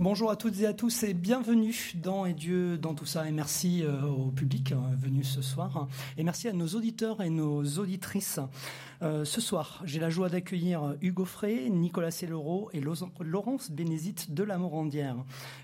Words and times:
Bonjour 0.00 0.30
à 0.30 0.36
toutes 0.36 0.60
et 0.60 0.66
à 0.66 0.72
tous 0.72 1.02
et 1.02 1.12
bienvenue 1.12 1.74
dans 1.96 2.24
Et 2.24 2.32
Dieu 2.32 2.78
dans 2.78 2.94
tout 2.94 3.04
ça 3.04 3.28
et 3.28 3.32
merci 3.32 3.82
euh, 3.82 4.02
au 4.02 4.30
public 4.30 4.70
euh, 4.70 4.76
venu 4.96 5.24
ce 5.24 5.42
soir 5.42 5.88
et 6.16 6.22
merci 6.22 6.46
à 6.46 6.52
nos 6.52 6.68
auditeurs 6.68 7.20
et 7.20 7.30
nos 7.30 7.64
auditrices. 7.64 8.38
Euh, 9.02 9.24
ce 9.24 9.40
soir, 9.40 9.82
j'ai 9.84 9.98
la 9.98 10.08
joie 10.08 10.28
d'accueillir 10.28 10.94
Hugo 11.00 11.24
Frey, 11.24 11.68
Nicolas 11.68 12.12
Cellero 12.12 12.70
et 12.72 12.80
Laurence 12.80 13.72
Bénézite 13.72 14.32
de 14.32 14.44
la 14.44 14.56
Morandière. 14.56 15.16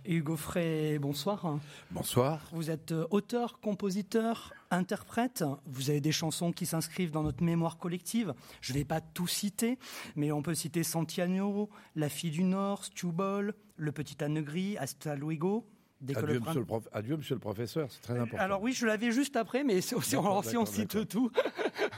Hugo 0.04 0.36
Frey, 0.36 0.98
bonsoir. 0.98 1.60
Bonsoir. 1.92 2.40
Vous 2.52 2.72
êtes 2.72 2.92
auteur, 3.10 3.60
compositeur, 3.60 4.52
interprète. 4.72 5.44
Vous 5.66 5.90
avez 5.90 6.00
des 6.00 6.12
chansons 6.12 6.50
qui 6.50 6.66
s'inscrivent 6.66 7.12
dans 7.12 7.22
notre 7.22 7.44
mémoire 7.44 7.78
collective. 7.78 8.34
Je 8.60 8.72
ne 8.72 8.78
vais 8.78 8.84
pas 8.84 9.00
tout 9.00 9.28
citer, 9.28 9.78
mais 10.16 10.32
on 10.32 10.42
peut 10.42 10.54
citer 10.54 10.82
Santiano, 10.82 11.70
La 11.94 12.08
fille 12.08 12.32
du 12.32 12.42
Nord, 12.42 12.84
Stu 12.84 13.06
Ball, 13.12 13.54
Le 13.76 13.92
petit 13.92 14.22
âne 14.22 14.40
gris, 14.40 14.76
Hasta 14.78 15.14
luego. 15.16 15.66
Adieu, 16.14 16.40
monsieur 16.40 16.60
le 16.60 16.66
prof... 16.66 16.88
Adieu, 16.92 17.16
monsieur 17.16 17.34
le 17.34 17.40
professeur, 17.40 17.90
c'est 17.90 18.02
très 18.02 18.18
important. 18.18 18.44
Alors 18.44 18.62
oui, 18.62 18.72
je 18.72 18.86
l'avais 18.86 19.10
juste 19.10 19.36
après, 19.36 19.64
mais 19.64 19.80
si, 19.80 19.94
si 20.02 20.16
on 20.16 20.66
cite 20.66 21.08
tout. 21.08 21.30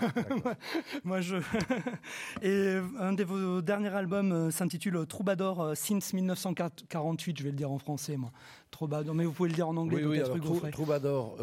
moi, 1.04 1.20
je. 1.20 1.36
Et 2.42 2.78
un 2.98 3.12
de 3.12 3.24
vos 3.24 3.62
derniers 3.62 3.94
albums 3.94 4.32
euh, 4.32 4.50
s'intitule 4.50 5.06
Troubadour 5.06 5.60
euh, 5.62 5.74
Since 5.74 6.12
1948, 6.12 7.38
je 7.38 7.42
vais 7.42 7.50
le 7.50 7.56
dire 7.56 7.70
en 7.70 7.78
français, 7.78 8.16
moi. 8.16 8.30
Troubadour, 8.70 9.14
mais 9.14 9.24
vous 9.24 9.32
pouvez 9.32 9.48
le 9.48 9.54
dire 9.54 9.68
en 9.68 9.76
anglais 9.76 10.04
oui. 10.04 10.20
Oui, 10.62 10.70
Troubadour, 10.70 11.36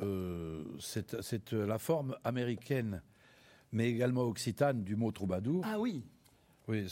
euh, 0.00 0.64
c'est 0.78 1.52
la 1.52 1.78
forme 1.78 2.16
américaine, 2.24 3.02
mais 3.72 3.90
également 3.90 4.22
occitane 4.22 4.82
du 4.82 4.96
mot 4.96 5.12
troubadour. 5.12 5.62
Ah 5.66 5.78
oui. 5.78 6.04
Oui, 6.68 6.86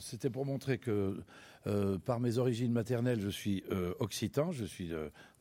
c'était 0.00 0.30
pour, 0.30 0.44
montrer 0.44 0.78
que 0.78 1.20
euh, 1.66 1.98
par 1.98 2.18
mes 2.18 2.38
origines 2.38 2.72
maternelles, 2.72 3.20
je 3.20 3.28
suis 3.28 3.62
euh, 3.70 3.94
occitan, 4.00 4.50
je 4.50 4.64
suis 4.64 4.90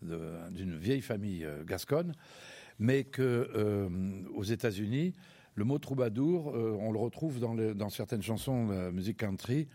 d'une 0.01 0.77
vieille 0.77 1.01
famille 1.01 1.48
gasconne, 1.65 2.13
mais 2.77 3.03
que 3.03 3.89
aux 4.35 4.43
États-Unis, 4.43 5.13
le 5.55 5.65
mot 5.65 5.79
troubadour, 5.79 6.53
on 6.53 6.91
le 6.91 6.99
retrouve 6.99 7.39
dans, 7.39 7.55
dans 7.55 7.89
certaines 7.89 8.21
chansons 8.21 8.67
de 8.67 8.73
la 8.73 8.91
musique 8.91 9.17
country 9.17 9.67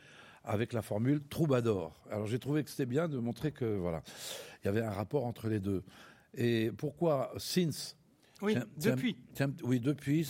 avec 0.45 0.73
la 0.73 0.80
formule 0.80 1.20
troubadour. 1.28 1.92
Alors 2.11 2.27
j'ai 2.27 2.39
trouvé 2.39 2.62
que 2.62 2.70
c'était 2.70 2.86
bien 2.86 3.08
de 3.08 3.19
montrer 3.19 3.51
que 3.51 3.64
voilà, 3.64 4.03
il 4.62 4.67
y 4.67 4.69
avait 4.69 4.83
un 4.83 4.91
rapport 4.91 5.27
entre 5.27 5.48
les 5.48 5.61
deux. 5.61 5.83
Et 6.34 6.70
pourquoi 6.77 7.33
since? 7.36 7.97
Oui, 8.42 8.56
depuis. 8.77 9.17
oui, 9.64 9.80
depuis. 9.80 10.25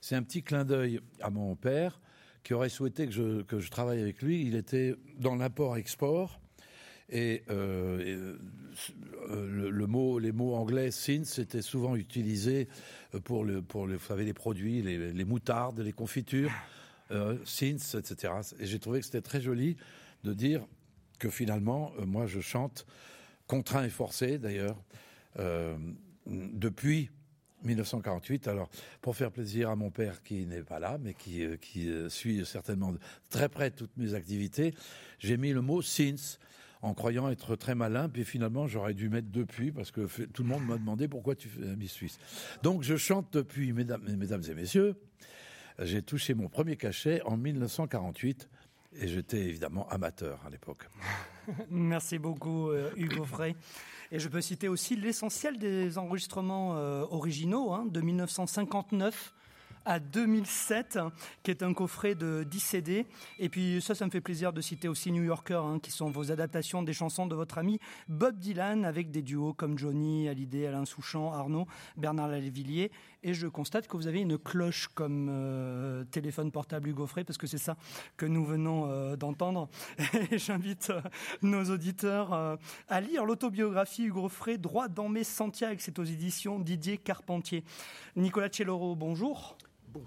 C'est 0.00 0.14
un 0.14 0.22
petit 0.22 0.42
clin 0.42 0.64
d'œil 0.64 1.00
à 1.20 1.30
mon 1.30 1.56
père 1.56 2.00
qui 2.48 2.54
aurait 2.54 2.70
souhaité 2.70 3.04
que 3.04 3.12
je, 3.12 3.42
que 3.42 3.60
je 3.60 3.70
travaille 3.70 4.00
avec 4.00 4.22
lui. 4.22 4.40
Il 4.40 4.56
était 4.56 4.94
dans 5.18 5.36
l'import-export. 5.36 6.40
Et, 7.10 7.42
euh, 7.50 8.38
euh, 9.28 9.70
le, 9.70 9.86
mot, 9.86 10.18
les 10.18 10.32
mots 10.32 10.54
anglais 10.54 10.90
since 10.90 11.38
étaient 11.38 11.60
souvent 11.60 11.94
utilisés 11.94 12.66
pour, 13.24 13.44
le, 13.44 13.60
pour 13.60 13.86
vous 13.86 13.98
savez, 13.98 14.24
les 14.24 14.32
produits, 14.32 14.80
les, 14.80 15.24
moutardes, 15.26 15.80
les 15.80 15.92
confitures, 15.92 16.50
euh, 17.10 17.36
since, 17.44 17.94
etc. 17.94 18.32
Et 18.58 18.64
j'ai 18.64 18.78
trouvé 18.78 19.00
que 19.00 19.04
c'était 19.04 19.20
très 19.20 19.42
joli 19.42 19.76
de 20.24 20.32
dire 20.32 20.66
que 21.18 21.28
finalement, 21.28 21.92
moi, 22.06 22.24
je 22.26 22.40
chante 22.40 22.86
contraint 23.46 23.84
et 23.84 23.90
forcé, 23.90 24.38
d'ailleurs, 24.38 24.82
euh, 25.38 25.76
depuis 26.26 27.10
1948. 27.64 28.48
Alors, 28.48 28.68
pour 29.00 29.16
faire 29.16 29.30
plaisir 29.30 29.70
à 29.70 29.76
mon 29.76 29.90
père 29.90 30.22
qui 30.22 30.46
n'est 30.46 30.62
pas 30.62 30.78
là, 30.78 30.98
mais 31.00 31.14
qui, 31.14 31.44
euh, 31.44 31.56
euh, 31.76 32.08
suit 32.08 32.44
certainement 32.46 32.94
très 33.30 33.48
près 33.48 33.70
toutes 33.70 33.96
mes 33.96 34.14
activités, 34.14 34.74
j'ai 35.18 35.36
mis 35.36 35.52
le 35.52 35.60
mot 35.60 35.82
since 35.82 36.38
en 36.82 36.94
croyant 36.94 37.28
être 37.28 37.56
très 37.56 37.74
malin, 37.74 38.08
puis 38.08 38.24
finalement 38.24 38.68
j'aurais 38.68 38.94
dû 38.94 39.08
mettre 39.08 39.28
depuis 39.32 39.72
parce 39.72 39.90
que 39.90 40.06
tout 40.26 40.44
le 40.44 40.48
monde 40.48 40.64
m'a 40.64 40.78
demandé 40.78 41.08
pourquoi 41.08 41.34
tu 41.34 41.48
fais 41.48 41.74
Miss 41.76 41.90
Suisse. 41.90 42.18
Donc 42.62 42.82
je 42.82 42.96
chante 42.96 43.32
depuis, 43.32 43.72
mesdames 43.72 44.04
et 44.48 44.54
messieurs. 44.54 44.94
J'ai 45.80 46.02
touché 46.02 46.34
mon 46.34 46.48
premier 46.48 46.76
cachet 46.76 47.22
en 47.22 47.36
1948 47.36 48.48
et 49.00 49.08
j'étais 49.08 49.38
évidemment 49.38 49.88
amateur 49.88 50.40
à 50.44 50.50
l'époque. 50.50 50.88
Merci 51.70 52.18
beaucoup 52.18 52.70
Hugo 52.96 53.24
Frey. 53.24 53.54
Et 54.10 54.18
je 54.18 54.28
peux 54.28 54.40
citer 54.40 54.68
aussi 54.68 54.96
l'essentiel 54.96 55.58
des 55.58 55.98
enregistrements 55.98 56.76
euh, 56.76 57.04
originaux 57.10 57.72
hein, 57.72 57.84
de 57.90 58.00
1959 58.00 59.34
à 59.84 60.00
2007, 60.00 60.98
qui 61.42 61.50
est 61.50 61.62
un 61.62 61.74
coffret 61.74 62.14
de 62.14 62.42
10 62.42 62.60
CD. 62.60 63.06
Et 63.38 63.48
puis 63.48 63.80
ça, 63.82 63.94
ça 63.94 64.06
me 64.06 64.10
fait 64.10 64.20
plaisir 64.20 64.52
de 64.52 64.60
citer 64.60 64.88
aussi 64.88 65.12
New 65.12 65.24
Yorker, 65.24 65.60
hein, 65.62 65.78
qui 65.78 65.90
sont 65.90 66.10
vos 66.10 66.32
adaptations 66.32 66.82
des 66.82 66.92
chansons 66.94 67.26
de 67.26 67.34
votre 67.34 67.58
ami 67.58 67.78
Bob 68.08 68.38
Dylan, 68.38 68.84
avec 68.84 69.10
des 69.10 69.22
duos 69.22 69.52
comme 69.52 69.78
Johnny, 69.78 70.28
Hallyday, 70.28 70.66
Alain 70.66 70.84
Souchon, 70.84 71.32
Arnaud, 71.32 71.66
Bernard 71.96 72.28
Lavillier. 72.28 72.90
Et 73.22 73.34
je 73.34 73.48
constate 73.48 73.88
que 73.88 73.96
vous 73.96 74.06
avez 74.06 74.20
une 74.20 74.38
cloche 74.38 74.88
comme 74.94 75.28
euh, 75.30 76.04
téléphone 76.04 76.52
portable 76.52 76.88
Hugo 76.88 77.06
Frey, 77.06 77.24
parce 77.24 77.36
que 77.36 77.48
c'est 77.48 77.58
ça 77.58 77.76
que 78.16 78.26
nous 78.26 78.44
venons 78.44 78.86
euh, 78.86 79.16
d'entendre. 79.16 79.68
Et 80.30 80.38
j'invite 80.38 80.90
euh, 80.90 81.00
nos 81.42 81.64
auditeurs 81.64 82.58
à 82.88 83.00
lire 83.00 83.24
l'autobiographie 83.24 84.04
Hugo 84.04 84.28
Frey, 84.28 84.56
Droit 84.58 84.88
dans 84.88 85.08
mes 85.08 85.24
sentiers, 85.24 85.66
avec 85.66 85.80
cette 85.80 85.98
aux 85.98 86.04
éditions 86.04 86.60
Didier 86.60 86.96
Carpentier. 86.96 87.64
Nicolas 88.16 88.48
Celloro, 88.52 88.94
bonjour. 88.94 89.56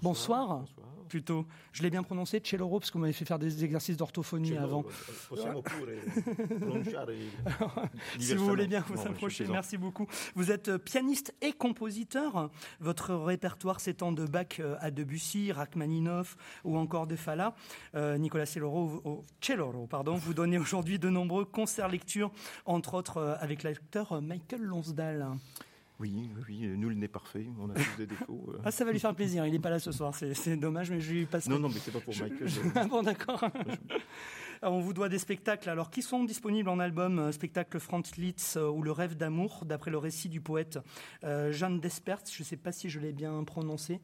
Bonsoir. 0.00 0.64
Plutôt. 1.12 1.44
Je 1.72 1.82
l'ai 1.82 1.90
bien 1.90 2.02
prononcé, 2.02 2.40
Celloro, 2.42 2.80
parce 2.80 2.90
vous 2.90 2.98
m'avez 2.98 3.12
fait 3.12 3.26
faire 3.26 3.38
des 3.38 3.64
exercices 3.64 3.98
d'orthophonie 3.98 4.56
avant. 4.56 4.82
si 8.18 8.34
vous 8.34 8.46
voulez 8.46 8.66
bien 8.66 8.82
vous 8.88 9.06
approcher, 9.06 9.46
merci 9.46 9.76
beaucoup. 9.76 10.06
Vous 10.34 10.50
êtes 10.50 10.68
euh, 10.68 10.78
pianiste 10.78 11.34
et 11.42 11.52
compositeur. 11.52 12.48
Votre 12.80 13.14
répertoire 13.14 13.80
s'étend 13.80 14.12
de 14.12 14.24
Bach 14.24 14.58
euh, 14.60 14.76
à 14.80 14.90
Debussy, 14.90 15.52
Rachmaninoff 15.52 16.38
ou 16.64 16.78
encore 16.78 17.06
de 17.06 17.16
Falla. 17.16 17.54
Euh, 17.94 18.16
Nicolas 18.16 18.46
Celloro, 18.46 19.22
Celloro 19.42 19.86
pardon, 19.86 20.14
vous 20.14 20.32
donnez 20.32 20.56
aujourd'hui 20.56 20.98
de 20.98 21.10
nombreux 21.10 21.44
concerts 21.44 21.88
lectures, 21.88 22.32
entre 22.64 22.94
autres 22.94 23.36
avec 23.38 23.64
l'acteur 23.64 24.22
Michael 24.22 24.62
Lonsdale. 24.62 25.26
Oui, 26.02 26.28
oui, 26.48 26.66
nul 26.66 26.98
n'est 26.98 27.06
parfait, 27.06 27.46
on 27.60 27.70
a 27.70 27.74
tous 27.74 27.96
des 27.96 28.06
défauts. 28.08 28.44
Euh. 28.48 28.58
Ah, 28.64 28.72
ça 28.72 28.84
va 28.84 28.90
lui 28.90 28.98
faire 28.98 29.14
plaisir, 29.14 29.46
il 29.46 29.52
n'est 29.52 29.60
pas 29.60 29.70
là 29.70 29.78
ce 29.78 29.92
soir, 29.92 30.12
c'est 30.16 30.56
dommage, 30.56 30.90
mais 30.90 30.98
je 30.98 31.12
lui 31.12 31.26
passe. 31.26 31.48
Non, 31.48 31.60
non, 31.60 31.68
mais 31.68 31.78
c'est 31.78 31.92
pas 31.92 32.00
pour 32.00 32.12
Michael. 32.12 32.48
ah 32.74 32.86
bon, 32.86 33.04
d'accord. 33.04 33.44
on 34.62 34.80
vous 34.80 34.94
doit 34.94 35.08
des 35.08 35.20
spectacles, 35.20 35.70
alors 35.70 35.90
qui 35.92 36.02
sont 36.02 36.24
disponibles 36.24 36.68
en 36.70 36.80
album 36.80 37.20
euh, 37.20 37.30
Spectacle 37.30 37.78
Franz 37.78 38.16
Liszt 38.16 38.56
euh, 38.56 38.68
ou 38.68 38.82
Le 38.82 38.90
rêve 38.90 39.16
d'amour, 39.16 39.62
d'après 39.64 39.92
le 39.92 39.98
récit 39.98 40.28
du 40.28 40.40
poète 40.40 40.80
Jeanne 41.22 41.78
Despert, 41.78 42.18
je 42.28 42.42
ne 42.42 42.46
sais 42.46 42.56
pas 42.56 42.72
si 42.72 42.90
je 42.90 42.98
l'ai 42.98 43.12
bien 43.12 43.44
prononcé. 43.44 44.00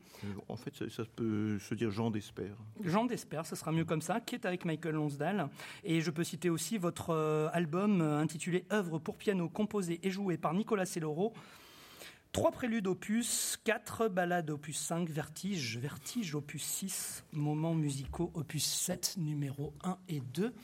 En 0.48 0.54
fait, 0.56 0.88
ça, 0.88 1.02
peut 1.16 1.58
se 1.58 1.74
dire 1.74 1.90
Jean 1.90 2.12
Despert. 2.12 2.54
Jean 2.84 3.06
Despert, 3.06 3.44
ce 3.44 3.56
sera 3.56 3.72
mieux 3.72 3.84
comme 3.84 4.02
ça, 4.02 4.20
qui 4.20 4.36
est 4.36 4.46
avec 4.46 4.64
Michael 4.64 4.94
Lonsdale. 4.94 5.48
Et 5.82 6.00
je 6.00 6.12
peux 6.12 6.22
citer 6.22 6.48
aussi 6.48 6.78
votre 6.78 7.50
album 7.52 8.02
intitulé 8.02 8.66
Œuvre 8.70 9.00
pour 9.00 9.16
piano 9.16 9.48
composé 9.48 9.98
et 10.04 10.10
joué 10.10 10.36
par 10.36 10.54
Nicolas 10.54 10.86
Celloro. 10.86 11.34
Trois 12.38 12.52
préludes 12.52 12.86
opus, 12.86 13.58
quatre 13.64 14.06
ballades 14.06 14.50
opus 14.50 14.78
5, 14.78 15.10
Vertige, 15.10 15.76
Vertige 15.76 16.36
opus 16.36 16.62
6, 16.62 17.24
Moments 17.32 17.74
musicaux 17.74 18.30
opus 18.32 18.64
7, 18.64 19.16
numéro 19.18 19.74
1 19.82 19.98
et 20.08 20.20
2. 20.20 20.54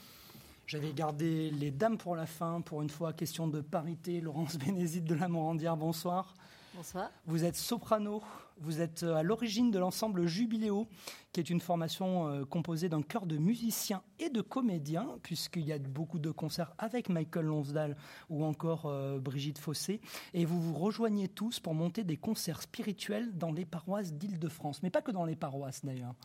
J'avais 0.67 0.93
gardé 0.93 1.51
les 1.51 1.71
dames 1.71 1.97
pour 1.97 2.15
la 2.15 2.27
fin, 2.27 2.61
pour 2.61 2.81
une 2.81 2.89
fois, 2.89 3.11
question 3.11 3.49
de 3.49 3.59
parité. 3.59 4.21
Laurence 4.21 4.57
Bénézite 4.57 5.03
de 5.03 5.15
la 5.15 5.27
Morandière, 5.27 5.75
bonsoir. 5.75 6.33
Bonsoir. 6.73 7.11
Vous 7.25 7.43
êtes 7.43 7.57
soprano, 7.57 8.23
vous 8.57 8.81
êtes 8.81 9.03
euh, 9.03 9.15
à 9.15 9.23
l'origine 9.23 9.71
de 9.71 9.79
l'ensemble 9.79 10.25
Jubiléo, 10.27 10.87
qui 11.31 11.39
est 11.39 11.49
une 11.49 11.59
formation 11.59 12.27
euh, 12.27 12.45
composée 12.45 12.89
d'un 12.89 13.01
chœur 13.01 13.25
de 13.25 13.37
musiciens 13.37 14.03
et 14.19 14.29
de 14.29 14.41
comédiens, 14.41 15.19
puisqu'il 15.23 15.65
y 15.65 15.73
a 15.73 15.79
beaucoup 15.79 16.19
de 16.19 16.31
concerts 16.31 16.73
avec 16.77 17.09
Michael 17.09 17.45
Lonsdale 17.45 17.97
ou 18.29 18.45
encore 18.45 18.85
euh, 18.85 19.19
Brigitte 19.19 19.59
Fossé. 19.59 19.99
Et 20.33 20.45
vous 20.45 20.61
vous 20.61 20.73
rejoignez 20.73 21.27
tous 21.27 21.59
pour 21.59 21.73
monter 21.73 22.03
des 22.03 22.17
concerts 22.17 22.61
spirituels 22.61 23.37
dans 23.37 23.51
les 23.51 23.65
paroisses 23.65 24.13
d'Île-de-France, 24.13 24.81
mais 24.83 24.89
pas 24.89 25.01
que 25.01 25.11
dans 25.11 25.25
les 25.25 25.35
paroisses 25.35 25.83
d'ailleurs. 25.83 26.15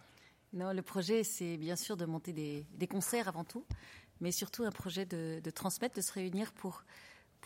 Non, 0.52 0.72
le 0.72 0.82
projet, 0.82 1.22
c'est 1.22 1.56
bien 1.56 1.76
sûr 1.76 1.96
de 1.96 2.04
monter 2.04 2.32
des, 2.32 2.86
concerts 2.88 3.28
avant 3.28 3.44
tout, 3.44 3.64
mais 4.20 4.32
surtout 4.32 4.64
un 4.64 4.72
projet 4.72 5.06
de 5.06 5.50
transmettre, 5.50 5.94
de 5.96 6.00
se 6.00 6.12
réunir 6.12 6.52
pour 6.52 6.84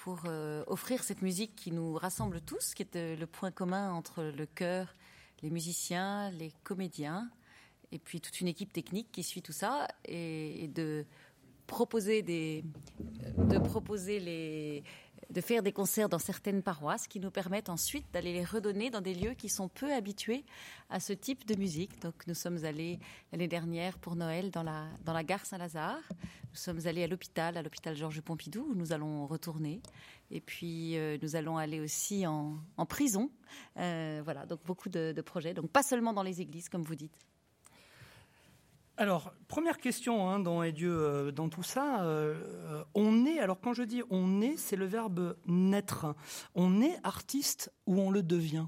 pour 0.05 0.25
euh, 0.27 0.63
offrir 0.67 1.03
cette 1.03 1.23
musique 1.23 1.57
qui 1.57 1.73
nous 1.73 1.95
rassemble 1.95 2.43
tous, 2.43 2.75
qui 2.75 2.83
est 2.83 2.95
euh, 2.95 3.17
le 3.17 3.27
point 3.27 3.51
commun 3.51 3.91
entre 3.91 4.23
le 4.23 4.45
chœur, 4.45 4.95
les 5.43 5.49
musiciens, 5.49 6.31
les 6.33 6.53
comédiens, 6.63 7.31
et 7.91 7.99
puis 7.99 8.21
toute 8.21 8.43
une 8.43 8.49
équipe 8.49 8.71
technique 8.71 9.11
qui 9.11 9.23
suit 9.23 9.41
tout 9.41 9.55
ça, 9.55 9.89
et, 10.05 10.69
de 10.75 11.07
proposer 11.67 12.21
de 12.21 13.59
proposer 13.61 14.21
les, 14.21 14.85
de 15.31 15.41
faire 15.41 15.63
des 15.63 15.73
concerts 15.73 16.09
dans 16.09 16.19
certaines 16.19 16.63
paroisses 16.63 17.07
qui 17.07 17.21
nous 17.21 17.31
permettent 17.31 17.69
ensuite 17.69 18.07
d'aller 18.13 18.33
les 18.33 18.45
redonner 18.45 18.91
dans 18.91 19.01
des 19.01 19.15
lieux 19.15 19.35
qui 19.35 19.49
sont 19.49 19.69
peu 19.69 19.93
habitués 19.93 20.45
à 20.91 21.01
ce 21.01 21.13
type 21.13 21.47
de 21.47 21.55
musique. 21.57 22.01
Donc 22.01 22.27
nous 22.27 22.35
sommes 22.35 22.65
allés 22.65 22.99
l'année 23.33 23.49
dernière 23.49 23.99
pour 23.99 24.17
Noël 24.17 24.51
dans 24.51 24.63
la, 24.63 24.87
dans 25.05 25.13
la 25.13 25.25
gare 25.25 25.45
Saint-Lazare. 25.45 26.03
Nous 26.13 26.57
sommes 26.57 26.87
allés 26.87 27.05
à 27.05 27.07
l'hôpital, 27.07 27.57
à 27.57 27.63
l'hôpital 27.63 27.97
Georges 27.97 28.21
Pompidou, 28.21 28.67
où 28.71 28.75
nous 28.75 28.93
allons 28.93 29.27
retourner. 29.27 29.81
Et 30.31 30.41
puis 30.41 30.97
euh, 30.97 31.19
nous 31.23 31.37
allons 31.37 31.57
aller 31.57 31.81
aussi 31.81 32.27
en, 32.27 32.59
prison. 32.89 33.31
Euh, 33.79 34.21
voilà, 34.25 34.47
donc 34.47 34.61
beaucoup 34.65 34.89
de 34.89 35.21
projets. 35.21 35.55
Donc 35.55 35.71
pas 35.71 35.83
seulement 35.83 36.13
dans 36.13 36.23
les 36.23 36.41
églises, 36.41 36.69
comme 36.69 36.83
vous 36.83 36.95
dites. 36.97 37.19
Alors, 38.97 39.35
première 39.49 39.79
question 39.79 40.31
hein, 40.31 40.39
dans 40.39 40.63
Dieu, 40.71 40.93
euh, 40.97 41.33
dans 41.33 41.49
tout 41.49 41.65
ça, 41.65 42.05
euh, 42.05 42.85
on 42.95 43.27
est, 43.27 43.41
alors 43.41 43.61
quand 43.61 43.73
je 43.73 43.83
dis 43.83 44.03
on 44.09 44.41
est, 44.41 44.57
c'est 44.57 44.77
le 44.77 44.85
verbe 44.85 45.37
naître. 45.47 46.15
On 46.55 46.81
est 46.81 46.97
artiste 47.03 47.73
ou 47.87 47.99
on 47.99 48.13
le 48.13 48.23
devient? 48.23 48.67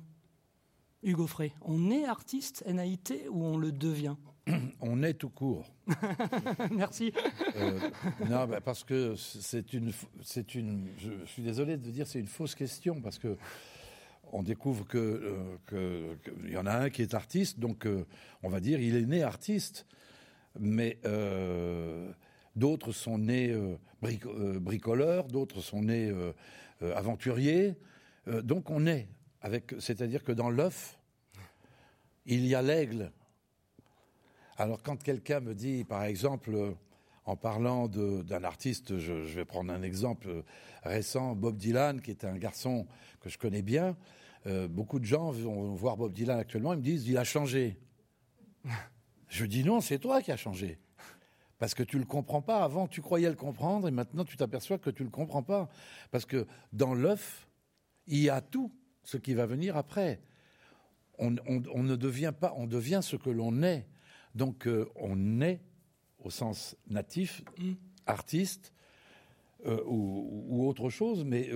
Hugo 1.05 1.29
Frey, 1.29 1.53
on 1.63 1.93
est 1.93 2.07
artiste, 2.07 2.65
NAIT, 2.67 3.29
ou 3.31 3.45
on 3.45 3.57
le 3.57 3.71
devient? 3.71 4.17
On 4.81 5.03
est 5.03 5.15
tout 5.15 5.29
court. 5.29 5.73
Merci. 6.71 7.13
Euh, 7.57 7.79
non, 8.29 8.47
bah, 8.47 8.61
parce 8.61 8.85
que 8.85 9.17
c'est 9.17 9.73
une, 9.73 9.93
c'est 10.23 10.55
une. 10.55 10.87
Je 10.99 11.11
suis 11.27 11.43
désolé 11.43 11.77
de 11.77 11.91
dire 11.91 12.07
c'est 12.07 12.21
une 12.21 12.29
fausse 12.29 12.55
question 12.55 13.01
parce 13.01 13.19
que 13.19 13.37
on 14.33 14.45
découvre 14.45 14.87
que 14.87 15.37
qu'il 15.69 16.53
y 16.53 16.57
en 16.57 16.67
a 16.67 16.75
un 16.75 16.91
qui 16.91 17.03
est 17.03 17.15
artiste, 17.15 17.59
donc 17.59 17.89
on 18.45 18.49
va 18.49 18.61
dire 18.61 18.81
il 18.81 18.95
est 18.95 19.07
né 19.07 19.25
artiste 19.25 19.85
mais 20.59 20.99
euh, 21.05 22.13
d'autres 22.55 22.93
sont 22.93 23.19
nés 23.19 23.51
euh, 23.51 23.77
euh, 24.05 24.61
bricoleurs, 24.61 25.27
d'autres 25.29 25.61
sont 25.61 25.83
nés 25.83 26.13
aventuriers. 26.81 27.75
donc 28.43 28.71
on 28.71 28.87
est 28.87 29.09
avec, 29.41 29.75
c'est-à-dire 29.79 30.23
que 30.25 30.33
dans 30.33 30.51
l'œuf, 30.51 30.99
il 32.27 32.47
y 32.47 32.55
a 32.55 32.63
l'aigle. 32.63 33.13
Alors 34.59 34.83
quand 34.83 35.03
quelqu'un 35.03 35.41
me 35.41 35.55
dit, 35.55 35.85
par 35.85 36.05
exemple, 36.05 36.75
en 37.25 37.37
parlant 37.37 37.89
d'un 37.89 38.45
artiste, 38.45 38.99
je, 38.99 39.13
vais 39.13 39.45
prendre 39.45 39.73
un 39.73 39.83
exemple 39.83 40.45
récent, 40.83 41.35
Bob 41.35 41.57
Dylan, 41.57 42.01
qui 42.01 42.11
est 42.11 42.25
un 42.25 42.37
garçon 42.37 42.87
que 43.21 43.29
je 43.29 43.39
connais 43.39 43.63
bien. 43.63 43.97
beaucoup 44.69 44.99
de 44.99 45.05
gens 45.05 45.31
vont 45.31 45.75
voir 45.75 45.97
Bob 45.97 46.13
Dylan 46.13 46.39
actuellement, 46.39 46.73
ils 46.73 46.79
me 46.79 46.83
disent, 46.83 47.09
il 47.09 47.17
a 47.17 47.25
changé. 47.25 47.79
Je 49.29 49.45
dis 49.45 49.65
non, 49.65 49.81
c'est 49.81 49.99
toi 49.99 50.23
qui 50.23 50.33
as 50.33 50.37
changé. 50.37 50.79
Parce 51.59 51.75
que 51.75 51.83
tu 51.83 51.97
ne 51.97 52.03
le 52.03 52.07
comprends 52.07 52.43
pas. 52.43 52.63
Avant, 52.63 52.87
tu 52.87 53.01
croyais 53.01 53.29
le 53.29 53.35
comprendre 53.35 53.89
et 53.89 53.91
maintenant, 53.91 54.25
tu 54.25 54.37
t'aperçois 54.37 54.79
que 54.79 54.91
tu 54.91 55.03
ne 55.03 55.09
le 55.09 55.13
comprends 55.13 55.43
pas. 55.43 55.69
Parce 56.11 56.27
que 56.27 56.47
dans 56.73 56.95
l'œuf, 56.95 57.49
il 58.07 58.21
y 58.21 58.31
a 58.31 58.41
tout 58.41 58.73
ce 59.05 59.17
qui 59.17 59.35
va 59.35 59.47
venir 59.47 59.77
après. 59.77 60.21
On, 61.19 61.31
ne 61.31 61.97
devient 61.97 62.35
pas, 62.39 62.53
on 62.57 62.67
devient 62.67 63.01
ce 63.03 63.17
que 63.17 63.31
l'on 63.31 63.63
est. 63.63 63.87
Donc, 64.35 64.67
euh, 64.67 64.87
on 64.97 65.41
est, 65.41 65.63
au 66.23 66.29
sens 66.29 66.77
natif, 66.89 67.43
mm. 67.59 67.73
artiste 68.05 68.75
euh, 69.65 69.83
ou, 69.87 70.67
autre 70.69 70.91
chose. 70.91 71.25
Mais 71.25 71.49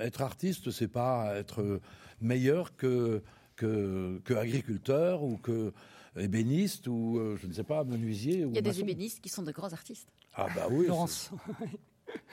être 0.00 0.20
artiste, 0.20 0.70
c'est 0.70 0.88
pas 0.88 1.36
être 1.36 1.80
meilleur 2.20 2.76
que, 2.76 3.22
que, 3.56 4.20
que 4.24 4.34
agriculteur 4.34 5.22
ou 5.22 5.38
que 5.38 5.72
ébéniste 6.18 6.86
ou, 6.88 7.18
euh, 7.18 7.36
je 7.40 7.46
ne 7.46 7.52
sais 7.52 7.64
pas, 7.64 7.84
menuisier. 7.84 8.40
Il 8.40 8.54
y 8.54 8.58
a 8.58 8.62
des 8.62 8.80
ébénistes 8.80 9.20
qui 9.20 9.28
sont 9.28 9.42
de 9.42 9.52
grands 9.52 9.72
artistes. 9.72 10.08
Ah 10.34 10.48
bah 10.54 10.66
oui. 10.70 10.86
Laurence. 10.86 11.30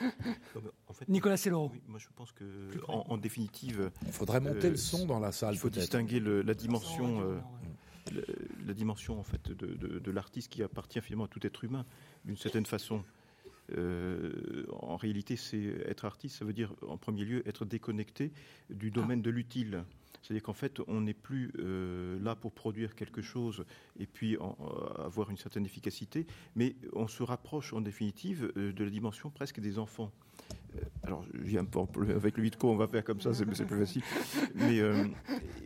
en 0.88 0.92
fait, 0.92 1.08
Nicolas 1.08 1.36
Sellero. 1.36 1.72
moi, 1.88 1.98
je 1.98 2.06
pense 2.14 2.32
que, 2.32 2.44
en, 2.88 3.16
définitive, 3.18 3.90
il 4.06 4.12
faudrait 4.12 4.40
monter 4.40 4.68
le 4.68 4.74
euh, 4.74 4.76
son 4.76 5.06
dans 5.06 5.20
la 5.20 5.32
salle. 5.32 5.54
Il 5.54 5.58
faut 5.58 5.70
distinguer 5.70 6.20
la 6.20 6.54
dimension, 6.54 7.20
euh, 7.22 7.38
la, 8.66 8.74
dimension 8.74 9.18
en 9.18 9.22
fait 9.22 9.50
de, 9.50 9.74
de 9.74 10.10
l'artiste 10.10 10.50
qui 10.50 10.62
appartient 10.62 11.00
finalement 11.00 11.24
à 11.24 11.28
tout 11.28 11.44
être 11.46 11.64
humain, 11.64 11.84
d'une 12.24 12.36
certaine 12.36 12.66
façon. 12.66 13.02
en 13.70 14.96
réalité, 14.96 15.36
c'est 15.36 15.74
être 15.86 16.04
artiste, 16.04 16.38
ça 16.38 16.44
veut 16.44 16.52
dire 16.52 16.72
en 16.88 16.96
premier 16.96 17.24
lieu 17.24 17.46
être 17.48 17.64
déconnecté 17.64 18.32
du 18.70 18.90
domaine 18.90 19.22
de 19.22 19.30
l'utile. 19.30 19.84
C'est-à-dire 20.22 20.42
qu'en 20.42 20.52
fait, 20.52 20.80
on 20.88 21.02
n'est 21.02 21.14
plus 21.14 21.52
euh, 21.58 22.18
là 22.22 22.34
pour 22.34 22.52
produire 22.52 22.94
quelque 22.94 23.22
chose 23.22 23.64
et 23.98 24.06
puis 24.06 24.36
euh, 24.36 24.40
avoir 25.04 25.30
une 25.30 25.36
certaine 25.36 25.64
efficacité, 25.64 26.26
mais 26.54 26.76
on 26.92 27.08
se 27.08 27.22
rapproche 27.22 27.72
en 27.72 27.80
définitive 27.80 28.52
euh, 28.56 28.72
de 28.72 28.84
la 28.84 28.90
dimension 28.90 29.30
presque 29.30 29.60
des 29.60 29.78
enfants. 29.78 30.12
alors, 31.02 31.24
je 31.32 31.42
viens 31.42 31.66
avec 32.14 32.36
le 32.36 32.42
Vitco, 32.42 32.70
on 32.70 32.76
va 32.76 32.86
faire 32.86 33.04
comme 33.04 33.20
ça, 33.20 33.32
c'est 33.32 33.46
plus 33.46 33.78
facile. 33.78 34.02
Mais 34.54 34.80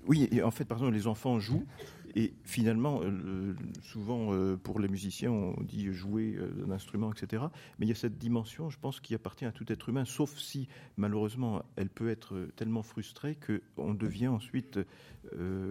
oui, 0.06 0.28
et 0.30 0.42
en 0.42 0.50
fait, 0.50 0.64
par 0.64 0.78
exemple, 0.78 0.94
les 0.94 1.06
enfants 1.06 1.38
jouent 1.40 1.66
et 2.14 2.34
finalement, 2.44 3.00
euh, 3.02 3.54
souvent 3.82 4.32
euh, 4.32 4.56
pour 4.56 4.80
les 4.80 4.88
musiciens, 4.88 5.30
on 5.30 5.62
dit 5.62 5.92
jouer 5.92 6.34
euh, 6.36 6.66
un 6.66 6.70
instrument, 6.70 7.12
etc. 7.12 7.44
Mais 7.78 7.86
il 7.86 7.88
y 7.88 7.92
a 7.92 7.96
cette 7.96 8.18
dimension, 8.18 8.70
je 8.70 8.78
pense, 8.78 9.00
qui 9.00 9.14
appartient 9.14 9.44
à 9.44 9.52
tout 9.52 9.70
être 9.72 9.88
humain, 9.88 10.04
sauf 10.04 10.36
si 10.38 10.68
malheureusement 10.96 11.62
elle 11.76 11.88
peut 11.88 12.10
être 12.10 12.48
tellement 12.56 12.82
frustrée 12.82 13.38
qu'on 13.76 13.94
devient 13.94 14.28
ensuite, 14.28 14.78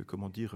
comment 0.08 0.30
dire, 0.30 0.56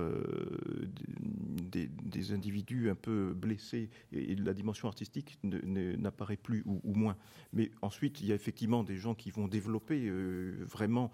des, 1.72 2.32
individus 2.32 2.90
un 2.90 2.96
peu 2.96 3.34
blessés 3.34 3.90
et, 4.12 4.36
la 4.36 4.54
dimension 4.54 4.88
artistique 4.88 5.40
n'apparaît 5.44 6.38
plus 6.38 6.64
ou, 6.66 6.82
ou, 6.84 6.94
moins. 6.94 7.18
Mais 7.52 7.72
ensuite, 7.82 8.22
il 8.22 8.28
y 8.28 8.32
a 8.32 8.36
effectivement 8.36 8.84
des 8.84 8.98
gens 8.98 9.16
qui 9.16 9.32
vont 9.32 9.48
développer 9.48 10.10
vraiment, 10.62 11.12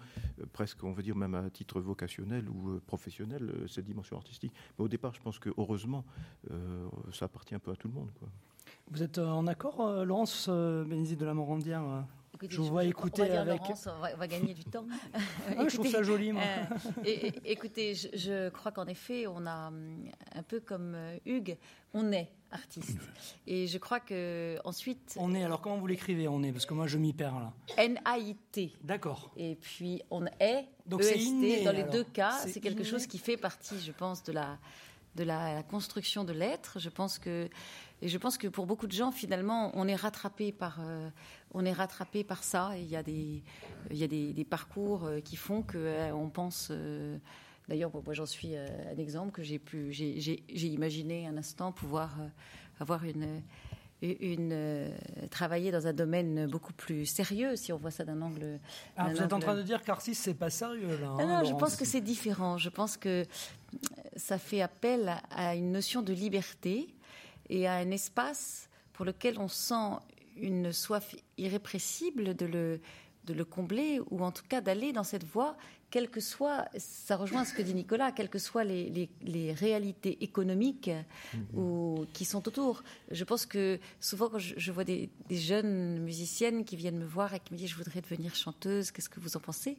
presque, 0.52 0.84
on 0.84 0.92
va 0.92 1.02
dire 1.02 1.16
même 1.16 1.34
à 1.34 1.48
titre 1.50 1.80
vocationnel 1.80 2.48
ou 2.48 2.80
professionnel, 2.86 3.52
cette 3.66 3.86
dimension 3.86 4.16
artistique. 4.16 4.52
Au 4.78 4.88
départ, 4.88 5.14
je 5.14 5.20
pense 5.20 5.38
que 5.38 5.50
heureusement, 5.56 6.04
euh, 6.50 6.88
ça 7.12 7.26
appartient 7.26 7.54
un 7.54 7.58
peu 7.58 7.70
à 7.70 7.76
tout 7.76 7.88
le 7.88 7.94
monde. 7.94 8.08
Vous 8.90 9.02
êtes 9.02 9.18
euh, 9.18 9.26
en 9.26 9.46
accord, 9.46 9.80
euh, 9.80 10.04
Laurence 10.04 10.48
Bénédicte 10.48 11.20
de 11.20 11.26
la 11.26 11.34
Morandière 11.34 11.82
je 12.48 12.56
vous 12.56 12.66
vois 12.66 12.84
écouter 12.84 13.22
on 13.22 13.38
avec. 13.38 13.60
Laurence, 13.60 13.88
on, 13.88 14.16
va, 14.16 14.26
gagner 14.26 14.54
du 14.54 14.64
temps. 14.64 14.86
Ah, 15.58 15.68
je 15.68 15.74
trouve 15.74 15.88
ça 15.88 16.02
joli, 16.02 16.32
moi. 16.32 16.42
et, 17.04 17.32
écoutez, 17.44 17.94
je, 17.94 18.48
crois 18.50 18.72
qu'en 18.72 18.86
effet, 18.86 19.26
on 19.26 19.46
a 19.46 19.68
hum, 19.68 20.04
un 20.34 20.42
peu 20.42 20.60
comme 20.60 20.96
Hugues, 21.26 21.56
on 21.92 22.12
est 22.12 22.30
artiste. 22.50 22.98
Et 23.46 23.66
je 23.66 23.78
crois 23.78 24.00
que 24.00 24.58
ensuite. 24.64 25.16
On 25.18 25.34
est. 25.34 25.44
Alors 25.44 25.60
comment 25.60 25.78
vous 25.78 25.86
l'écrivez 25.86 26.28
On 26.28 26.42
est? 26.42 26.52
Parce 26.52 26.66
que 26.66 26.74
moi 26.74 26.86
je 26.86 26.98
m'y 26.98 27.12
perds 27.12 27.38
là. 27.38 27.52
N-A-I-T. 27.76 28.72
D'accord. 28.82 29.30
Et 29.36 29.56
puis 29.56 30.02
on 30.10 30.26
est. 30.40 30.66
Donc 30.86 31.02
c'est 31.02 31.18
inné. 31.18 31.64
Dans 31.64 31.72
les 31.72 31.84
deux 31.84 32.04
cas, 32.04 32.32
c'est 32.46 32.60
quelque 32.60 32.84
chose 32.84 33.06
qui 33.06 33.18
fait 33.18 33.36
partie, 33.36 33.80
je 33.80 33.92
pense, 33.92 34.22
de 34.24 34.32
la 34.32 34.58
de 35.16 35.24
la, 35.24 35.62
construction 35.64 36.24
de 36.24 36.32
l'être. 36.32 36.78
Je 36.78 36.88
pense 36.88 37.18
que 37.18 37.48
et 38.02 38.08
je 38.08 38.18
pense 38.18 38.38
que 38.38 38.48
pour 38.48 38.66
beaucoup 38.66 38.86
de 38.86 38.92
gens, 38.92 39.10
finalement, 39.10 39.70
on 39.74 39.86
est 39.86 39.94
rattrapé 39.94 40.52
par, 40.52 40.78
euh, 40.80 41.08
on 41.52 41.64
est 41.64 41.72
rattrapé 41.72 42.24
par 42.24 42.42
ça. 42.44 42.72
il 42.76 42.88
y 42.88 42.96
a 42.96 43.02
des, 43.02 43.42
il 43.90 43.96
y 43.96 44.04
a 44.04 44.08
des, 44.08 44.46
parcours 44.48 45.04
euh, 45.04 45.20
qui 45.20 45.36
font 45.36 45.62
que 45.62 45.76
euh, 45.76 46.14
on 46.14 46.30
pense. 46.30 46.72
D'ailleurs, 47.68 47.90
moi, 47.92 48.14
j'en 48.14 48.26
suis 48.26 48.56
un 48.56 48.96
exemple 48.98 49.32
que 49.32 49.42
j'ai 49.42 49.58
pu, 49.58 49.92
j'ai 49.92 50.66
imaginé 50.66 51.26
un 51.28 51.36
instant 51.36 51.70
pouvoir 51.70 52.16
avoir 52.80 53.04
une, 53.04 53.42
une 54.02 54.90
travailler 55.30 55.70
dans 55.70 55.86
un 55.86 55.92
domaine 55.92 56.46
beaucoup 56.46 56.72
plus 56.72 57.06
sérieux, 57.06 57.54
si 57.54 57.72
on 57.72 57.76
voit 57.76 57.92
ça 57.92 58.04
d'un 58.04 58.22
angle. 58.22 58.58
Ah, 58.96 59.08
vous 59.10 59.22
êtes 59.22 59.32
en 59.32 59.38
train 59.38 59.54
de 59.54 59.62
dire 59.62 59.84
qu'Arcis 59.84 60.16
c'est 60.16 60.34
pas 60.34 60.50
sérieux 60.50 60.98
là. 61.00 61.10
Hein, 61.10 61.26
non, 61.26 61.44
je 61.44 61.54
pense 61.54 61.76
que 61.76 61.84
c'est 61.84 62.00
différent. 62.00 62.58
Je 62.58 62.70
pense 62.70 62.96
que 62.96 63.24
ça 64.16 64.38
fait 64.38 64.62
appel 64.62 65.14
à 65.30 65.54
une 65.54 65.70
notion 65.70 66.02
de 66.02 66.12
liberté 66.12 66.92
et 67.50 67.66
à 67.66 67.74
un 67.74 67.90
espace 67.90 68.70
pour 68.94 69.04
lequel 69.04 69.38
on 69.38 69.48
sent 69.48 69.98
une 70.36 70.72
soif 70.72 71.14
irrépressible 71.36 72.34
de 72.34 72.46
le, 72.46 72.80
de 73.24 73.34
le 73.34 73.44
combler, 73.44 74.00
ou 74.10 74.22
en 74.24 74.30
tout 74.30 74.44
cas 74.48 74.60
d'aller 74.60 74.92
dans 74.92 75.04
cette 75.04 75.24
voie, 75.24 75.56
quel 75.90 76.08
que 76.08 76.20
soit, 76.20 76.68
ça 76.78 77.16
rejoint 77.16 77.44
ce 77.44 77.52
que 77.52 77.62
dit 77.62 77.74
Nicolas, 77.74 78.12
quelles 78.12 78.30
que 78.30 78.38
soient 78.38 78.62
les, 78.62 79.10
les, 79.22 79.52
réalités 79.52 80.22
économiques 80.22 80.88
mm-hmm. 80.88 81.56
ou, 81.56 82.06
qui 82.12 82.24
sont 82.24 82.46
autour. 82.46 82.84
Je 83.10 83.24
pense 83.24 83.44
que 83.44 83.80
souvent, 83.98 84.28
quand 84.28 84.38
je, 84.38 84.72
vois 84.72 84.84
des, 84.84 85.10
jeunes 85.30 85.98
musiciennes 85.98 86.64
qui 86.64 86.76
viennent 86.76 86.98
me 86.98 87.06
voir 87.06 87.34
et 87.34 87.40
qui 87.40 87.52
me 87.52 87.58
disent 87.58 87.70
Je 87.70 87.76
voudrais 87.76 88.00
devenir 88.00 88.36
chanteuse, 88.36 88.92
qu'est-ce 88.92 89.08
que 89.08 89.18
vous 89.18 89.36
en 89.36 89.40
pensez? 89.40 89.78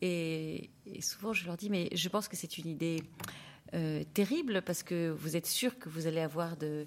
Et, 0.00 0.70
et, 0.86 1.02
souvent, 1.02 1.34
je 1.34 1.44
leur 1.44 1.58
dis 1.58 1.68
Mais 1.68 1.90
je 1.92 2.08
pense 2.08 2.28
que 2.28 2.36
c'est 2.36 2.56
une 2.56 2.68
idée 2.68 3.02
euh, 3.74 4.04
terrible 4.14 4.62
parce 4.62 4.82
que 4.82 5.10
vous 5.10 5.36
êtes 5.36 5.46
sûr 5.46 5.78
que 5.78 5.88
vous 5.88 6.06
allez 6.06 6.20
avoir 6.20 6.56
de, 6.56 6.86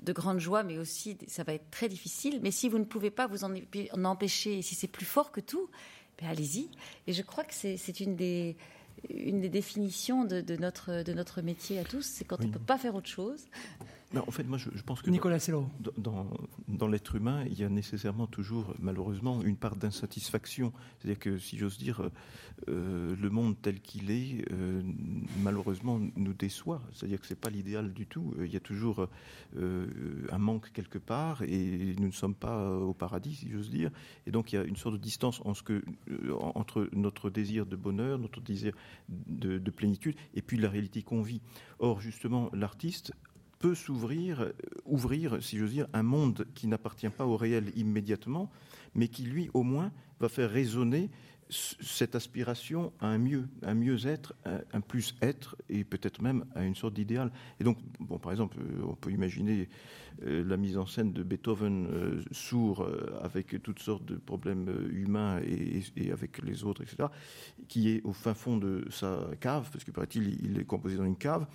de 0.00 0.12
grandes 0.12 0.40
joies, 0.40 0.62
mais 0.62 0.78
aussi 0.78 1.16
ça 1.26 1.42
va 1.42 1.54
être 1.54 1.70
très 1.70 1.88
difficile. 1.88 2.40
Mais 2.42 2.50
si 2.50 2.68
vous 2.68 2.78
ne 2.78 2.84
pouvez 2.84 3.10
pas 3.10 3.26
vous 3.26 3.44
en, 3.44 3.54
empêcher, 4.04 4.62
si 4.62 4.74
c'est 4.74 4.88
plus 4.88 5.04
fort 5.04 5.32
que 5.32 5.40
tout, 5.40 5.68
ben 6.18 6.28
allez-y. 6.28 6.70
Et 7.06 7.12
je 7.12 7.22
crois 7.22 7.44
que 7.44 7.54
c'est 7.54 8.00
une 8.00 8.16
des, 8.16 8.56
une 9.10 9.40
des 9.40 9.48
définitions 9.48 10.24
de, 10.24 10.56
notre, 10.56 11.02
de 11.02 11.12
notre 11.12 11.42
métier 11.42 11.78
à 11.78 11.84
tous, 11.84 12.02
c'est 12.02 12.24
quand 12.24 12.40
on 12.40 12.48
ne 12.48 12.52
peut 12.52 12.58
pas 12.58 12.78
faire 12.78 12.94
autre 12.94 13.08
chose. 13.08 13.44
En 14.14 14.30
fait, 14.30 14.44
moi, 14.44 14.58
je, 14.58 14.82
pense 14.82 15.00
que 15.02 15.10
Nicolas 15.10 15.38
dans, 15.96 16.28
dans, 16.68 16.88
l'être 16.88 17.14
humain, 17.14 17.44
il 17.46 17.58
y 17.58 17.64
a 17.64 17.68
nécessairement 17.68 18.26
toujours, 18.26 18.74
malheureusement, 18.78 19.42
une 19.42 19.56
part 19.56 19.76
d'insatisfaction. 19.76 20.72
C'est-à-dire 20.98 21.18
que, 21.18 21.38
si 21.38 21.56
j'ose 21.56 21.78
dire, 21.78 22.10
euh, 22.68 23.16
le 23.16 23.30
monde 23.30 23.56
tel 23.60 23.80
qu'il 23.80 24.10
est, 24.10 24.44
euh, 24.52 24.82
malheureusement, 25.42 25.98
nous 26.16 26.34
déçoit. 26.34 26.82
C'est-à-dire 26.92 27.20
que 27.20 27.26
c'est 27.26 27.40
pas 27.40 27.50
l'idéal 27.50 27.92
du 27.92 28.06
tout. 28.06 28.34
Il 28.38 28.52
y 28.52 28.56
a 28.56 28.60
toujours 28.60 29.08
euh, 29.56 29.86
un 30.30 30.38
manque 30.38 30.72
quelque 30.72 30.98
part, 30.98 31.42
et 31.42 31.94
nous 31.98 32.08
ne 32.08 32.12
sommes 32.12 32.34
pas 32.34 32.70
au 32.70 32.92
paradis, 32.92 33.36
si 33.36 33.50
j'ose 33.50 33.70
dire. 33.70 33.90
Et 34.26 34.30
donc, 34.30 34.52
il 34.52 34.56
y 34.56 34.58
a 34.58 34.64
une 34.64 34.76
sorte 34.76 34.96
de 34.96 35.00
distance 35.00 35.40
en 35.44 35.54
ce 35.54 35.62
que, 35.62 35.82
entre 36.54 36.88
notre 36.92 37.30
désir 37.30 37.66
de 37.66 37.76
bonheur, 37.76 38.18
notre 38.18 38.40
désir 38.40 38.74
de, 39.08 39.58
de 39.58 39.70
plénitude, 39.70 40.16
et 40.34 40.42
puis 40.42 40.58
la 40.58 40.68
réalité 40.68 41.02
qu'on 41.02 41.22
vit. 41.22 41.40
Or, 41.78 42.00
justement, 42.00 42.50
l'artiste 42.52 43.12
peut 43.62 43.74
s'ouvrir, 43.74 44.42
euh, 44.42 44.52
ouvrir, 44.84 45.42
si 45.42 45.56
j'ose 45.56 45.70
dire, 45.70 45.86
un 45.94 46.02
monde 46.02 46.46
qui 46.54 46.66
n'appartient 46.66 47.08
pas 47.08 47.24
au 47.24 47.38
réel 47.38 47.72
immédiatement, 47.76 48.50
mais 48.94 49.08
qui, 49.08 49.22
lui, 49.22 49.48
au 49.54 49.62
moins, 49.62 49.90
va 50.20 50.28
faire 50.28 50.50
résonner 50.50 51.08
cette 51.48 52.14
aspiration 52.14 52.92
à 52.98 53.08
un 53.08 53.18
mieux, 53.18 53.46
un 53.62 53.74
mieux-être, 53.74 54.34
un 54.72 54.80
plus-être, 54.80 55.56
et 55.68 55.84
peut-être 55.84 56.22
même 56.22 56.44
à 56.54 56.64
une 56.64 56.74
sorte 56.74 56.94
d'idéal. 56.94 57.30
Et 57.60 57.64
donc, 57.64 57.78
bon, 58.00 58.18
par 58.18 58.32
exemple, 58.32 58.56
euh, 58.58 58.84
on 58.88 58.94
peut 58.94 59.10
imaginer 59.10 59.68
la 60.20 60.56
mise 60.56 60.78
en 60.78 60.86
scène 60.86 61.12
de 61.12 61.22
Beethoven 61.22 61.86
euh, 61.86 62.22
sourd 62.30 62.86
avec 63.22 63.62
toutes 63.62 63.80
sortes 63.80 64.04
de 64.04 64.16
problèmes 64.16 64.68
humains 64.92 65.40
et, 65.40 66.10
avec 66.12 66.42
les 66.42 66.64
autres, 66.64 66.82
etc., 66.82 67.08
qui 67.68 67.90
est 67.90 68.02
au 68.04 68.12
fin 68.12 68.34
fond 68.34 68.56
de 68.56 68.84
sa 68.90 69.26
cave, 69.40 69.68
parce 69.72 69.84
que 69.84 69.90
paraît-il, 69.90 70.38
il 70.44 70.58
est 70.58 70.64
composé 70.64 70.96
dans 70.96 71.04
une 71.04 71.16
cave, 71.16 71.46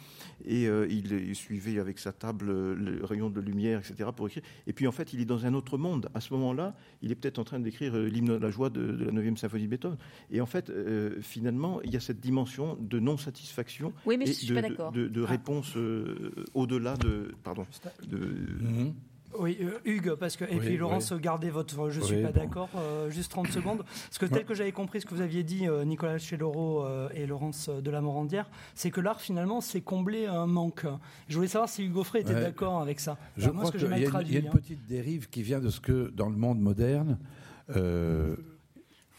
et 0.45 0.65
il 0.65 1.35
suivait 1.35 1.79
avec 1.79 1.99
sa 1.99 2.11
table 2.11 2.47
le 2.73 3.03
rayon 3.03 3.29
de 3.29 3.41
lumière, 3.41 3.79
etc., 3.79 4.09
pour 4.15 4.27
écrire. 4.27 4.43
Et 4.65 4.73
puis, 4.73 4.87
en 4.87 4.91
fait, 4.91 5.13
il 5.13 5.21
est 5.21 5.25
dans 5.25 5.45
un 5.45 5.53
autre 5.53 5.77
monde. 5.77 6.09
À 6.13 6.21
ce 6.21 6.33
moment-là, 6.33 6.75
il 7.01 7.11
est 7.11 7.15
peut-être 7.15 7.39
en 7.39 7.43
train 7.43 7.59
d'écrire 7.59 7.95
l'hymne 7.95 8.27
de 8.27 8.33
la 8.35 8.49
joie 8.49 8.69
de, 8.69 8.91
de 8.91 9.05
la 9.05 9.11
9e 9.11 9.37
symphonie 9.37 9.65
de 9.65 9.69
Beethoven 9.69 9.97
et 10.31 10.41
en 10.41 10.45
fait, 10.45 10.69
euh, 10.69 11.21
finalement, 11.21 11.81
il 11.83 11.93
y 11.93 11.97
a 11.97 11.99
cette 11.99 12.19
dimension 12.19 12.77
de 12.79 12.99
non-satisfaction 12.99 13.93
et 14.09 14.17
de, 14.17 15.23
ah. 15.23 15.25
réponse 15.25 15.75
euh, 15.77 16.31
au-delà 16.53 16.97
de. 16.97 17.31
Pardon. 17.43 17.65
De, 18.07 18.46
mhm. 18.47 18.93
Oui, 19.37 19.57
euh, 19.61 19.77
Hugues, 19.85 20.15
parce 20.15 20.35
que, 20.35 20.45
et 20.45 20.57
puis 20.57 20.77
Laurence, 20.77 21.13
gardez 21.13 21.49
votre. 21.49 21.89
Je 21.91 21.99
ne 21.99 22.05
suis 22.05 22.23
pas 22.23 22.31
d'accord, 22.31 22.69
juste 23.09 23.29
30 23.29 23.49
secondes. 23.49 23.83
Parce 23.83 24.17
que 24.17 24.25
tel 24.25 24.45
que 24.45 24.55
j'avais 24.55 24.71
compris 24.71 25.01
ce 25.01 25.05
que 25.05 25.13
vous 25.13 25.21
aviez 25.21 25.43
dit, 25.43 25.67
Nicolas 25.85 26.17
Cheloro 26.17 26.87
et 27.13 27.27
Laurence 27.27 27.69
de 27.69 27.91
la 27.91 28.01
Morandière, 28.01 28.49
c'est 28.73 28.89
que 28.89 29.01
l'art, 29.01 29.21
finalement, 29.21 29.61
c'est 29.61 29.81
combler 29.81 30.25
un 30.25 30.47
manque. 30.47 30.87
Je 31.27 31.35
voulais 31.35 31.49
savoir 31.49 31.69
si 31.69 31.83
Hugo 31.83 32.03
Frey 32.03 32.21
était 32.21 32.33
d'accord 32.33 32.81
avec 32.81 32.99
ça. 32.99 33.17
Je 33.35 33.49
crois 33.49 33.69
qu'il 33.69 33.81
y, 33.81 33.85
a 33.85 34.39
une, 34.39 34.47
hein. 34.47 34.49
petite 34.51 34.87
dérive 34.87 35.29
qui 35.29 35.43
vient 35.43 35.59
de 35.59 35.69
ce 35.69 35.81
que, 35.81 36.09
dans 36.09 36.29
le 36.29 36.37
monde 36.37 36.59
moderne, 36.59 37.19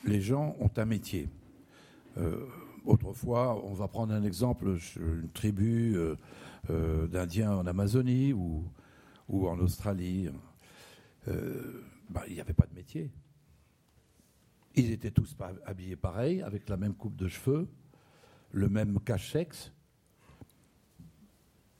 les 0.04 0.20
gens 0.20 0.56
ont 0.58 0.70
un 0.76 0.84
métier. 0.84 1.28
Euh, 2.18 2.46
autrefois, 2.84 3.62
on 3.64 3.74
va 3.74 3.88
prendre 3.88 4.14
un 4.14 4.24
exemple, 4.24 4.76
une 4.96 5.28
tribu 5.34 5.94
euh, 5.96 6.16
euh, 6.70 7.06
d'Indiens 7.06 7.52
en 7.52 7.66
Amazonie 7.66 8.32
ou, 8.32 8.64
en 9.28 9.58
Australie. 9.58 10.28
Bah, 11.26 12.24
il 12.26 12.34
n'y 12.34 12.40
avait 12.40 12.54
pas 12.54 12.66
de 12.66 12.74
métier. 12.74 13.10
Ils 14.74 14.92
étaient 14.92 15.10
tous 15.10 15.36
habillés 15.66 15.96
pareil, 15.96 16.40
avec 16.42 16.68
la 16.68 16.76
même 16.76 16.94
coupe 16.94 17.16
de 17.16 17.28
cheveux, 17.28 17.68
le 18.52 18.68
même 18.68 18.98
cache-sexe. 19.00 19.72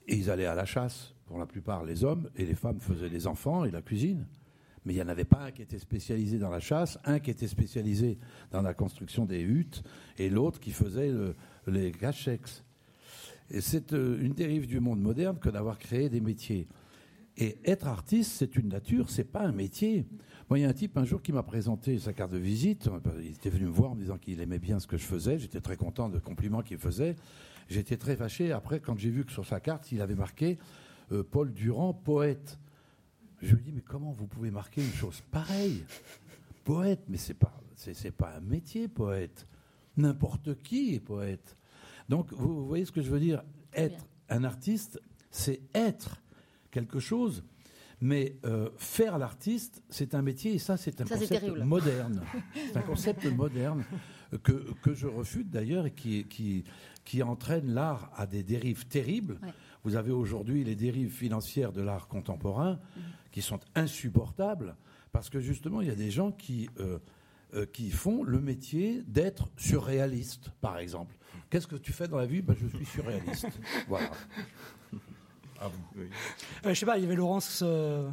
Ils 0.06 0.30
allaient 0.30 0.46
à 0.46 0.54
la 0.54 0.64
chasse, 0.64 1.14
pour 1.26 1.38
la 1.38 1.46
plupart 1.46 1.84
les 1.84 2.04
hommes, 2.04 2.28
et 2.36 2.44
les 2.44 2.54
femmes 2.54 2.80
faisaient 2.80 3.08
les 3.08 3.26
enfants 3.26 3.64
et 3.64 3.70
la 3.70 3.82
cuisine 3.82 4.26
mais 4.88 4.94
il 4.94 4.96
n'y 4.96 5.02
en 5.02 5.08
avait 5.08 5.26
pas 5.26 5.44
un 5.44 5.50
qui 5.50 5.60
était 5.60 5.78
spécialisé 5.78 6.38
dans 6.38 6.48
la 6.48 6.60
chasse, 6.60 6.98
un 7.04 7.18
qui 7.18 7.30
était 7.30 7.46
spécialisé 7.46 8.18
dans 8.50 8.62
la 8.62 8.72
construction 8.72 9.26
des 9.26 9.40
huttes, 9.40 9.82
et 10.16 10.30
l'autre 10.30 10.60
qui 10.60 10.70
faisait 10.70 11.12
les 11.66 11.92
cachex. 11.92 12.64
Et 13.50 13.60
c'est 13.60 13.92
euh, 13.92 14.18
une 14.18 14.32
dérive 14.32 14.66
du 14.66 14.80
monde 14.80 15.00
moderne 15.00 15.38
que 15.38 15.50
d'avoir 15.50 15.78
créé 15.78 16.08
des 16.08 16.22
métiers. 16.22 16.68
Et 17.40 17.56
être 17.64 17.86
artiste, 17.86 18.32
c'est 18.32 18.56
une 18.56 18.68
nature, 18.68 19.10
c'est 19.10 19.22
pas 19.22 19.42
un 19.42 19.52
métier. 19.52 20.04
Moi, 20.50 20.58
il 20.58 20.62
y 20.62 20.64
a 20.64 20.68
un 20.68 20.72
type 20.72 20.98
un 20.98 21.04
jour 21.04 21.22
qui 21.22 21.32
m'a 21.32 21.44
présenté 21.44 21.96
sa 22.00 22.12
carte 22.12 22.32
de 22.32 22.38
visite. 22.38 22.90
Il 23.20 23.28
était 23.28 23.48
venu 23.48 23.66
me 23.66 23.70
voir 23.70 23.92
en 23.92 23.94
me 23.94 24.00
disant 24.00 24.18
qu'il 24.18 24.40
aimait 24.40 24.58
bien 24.58 24.80
ce 24.80 24.88
que 24.88 24.96
je 24.96 25.04
faisais. 25.04 25.38
J'étais 25.38 25.60
très 25.60 25.76
content 25.76 26.08
de 26.08 26.18
compliments 26.18 26.62
qu'il 26.62 26.78
faisait. 26.78 27.14
J'étais 27.68 27.96
très 27.96 28.16
fâché 28.16 28.50
après 28.50 28.80
quand 28.80 28.98
j'ai 28.98 29.10
vu 29.10 29.24
que 29.24 29.30
sur 29.30 29.46
sa 29.46 29.60
carte, 29.60 29.92
il 29.92 30.00
avait 30.00 30.16
marqué 30.16 30.58
euh, 31.12 31.22
Paul 31.22 31.52
Durand, 31.52 31.94
poète. 31.94 32.58
Je 33.40 33.54
lui 33.54 33.62
dis, 33.62 33.72
mais 33.72 33.82
comment 33.82 34.10
vous 34.10 34.26
pouvez 34.26 34.50
marquer 34.50 34.82
une 34.82 34.92
chose 34.92 35.22
pareille? 35.30 35.84
Poète, 36.64 37.04
mais 37.08 37.18
c'est 37.18 37.34
pas, 37.34 37.54
c'est, 37.76 38.10
pas 38.10 38.34
un 38.36 38.40
métier, 38.40 38.88
poète. 38.88 39.46
N'importe 39.96 40.60
qui 40.60 40.96
est 40.96 41.00
poète. 41.00 41.56
Donc, 42.08 42.32
vous, 42.32 42.66
voyez 42.66 42.84
ce 42.84 42.90
que 42.90 43.00
je 43.00 43.10
veux 43.10 43.20
dire? 43.20 43.44
Être 43.72 44.08
un 44.28 44.42
artiste, 44.42 45.00
c'est 45.30 45.60
être 45.72 46.20
quelque 46.78 47.00
chose. 47.00 47.44
Mais 48.00 48.36
euh, 48.44 48.68
faire 48.76 49.18
l'artiste, 49.18 49.82
c'est 49.88 50.14
un 50.14 50.22
métier, 50.22 50.54
et 50.54 50.58
ça, 50.58 50.76
c'est 50.76 51.00
un 51.00 51.04
concept 51.04 51.56
moderne. 51.64 52.22
c'est 52.54 52.76
un 52.76 52.82
concept 52.82 53.24
moderne 53.26 53.84
que, 54.44 54.52
que 54.82 54.94
je 54.94 55.08
refute 55.08 55.50
d'ailleurs 55.50 55.86
et 55.86 55.90
qui, 55.90 56.24
qui, 56.26 56.62
qui 57.04 57.24
entraîne 57.24 57.74
l'art 57.74 58.12
à 58.14 58.26
des 58.26 58.44
dérives 58.44 58.86
terribles. 58.86 59.40
Vous 59.82 59.96
avez 59.96 60.12
aujourd'hui 60.12 60.62
les 60.62 60.76
dérives 60.76 61.10
financières 61.12 61.72
de 61.72 61.82
l'art 61.82 62.06
contemporain 62.06 62.74
mm. 62.74 63.00
qui 63.32 63.42
sont 63.42 63.58
insupportables 63.74 64.76
parce 65.12 65.30
que 65.30 65.40
justement, 65.40 65.80
il 65.80 65.88
y 65.88 65.90
a 65.90 65.96
des 65.96 66.12
gens 66.12 66.30
qui, 66.30 66.68
euh, 66.78 66.98
euh, 67.54 67.66
qui 67.66 67.90
font 67.90 68.22
le 68.22 68.40
métier 68.40 69.02
d'être 69.06 69.48
surréaliste, 69.56 70.50
par 70.60 70.78
exemple. 70.78 71.16
Qu'est-ce 71.50 71.66
que 71.66 71.76
tu 71.76 71.92
fais 71.92 72.06
dans 72.08 72.18
la 72.18 72.26
vie? 72.26 72.42
Ben, 72.42 72.54
Je 72.60 72.68
suis 72.76 72.86
surréaliste. 72.86 73.48
voilà. 73.88 74.10
Ah 75.60 75.70
oui. 75.96 76.04
Euh, 76.64 76.74
je 76.74 76.74
sais 76.74 76.86
pas, 76.86 76.98
il 76.98 77.02
y 77.02 77.06
avait 77.06 77.16
Laurence 77.16 77.62
euh, 77.64 78.08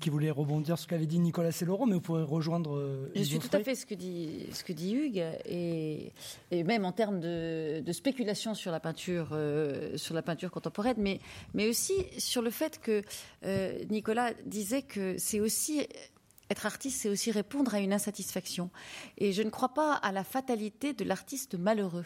qui 0.00 0.10
voulait 0.10 0.30
rebondir 0.30 0.76
sur 0.76 0.84
ce 0.84 0.88
qu'avait 0.88 1.06
dit 1.06 1.20
Nicolas 1.20 1.50
Laurent, 1.64 1.86
mais 1.86 1.94
vous 1.94 2.00
pourrez 2.00 2.24
rejoindre. 2.24 2.76
Euh, 2.76 3.10
je 3.14 3.22
suis 3.22 3.38
tout 3.38 3.48
à 3.52 3.60
fait 3.60 3.76
ce 3.76 3.86
que 3.86 3.94
dit, 3.94 4.46
ce 4.52 4.64
que 4.64 4.72
dit 4.72 4.94
Hugues, 4.94 5.24
et, 5.44 6.12
et 6.50 6.64
même 6.64 6.84
en 6.84 6.92
termes 6.92 7.20
de, 7.20 7.84
spéculation 7.92 8.54
sur 8.54 8.72
la 8.72 8.80
peinture, 8.80 9.28
euh, 9.32 9.96
sur 9.96 10.14
la 10.14 10.22
peinture 10.22 10.50
contemporaine, 10.50 10.96
mais, 10.98 11.20
mais 11.54 11.68
aussi 11.68 11.94
sur 12.18 12.42
le 12.42 12.50
fait 12.50 12.80
que 12.80 13.02
Nicolas 13.90 14.32
disait 14.46 14.82
que 14.82 15.16
c'est 15.18 15.40
aussi 15.40 15.86
être 16.50 16.66
artiste, 16.66 17.02
c'est 17.02 17.08
aussi 17.08 17.30
répondre 17.30 17.74
à 17.74 17.80
une 17.80 17.92
insatisfaction. 17.92 18.70
Et 19.18 19.32
je 19.32 19.42
ne 19.42 19.50
crois 19.50 19.72
pas 19.72 19.94
à 19.94 20.10
la 20.10 20.24
fatalité 20.24 20.94
de 20.94 21.04
l'artiste 21.04 21.54
malheureux. 21.54 22.04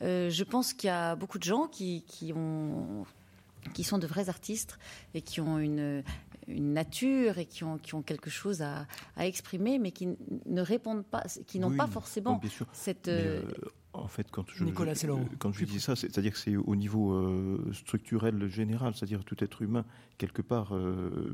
je 0.00 0.42
pense 0.42 0.72
qu'il 0.72 0.88
y 0.88 0.90
a 0.90 1.14
beaucoup 1.14 1.38
de 1.38 1.44
gens 1.44 1.68
qui, 1.68 2.04
qui 2.06 2.32
ont 2.32 3.06
qui 3.72 3.84
sont 3.84 3.98
de 3.98 4.06
vrais 4.06 4.28
artistes 4.28 4.78
et 5.14 5.22
qui 5.22 5.40
ont 5.40 5.58
une, 5.58 6.02
une 6.48 6.72
nature 6.72 7.38
et 7.38 7.46
qui 7.46 7.64
ont, 7.64 7.78
qui 7.78 7.94
ont 7.94 8.02
quelque 8.02 8.30
chose 8.30 8.62
à, 8.62 8.86
à 9.16 9.26
exprimer, 9.26 9.78
mais 9.78 9.92
qui 9.92 10.08
ne 10.46 10.60
répondent 10.60 11.04
pas, 11.04 11.24
qui 11.46 11.58
n'ont 11.58 11.76
pas 11.76 11.86
forcément 11.86 12.40
cette. 12.72 13.08
Euh, 13.08 13.42
euh, 13.42 13.68
en 13.92 14.06
fait, 14.06 14.30
quand 14.30 14.44
je, 14.48 14.64
quand 15.38 15.52
je 15.52 15.64
dis 15.64 15.80
ça, 15.80 15.96
c'est-à-dire 15.96 16.32
que 16.32 16.38
c'est 16.38 16.56
au 16.56 16.76
niveau 16.76 17.12
euh, 17.12 17.70
structurel 17.72 18.48
général, 18.48 18.94
c'est-à-dire 18.94 19.24
tout 19.24 19.42
être 19.42 19.62
humain, 19.62 19.84
quelque 20.18 20.42
part, 20.42 20.72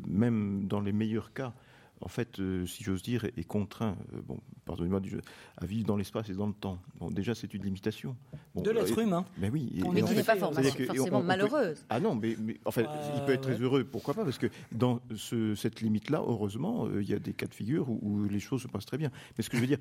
même 0.06 0.66
dans 0.66 0.80
les 0.80 0.92
meilleurs 0.92 1.32
cas, 1.32 1.52
en 2.00 2.08
fait, 2.08 2.38
euh, 2.38 2.66
si 2.66 2.84
j'ose 2.84 3.02
dire, 3.02 3.24
est 3.24 3.46
contraint, 3.46 3.96
euh, 4.12 4.20
bon, 4.26 4.38
pardonnez-moi, 4.66 5.00
à 5.56 5.66
vivre 5.66 5.86
dans 5.86 5.96
l'espace 5.96 6.28
et 6.28 6.34
dans 6.34 6.46
le 6.46 6.52
temps. 6.52 6.78
Bon, 6.98 7.10
déjà, 7.10 7.34
c'est 7.34 7.52
une 7.54 7.62
limitation. 7.62 8.16
de 8.54 8.70
l'être 8.70 8.98
humain. 8.98 9.24
Mais 9.38 9.48
oui. 9.48 9.82
mais 9.92 10.02
qui 10.02 10.14
n'est 10.14 10.22
pas 10.22 10.36
forcément 10.36 11.22
malheureuse. 11.22 11.84
Ah 11.88 12.00
non, 12.00 12.14
mais, 12.14 12.36
en 12.64 12.70
fait, 12.70 12.86
il 13.16 13.24
peut 13.24 13.32
être 13.32 13.42
très 13.42 13.60
heureux, 13.60 13.84
pourquoi 13.84 14.14
pas 14.14 14.24
Parce 14.24 14.38
que 14.38 14.48
dans 14.72 15.00
cette 15.56 15.80
limite-là, 15.80 16.22
heureusement, 16.26 16.86
euh, 16.86 17.02
il 17.02 17.08
y 17.08 17.14
a 17.14 17.18
des 17.18 17.32
cas 17.32 17.46
de 17.46 17.54
figure 17.54 17.88
où, 17.88 18.24
les 18.28 18.40
choses 18.40 18.62
se 18.62 18.68
passent 18.68 18.86
très 18.86 18.98
bien. 18.98 19.10
Mais 19.36 19.44
ce 19.44 19.50
que 19.50 19.56
je 19.56 19.62
veux 19.62 19.68
dire. 19.68 19.78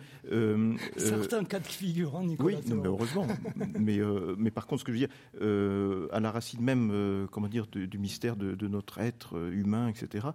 Certains 0.97 1.43
cas 1.43 1.59
de 1.59 1.67
figure, 1.67 2.15
hein, 2.15 2.23
Nicolas. 2.23 2.57
Oui, 2.57 2.73
mais 2.73 2.87
heureusement. 2.87 3.27
mais, 3.79 3.99
mais 4.37 4.51
par 4.51 4.67
contre, 4.67 4.81
ce 4.81 4.85
que 4.85 4.93
je 4.93 4.99
veux 4.99 5.07
dire, 5.07 6.11
à 6.11 6.19
la 6.19 6.31
racine 6.31 6.61
même, 6.61 7.27
comment 7.31 7.47
dire, 7.47 7.67
du 7.67 7.97
mystère 7.97 8.35
de, 8.35 8.53
de, 8.55 8.67
notre 8.67 8.99
être 8.99 9.37
humain, 9.51 9.89
etc., 9.89 10.27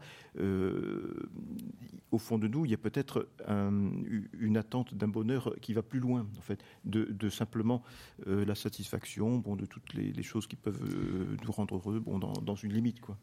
au 2.11 2.19
fond 2.19 2.39
de 2.39 2.49
nous, 2.49 2.65
il 2.65 2.71
y 2.71 2.75
a 2.75 2.79
peut-être 2.79 3.29
une 3.49 4.57
attente 4.57 4.95
d'un 4.95 5.09
bonheur 5.09 5.55
qui 5.61 5.75
va 5.75 5.83
plus 5.83 6.01
loin, 6.01 6.27
en 6.39 6.41
fait, 6.41 6.61
de, 6.85 7.29
simplement 7.29 7.83
euh, 8.27 8.45
la 8.45 8.55
satisfaction, 8.55 9.39
bon, 9.39 9.57
de 9.57 9.67
toutes 9.67 9.93
les, 9.95 10.23
choses 10.23 10.47
qui 10.47 10.57
peuvent 10.57 10.83
euh, 10.83 11.37
nous 11.45 11.53
rendre 11.53 11.77
heureux, 11.77 12.01
bon, 12.01 12.19
dans, 12.19 12.55
une 12.55 12.73
limite, 12.73 13.01
quoi. 13.01 13.17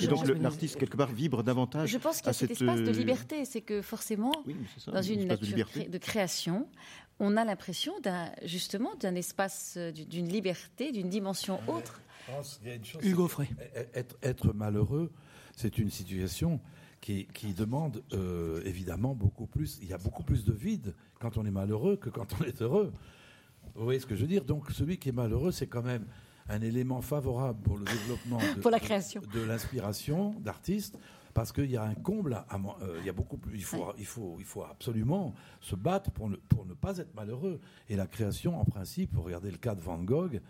Et 0.00 0.06
donc 0.06 0.26
l'artiste 0.26 0.76
quelque 0.76 0.96
part 0.96 1.12
vibre 1.12 1.42
davantage. 1.42 1.90
Je 1.90 1.98
pense 1.98 2.18
qu'il 2.18 2.28
y 2.28 2.30
a 2.30 2.32
cet 2.32 2.50
espace 2.52 2.80
de 2.80 2.88
euh, 2.88 2.92
liberté, 2.92 3.44
c'est 3.44 3.60
que 3.60 3.82
forcément, 3.82 4.32
dans 4.86 5.02
une, 5.02 5.26
nature 5.26 5.68
de, 5.88 5.98
création, 5.98 6.68
on 7.18 7.36
a 7.36 7.44
l'impression 7.44 7.92
d'un 8.00 8.30
justement 8.44 8.94
d'un 8.96 9.14
espace 9.14 9.78
d'une 10.08 10.28
liberté, 10.28 10.92
d'une 10.92 11.08
dimension 11.08 11.60
autre 11.68 12.00
Hugo 13.02 13.28
Frey. 13.28 13.48
Être, 13.94 14.16
être 14.22 14.52
malheureux, 14.52 15.12
c'est 15.56 15.78
une 15.78 15.90
situation 15.90 16.60
qui, 17.00 17.26
qui 17.34 17.52
demande 17.52 18.02
euh, 18.12 18.62
évidemment 18.64 19.14
beaucoup 19.14 19.46
plus. 19.46 19.78
Il 19.82 19.88
y 19.88 19.92
a 19.92 19.98
beaucoup 19.98 20.22
plus 20.22 20.44
de 20.44 20.52
vide 20.52 20.94
quand 21.20 21.36
on 21.36 21.46
est 21.46 21.50
malheureux 21.50 21.96
que 21.96 22.10
quand 22.10 22.26
on 22.40 22.44
est 22.44 22.62
heureux. 22.62 22.92
Vous 23.74 23.84
voyez 23.84 24.00
ce 24.00 24.06
que 24.06 24.16
je 24.16 24.22
veux 24.22 24.28
dire? 24.28 24.44
Donc 24.44 24.70
celui 24.70 24.98
qui 24.98 25.10
est 25.10 25.12
malheureux, 25.12 25.52
c'est 25.52 25.66
quand 25.66 25.82
même 25.82 26.06
un 26.48 26.60
élément 26.60 27.02
favorable 27.02 27.60
pour 27.62 27.76
le 27.76 27.84
développement 27.84 28.38
de, 28.38 28.60
pour 28.60 28.70
la 28.70 28.80
création. 28.80 29.20
de, 29.32 29.40
l'inspiration 29.40 30.34
d'artistes. 30.40 30.98
Parce 31.34 31.52
qu'il 31.52 31.70
y 31.70 31.76
a 31.76 31.82
un 31.82 31.94
comble, 31.94 32.32
à, 32.32 32.46
euh, 32.80 32.96
il 33.00 33.04
y 33.04 33.10
a 33.10 33.12
beaucoup 33.12 33.36
plus. 33.36 33.58
Il 33.58 33.64
faut, 33.64 33.92
il 33.98 34.06
faut, 34.06 34.36
il 34.38 34.46
faut 34.46 34.62
absolument 34.62 35.34
se 35.60 35.76
battre 35.76 36.10
pour 36.10 36.30
ne, 36.30 36.36
pour 36.36 36.64
ne 36.64 36.72
pas 36.72 36.96
être 36.96 37.14
malheureux. 37.14 37.60
Et 37.90 37.96
la 37.96 38.06
création, 38.06 38.58
en 38.58 38.64
principe, 38.64 39.10
regardez 39.18 39.50
le 39.50 39.58
cas 39.58 39.74
de 39.74 39.82
Van 39.82 39.98
Gogh, 39.98 40.40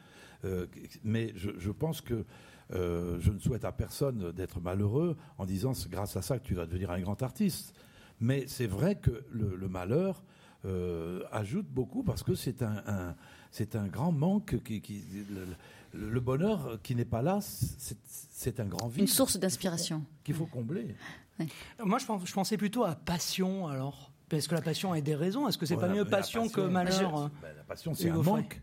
euh, 0.44 0.66
mais 1.02 1.32
je, 1.34 1.50
je, 1.58 1.70
pense 1.72 2.00
que 2.00 2.24
euh, 2.72 3.18
je 3.20 3.30
ne 3.30 3.38
souhaite 3.38 3.64
à 3.64 3.72
personne 3.72 4.32
d'être 4.32 4.60
malheureux 4.60 5.16
en 5.38 5.46
disant 5.46 5.74
c'est 5.74 5.90
grâce 5.90 6.16
à 6.16 6.22
ça 6.22 6.38
que 6.38 6.44
tu 6.44 6.54
vas 6.54 6.66
devenir 6.66 6.90
un 6.90 7.00
grand 7.00 7.22
artiste. 7.22 7.74
Mais 8.20 8.44
c'est 8.48 8.66
vrai 8.66 8.96
que 8.96 9.24
le, 9.30 9.56
le 9.56 9.68
malheur 9.68 10.24
euh, 10.64 11.22
ajoute 11.30 11.66
beaucoup 11.68 12.02
parce 12.02 12.22
que 12.22 12.34
c'est 12.34 12.62
un, 12.62 12.82
un 12.86 13.14
c'est 13.50 13.76
un 13.76 13.86
grand 13.86 14.12
manque 14.12 14.62
qui, 14.64 14.80
qui 14.80 15.04
le, 15.30 15.46
le, 15.92 16.20
bonheur 16.20 16.78
qui 16.82 16.94
n'est 16.94 17.04
pas 17.04 17.22
là, 17.22 17.38
c'est 17.40 18.60
un 18.60 18.66
grand 18.66 18.88
vide. 18.88 19.02
Une 19.02 19.06
source 19.06 19.38
d'inspiration 19.38 20.04
qu'il 20.24 20.34
faut 20.34 20.46
combler. 20.46 20.94
Oui. 21.38 21.48
Moi, 21.84 21.98
je, 21.98 22.06
pense, 22.06 22.26
je 22.26 22.32
pensais 22.32 22.56
plutôt 22.56 22.84
à 22.84 22.94
passion 22.94 23.66
alors. 23.68 24.12
Parce 24.28 24.48
que 24.48 24.54
la 24.54 24.60
passion 24.60 24.92
a 24.92 25.00
des 25.00 25.14
raisons. 25.14 25.46
Est-ce 25.46 25.56
que 25.56 25.66
c'est 25.66 25.74
voilà, 25.74 25.88
pas 25.88 25.94
mieux 25.94 26.04
passion, 26.04 26.42
passion, 26.42 26.62
que 26.62 26.68
malheur 26.68 27.30
ben, 27.40 27.48
La 27.56 27.62
passion, 27.62 27.94
c'est 27.94 28.10
un 28.10 28.20
manque. 28.20 28.60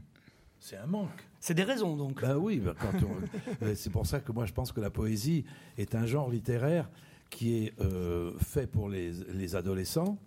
C'est 0.60 0.78
un 0.78 0.88
manque. 0.88 1.24
C'est 1.46 1.56
des 1.56 1.64
raisons, 1.64 1.98
donc. 1.98 2.22
Ben 2.22 2.38
oui, 2.38 2.62
ben 2.62 2.74
c'est 3.76 3.90
pour 3.90 4.06
ça 4.06 4.22
que 4.22 4.32
moi 4.32 4.46
je 4.46 4.54
pense 4.54 4.72
que 4.72 4.80
la 4.80 4.90
poésie 4.90 5.44
est 5.78 5.94
un 5.94 6.06
genre 6.06 6.30
littéraire 6.30 6.90
qui 7.30 7.66
est 7.66 7.74
euh, 7.82 8.32
fait 8.40 8.66
pour 8.66 8.88
les, 8.88 9.12
les 9.34 9.54
adolescents 9.58 10.18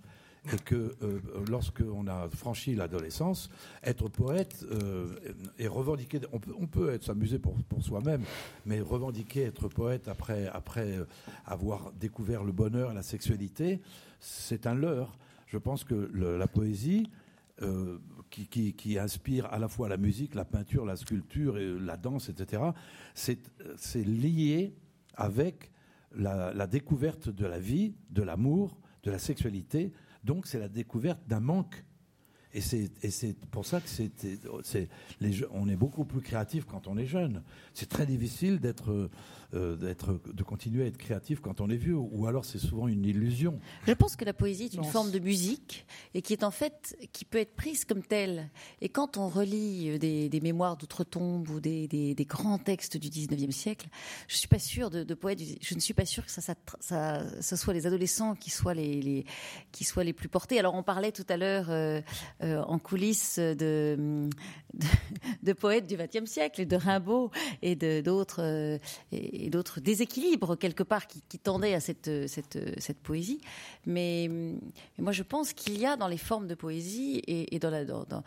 et 0.52 0.58
que 0.58 0.94
euh, 1.02 1.20
lorsqu'on 1.49 2.06
a 2.06 2.28
franchi 2.28 2.75
l'adolescence, 2.75 3.49
être 3.82 4.11
poète 4.11 4.66
euh, 4.70 5.06
et 5.58 5.68
revendiquer, 5.68 6.20
on 6.35 6.38
peut, 6.38 6.52
on 6.61 6.66
peut 6.66 6.92
être 6.92 7.04
s'amuser 7.04 7.38
pour, 7.38 7.54
pour 7.62 7.82
soi-même, 7.82 8.23
mais 8.66 8.82
revendiquer 8.82 9.44
être 9.44 9.68
poète 9.68 10.08
après, 10.08 10.49
après 10.49 10.99
avoir 11.46 11.92
découvert 11.92 12.44
le 12.44 12.52
bonheur 12.52 12.90
et 12.90 12.94
la 12.94 13.02
sexualité, 13.02 13.80
c'est 14.20 14.66
un 14.66 14.75
leurre. 14.75 15.16
Je 15.46 15.56
pense 15.56 15.82
que 15.82 16.11
le, 16.12 16.37
la 16.37 16.46
poésie, 16.46 17.08
euh, 17.62 17.96
qui, 18.44 18.98
inspire 18.98 19.46
à 19.46 19.58
la 19.58 19.68
fois 19.68 19.88
la 19.88 19.96
musique, 19.96 20.34
la 20.34 20.44
peinture, 20.44 20.84
la 20.84 20.96
sculpture, 20.96 21.58
et 21.58 21.78
la 21.78 21.96
danse, 21.96 22.28
etc., 22.28 22.62
c'est 23.14 24.04
lié 24.04 24.74
avec 25.14 25.70
la, 26.14 26.66
découverte 26.66 27.28
de 27.28 27.46
la 27.46 27.58
vie, 27.58 27.94
de 28.10 28.22
l'amour, 28.22 28.78
de 29.02 29.10
la 29.10 29.18
sexualité. 29.18 29.92
Donc 30.24 30.46
c'est 30.46 30.58
la 30.58 30.68
découverte 30.68 31.20
d'un 31.26 31.40
manque. 31.40 31.84
Et 32.52 32.60
c'est 32.62 33.34
pour 33.50 33.66
ça 33.66 33.80
que 33.82 33.88
c'est 33.88 34.88
on 35.50 35.68
est 35.68 35.76
beaucoup 35.76 36.06
plus 36.06 36.22
créatif 36.22 36.64
quand 36.64 36.86
on 36.86 36.96
est 36.96 37.06
jeune. 37.06 37.42
C'est 37.74 37.88
très 37.88 38.06
difficile 38.06 38.60
d'être 38.60 39.10
euh, 39.54 39.76
d'être, 39.76 40.20
de 40.32 40.42
continuer 40.42 40.84
à 40.84 40.86
être 40.86 40.96
créatif 40.96 41.40
quand 41.40 41.60
on 41.60 41.70
est 41.70 41.76
vieux, 41.76 41.96
ou 41.96 42.26
alors 42.26 42.44
c'est 42.44 42.58
souvent 42.58 42.88
une 42.88 43.04
illusion. 43.04 43.58
Je 43.86 43.92
pense 43.92 44.16
que 44.16 44.24
la 44.24 44.32
poésie 44.32 44.64
est 44.64 44.74
une 44.74 44.82
non. 44.82 44.88
forme 44.88 45.10
de 45.10 45.18
musique 45.18 45.86
et 46.14 46.22
qui 46.22 46.32
est 46.32 46.44
en 46.44 46.50
fait 46.50 46.96
qui 47.12 47.24
peut 47.24 47.38
être 47.38 47.54
prise 47.54 47.84
comme 47.84 48.02
telle. 48.02 48.50
Et 48.80 48.88
quand 48.88 49.16
on 49.16 49.28
relit 49.28 49.98
des, 49.98 50.28
des 50.28 50.40
mémoires 50.40 50.76
d'outre-tombe 50.76 51.48
ou 51.50 51.60
des, 51.60 51.88
des, 51.88 52.14
des, 52.14 52.24
grands 52.24 52.58
textes 52.58 52.96
du 52.96 53.08
19e 53.08 53.50
siècle, 53.50 53.88
je 54.28 54.36
suis 54.36 54.48
pas 54.48 54.58
sûre 54.58 54.90
de, 54.90 55.04
de 55.04 55.14
poètes. 55.14 55.40
Je 55.60 55.74
ne 55.74 55.80
suis 55.80 55.94
pas 55.94 56.06
sûre 56.06 56.24
que 56.24 56.30
ça, 56.30 56.40
ça, 56.40 56.54
ça, 56.80 57.22
ça 57.40 57.56
soit 57.56 57.74
les 57.74 57.86
adolescents 57.86 58.34
qui 58.34 58.50
soient 58.50 58.74
les, 58.74 59.00
les, 59.00 59.24
qui 59.72 59.84
soient 59.84 60.04
les 60.04 60.12
plus 60.12 60.28
portés. 60.28 60.58
Alors 60.58 60.74
on 60.74 60.82
parlait 60.82 61.12
tout 61.12 61.26
à 61.28 61.36
l'heure 61.36 61.70
euh, 61.70 62.00
euh, 62.42 62.62
en 62.62 62.78
coulisses 62.78 63.38
de, 63.38 64.28
de, 64.74 64.86
de, 65.42 65.52
poètes 65.52 65.86
du 65.86 65.96
XXe 65.96 66.30
siècle, 66.30 66.66
de 66.66 66.76
Rimbaud 66.76 67.30
et 67.62 67.76
d'autres. 68.02 68.42
Euh, 68.42 68.78
et 69.44 69.50
d'autres 69.50 69.80
déséquilibres 69.80 70.58
quelque 70.58 70.82
part 70.82 71.06
qui, 71.06 71.22
qui 71.28 71.38
tendaient 71.38 71.74
à 71.74 71.80
cette, 71.80 72.28
cette, 72.28 72.58
cette 72.78 72.98
poésie. 72.98 73.40
Mais, 73.84 74.28
mais, 74.30 74.58
moi, 74.98 75.12
je 75.12 75.22
pense 75.22 75.52
qu'il 75.52 75.78
y 75.78 75.86
a 75.86 75.96
dans 75.96 76.08
les 76.08 76.18
formes 76.18 76.46
de 76.46 76.54
poésie 76.54 77.22
et, 77.26 77.54
et 77.54 77.58
dans, 77.58 77.70
la, 77.70 77.84
dans, 77.84 78.04
dans, 78.04 78.22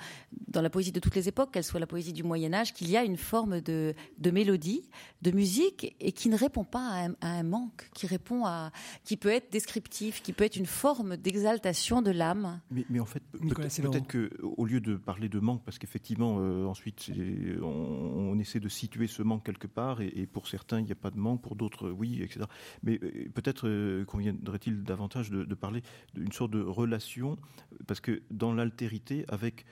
dans, 0.47 0.61
la 0.61 0.69
poésie 0.69 0.91
de 0.91 0.99
toutes 0.99 1.15
les 1.15 1.27
époques, 1.27 1.51
qu'elle 1.51 1.63
soit 1.63 1.79
la 1.79 1.87
poésie 1.87 2.13
du 2.13 2.23
Moyen 2.23 2.53
Âge, 2.53 2.73
qu'il 2.73 2.89
y 2.89 2.97
a 2.97 3.03
une 3.03 3.17
forme 3.17 3.61
de, 3.61 3.93
de 4.17 4.31
mélodie, 4.31 4.89
de 5.21 5.31
musique 5.31 5.95
et 5.99 6.11
qui 6.11 6.29
ne 6.29 6.37
répond 6.37 6.63
pas 6.63 6.87
à 6.87 7.05
un, 7.07 7.15
à 7.21 7.27
un, 7.27 7.43
manque, 7.43 7.89
qui 7.93 8.07
répond 8.07 8.45
à, 8.45 8.71
qui 9.03 9.17
peut 9.17 9.29
être 9.29 9.51
descriptif, 9.51 10.21
qui 10.21 10.33
peut 10.33 10.43
être 10.43 10.55
une 10.55 10.65
forme 10.65 11.17
d'exaltation 11.17 12.01
de 12.01 12.11
l'âme. 12.11 12.61
Mais, 12.71 12.85
mais, 12.89 12.99
en 12.99 13.05
fait, 13.05 13.23
peut-être 13.31 13.81
peut 13.81 13.99
que 14.07 14.31
au 14.41 14.65
lieu 14.65 14.79
de 14.79 14.95
parler 14.95 15.29
de 15.29 15.39
manque, 15.39 15.63
parce 15.63 15.77
qu'effectivement, 15.77 16.37
euh, 16.39 16.65
ensuite, 16.65 17.11
on, 17.61 17.65
on, 17.65 18.39
essaie 18.39 18.59
de 18.59 18.69
situer 18.69 19.07
ce 19.07 19.23
manque 19.23 19.45
quelque 19.45 19.67
part, 19.67 20.01
et, 20.01 20.11
et 20.15 20.27
pour 20.27 20.47
certains, 20.47 20.79
il 20.79 20.85
n'y 20.85 20.91
a 20.91 20.95
pas 20.99 21.11
de 21.11 21.17
manque, 21.17 21.41
pour 21.41 21.55
d'autres, 21.55 21.89
oui, 21.89 22.21
etc. 22.21 22.45
Mais 22.83 22.99
euh, 23.03 23.29
peut-être 23.33 23.67
euh, 23.67 24.05
conviendrait-il 24.05 24.83
davantage 24.83 25.29
de, 25.29 25.55
parler 25.55 25.81
d'une 26.13 26.31
sorte 26.31 26.51
de 26.51 26.61
relation, 26.61 27.37
parce 27.87 27.99
que 27.99 28.21
dans 28.31 28.53
l'altérité, 28.53 29.25
avec 29.27 29.65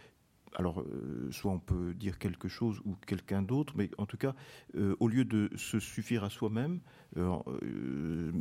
alors, 0.56 0.82
euh, 0.82 1.30
soit 1.32 1.52
on 1.52 1.60
peut 1.60 1.94
dire 1.94 2.18
quelque 2.18 2.48
chose 2.48 2.82
ou 2.86 2.96
quelqu'un 3.06 3.42
d'autre, 3.42 3.74
mais 3.78 3.92
en 3.98 4.06
tout 4.06 4.18
cas, 4.18 4.34
euh, 4.76 4.96
au 5.00 5.08
lieu 5.08 5.26
de 5.26 5.52
se 5.56 5.80
suffire 5.80 6.24
à 6.24 6.30
soi-même, 6.30 6.80
euh, 7.18 8.32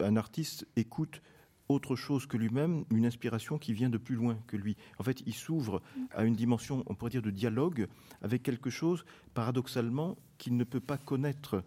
un 0.00 0.16
artiste 0.16 0.66
écoute 0.76 1.22
autre 1.68 1.96
chose 1.96 2.26
que 2.26 2.36
lui-même, 2.36 2.84
une 2.92 3.04
inspiration 3.04 3.58
qui 3.58 3.72
vient 3.72 3.90
de 3.90 3.98
plus 3.98 4.14
loin 4.14 4.38
que 4.46 4.56
lui. 4.56 4.76
En 5.00 5.02
fait, 5.02 5.22
il 5.26 5.34
s'ouvre 5.34 5.82
à 6.12 6.24
une 6.24 6.36
dimension, 6.36 6.84
on 6.86 6.94
pourrait 6.94 7.10
dire, 7.10 7.22
de 7.22 7.30
dialogue 7.30 7.88
avec 8.22 8.44
quelque 8.44 8.70
chose, 8.70 9.04
paradoxalement, 9.34 10.16
qu'il 10.38 10.56
ne 10.56 10.62
peut 10.62 10.80
pas 10.80 10.98
connaître 10.98 11.64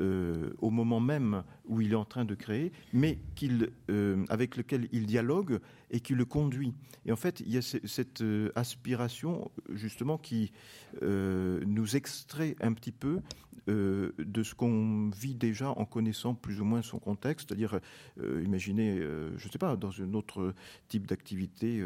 euh, 0.00 0.50
au 0.60 0.70
moment 0.70 1.00
même 1.00 1.42
où 1.66 1.80
il 1.80 1.92
est 1.92 1.96
en 1.96 2.04
train 2.04 2.24
de 2.24 2.34
créer, 2.34 2.72
mais 2.92 3.18
qu'il, 3.34 3.70
euh, 3.90 4.24
avec 4.28 4.56
lequel 4.56 4.88
il 4.92 5.06
dialogue 5.06 5.60
et 5.90 6.00
qui 6.00 6.14
le 6.14 6.24
conduit. 6.24 6.74
Et 7.04 7.12
en 7.12 7.16
fait, 7.16 7.40
il 7.40 7.52
y 7.52 7.58
a 7.58 7.62
cette 7.62 8.22
euh, 8.22 8.50
aspiration, 8.54 9.50
justement, 9.70 10.18
qui 10.18 10.52
nous 11.00 11.96
extrait 11.96 12.56
un 12.60 12.72
petit 12.72 12.92
peu 12.92 13.20
euh, 13.68 14.12
de 14.18 14.42
ce 14.42 14.54
qu'on 14.54 15.10
vit 15.10 15.34
déjà 15.34 15.70
en 15.70 15.84
connaissant 15.84 16.34
plus 16.34 16.60
ou 16.60 16.64
moins 16.64 16.82
son 16.82 16.98
contexte, 16.98 17.48
c'est-à-dire, 17.48 17.78
euh, 18.20 18.42
imaginez, 18.44 18.98
je 18.98 19.46
ne 19.46 19.52
sais 19.52 19.58
pas, 19.58 19.76
dans 19.76 20.00
un 20.00 20.14
autre 20.14 20.54
type 20.88 21.06
d'activité, 21.06 21.82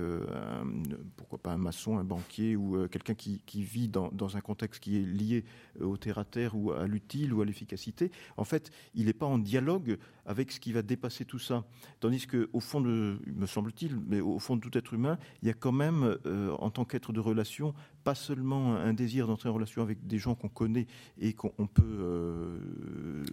pourquoi 1.16 1.38
pas 1.38 1.52
un 1.52 1.58
maçon, 1.58 1.98
un 1.98 2.04
banquier 2.04 2.56
ou 2.56 2.86
quelqu'un 2.88 3.14
qui, 3.14 3.40
vit 3.62 3.88
dans, 3.88 4.10
dans, 4.12 4.36
un 4.36 4.40
contexte 4.40 4.82
qui 4.82 4.96
est 4.96 5.06
lié 5.06 5.44
au 5.80 5.96
terre-à-terre 5.96 6.56
ou 6.56 6.72
à 6.72 6.86
l'utile 6.86 7.32
ou 7.32 7.42
à 7.42 7.44
l'efficacité, 7.44 8.10
en 8.36 8.44
fait, 8.44 8.70
il 8.94 9.06
n'est 9.06 9.12
pas 9.12 9.26
en 9.26 9.38
dialogue 9.38 9.98
avec 10.26 10.52
ce 10.52 10.60
qui 10.60 10.72
va 10.72 10.82
dépasser 10.82 11.24
tout 11.24 11.38
ça. 11.38 11.64
Tandis 12.00 12.26
qu'au 12.26 12.60
fond, 12.60 12.80
de, 12.80 13.18
me 13.26 13.46
semble-t-il, 13.46 13.98
mais 14.06 14.20
au 14.20 14.38
fond 14.38 14.56
de 14.56 14.60
tout 14.60 14.76
être 14.76 14.92
humain, 14.92 15.18
il 15.42 15.48
y 15.48 15.50
a 15.50 15.54
quand 15.54 15.72
même, 15.72 16.18
euh, 16.26 16.54
en 16.58 16.70
tant 16.70 16.84
qu'être 16.84 17.12
de 17.12 17.20
relation, 17.20 17.74
pas 18.04 18.14
seulement 18.14 18.76
un 18.76 18.94
désir 18.94 19.26
d'entrer 19.26 19.48
en 19.48 19.54
relation 19.54 19.82
avec 19.82 20.06
des 20.06 20.18
gens 20.18 20.36
qu'on 20.36 20.48
connaît 20.48 20.86
et 21.18 21.32
qu'on 21.32 21.66
peut 21.66 21.82
euh, 21.82 22.58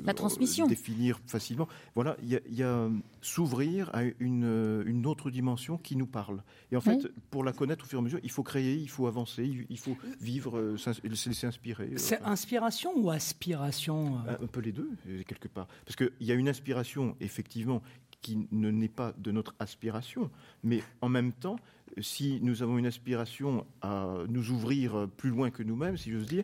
la 0.03 0.15
transmission 0.15 0.65
définir 0.65 1.19
facilement. 1.27 1.67
Voilà, 1.93 2.17
il 2.23 2.29
y 2.29 2.35
a, 2.35 2.39
il 2.47 2.55
y 2.55 2.63
a 2.63 2.89
s'ouvrir 3.21 3.91
à 3.93 4.03
une, 4.19 4.83
une, 4.87 5.05
autre 5.05 5.29
dimension 5.29 5.77
qui 5.77 5.95
nous 5.95 6.07
parle. 6.07 6.41
Et 6.71 6.75
en 6.75 6.81
fait, 6.81 7.03
oui. 7.03 7.11
pour 7.29 7.43
la 7.43 7.53
connaître 7.53 7.85
au 7.85 7.87
fur 7.87 7.99
et 7.99 8.01
à 8.01 8.03
mesure, 8.03 8.19
il 8.23 8.31
faut 8.31 8.41
créer, 8.41 8.75
il 8.75 8.89
faut 8.89 9.05
avancer, 9.05 9.65
il 9.69 9.77
faut 9.77 9.95
vivre, 10.19 10.57
euh, 10.57 10.77
se 10.77 11.29
laisser 11.29 11.45
inspirer. 11.45 11.91
C'est 11.97 12.19
enfin. 12.21 12.31
inspiration 12.31 12.93
ou 12.95 13.11
aspiration 13.11 14.17
Un 14.27 14.47
peu 14.47 14.61
les 14.61 14.71
deux, 14.71 14.89
quelque 15.27 15.47
part. 15.47 15.67
Parce 15.85 15.95
qu'il 15.95 16.11
y 16.21 16.31
a 16.31 16.35
une 16.35 16.49
inspiration, 16.49 16.82
effectivement, 17.19 17.81
qui 18.21 18.47
ne 18.51 18.71
n'est 18.71 18.87
pas 18.87 19.13
de 19.17 19.31
notre 19.31 19.53
aspiration, 19.59 20.31
mais 20.63 20.81
en 21.01 21.09
même 21.09 21.33
temps, 21.33 21.57
si 22.01 22.39
nous 22.41 22.63
avons 22.63 22.77
une 22.77 22.85
aspiration 22.85 23.65
à 23.81 24.15
nous 24.29 24.51
ouvrir 24.51 25.07
plus 25.17 25.29
loin 25.29 25.51
que 25.51 25.63
nous-mêmes, 25.63 25.97
si 25.97 26.11
j'ose 26.11 26.25
dire, 26.25 26.43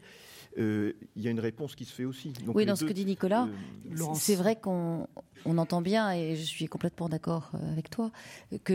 euh, 0.58 0.94
il 1.16 1.24
y 1.24 1.28
a 1.28 1.32
une 1.32 1.40
réponse 1.40 1.76
qui 1.76 1.86
se 1.86 1.94
fait 1.94 2.06
aussi. 2.06 2.34
Donc 2.46 2.56
oui, 2.56 2.66
dans 2.66 2.74
deux, 2.74 2.80
ce 2.80 2.86
que 2.86 2.94
dit 2.94 3.06
Nicolas, 3.06 3.48
euh, 3.48 4.06
c'est 4.16 4.36
vrai 4.36 4.56
qu'on 4.56 5.08
on 5.46 5.58
entend 5.58 5.82
bien, 5.82 6.12
et 6.12 6.36
je 6.36 6.44
suis 6.44 6.66
complètement 6.66 7.08
d'accord 7.08 7.52
euh, 7.54 7.72
avec 7.72 7.90
toi, 7.90 8.12
que 8.64 8.74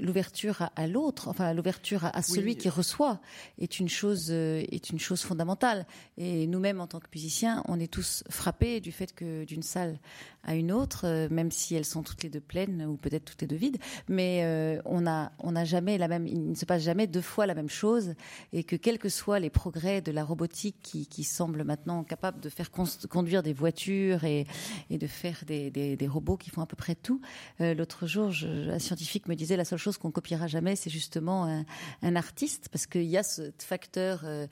l'ouverture 0.00 0.62
à, 0.62 0.72
à 0.76 0.86
l'autre, 0.86 1.28
enfin 1.28 1.54
l'ouverture 1.54 2.04
à, 2.04 2.16
à, 2.16 2.22
celui 2.22 2.52
oui. 2.52 2.56
qui 2.56 2.68
reçoit, 2.68 3.20
est 3.58 3.78
une 3.78 3.88
chose 3.88 4.30
est 4.30 4.90
une 4.90 4.98
chose 4.98 5.22
fondamentale. 5.22 5.86
Et 6.18 6.46
nous-mêmes, 6.46 6.80
en 6.80 6.86
tant 6.86 7.00
que 7.00 7.06
musiciens, 7.14 7.62
on 7.68 7.78
est 7.78 7.90
tous 7.90 8.24
frappés 8.28 8.80
du 8.80 8.92
fait 8.92 9.14
que 9.14 9.44
d'une 9.44 9.62
salle 9.62 9.98
à 10.42 10.54
une 10.54 10.72
autre, 10.72 11.28
même 11.30 11.50
si 11.50 11.74
elles 11.74 11.84
sont 11.84 12.02
toutes 12.02 12.22
les 12.22 12.30
deux 12.30 12.40
pleines 12.40 12.84
ou 12.86 12.96
peut-être 12.96 13.24
toutes 13.24 13.42
les 13.42 13.46
deux 13.46 13.56
vides, 13.56 13.78
mais 14.08 14.40
euh, 14.42 14.80
on 14.84 15.06
a 15.06 15.32
on 15.38 15.52
n'a 15.52 15.64
jamais 15.64 15.79
jamais 15.80 15.96
la 15.96 16.08
même, 16.08 16.26
il 16.26 16.50
ne 16.50 16.54
se 16.54 16.66
passe 16.66 16.82
jamais 16.82 17.06
deux 17.06 17.22
fois 17.22 17.46
la 17.46 17.54
même 17.54 17.70
chose, 17.70 18.14
et 18.52 18.64
que 18.64 18.76
quels 18.76 18.98
que 18.98 19.08
soient 19.08 19.38
les 19.38 19.48
progrès 19.48 20.02
de 20.02 20.12
la 20.12 20.22
robotique 20.22 20.76
qui, 20.82 21.06
qui 21.06 21.24
semblent 21.24 21.64
maintenant 21.64 22.04
capables 22.04 22.38
de 22.40 22.50
faire 22.50 22.70
conduire 22.70 23.42
des 23.42 23.54
voitures 23.54 24.24
et, 24.24 24.46
et 24.90 24.98
de 24.98 25.06
faire 25.06 25.42
des, 25.46 25.70
des, 25.70 25.96
des, 25.96 26.06
robots 26.06 26.36
qui 26.36 26.50
font 26.50 26.60
à 26.60 26.66
peu 26.66 26.76
près 26.76 26.94
tout. 26.94 27.22
Euh, 27.62 27.72
l'autre 27.72 28.06
jour, 28.06 28.30
je, 28.30 28.70
un 28.70 28.78
scientifique 28.78 29.26
me 29.26 29.34
disait 29.34 29.56
la 29.56 29.64
seule 29.64 29.78
chose 29.78 29.96
qu'on 29.96 30.10
copiera 30.10 30.46
jamais, 30.48 30.76
c'est 30.76 30.90
justement 30.90 31.46
un, 31.46 31.64
un, 32.02 32.14
artiste, 32.14 32.68
parce 32.68 32.86
qu'il 32.86 33.04
y 33.04 33.16
a 33.16 33.22
ce 33.22 33.50
facteur 33.58 34.20
euh, 34.24 34.46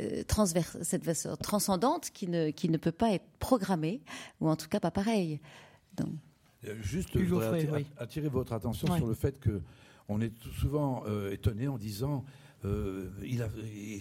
euh 0.00 0.22
transverse, 0.24 0.76
cette 0.82 1.38
transcendante 1.40 2.10
qui 2.10 2.28
ne, 2.28 2.50
qui 2.50 2.68
ne 2.68 2.76
peut 2.76 2.92
pas 2.92 3.10
être 3.12 3.26
programmée, 3.38 4.02
ou 4.40 4.50
en 4.50 4.56
tout 4.56 4.68
cas 4.68 4.80
pas 4.80 4.90
pareil. 4.90 5.40
Donc. 5.96 6.10
Euh, 6.66 6.74
juste, 6.82 7.10
je 7.14 7.24
voudrais 7.24 7.84
attirer, 7.98 8.28
votre 8.28 8.52
attention 8.52 8.86
sur 8.96 9.06
le 9.06 9.14
fait 9.14 9.38
que 9.40 9.62
on 10.08 10.20
est 10.20 10.32
souvent 10.60 11.04
euh, 11.06 11.32
étonné 11.32 11.68
en 11.68 11.78
disant 11.78 12.24
euh, 12.64 13.10
il, 13.22 13.42
a, 13.42 13.48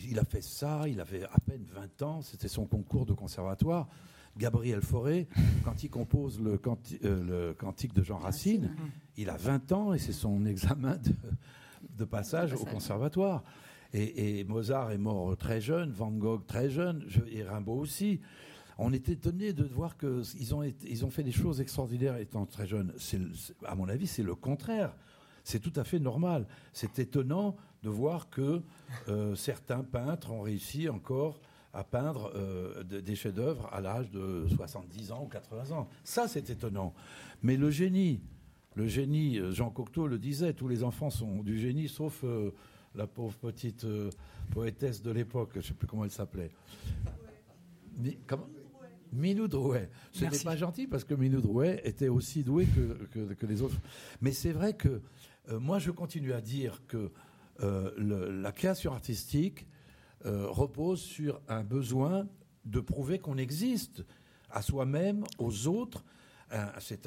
il, 0.10 0.18
a, 0.20 0.24
fait 0.24 0.42
ça, 0.42 0.84
il 0.88 1.00
avait 1.00 1.24
à 1.24 1.39
peine 1.46 1.66
20 1.74 2.02
ans, 2.02 2.22
c'était 2.22 2.48
son 2.48 2.66
concours 2.66 3.06
de 3.06 3.13
conservatoire. 3.13 3.88
Gabriel 4.38 4.82
Fauré, 4.82 5.28
quand 5.63 5.84
il 5.84 5.89
compose 5.89 6.42
le, 6.42 6.60
le 7.04 7.54
cantique 7.54 7.94
de 7.94 8.04
Jean 8.04 8.18
Racine, 8.18 8.76
il 9.16 9.30
a 9.30 9.38
20 9.38 9.72
ans 9.74 9.94
et 9.94 10.00
c'est 10.00 10.13
son 10.13 10.46
examen 10.46 10.98
de, 11.98 12.06
passage 12.06 12.54
au 12.54 12.66
conservatoire. 12.66 13.44
Et, 13.94 14.44
Mozart 14.46 14.92
est 14.92 14.98
mort 14.98 15.38
très 15.38 15.62
jeune, 15.62 15.92
Van 15.92 16.10
Gogh 16.10 16.48
très 16.48 16.70
jeune, 16.70 17.06
et 17.32 17.44
Rimbaud 17.44 17.78
aussi 17.80 18.22
on 18.78 18.92
est 18.92 19.10
étonné 19.10 19.54
de 19.54 19.63
voir 19.63 19.98
qu'ils 19.98 20.56
ont, 20.56 20.63
ils 20.63 21.06
ont 21.06 21.10
fait 21.10 21.24
des 21.24 21.32
choses 21.32 21.62
extraordinaires 21.62 22.18
étant 22.18 22.46
très 22.46 22.66
jeunes. 22.66 22.92
à 23.66 23.76
mon 23.76 23.88
avis, 23.88 24.08
c'est 24.08 24.24
le 24.24 24.36
contraire. 24.36 24.96
C'est 25.43 25.60
tout 25.60 25.73
à 25.75 25.84
fait 25.84 25.99
normal. 25.99 26.47
C'est 26.71 26.99
étonnant 26.99 27.56
de 27.84 27.89
voir 27.89 28.29
que 28.29 28.62
euh, 29.10 29.36
certains 29.36 29.84
peintres 29.84 30.32
ont 30.32 30.41
réussi 30.41 30.88
encore 30.89 31.39
à 31.73 31.84
peindre 31.84 32.32
euh, 32.36 32.84
des 32.84 33.15
chefs-d'œuvre 33.15 33.67
à 33.73 33.82
l'âge 33.82 34.10
de 34.12 34.45
70 34.56 35.12
ans 35.12 35.23
ou 35.23 35.27
80 35.27 35.75
ans. 35.75 35.89
Ça, 36.03 36.27
c'est 36.27 36.49
étonnant. 36.49 36.93
Mais 37.41 37.58
le 37.58 37.71
génie, 37.71 38.21
le 38.75 38.88
génie, 38.88 39.39
euh, 39.39 39.51
Jean 39.51 39.69
Cocteau 39.69 40.08
le 40.08 40.19
disait, 40.19 40.53
tous 40.53 40.67
les 40.67 40.84
enfants 40.84 41.10
sont 41.10 41.43
du 41.43 41.60
génie, 41.60 41.89
sauf 41.89 42.23
la 42.95 43.08
pauvre 43.08 43.36
petite 43.38 43.88
poétesse 44.51 45.01
de 45.01 45.12
l'époque, 45.12 45.49
je 45.53 45.60
ne 45.60 45.63
sais 45.63 45.73
plus 45.73 45.88
comment 45.88 46.03
elle 46.06 46.12
s'appelait. 46.12 46.51
comment? 48.27 48.47
Minou 49.13 49.47
Drouet. 49.47 49.89
Ce 50.12 50.25
n'est 50.25 50.43
pas 50.43 50.56
gentil 50.56 50.88
parce 50.88 51.03
que 51.03 51.13
Minou 51.13 51.41
Drouet 51.41 51.82
était 51.86 52.10
aussi 52.10 52.43
doué 52.43 52.65
que, 52.65 53.45
les 53.45 53.62
autres. 53.62 53.79
Mais 54.21 54.32
c'est 54.32 54.51
vrai 54.51 54.73
que 54.73 55.01
moi, 55.49 55.79
je 55.79 55.91
continue 55.91 56.34
à 56.34 56.41
dire 56.41 56.82
que 56.88 57.12
euh, 57.62 57.91
la 58.41 58.51
création 58.51 58.93
artistique 58.93 59.67
euh, 60.25 60.47
repose 60.47 61.01
sur 61.01 61.41
un 61.47 61.63
besoin 61.63 62.27
de 62.65 62.79
prouver 62.79 63.19
qu'on 63.19 63.38
existe 63.38 64.03
à 64.49 64.62
soi-même, 64.62 65.23
aux 65.38 65.67
autres. 65.67 66.03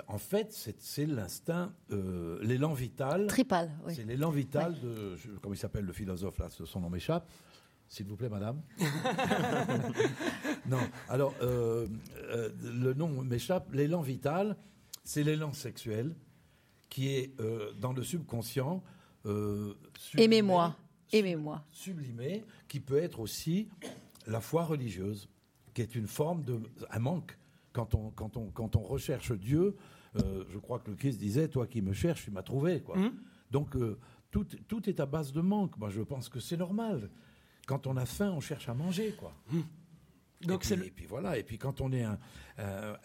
en 0.09 0.19
fait, 0.19 0.53
c'est 0.79 1.07
l'instinct, 1.07 1.73
l'élan 2.43 2.75
vital. 2.75 3.29
Tripal, 3.29 3.71
oui. 3.87 3.95
C'est 3.95 4.05
l'élan 4.05 4.31
vital 4.31 4.79
de, 4.81 5.17
comment 5.41 5.55
il 5.55 5.59
s'appelle 5.59 5.85
le 5.85 5.93
philosophe 5.93 6.39
là, 6.39 6.49
son 6.51 6.81
nom 6.81 6.91
m'échappe. 6.91 7.29
S'il 7.89 8.07
vous 8.07 8.17
plaît, 8.17 8.29
madame. 8.29 8.61
non, 10.67 10.81
alors, 11.09 11.35
euh, 11.41 11.87
euh, 12.31 12.51
le 12.63 12.95
nom 12.95 13.23
m'échappe. 13.23 13.73
L'élan 13.73 14.01
vital, 14.01 14.57
c'est 15.05 15.23
l'élan 15.23 15.53
sexuel 15.53 16.15
qui 16.97 17.09
est 17.09 17.39
euh, 17.41 17.75
dans 17.75 17.93
le 17.93 18.03
subconscient. 18.03 18.83
Aimez-moi. 20.17 20.75
Aimez-moi. 21.13 21.63
Sublimé, 21.71 22.43
qui 22.69 22.81
peut 22.81 22.97
être 22.97 23.21
aussi 23.21 23.69
la 24.27 24.41
foi 24.41 24.65
religieuse, 24.65 25.29
qui 25.75 25.83
est 25.83 25.95
une 25.95 26.07
forme 26.07 26.43
de. 26.43 26.59
un 26.89 26.99
manque. 26.99 27.37
Quand 27.75 27.95
on, 27.95 28.09
quand 28.13 28.39
on, 28.39 28.47
quand 28.47 28.77
on 28.77 28.83
recherche 28.83 29.33
Dieu, 29.33 29.77
je 30.15 30.57
crois 30.57 30.79
que 30.79 30.89
le 30.91 30.97
Christ 30.97 31.19
disait 31.19 31.49
Toi 31.49 31.67
qui 31.67 31.83
me 31.83 31.93
cherches, 31.93 32.25
tu 32.25 32.31
m'as 32.31 32.43
trouvé. 32.43 32.81
Quoi. 32.81 32.97
Mmh. 32.97 33.13
Donc, 33.51 33.77
tout, 34.31 34.47
tout 34.67 34.89
est 34.89 34.99
à 34.99 35.05
base 35.05 35.33
de 35.35 35.43
manque. 35.43 35.77
Moi, 35.77 35.91
je 35.91 36.01
pense 36.01 36.31
que 36.31 36.41
c'est 36.41 36.57
normal 36.57 37.11
quand 37.67 37.87
on 37.87 37.97
a 37.97 38.07
faim, 38.07 38.33
on 38.35 38.41
cherche 38.41 38.69
à 38.69 38.75
manger, 38.75 39.13
quoi. 39.19 39.33
Hum. 39.53 39.65
Donc 40.43 40.71
et, 40.71 40.77
puis, 40.91 41.07
voilà, 41.07 41.39
et 41.39 41.43
puis 41.43 41.57
quand 41.57 41.81
on 41.81 41.93
est 41.93 42.03
un, 42.03 42.19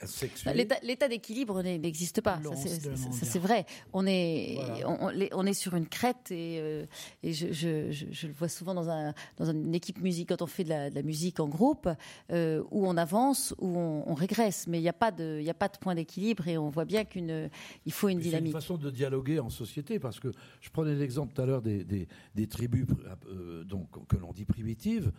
sexuel... 0.06 0.68
L'état 0.84 1.08
d'équilibre 1.08 1.62
n'existe 1.62 2.22
pas, 2.22 2.40
ça 2.44 3.26
c'est 3.26 3.40
vrai. 3.40 3.66
On 3.94 4.06
est, 4.06 4.58
on, 4.86 5.46
est 5.46 5.54
sur 5.54 5.76
une 5.76 5.88
crête 5.88 6.32
et, 6.32 6.60
euh, 6.60 6.86
et 7.24 7.34
je, 7.34 7.52
je, 7.54 8.28
le 8.28 8.34
vois 8.34 8.50
souvent 8.50 8.74
dans, 8.74 8.90
un, 8.90 9.14
dans 9.38 9.50
une 9.50 9.74
équipe 9.74 10.02
musique, 10.02 10.30
quand 10.30 10.42
on 10.42 10.48
fait 10.48 10.64
de 10.64 10.70
la, 10.70 11.02
musique 11.04 11.40
en 11.40 11.48
groupe, 11.48 11.90
euh, 12.32 12.64
où 12.70 12.86
on 12.86 12.98
avance, 12.98 13.56
où 13.60 13.78
on, 13.78 14.14
régresse, 14.14 14.68
mais 14.68 14.80
il 14.80 14.84
n'y 14.84 14.90
a, 14.90 14.94
pas 14.94 15.12
de, 15.12 15.42
a 15.48 15.54
pas 15.54 15.70
de 15.70 15.78
point 15.78 15.96
d'équilibre 15.96 16.48
et 16.48 16.58
on 16.58 16.70
voit 16.70 16.86
bien 16.86 17.06
qu'il 17.06 17.50
faut 17.90 18.10
une 18.10 18.20
dynamique. 18.20 18.52
C'est 18.52 18.58
une 18.58 18.62
façon 18.62 18.78
de 18.78 18.90
dialoguer 18.90 19.40
en 19.40 19.50
société, 19.50 20.00
parce 20.00 20.20
que 20.20 20.32
je 20.60 20.70
prenais 20.70 20.96
l'exemple 20.96 21.34
tout 21.34 21.42
à 21.42 21.46
l'heure 21.46 21.62
des, 21.62 21.84
des, 21.84 22.48
tribus 22.48 22.86
euh, 23.28 23.64
donc, 23.64 23.88
que 24.08 24.18
l'on 24.18 24.34
dit 24.34 24.46
primitives. 24.46 25.12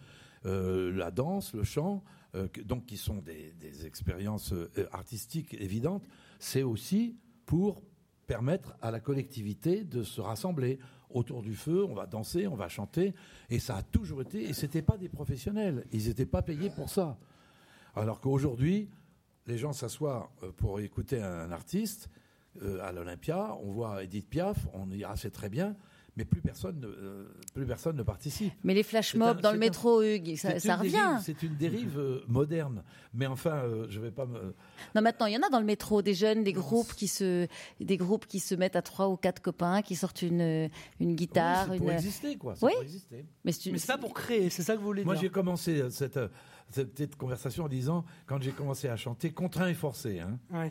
Euh, 0.45 0.93
la 0.93 1.11
danse, 1.11 1.55
le 1.55 1.63
chant, 1.63 2.03
euh, 2.35 2.49
donc 2.65 2.87
qui 2.87 2.97
sont 2.97 3.19
des, 3.19 3.87
expériences 3.87 4.53
euh, 4.53 4.69
artistiques 4.91 5.55
évidentes, 5.55 6.05
c'est 6.39 6.65
aussi 6.65 7.17
pour 7.47 7.83
permettre 8.27 8.75
à 8.81 8.91
la 8.91 8.99
collectivité 8.99 9.85
de 9.85 10.03
se 10.03 10.21
rassembler 10.21 10.79
autour 11.11 11.43
du 11.43 11.55
feu, 11.55 11.85
on 11.85 11.95
va 11.95 12.07
danser, 12.07 12.47
on 12.47 12.57
va 12.57 12.69
chanter, 12.69 13.15
et 13.51 13.59
ça 13.59 13.77
a 13.77 13.83
toujours 13.83 14.23
été, 14.23 14.43
et 14.43 14.53
c'était 14.53 14.83
pas 14.83 14.97
des 14.97 15.09
professionnels, 15.09 15.85
ils 15.93 16.09
n'étaient 16.09 16.27
pas 16.27 16.43
payés 16.43 16.71
pour 16.71 16.89
ça. 16.89 17.19
Alors 17.95 18.21
qu'aujourd'hui, 18.21 18.89
les 19.47 19.59
gens 19.59 19.73
s'assoient 19.73 20.33
pour 20.57 20.81
écouter 20.81 21.21
un 21.21 21.53
artiste 21.53 22.09
à 22.81 22.93
l'Olympia, 22.93 23.55
on 23.63 23.73
voit 23.73 24.03
Edith 24.03 24.29
Piaf, 24.29 24.67
on 24.73 24.87
dit 24.87 25.05
ah 25.05 25.17
c'est 25.17 25.33
très 25.33 25.51
bien, 25.51 25.77
mais 26.17 26.25
plus 26.25 26.43
personne, 26.43 26.79
ne, 26.79 26.87
euh, 26.87 27.25
plus 27.55 27.65
personne 27.65 27.97
ne 27.97 28.03
participe. 28.03 28.53
Mais 28.65 28.75
les 28.75 28.83
flash 28.83 29.15
mobs 29.15 29.41
dans 29.41 29.53
le 29.53 29.59
métro, 29.59 30.03
Hugues, 30.03 30.37
ça, 30.37 30.61
ça 30.61 30.77
revient. 30.77 31.19
C'est 31.23 31.43
une 31.43 31.57
dérive 31.57 31.99
euh, 31.99 32.23
moderne. 32.29 32.83
Mais 33.15 33.27
enfin, 33.27 33.63
euh, 33.65 33.87
je 33.89 33.99
ne 33.99 34.05
vais 34.05 34.11
pas 34.11 34.27
me. 34.27 34.55
Non, 34.95 35.01
maintenant, 35.01 35.27
il 35.27 35.33
y 35.33 35.37
en 35.37 35.43
a 35.43 35.49
dans 35.49 35.61
le 35.61 35.65
métro 35.65 36.03
des 36.03 36.15
jeunes, 36.15 36.45
des 36.45 36.53
groupes 36.53 36.93
qui 36.95 37.09
se, 37.09 37.47
des 37.81 37.97
groupes 37.97 38.27
qui 38.27 38.41
se 38.41 38.55
mettent 38.55 38.77
à 38.77 38.83
trois 38.83 39.09
ou 39.09 39.17
quatre 39.17 39.41
copains, 39.41 39.81
qui 39.81 39.97
sortent 39.97 40.23
une, 40.23 40.69
une 41.01 41.15
guitare. 41.15 41.69
Oui, 41.71 41.77
c'est 41.79 41.85
pour 41.85 41.93
exister, 41.93 42.37
quoi. 42.37 42.55
Oui. 42.61 42.73
Pour 42.73 42.83
exister. 42.83 43.25
Mais 43.45 43.53
c'est 43.53 43.87
pas 43.87 43.99
pour 43.99 44.13
créer, 44.13 44.51
c'est 44.51 44.63
ça 44.63 44.75
que 44.75 44.81
vous 44.81 44.87
voulez 44.87 45.05
Moi, 45.05 45.15
dire. 45.15 45.23
Moi, 45.23 45.29
j'ai 45.29 45.33
commencé 45.33 45.91
cette, 45.91 46.21
cette 46.71 46.93
petite 46.93 47.17
conversation 47.17 47.65
en 47.65 47.69
disant, 47.69 48.05
quand 48.27 48.41
j'ai 48.43 48.53
commencé 48.53 48.89
à 48.89 48.97
chanter, 48.97 49.33
contraint 49.33 49.69
et 49.69 49.75
forcé. 49.75 50.21
Hein. 50.21 50.39
Ouais. 50.51 50.71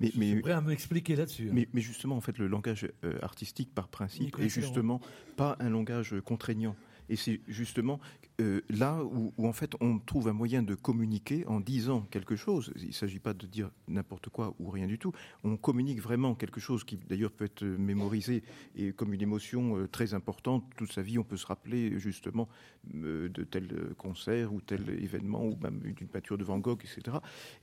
Mais, 0.00 0.12
mais, 0.14 0.40
prêt 0.40 0.52
à 0.52 0.60
m'expliquer 0.60 1.16
là-dessus. 1.16 1.50
Hein. 1.50 1.64
Mais, 1.72 1.80
justement, 1.80 2.16
en 2.16 2.20
fait, 2.20 2.38
le 2.38 2.46
langage 2.46 2.88
euh, 3.04 3.18
artistique, 3.22 3.74
par 3.74 3.88
principe, 3.88 4.38
est 4.38 4.48
justement 4.48 5.00
pas 5.36 5.56
un 5.60 5.70
langage 5.70 6.14
contraignant. 6.24 6.76
Et 7.08 7.16
c'est 7.16 7.40
justement 7.48 8.00
euh, 8.40 8.60
là 8.68 9.02
où, 9.02 9.32
en 9.38 9.52
fait 9.52 9.72
on 9.80 9.98
trouve 9.98 10.28
un 10.28 10.32
moyen 10.32 10.62
de 10.62 10.76
communiquer 10.76 11.44
en 11.46 11.58
disant 11.58 12.02
quelque 12.02 12.36
chose. 12.36 12.72
Il 12.76 12.88
ne 12.88 12.92
s'agit 12.92 13.18
pas 13.18 13.34
de 13.34 13.46
dire 13.46 13.70
n'importe 13.88 14.28
quoi 14.28 14.54
ou 14.60 14.70
rien 14.70 14.86
du 14.86 14.96
tout. 14.96 15.12
On 15.42 15.56
communique 15.56 16.00
vraiment 16.00 16.36
quelque 16.36 16.60
chose 16.60 16.84
qui 16.84 16.98
d'ailleurs 17.08 17.32
peut 17.32 17.46
être 17.46 17.64
mémorisé 17.64 18.44
et 18.76 18.92
comme 18.92 19.12
une 19.12 19.22
émotion 19.22 19.76
euh, 19.76 19.88
très 19.88 20.14
importante. 20.14 20.64
Toute 20.76 20.92
sa 20.92 21.02
vie, 21.02 21.18
on 21.18 21.24
peut 21.24 21.36
se 21.36 21.46
rappeler 21.46 21.98
justement 21.98 22.48
euh, 22.94 23.28
de 23.28 23.42
tel 23.42 23.94
concert 23.96 24.52
ou 24.52 24.60
tel 24.60 24.88
événement 24.90 25.44
ou 25.44 25.56
même 25.60 25.80
d'une 25.80 26.08
peinture 26.08 26.38
de 26.38 26.44
Van 26.44 26.58
Gogh, 26.58 26.80
etc. 26.84 27.16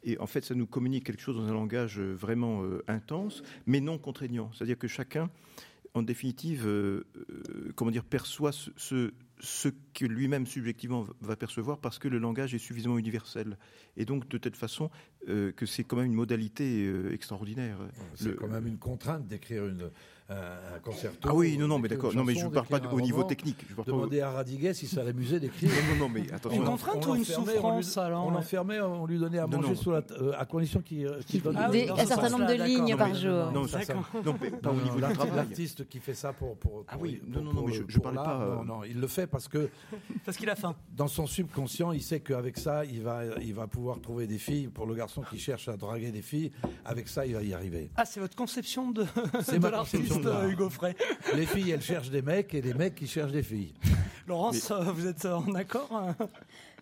Et 0.04 0.20
en 0.20 0.28
fait, 0.28 0.44
ça 0.44 0.56
nous 0.56 0.68
communique 0.68 1.06
quelque 1.06 1.22
chose 1.22 1.38
dans 1.38 1.48
un 1.48 1.54
langage 1.54 2.00
vraiment 2.00 2.64
intense, 2.88 3.44
mais 3.66 3.80
non 3.80 3.98
contraignant. 3.98 4.52
C'est-à-dire 4.54 4.78
que 4.78 4.88
chacun 4.88 5.30
en 5.96 6.04
définitive, 6.04 6.68
comment 7.76 7.90
dire, 7.90 8.04
perçoit 8.04 8.52
ce, 8.52 9.12
ce 9.40 9.70
que 9.94 10.06
lui-même 10.06 10.46
subjectivement 10.46 11.06
va 11.22 11.36
percevoir 11.36 11.80
parce 11.80 12.00
que 12.00 12.08
le 12.08 12.18
langage 12.18 12.54
est 12.54 12.60
suffisamment 12.60 12.98
universel. 12.98 13.58
Et 13.98 14.06
donc, 14.06 14.28
de 14.28 14.38
telle 14.38 14.56
façon 14.56 14.90
euh, 15.30 15.52
que 15.52 15.66
c'est 15.66 15.84
quand 15.84 15.98
même 15.98 16.08
une 16.08 16.14
modalité 16.14 16.86
euh, 16.86 17.14
extraordinaire. 17.14 17.78
C'est 18.16 18.36
quand 18.36 18.48
même 18.48 18.68
une 18.68 18.78
contrainte 18.78 19.28
d'écrire 19.28 19.66
une, 19.66 19.90
un 20.28 20.80
concerto. 20.80 21.30
Ah 21.30 21.36
oui, 21.36 21.56
non, 21.58 21.68
non, 21.68 21.78
mais 21.78 21.88
d'accord. 21.88 22.14
Non, 22.16 22.24
mais 22.24 22.34
je 22.34 22.46
ne 22.46 22.52
parle 22.52 22.66
pas 22.66 22.82
au 22.92 23.02
niveau 23.02 23.24
technique. 23.24 23.66
Je 23.70 23.84
Demander 23.84 24.22
à 24.22 24.32
Radiguet 24.32 24.74
si 24.74 24.88
ça 24.88 25.04
l'amusait 25.04 25.40
d'écrire. 25.40 25.70
non, 25.92 26.06
non, 26.06 26.10
mais 26.10 26.32
attention. 26.32 26.62
Une 26.62 26.68
contrainte 26.68 27.06
ou 27.06 27.16
une 27.16 27.26
souffrance 27.26 27.98
On 27.98 28.32
l'enfermait, 28.32 28.82
on 28.82 29.06
lui 29.06 29.20
donnait 29.20 29.40
à 29.40 29.48
manger 29.48 29.76
sous 29.76 29.92
la, 29.92 30.02
euh, 30.20 30.34
à 30.38 30.46
condition 30.46 30.82
qu'il 30.82 31.08
donne 31.44 31.58
ah 31.58 31.70
un 31.70 32.06
certain 32.06 32.30
nombre 32.30 32.48
de 32.48 32.64
lignes 32.64 32.96
par 32.98 33.14
jour. 33.14 33.52
Non, 33.52 33.66
non, 34.24 34.34
pas 34.62 34.72
au 34.72 34.82
niveau 34.82 34.98
de 34.98 35.36
L'artiste 35.36 35.88
qui 35.88 36.00
fait 36.00 36.14
ça 36.14 36.34
pour. 36.34 36.58
Ah 36.88 36.96
oui, 37.00 37.22
non, 37.28 37.42
non, 37.42 37.54
non, 37.54 37.66
mais 37.68 37.74
je 37.74 37.98
ne 37.98 38.02
parlais 38.02 38.18
pas. 38.18 38.56
Non, 38.56 38.64
non, 38.64 38.84
il 38.84 39.00
le 39.00 39.08
fait 39.08 39.28
parce 39.28 39.48
que. 39.48 39.70
Parce 40.26 40.38
qu'il 40.38 40.50
a 40.50 40.56
faim. 40.56 40.76
Dans 40.96 41.08
son 41.08 41.28
subconscient, 41.28 41.92
il 41.92 42.02
sait 42.02 42.20
qu'avec 42.20 42.58
ça, 42.58 42.86
il 42.86 43.02
va, 43.02 43.24
il 43.42 43.54
va 43.54 43.68
pouvoir 43.68 44.00
trouver 44.00 44.28
des 44.28 44.38
filles. 44.38 44.68
Pour 44.68 44.86
le 44.86 44.96
garçon 44.96 45.22
qui 45.30 45.38
cherche 45.38 45.68
à 45.68 45.78
draguer 45.78 46.12
des 46.12 46.22
filles, 46.22 46.52
avec 46.84 47.08
ça, 47.08 47.26
il 47.26 47.36
va 47.36 47.44
y 47.44 47.54
arriver. 47.54 47.90
Ah, 47.96 48.06
c'est 48.06 48.20
votre 48.20 48.36
conception 48.36 48.92
de. 48.92 49.06
C'est 49.42 49.60
ma 49.60 49.72
conception 49.72 50.15
Hugo 50.50 50.70
Frey. 50.70 50.96
Les 51.36 51.46
filles, 51.46 51.72
elles 51.72 51.82
cherchent 51.82 52.10
des 52.10 52.22
mecs 52.22 52.54
et 52.54 52.62
les 52.62 52.74
mecs, 52.74 52.98
ils 53.02 53.10
cherchent 53.10 53.32
des 53.32 53.44
filles. 53.44 53.74
Laurence, 54.28 54.72
vous 54.72 55.08
êtes 55.08 55.26
en 55.26 55.54
accord 55.54 55.90
hein? 55.92 56.16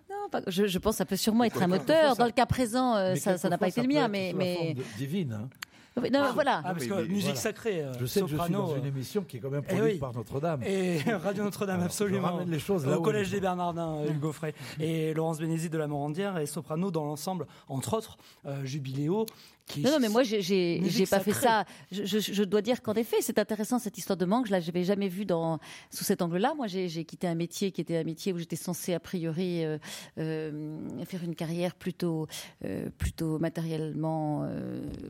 Non, 0.09 0.41
je, 0.47 0.77
pense 0.77 0.93
que 0.93 0.97
ça 0.97 1.05
peut 1.05 1.15
sûrement 1.15 1.43
être 1.43 1.61
un 1.61 1.67
moteur. 1.67 2.15
Dans 2.15 2.25
le 2.25 2.31
cas 2.31 2.45
présent, 2.45 2.95
euh, 2.95 3.15
ça 3.15 3.49
n'a 3.49 3.57
pas 3.57 3.67
été 3.67 3.81
le 3.81 3.87
mien, 3.87 4.07
mais, 4.07 4.33
mais... 4.35 4.75
divine. 4.97 5.33
Hein? 5.33 5.49
Non, 6.11 6.21
ah, 6.23 6.31
voilà. 6.33 6.61
Ah, 6.65 6.73
parce 6.73 6.87
que 6.87 7.05
musique 7.05 7.37
sacrée. 7.37 7.83
Euh, 7.83 7.93
je 7.99 8.07
sais 8.07 8.21
que 8.21 8.27
je 8.27 8.35
suis 8.35 8.51
dans 8.51 8.75
une 8.75 8.85
émission 8.85 9.21
qui 9.21 9.37
est 9.37 9.39
quand 9.39 9.51
même 9.51 9.63
eh 9.69 9.75
produite 9.75 9.99
par 9.99 10.13
Notre-Dame. 10.13 10.63
Et 10.63 10.99
Radio 11.23 11.43
Notre-Dame, 11.43 11.83
absolument. 11.83 12.29
ramène 12.29 12.49
les 12.49 12.59
choses 12.59 12.85
là 12.85 12.97
Au 12.97 13.01
Collège 13.01 13.29
des 13.29 13.39
Bernardins, 13.39 13.97
euh, 13.97 14.11
Hugo 14.11 14.31
Frey. 14.31 14.55
Et 14.79 15.13
Laurence 15.13 15.39
Bénézit 15.39 15.69
de 15.69 15.77
la 15.77 15.87
Morandière 15.87 16.39
et 16.39 16.47
soprano 16.47 16.89
dans 16.89 17.05
l'ensemble, 17.05 17.45
entre 17.67 17.93
autres, 17.95 18.17
Jubiléo, 18.63 19.27
non, 19.77 19.91
non, 19.91 19.99
mais 19.99 20.09
moi, 20.09 20.23
j'ai 20.23 21.05
pas 21.09 21.19
fait 21.19 21.33
ça. 21.33 21.65
Je, 21.91 22.43
dois 22.43 22.61
dire 22.61 22.81
qu'en 22.81 22.93
effet, 22.93 23.17
c'est 23.21 23.39
intéressant 23.39 23.79
cette 23.79 23.97
histoire 23.97 24.17
de 24.17 24.25
manque. 24.25 24.47
Je 24.47 24.51
l'avais 24.51 24.83
jamais 24.83 25.07
vu 25.07 25.25
dans, 25.25 25.59
sous 25.89 26.03
cet 26.03 26.21
angle-là. 26.21 26.53
Moi, 26.55 26.67
j'ai 26.67 27.05
quitté 27.05 27.27
un 27.27 27.35
métier 27.35 27.71
qui 27.71 27.81
était 27.81 27.97
un 27.97 28.03
métier 28.03 28.33
où 28.33 28.37
j'étais 28.37 28.55
censée, 28.55 28.93
a 28.93 28.99
priori, 28.99 29.63
euh, 29.63 29.77
euh, 30.17 30.77
faire 31.05 31.23
une 31.23 31.35
carrière 31.35 31.75
plutôt, 31.75 32.27
euh, 32.65 32.89
plutôt 32.97 33.39
matériellement 33.39 34.47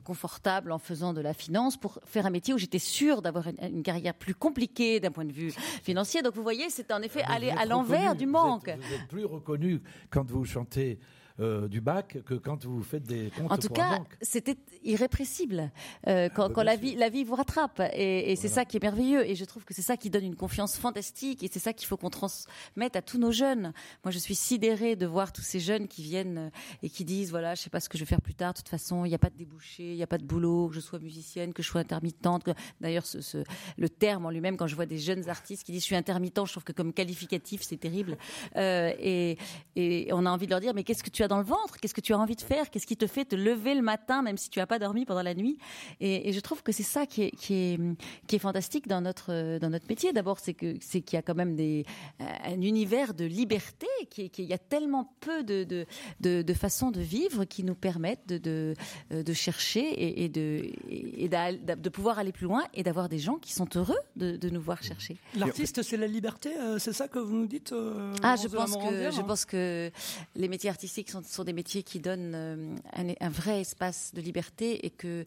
confortable 0.04 0.72
en 0.72 0.80
faisant 0.80 1.14
de 1.14 1.22
la 1.22 1.34
finance 1.34 1.78
pour 1.78 2.00
faire 2.06 2.26
un 2.26 2.30
métier 2.30 2.54
où 2.54 2.58
j'étais 2.58 2.80
sûre 2.80 3.22
d'avoir 3.22 3.48
une, 3.48 3.84
carrière 3.84 4.14
plus 4.14 4.36
compliquée 4.36 5.00
d'un 5.00 5.12
point 5.12 5.26
de 5.26 5.34
vue 5.34 5.52
financier. 5.84 6.22
Donc, 6.22 6.36
vous 6.36 6.44
voyez, 6.44 6.70
c'est 6.70 6.92
en 6.92 7.02
effet 7.02 7.22
ah, 7.26 7.34
aller 7.34 7.50
à 7.50 7.66
l'envers 7.66 8.16
du 8.16 8.26
manque. 8.26 8.70
vous 8.70 8.94
êtes 8.94 9.08
plus 9.10 9.26
reconnu 9.26 9.82
quand 10.10 10.30
vous 10.30 10.46
chantez 10.46 11.00
euh, 11.40 11.68
du 11.68 11.82
bac 11.82 12.20
que 12.26 12.36
quand 12.36 12.64
vous 12.64 12.84
faites 12.84 13.02
des 13.04 13.32
comptes 13.32 13.52
En 13.52 13.58
tout 13.58 13.70
cas, 13.70 14.02
c'était 14.22 14.58
irrépressible 14.84 15.72
euh, 16.08 16.30
quand, 16.30 16.46
ah, 16.46 16.54
bah, 16.54 16.64
la 16.64 16.76
vie 16.76 16.94
la 16.94 17.10
vie 17.10 17.24
vous 17.24 17.34
rattrape 17.34 17.82
et, 17.96 18.36
c'est 18.36 18.48
ça 18.48 18.66
qui 18.66 18.78
est 18.78 18.84
merveilleux 18.84 19.28
et 19.28 19.34
je 19.34 19.44
trouve 19.44 19.66
que 19.66 19.74
c'est 19.74 19.82
ça 19.82 19.98
qui 19.98 20.12
donne 20.12 20.26
une 20.26 20.36
confiance 20.36 20.78
fantastique 20.78 21.42
et 21.42 21.50
c'est 21.52 21.60
ça 21.60 21.74
qu'il 21.74 21.88
faut 21.88 21.98
qu'on 21.98 22.12
transmette 22.12 22.96
à 22.96 23.02
tous 23.02 23.18
nos 23.18 23.32
jeunes. 23.32 23.74
Moi, 24.04 24.12
je 24.12 24.20
suis 24.20 24.36
sidérée 24.36 24.96
de 24.96 25.08
voir 25.08 25.34
tous 25.34 25.42
ces 25.42 25.60
jeunes 25.60 25.88
qui 25.88 26.04
viennent 26.04 26.52
et 26.84 26.90
qui 26.90 27.04
disent 27.04 27.32
voilà, 27.32 27.56
je 27.56 27.62
sais 27.62 27.72
pas 27.72 27.80
ce 27.80 27.90
que 27.90 27.98
je 27.98 28.04
vais 28.04 28.10
faire 28.10 28.22
plus 28.22 28.36
tard. 28.36 28.54
De 28.54 28.60
toute 28.60 28.70
façon, 28.70 29.04
il 29.04 29.10
n'y 29.10 29.16
a 29.16 29.20
pas 29.20 29.32
de 29.32 29.38
débouché, 29.38 29.92
il 29.92 29.96
n'y 29.96 30.04
a 30.04 30.08
pas 30.08 30.20
de 30.20 30.26
boulot, 30.26 30.68
que 30.68 30.76
je 30.76 30.82
sois 30.82 31.00
musicienne, 31.00 31.52
que 31.52 31.64
je 31.64 31.68
sois 31.68 31.82
intermittente. 31.82 32.48
D'ailleurs, 32.80 33.08
ce, 33.08 33.44
le 33.78 33.90
terme 33.90 34.28
en 34.28 34.30
lui-même, 34.30 34.56
quand 34.56 34.68
je 34.68 34.76
vois 34.76 34.86
des 34.86 35.00
jeunes 35.00 35.28
artistes 35.30 35.64
qui 35.64 35.72
disent 35.72 35.82
je 35.82 35.88
suis 35.88 35.96
intermittent, 35.96 36.46
je 36.46 36.52
trouve 36.52 36.64
que 36.64 36.74
comme 36.74 36.94
qualificatif, 36.94 37.64
c'est 37.64 37.78
terrible. 37.78 38.18
Euh, 38.56 38.94
et, 39.00 39.38
et 39.76 40.10
on 40.12 40.28
a 40.28 40.30
envie 40.30 40.46
de 40.46 40.52
leur 40.52 40.60
dire 40.60 40.76
mais 40.76 40.84
qu'est-ce 40.84 41.04
que 41.04 41.10
tu 41.10 41.23
dans 41.28 41.38
le 41.38 41.44
ventre 41.44 41.80
Qu'est-ce 41.80 41.94
que 41.94 42.02
tu 42.02 42.14
as 42.14 42.18
envie 42.18 42.36
de 42.36 42.42
faire 42.42 42.70
Qu'est-ce 42.70 42.88
qui 42.88 42.98
te 42.98 43.08
fait 43.08 43.26
te 43.26 43.36
lever 43.36 43.76
le 43.76 43.82
matin, 43.82 44.22
même 44.22 44.38
si 44.38 44.50
tu 44.50 44.60
n'as 44.60 44.66
pas 44.66 44.80
dormi 44.80 45.06
pendant 45.06 45.24
la 45.24 45.34
nuit 45.34 45.58
et, 46.00 46.32
je 46.34 46.40
trouve 46.40 46.64
que 46.64 46.72
c'est 46.72 46.84
ça 46.84 47.06
qui 47.06 47.24
est, 47.24 47.32
qui, 47.32 47.54
est, 47.54 47.80
qui 48.28 48.36
est 48.36 48.40
fantastique 48.40 48.88
dans 48.88 49.02
notre, 49.02 49.60
dans 49.60 49.70
notre 49.70 49.88
métier. 49.88 50.14
D'abord, 50.14 50.40
c'est 50.40 50.54
qu'il 50.54 50.80
y 51.14 51.16
a 51.16 51.22
quand 51.22 51.36
même 51.36 51.56
des, 51.56 51.86
un 52.20 52.62
univers 52.62 53.14
de 53.14 53.26
liberté, 53.26 53.88
qu'il 54.10 54.46
y 54.46 54.54
a 54.54 54.58
tellement 54.58 55.14
peu 55.20 55.44
de, 55.44 55.64
de, 55.64 56.42
de, 56.42 56.54
façons 56.54 56.92
de 56.92 57.02
vivre 57.02 57.46
qui 57.46 57.64
nous 57.64 57.76
permettent 57.76 58.28
de, 58.28 58.74
de, 59.12 59.34
chercher 59.34 60.24
et, 60.24 60.30
de, 60.30 60.72
et 60.90 61.30
de 61.30 61.90
pouvoir 61.90 62.20
aller 62.20 62.32
plus 62.32 62.46
loin 62.46 62.64
et 62.74 62.84
d'avoir 62.84 63.10
des 63.10 63.20
gens 63.20 63.38
qui 63.38 63.54
sont 63.54 63.68
heureux 63.76 64.00
de, 64.16 64.50
nous 64.50 64.62
voir 64.62 64.84
chercher. 64.84 65.18
L'artiste, 65.36 65.82
c'est 65.82 65.98
la 65.98 66.08
liberté, 66.08 66.56
euh, 66.58 66.78
c'est 66.78 66.94
ça 66.94 67.08
que 67.08 67.20
vous 67.20 67.36
nous 67.36 67.48
dites 67.48 67.72
euh, 67.72 68.14
Ah, 68.22 68.36
je 68.36 68.48
pense, 68.48 68.76
que, 68.76 69.12
je 69.12 69.22
pense 69.22 69.46
que 69.46 69.92
les 70.36 70.48
métiers 70.48 70.70
artistiques 70.70 71.10
sont, 71.22 71.44
des 71.44 71.54
métiers 71.54 71.84
qui 71.84 72.00
donnent 72.00 72.34
euh, 72.36 72.76
un, 72.96 73.30
vrai 73.30 73.62
espace 73.62 74.14
de 74.14 74.22
liberté 74.22 74.86
et 74.86 74.90
que, 74.90 75.26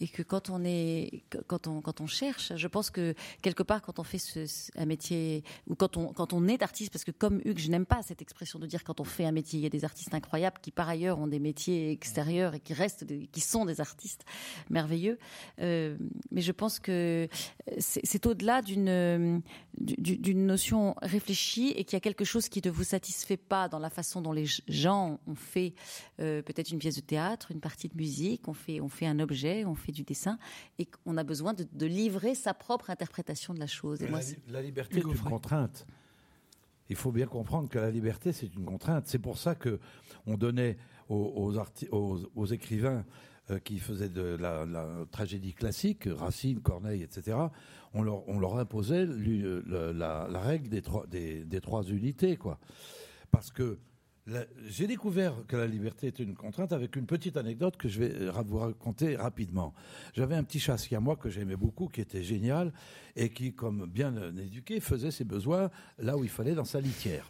et 0.00 0.08
que 0.08 0.22
quand, 0.22 0.50
on 0.50 0.64
est, 0.64 1.22
quand, 1.46 1.66
on, 1.66 1.80
quand 1.80 2.00
on 2.00 2.06
cherche, 2.06 2.52
je 2.56 2.68
pense 2.68 2.90
que 2.90 3.14
quelque 3.42 3.62
part, 3.62 3.82
quand 3.82 3.98
on 3.98 4.04
fait 4.04 4.18
un 4.76 4.86
métier, 4.86 5.44
ou 5.66 5.74
quand 5.74 5.96
on, 5.96 6.12
quand 6.12 6.32
on 6.32 6.48
est 6.48 6.62
artiste, 6.62 6.92
parce 6.92 7.04
que 7.04 7.10
comme 7.10 7.40
Hugues, 7.44 7.58
je 7.58 7.70
n'aime 7.70 7.86
pas 7.86 8.02
cette 8.02 8.22
expression 8.22 8.58
de 8.58 8.66
dire 8.66 8.84
quand 8.84 9.00
on 9.00 9.04
fait 9.04 9.24
un 9.24 9.32
métier, 9.32 9.58
il 9.58 9.62
y 9.62 9.66
a 9.66 9.70
des 9.70 9.84
artistes 9.84 10.14
incroyables 10.14 10.58
qui 10.60 10.70
par 10.70 10.88
ailleurs 10.88 11.18
ont 11.18 11.26
des 11.26 11.38
métiers 11.38 11.90
extérieurs 11.90 12.54
et 12.54 12.60
qui 12.60 12.74
restent, 12.74 13.06
qui 13.30 13.40
sont 13.40 13.64
des 13.64 13.80
artistes 13.80 14.24
merveilleux. 14.70 15.18
Euh, 15.60 15.96
mais 16.30 16.40
je 16.40 16.52
pense 16.52 16.78
que 16.78 17.28
c'est 17.78 18.26
au-delà 18.26 18.62
d'une 18.62 19.42
d'une 19.80 20.46
notion 20.46 20.94
réfléchie 21.02 21.72
et 21.76 21.84
qu'il 21.84 21.94
y 21.94 21.96
a 21.96 22.00
quelque 22.00 22.24
chose 22.24 22.48
qui 22.48 22.60
ne 22.64 22.70
vous 22.70 22.84
satisfait 22.84 23.36
pas 23.36 23.68
dans 23.68 23.78
la 23.78 23.90
façon 23.90 24.20
dont 24.20 24.32
les 24.32 24.46
gens 24.66 25.20
ont 25.28 25.34
fait 25.34 25.74
euh, 26.20 26.42
peut-être 26.42 26.70
une 26.70 26.78
pièce 26.78 26.96
de 26.96 27.00
théâtre, 27.00 27.52
une 27.52 27.60
partie 27.60 27.88
de 27.88 27.96
musique, 27.96 28.48
on 28.48 28.54
fait, 28.54 28.80
on 28.80 28.88
fait 28.88 29.06
un 29.06 29.18
objet, 29.20 29.64
on 29.64 29.74
fait 29.74 29.92
du 29.92 30.02
dessin, 30.02 30.38
et 30.78 30.86
qu'on 30.86 31.16
a 31.16 31.24
besoin 31.24 31.54
de, 31.54 31.86
livrer 31.86 32.34
sa 32.34 32.54
propre 32.54 32.90
interprétation 32.90 33.54
de 33.54 33.60
la 33.60 33.66
chose. 33.66 34.02
Et 34.02 34.08
la, 34.48 34.62
liberté 34.62 34.98
est 34.98 35.02
une 35.02 35.14
contrainte. 35.14 35.86
Il 36.90 36.96
faut 36.96 37.12
bien 37.12 37.26
comprendre 37.26 37.68
que 37.68 37.78
la 37.78 37.90
liberté, 37.90 38.32
c'est 38.32 38.54
une 38.54 38.64
contrainte. 38.64 39.06
C'est 39.06 39.18
pour 39.18 39.38
ça 39.38 39.54
que 39.54 39.78
on 40.26 40.36
donnait 40.36 40.78
aux, 41.08 41.52
aux, 42.34 42.46
écrivains 42.46 43.04
euh, 43.50 43.58
qui 43.58 43.78
faisaient 43.78 44.08
de 44.08 44.36
la, 44.38 44.66
tragédie 45.10 45.54
classique, 45.54 46.04
Racine, 46.06 46.60
Corneille, 46.60 47.02
etc., 47.02 47.36
on 47.94 48.02
leur, 48.02 48.28
on 48.28 48.38
leur 48.38 48.58
imposait 48.58 49.06
la, 49.06 50.40
règle 50.40 50.68
des 50.68 50.82
trois, 50.82 51.06
des, 51.06 51.44
des 51.44 51.60
trois 51.60 51.84
unités, 51.84 52.36
quoi. 52.36 52.58
Parce 53.30 53.50
que 53.50 53.78
j'ai 54.66 54.86
découvert 54.86 55.34
que 55.46 55.56
la 55.56 55.66
liberté 55.66 56.08
était 56.08 56.22
une 56.22 56.34
contrainte 56.34 56.72
avec 56.72 56.96
une 56.96 57.06
petite 57.06 57.36
anecdote 57.36 57.76
que 57.76 57.88
je 57.88 57.98
vais 58.00 58.12
euh, 58.14 58.32
vous 58.46 58.58
raconter 58.58 59.16
rapidement. 59.16 59.74
J'avais 60.14 60.34
un 60.34 60.44
petit 60.44 60.60
chat 60.60 60.76
moi 61.00 61.16
que 61.16 61.28
j'aimais 61.30 61.56
beaucoup, 61.56 61.88
qui 61.88 62.00
était 62.00 62.22
génial 62.22 62.72
et 63.16 63.30
qui, 63.30 63.52
comme 63.52 63.86
bien 63.86 64.14
éduqué, 64.36 64.80
faisait 64.80 65.10
ses 65.10 65.24
besoins 65.24 65.70
là 65.98 66.16
où 66.16 66.24
il 66.24 66.30
fallait 66.30 66.54
dans 66.54 66.64
sa 66.64 66.80
litière. 66.80 67.28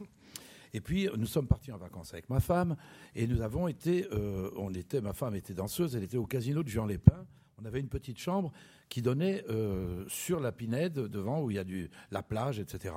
Et 0.75 0.81
puis 0.81 1.09
nous 1.17 1.27
sommes 1.27 1.47
partis 1.47 1.73
en 1.73 1.79
vacances 1.79 2.13
avec 2.13 2.29
ma 2.29 2.41
femme 2.41 2.77
et 3.15 3.27
nous 3.27 3.41
avons 3.41 3.69
été, 3.69 4.07
euh, 4.13 4.51
on 4.57 4.73
était, 4.75 5.01
ma 5.01 5.13
femme 5.13 5.35
était 5.35 5.55
danseuse, 5.55 5.97
elle 5.97 6.03
était 6.03 6.19
au 6.19 6.27
casino 6.27 6.63
de 6.63 6.69
Jean 6.69 6.87
Lépin. 6.87 7.27
On 7.61 7.65
avait 7.65 7.81
une 7.81 7.89
petite 7.89 8.19
chambre 8.19 8.53
qui 8.89 9.03
donnait 9.03 9.45
euh, 9.49 10.05
sur 10.09 10.41
la 10.41 10.53
Pinède 10.53 10.95
devant 10.95 11.43
où 11.43 11.51
il 11.51 11.55
y 11.55 11.59
a 11.59 11.65
du, 11.65 11.91
la 12.11 12.23
plage, 12.23 12.61
etc. 12.61 12.95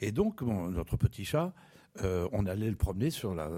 Et 0.00 0.12
donc 0.12 0.42
notre 0.42 0.96
petit 0.96 1.24
chat 1.24 1.52
euh, 2.02 2.28
on 2.32 2.46
allait 2.46 2.70
le 2.70 2.76
promener 2.76 3.10
sur 3.10 3.34
la, 3.34 3.50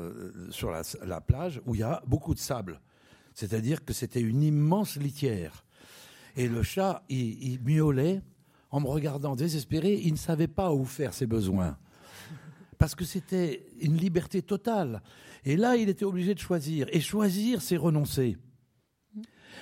sur 0.51 0.71
la, 0.71 1.21
plage 1.21 1.61
où 1.67 1.75
il 1.75 1.81
y 1.81 1.85
a 1.85 2.03
beaucoup 2.07 2.35
de 2.35 2.39
sable. 2.39 2.81
C'est-à-dire 3.35 3.85
que 3.85 3.93
c'était 3.93 4.21
une 4.21 4.43
immense 4.43 4.97
litière. 4.97 5.65
Et 6.37 6.49
le 6.49 6.63
chat, 6.63 7.03
il, 7.09 7.61
miaulait 7.63 8.23
en 8.71 8.81
me 8.81 8.87
regardant 8.87 9.37
désespéré. 9.37 10.01
Il 10.03 10.13
ne 10.13 10.19
savait 10.19 10.49
pas 10.49 10.73
où 10.73 10.85
faire 10.85 11.13
ses 11.13 11.27
besoins. 11.27 11.77
Parce 12.79 12.95
que 12.95 13.05
c'était 13.05 13.67
une 13.81 13.97
liberté 13.97 14.43
totale. 14.43 15.03
Et 15.45 15.57
là, 15.57 15.77
il 15.77 15.89
était 15.89 16.05
obligé 16.05 16.35
de 16.35 16.41
choisir. 16.41 16.87
Et 16.91 17.01
choisir, 17.01 17.61
c'est 17.61 17.77
renoncer. 17.77 18.39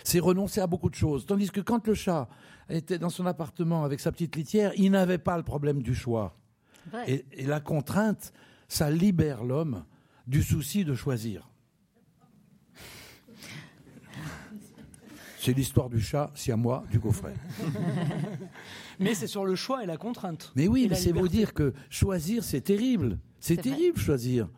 C'est 0.04 0.20
renoncer 0.20 0.60
à 0.60 0.66
beaucoup 0.66 0.88
de 0.88 0.94
choses. 0.94 1.26
Tandis 1.26 1.50
que 1.50 1.60
quand 1.60 1.86
le 1.86 1.94
chat 1.94 2.28
était 2.68 2.98
dans 2.98 3.10
son 3.10 3.26
appartement 3.26 3.84
avec 3.84 3.98
sa 4.00 4.12
petite 4.12 4.36
litière, 4.36 4.72
il 4.76 4.92
n'avait 4.92 5.18
pas 5.18 5.36
le 5.36 5.42
problème 5.42 5.82
du 5.82 5.94
choix. 5.94 6.36
et, 7.06 7.24
la 7.44 7.60
contrainte, 7.60 8.32
ça 8.70 8.88
libère 8.88 9.42
l'homme 9.42 9.84
du 10.28 10.42
souci 10.42 10.84
de 10.84 10.94
choisir. 10.94 11.50
C'est 15.40 15.52
l'histoire 15.52 15.90
du 15.90 16.00
chat, 16.00 16.30
si 16.34 16.52
à 16.52 16.56
moi, 16.56 16.84
du 16.90 17.00
coffret. 17.00 17.34
mais 19.00 19.14
c'est 19.14 19.26
sur 19.26 19.44
le 19.44 19.56
choix 19.56 19.82
et 19.82 19.86
la 19.86 19.96
contrainte. 19.96 20.52
Mais 20.54 20.68
oui, 20.68 20.86
mais 20.88 20.94
c'est 20.94 21.12
vous 21.12 21.28
dire 21.28 21.52
que 21.52 21.72
choisir, 21.88 22.44
c'est 22.44 22.60
terrible. 22.60 23.18
C'est 23.40 23.56
terrible, 23.56 23.98
choisir. 23.98 24.48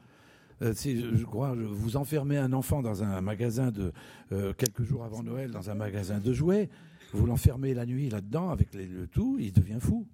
Euh, 0.61 0.75
je 0.75 1.25
crois, 1.25 1.55
vous 1.55 1.97
enfermez 1.97 2.37
un 2.37 2.53
enfant 2.53 2.83
dans 2.83 3.03
un 3.03 3.21
magasin 3.23 3.71
de 3.71 3.93
euh, 4.33 4.53
quelques 4.53 4.83
jours 4.83 5.05
avant 5.05 5.23
Noël, 5.23 5.53
dans 5.53 5.71
un 5.71 5.75
magasin 5.75 6.19
de 6.19 6.33
jouets, 6.33 6.69
vous 7.15 7.27
l'enfermez 7.27 7.73
la 7.73 7.87
nuit 7.87 8.11
là-dedans 8.11 8.51
avec 8.51 8.75
le 8.75 9.07
tout, 9.07 9.39
il 9.41 9.53
devient 9.53 9.79
fou 9.81 10.07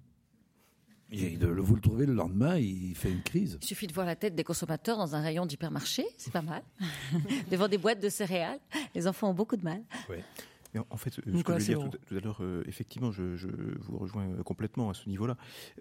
vous 1.11 1.75
le 1.75 1.81
trouvez 1.81 2.05
le 2.05 2.13
lendemain, 2.13 2.57
il 2.57 2.95
fait 2.95 3.11
une 3.11 3.21
crise. 3.21 3.57
Il 3.61 3.67
suffit 3.67 3.87
de 3.87 3.93
voir 3.93 4.05
la 4.05 4.15
tête 4.15 4.35
des 4.35 4.43
consommateurs 4.43 4.97
dans 4.97 5.15
un 5.15 5.21
rayon 5.21 5.45
d'hypermarché, 5.45 6.05
c'est 6.17 6.31
pas 6.33 6.41
mal. 6.41 6.61
Devant 7.51 7.67
des 7.67 7.77
boîtes 7.77 7.99
de 7.99 8.09
céréales, 8.09 8.59
les 8.95 9.07
enfants 9.07 9.29
ont 9.29 9.33
beaucoup 9.33 9.57
de 9.57 9.63
mal. 9.63 9.81
En 10.91 10.97
fait, 10.97 11.09
ce 11.09 11.21
que 11.21 11.31
je 11.31 11.37
voulais 11.37 11.57
dire 11.57 11.89
tout, 11.89 12.15
à 12.15 12.19
l'heure, 12.19 12.39
euh, 12.41 12.63
effectivement, 12.67 13.11
je, 13.11 13.23
vous 13.79 13.97
rejoins 13.97 14.27
complètement 14.45 14.91
à 14.91 14.93
ce 14.93 15.09
niveau-là. 15.09 15.35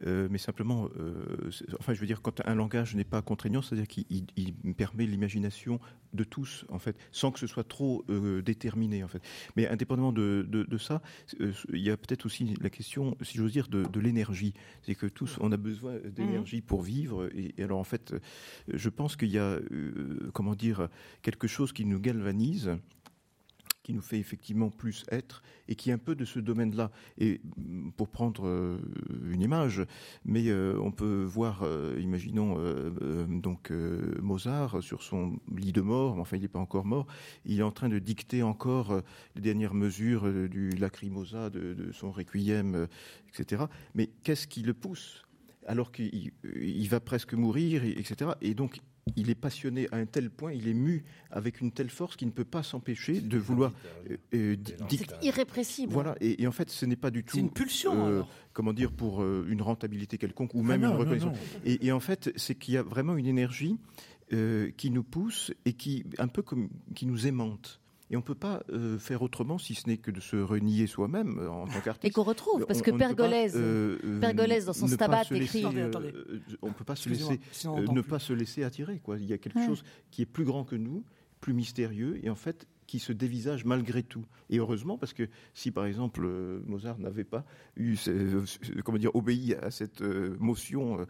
Euh, 0.06 0.28
mais 0.30 0.38
simplement, 0.38 0.88
euh, 0.98 1.50
enfin, 1.78 1.92
je 1.92 2.00
veux 2.00 2.06
dire, 2.06 2.22
quand 2.22 2.40
un 2.46 2.54
langage 2.54 2.94
n'est 2.94 3.04
pas 3.04 3.20
contraignant, 3.20 3.60
c'est-à-dire 3.60 3.86
qu'il 3.86 4.54
permet 4.76 5.04
l'imagination 5.04 5.78
de 6.14 6.24
tous, 6.24 6.64
en 6.70 6.78
fait, 6.78 6.96
sans 7.12 7.30
que 7.30 7.38
ce 7.38 7.46
soit 7.46 7.68
trop 7.68 8.02
déterminé, 8.42 9.04
en 9.04 9.08
fait. 9.08 9.22
Mais 9.56 9.68
indépendamment 9.68 10.12
de, 10.12 10.46
de, 10.48 10.78
ça, 10.78 11.02
il 11.38 11.80
y 11.80 11.90
a 11.90 11.96
peut-être 11.98 12.24
aussi 12.24 12.56
la 12.62 12.70
question, 12.70 13.14
si 13.20 13.36
j'ose 13.36 13.52
dire, 13.52 13.68
de, 13.68 14.00
l'énergie. 14.00 14.54
C'est 14.82 14.94
que 14.94 15.06
tous, 15.06 15.36
on 15.40 15.52
a 15.52 15.58
besoin 15.58 15.96
d'énergie 15.98 16.62
pour 16.62 16.80
vivre. 16.80 17.28
Et, 17.34 17.54
et, 17.58 17.64
alors, 17.64 17.78
en 17.78 17.84
fait, 17.84 18.14
je 18.72 18.88
pense 18.88 19.16
qu'il 19.16 19.28
y 19.28 19.38
a, 19.38 19.58
comment 20.32 20.54
dire, 20.54 20.88
quelque 21.20 21.46
chose 21.46 21.72
qui 21.72 21.84
nous 21.84 22.00
galvanise 22.00 22.78
qui 23.88 23.94
nous 23.94 24.02
fait 24.02 24.18
effectivement 24.18 24.68
plus 24.68 25.06
être 25.10 25.42
et 25.66 25.74
qui 25.74 25.88
est 25.88 25.94
un 25.94 25.98
peu 25.98 26.14
de 26.14 26.26
ce 26.26 26.40
domaine-là. 26.40 26.90
Et 27.16 27.40
pour 27.96 28.10
prendre 28.10 28.46
euh, 28.46 28.78
une 29.30 29.40
image, 29.40 29.82
mais 30.26 30.48
euh, 30.48 30.78
on 30.82 30.92
peut 30.92 31.24
voir, 31.24 31.62
euh, 31.62 31.96
imaginons 31.98 32.58
donc 33.28 33.70
Mozart 34.20 34.82
sur 34.82 35.02
son 35.02 35.38
lit 35.56 35.72
de 35.72 35.80
mort, 35.80 36.18
enfin 36.18 36.36
il 36.36 36.42
n'est 36.42 36.48
pas 36.48 36.58
encore 36.58 36.84
mort, 36.84 37.06
il 37.46 37.60
est 37.60 37.62
en 37.62 37.70
train 37.70 37.88
de 37.88 37.98
dicter 37.98 38.42
encore 38.42 39.00
les 39.34 39.40
dernières 39.40 39.72
mesures 39.72 40.30
du 40.50 40.68
lacrymosa, 40.72 41.48
de, 41.48 41.72
de 41.72 41.90
son 41.90 42.10
requiem, 42.12 42.88
etc. 43.30 43.64
Mais 43.94 44.10
qu'est-ce 44.22 44.46
qui 44.46 44.60
le 44.60 44.74
pousse? 44.74 45.24
Alors 45.66 45.92
qu'il 45.92 46.88
va 46.90 47.00
presque 47.00 47.32
mourir, 47.32 47.84
etc. 47.84 48.32
Et 48.42 48.52
donc 48.52 48.80
il 49.16 49.30
est 49.30 49.34
passionné 49.34 49.88
à 49.92 49.96
un 49.96 50.06
tel 50.06 50.30
point, 50.30 50.52
il 50.52 50.68
est 50.68 50.74
mu 50.74 51.04
avec 51.30 51.60
une 51.60 51.72
telle 51.72 51.90
force 51.90 52.16
qu'il 52.16 52.28
ne 52.28 52.32
peut 52.32 52.44
pas 52.44 52.62
s'empêcher 52.62 53.20
de 53.20 53.38
vouloir. 53.38 53.72
Euh, 54.10 54.16
euh 54.34 54.56
c'est 54.88 55.24
irrépressible. 55.24 55.92
Voilà, 55.92 56.16
et, 56.20 56.46
en 56.46 56.52
fait, 56.52 56.70
ce 56.70 56.86
n'est 56.86 56.96
pas 56.96 57.10
du 57.10 57.24
tout. 57.24 57.36
C'est 57.36 57.40
une 57.40 57.50
pulsion. 57.50 58.06
Euh, 58.06 58.22
comment 58.52 58.72
dire 58.72 58.90
pour 58.90 59.22
euh, 59.22 59.46
une 59.48 59.62
rentabilité 59.62 60.18
quelconque 60.18 60.54
ou 60.54 60.62
même 60.62 60.82
ah 60.84 60.88
une 60.88 60.96
reconnaissance. 60.96 61.36
Et, 61.64 61.92
en 61.92 62.00
fait, 62.00 62.32
c'est 62.36 62.54
qu'il 62.54 62.74
y 62.74 62.76
a 62.76 62.82
vraiment 62.82 63.16
une 63.16 63.26
énergie 63.26 63.78
qui 64.76 64.90
nous 64.90 65.04
pousse 65.04 65.52
et 65.64 65.72
qui 65.72 66.04
un 66.18 66.28
peu 66.28 66.42
comme 66.42 66.68
qui 66.94 67.06
nous 67.06 67.26
aimante. 67.26 67.80
Et 68.10 68.16
on 68.16 68.20
ne 68.20 68.24
peut 68.24 68.34
pas 68.34 68.62
euh, 68.70 68.98
faire 68.98 69.22
autrement 69.22 69.58
si 69.58 69.74
ce 69.74 69.86
n'est 69.86 69.98
que 69.98 70.10
de 70.10 70.20
se 70.20 70.36
renier 70.36 70.86
soi-même 70.86 71.38
euh, 71.38 71.50
en 71.50 71.66
tant 71.66 71.80
qu'artiste. 71.80 72.04
Et 72.04 72.10
qu'on 72.10 72.22
retrouve, 72.22 72.64
parce 72.66 72.80
que 72.80 72.90
Pergolèse, 72.90 73.54
euh, 73.56 73.98
dans 74.64 74.72
son 74.72 74.86
stabat 74.86 75.22
écrit. 75.30 75.64
on 75.66 75.72
ne 75.72 76.72
peut 76.72 76.84
pas 76.84 76.96
se 76.96 77.08
laisser, 77.08 77.40
ne 77.66 78.00
pas 78.00 78.18
se 78.18 78.32
laisser 78.32 78.64
attirer. 78.64 79.00
Quoi. 79.00 79.18
Il 79.18 79.26
y 79.26 79.32
a 79.32 79.38
quelque 79.38 79.64
chose 79.64 79.82
qui 80.10 80.22
est 80.22 80.26
plus 80.26 80.44
grand 80.44 80.64
que 80.64 80.76
nous, 80.76 81.04
plus 81.40 81.52
mystérieux, 81.52 82.18
et 82.24 82.30
en 82.30 82.34
fait 82.34 82.66
qui 82.88 82.98
se 82.98 83.12
dévisage 83.12 83.64
malgré 83.64 84.02
tout. 84.02 84.24
Et 84.50 84.58
heureusement, 84.58 84.98
parce 84.98 85.12
que 85.12 85.28
si 85.54 85.70
par 85.70 85.84
exemple 85.84 86.24
euh, 86.24 86.60
Mozart 86.66 86.98
n'avait 86.98 87.22
pas 87.22 87.44
eu, 87.76 87.96
euh, 88.08 88.42
comment 88.82 88.98
dire, 88.98 89.14
obéi 89.14 89.54
à 89.54 89.70
cette 89.70 90.00
euh, 90.00 90.36
motion, 90.40 91.06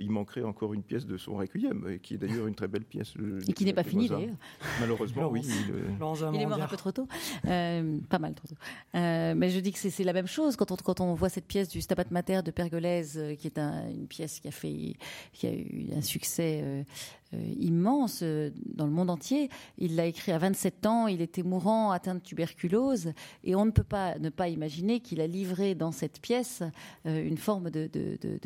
il 0.00 0.10
manquerait 0.10 0.42
encore 0.42 0.74
une 0.74 0.82
pièce 0.82 1.06
de 1.06 1.18
son 1.18 1.36
requiem, 1.36 1.98
qui 2.02 2.14
est 2.14 2.18
d'ailleurs 2.18 2.46
une 2.46 2.54
très 2.54 2.68
belle 2.68 2.84
pièce. 2.84 3.14
Et 3.46 3.52
qui 3.52 3.64
n'est 3.64 3.74
pas 3.74 3.84
finie 3.84 4.08
d'ailleurs. 4.08 4.34
Malheureusement, 4.80 5.28
oui. 5.28 5.42
Il, 5.44 6.40
est 6.40 6.46
mort 6.46 6.60
un 6.60 6.66
peu 6.66 6.76
trop 6.76 6.90
tôt, 6.90 7.06
pas 7.44 8.18
mal 8.18 8.34
trop 8.34 8.48
tôt. 8.48 8.56
mais 8.94 9.50
je 9.50 9.60
dis 9.60 9.72
que 9.72 9.78
c'est 9.78 10.04
la 10.04 10.14
même 10.14 10.26
chose 10.26 10.56
quand 10.56 10.72
on, 10.72 10.76
quand 10.76 11.00
on 11.00 11.14
voit 11.14 11.28
cette 11.28 11.46
pièce 11.46 11.68
du 11.68 11.80
Stabat 11.80 12.06
Mater 12.10 12.40
de 12.42 12.50
Pergolèse, 12.50 13.20
qui 13.38 13.46
est 13.46 13.58
une 13.58 14.06
pièce 14.08 14.40
qui 14.40 14.48
a 14.48 14.50
fait, 14.50 14.96
qui 15.32 15.46
a 15.46 15.52
eu 15.52 15.88
un 15.94 16.00
succès 16.00 16.62
euh, 16.62 16.82
immense 17.32 18.20
euh, 18.22 18.50
dans 18.66 18.86
le 18.86 18.92
monde 18.92 19.10
entier. 19.10 19.48
Il 19.78 19.96
l'a 19.96 20.06
écrit 20.06 20.32
à 20.32 20.38
27 20.38 20.86
ans, 20.86 21.06
il 21.06 21.20
était 21.20 21.42
mourant, 21.42 21.90
atteint 21.90 22.14
de 22.14 22.20
tuberculose, 22.20 23.12
et 23.44 23.54
on 23.54 23.64
ne 23.64 23.70
peut 23.70 23.84
pas 23.84 24.18
ne 24.18 24.30
pas 24.30 24.48
imaginer 24.48 25.00
qu'il 25.00 25.20
a 25.20 25.26
livré 25.26 25.74
dans 25.74 25.92
cette 25.92 26.20
pièce 26.20 26.62
euh, 27.06 27.24
une 27.24 27.36
forme 27.36 27.70
de, 27.70 27.86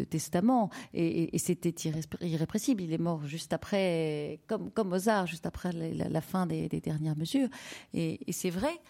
testament. 0.04 0.70
Et, 0.92 1.38
c'était 1.38 1.74
irrépressible. 2.20 2.82
Il 2.82 2.92
est 2.92 2.98
mort 2.98 3.26
juste 3.26 3.52
après, 3.52 4.40
comme, 4.46 4.70
comme 4.70 4.88
Mozart, 4.88 5.26
juste 5.26 5.46
après 5.46 5.72
la, 5.72 6.20
fin 6.20 6.46
des, 6.46 6.68
dernières 6.68 7.16
mesures. 7.16 7.48
Et, 7.92 8.20
c'est 8.32 8.50
vrai 8.50 8.80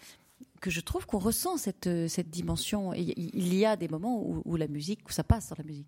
que 0.61 0.69
je 0.69 0.81
trouve 0.81 1.05
qu'on 1.05 1.19
ressent 1.19 1.57
cette, 1.57 1.89
cette 2.07 2.29
dimension. 2.29 2.93
il 2.93 3.55
y 3.55 3.65
a 3.65 3.75
des 3.75 3.87
moments 3.87 4.21
où, 4.21 4.41
où 4.45 4.55
la 4.55 4.67
musique, 4.67 5.07
où 5.07 5.11
ça 5.11 5.23
passe 5.23 5.49
dans 5.49 5.55
la 5.57 5.63
musique. 5.63 5.87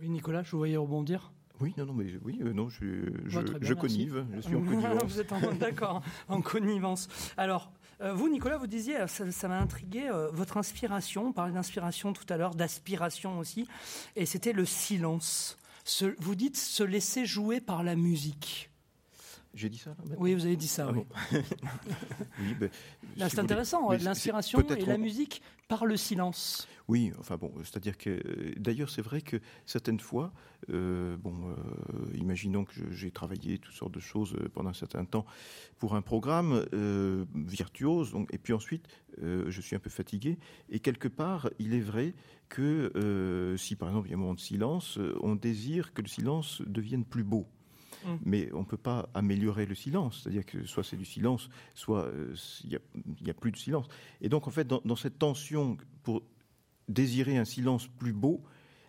Oui, 0.00 0.08
Nicolas, 0.08 0.42
je 0.42 0.52
vous 0.52 0.58
voyais 0.58 0.76
rebondir. 0.76 1.32
Oui, 1.60 1.74
non, 1.76 1.86
non, 1.86 1.92
mais 1.92 2.06
oui, 2.24 2.38
euh, 2.42 2.52
non, 2.52 2.68
je, 2.68 2.84
je, 3.26 3.40
je 3.60 3.74
connive, 3.74 4.24
je 4.34 4.40
suis 4.40 4.54
en 4.54 4.60
connivence. 4.64 5.02
vous 5.04 5.20
êtes 5.20 5.32
d'accord, 5.58 6.02
en 6.28 6.40
connivence. 6.40 7.08
Alors, 7.36 7.72
euh, 8.00 8.12
vous, 8.12 8.28
Nicolas, 8.28 8.58
vous 8.58 8.68
disiez, 8.68 8.96
ça 9.08 9.48
m'a 9.48 9.58
intrigué, 9.58 10.08
euh, 10.08 10.28
votre 10.32 10.56
inspiration, 10.56 11.28
on 11.28 11.32
parlait 11.32 11.52
d'inspiration 11.52 12.12
tout 12.12 12.26
à 12.28 12.36
l'heure, 12.36 12.54
d'aspiration 12.54 13.38
aussi, 13.38 13.66
et 14.14 14.24
c'était 14.24 14.52
le 14.52 14.64
silence. 14.64 15.58
vous 16.18 16.34
dites 16.36 16.56
se 16.56 16.84
laisser 16.84 17.26
jouer 17.26 17.60
par 17.60 17.82
la 17.82 17.96
musique. 17.96 18.70
J'ai 19.54 19.68
dit 19.68 19.78
ça 19.78 19.96
Oui, 20.18 20.34
vous 20.34 20.44
avez 20.44 20.56
dit 20.56 20.68
ça. 20.68 20.88
Ah 20.88 20.92
oui. 20.92 21.40
Ben, 22.60 22.70
c'est 23.28 23.40
intéressant, 23.40 23.90
l'inspiration 23.90 24.60
et 24.60 24.84
la 24.84 24.98
musique 24.98 25.42
par 25.66 25.86
le 25.86 25.96
silence. 25.96 26.68
Oui, 26.88 27.12
enfin 27.18 27.36
bon, 27.36 27.52
c'est-à-dire 27.64 27.98
que 27.98 28.18
d'ailleurs 28.58 28.88
c'est 28.88 29.02
vrai 29.02 29.20
que 29.20 29.36
certaines 29.66 30.00
fois, 30.00 30.32
euh, 30.70 31.18
bon, 31.18 31.34
euh, 31.50 32.16
imaginons 32.16 32.64
que 32.64 32.90
j'ai 32.90 33.10
travaillé 33.10 33.58
toutes 33.58 33.74
sortes 33.74 33.92
de 33.92 34.00
choses 34.00 34.34
euh, 34.34 34.48
pendant 34.48 34.70
un 34.70 34.74
certain 34.74 35.04
temps 35.04 35.26
pour 35.76 35.94
un 35.94 36.00
programme 36.00 36.64
virtuose, 37.34 38.12
donc, 38.12 38.32
et 38.32 38.38
puis 38.38 38.54
ensuite 38.54 38.88
je 39.20 39.60
suis 39.60 39.76
un 39.76 39.78
peu 39.78 39.90
fatigué, 39.90 40.38
et 40.70 40.80
quelque 40.80 41.08
part 41.08 41.50
il 41.58 41.74
est 41.74 41.80
vrai 41.80 42.14
que 42.48 43.54
si 43.58 43.76
par 43.76 43.90
exemple 43.90 44.08
il 44.08 44.12
y 44.12 44.14
a 44.14 44.16
un 44.16 44.20
moment 44.20 44.34
de 44.34 44.40
silence, 44.40 44.98
on 45.20 45.34
désire 45.34 45.92
que 45.92 46.00
le 46.00 46.08
silence 46.08 46.62
devienne 46.66 47.04
plus 47.04 47.24
beau. 47.24 47.46
Mm. 48.04 48.14
Mais 48.24 48.48
on 48.54 48.60
ne 48.60 48.64
peut 48.64 48.76
pas 48.76 49.08
améliorer 49.12 49.66
le 49.66 49.74
silence. 49.74 50.22
C'est-à-dire 50.22 50.46
que 50.46 50.64
soit 50.64 50.84
c'est 50.84 50.96
du 50.96 51.04
silence, 51.04 51.48
soit 51.74 52.10
il 52.64 52.78
n'y 53.22 53.30
a, 53.30 53.34
plus 53.34 53.50
de 53.50 53.56
silence. 53.56 53.88
Et 54.20 54.28
donc, 54.28 54.46
en 54.46 54.50
fait, 54.50 54.66
dans, 54.66 54.80
dans 54.84 54.94
cette 54.94 55.18
tension 55.18 55.76
pour 56.04 56.22
désirer 56.88 57.36
un 57.36 57.44
silence 57.44 57.86
plus 57.86 58.12
beau, 58.12 58.42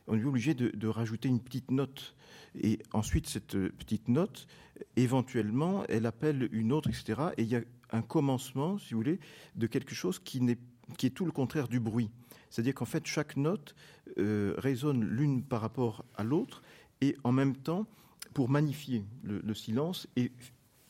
on 0.07 0.17
est 0.17 0.23
obligé 0.23 0.53
de, 0.53 0.87
rajouter 0.87 1.29
une 1.29 1.39
petite 1.39 1.71
note. 1.71 2.15
Et 2.59 2.79
ensuite, 2.93 3.27
cette 3.27 3.55
petite 3.69 4.07
note, 4.07 4.47
éventuellement, 4.95 5.83
elle 5.87 6.05
appelle 6.07 6.49
une 6.51 6.71
autre, 6.71 6.89
etc. 6.89 7.29
Et 7.37 7.43
il 7.43 7.49
y 7.49 7.55
a 7.55 7.61
un 7.91 8.01
commencement, 8.01 8.77
si 8.79 8.93
vous 8.93 9.01
voulez, 9.01 9.19
de 9.55 9.67
quelque 9.67 9.93
chose 9.93 10.17
qui, 10.19 10.39
est, 10.49 10.59
qui 10.97 11.05
est 11.05 11.11
tout 11.11 11.25
le 11.25 11.31
contraire 11.31 11.67
du 11.67 11.79
bruit. 11.79 12.09
C'est-à-dire 12.49 12.73
qu'en 12.73 12.85
fait, 12.85 13.05
chaque 13.05 13.37
note 13.37 13.75
euh, 14.17 14.55
résonne 14.57 15.03
l'une 15.03 15.43
par 15.43 15.61
rapport 15.61 16.05
à 16.15 16.23
l'autre, 16.23 16.63
et 17.01 17.15
en 17.23 17.31
même 17.31 17.55
temps, 17.55 17.85
pour 18.33 18.49
magnifier 18.49 19.03
le, 19.23 19.53
silence 19.53 20.07
et 20.15 20.31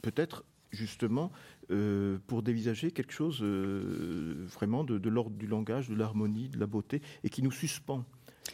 peut-être 0.02 0.44
justement 0.72 1.32
euh, 1.72 2.18
pour 2.26 2.42
dévisager 2.42 2.92
quelque 2.92 3.14
chose 3.14 3.40
euh, 3.42 4.46
vraiment 4.54 4.84
de, 4.84 5.10
l'ordre 5.10 5.36
du 5.36 5.46
langage, 5.46 5.90
de 5.90 5.96
l'harmonie, 5.96 6.50
de 6.50 6.60
la 6.60 6.66
beauté, 6.66 7.02
et 7.24 7.30
qui 7.30 7.44
nous 7.44 7.52
suspend 7.52 8.06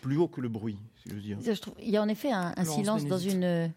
plus 0.01 0.17
haut 0.17 0.27
que 0.27 0.41
le 0.41 0.49
bruit, 0.49 0.77
si 0.97 1.09
je 1.09 1.15
veux 1.15 1.21
dire. 1.21 1.37
il 1.81 1.89
y 1.89 1.97
a 1.97 2.01
en 2.01 2.09
effet 2.09 2.31
un, 2.31 2.53
silence 2.65 3.05
dans 3.05 3.17
une, 3.17 3.71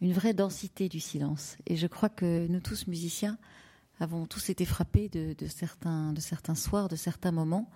une 0.00 0.12
vraie 0.12 0.32
densité 0.32 0.88
du 0.88 1.00
silence. 1.00 1.58
Et 1.66 1.76
je 1.76 1.86
crois 1.86 2.08
que 2.08 2.46
nous 2.46 2.60
tous, 2.60 2.86
musiciens, 2.86 3.38
avons 4.00 4.26
tous 4.26 4.50
été 4.50 4.64
frappés 4.64 5.08
de, 5.08 5.34
certains, 5.48 6.12
de 6.12 6.20
certains 6.20 6.54
soirs, 6.54 6.88
de 6.88 6.96
certains 6.96 7.32
moments 7.32 7.68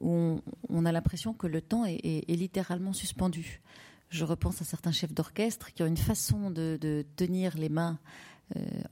où 0.00 0.40
on, 0.68 0.84
a 0.86 0.92
l'impression 0.92 1.34
que 1.34 1.46
le 1.46 1.60
temps 1.60 1.84
est, 1.84 2.24
littéralement 2.28 2.92
suspendu. 2.92 3.60
Je 4.08 4.24
repense 4.24 4.62
à 4.62 4.64
certains 4.64 4.92
chefs 4.92 5.12
d'orchestre 5.12 5.72
qui 5.72 5.82
ont 5.82 5.86
une 5.86 5.96
façon 5.96 6.50
de, 6.50 6.78
de 6.80 7.04
tenir 7.16 7.56
les 7.58 7.68
mains 7.68 7.98
euh, 7.98 8.33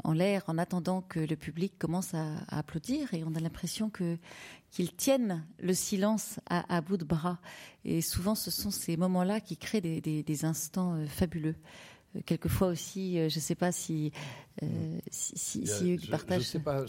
en 0.02 0.12
l'air 0.12 0.42
en 0.46 0.58
attendant 0.58 1.02
que 1.02 1.20
le 1.20 1.36
public 1.36 1.74
commence 1.78 2.14
à, 2.14 2.26
applaudir 2.48 3.12
et 3.14 3.22
on 3.24 3.34
a 3.34 3.40
l'impression 3.40 3.90
que 3.90 4.18
qu'ils 4.70 4.94
tiennent 4.94 5.44
le 5.60 5.74
silence 5.74 6.40
à, 6.48 6.80
bout 6.80 6.96
de 6.96 7.04
bras. 7.04 7.38
Et 7.84 8.00
souvent, 8.00 8.34
ce 8.34 8.50
sont 8.50 8.70
ces 8.70 8.96
moments-là 8.96 9.40
qui 9.40 9.58
créent 9.58 9.82
des, 9.82 10.44
instants 10.46 10.94
euh, 10.94 11.06
fabuleux 11.06 11.56
euh, 12.16 12.20
quelquefois 12.24 12.68
aussi, 12.68 13.16
je 13.16 13.24
ne 13.24 13.40
sais 13.40 13.54
pas 13.54 13.70
si, 13.70 14.12
si, 15.10 15.32
si, 15.36 15.66
si 15.66 15.92
Hugues 15.92 16.10
partage. 16.10 16.42
Je 16.42 16.46
ne 16.46 16.52
sais 16.52 16.58
pas 16.60 16.84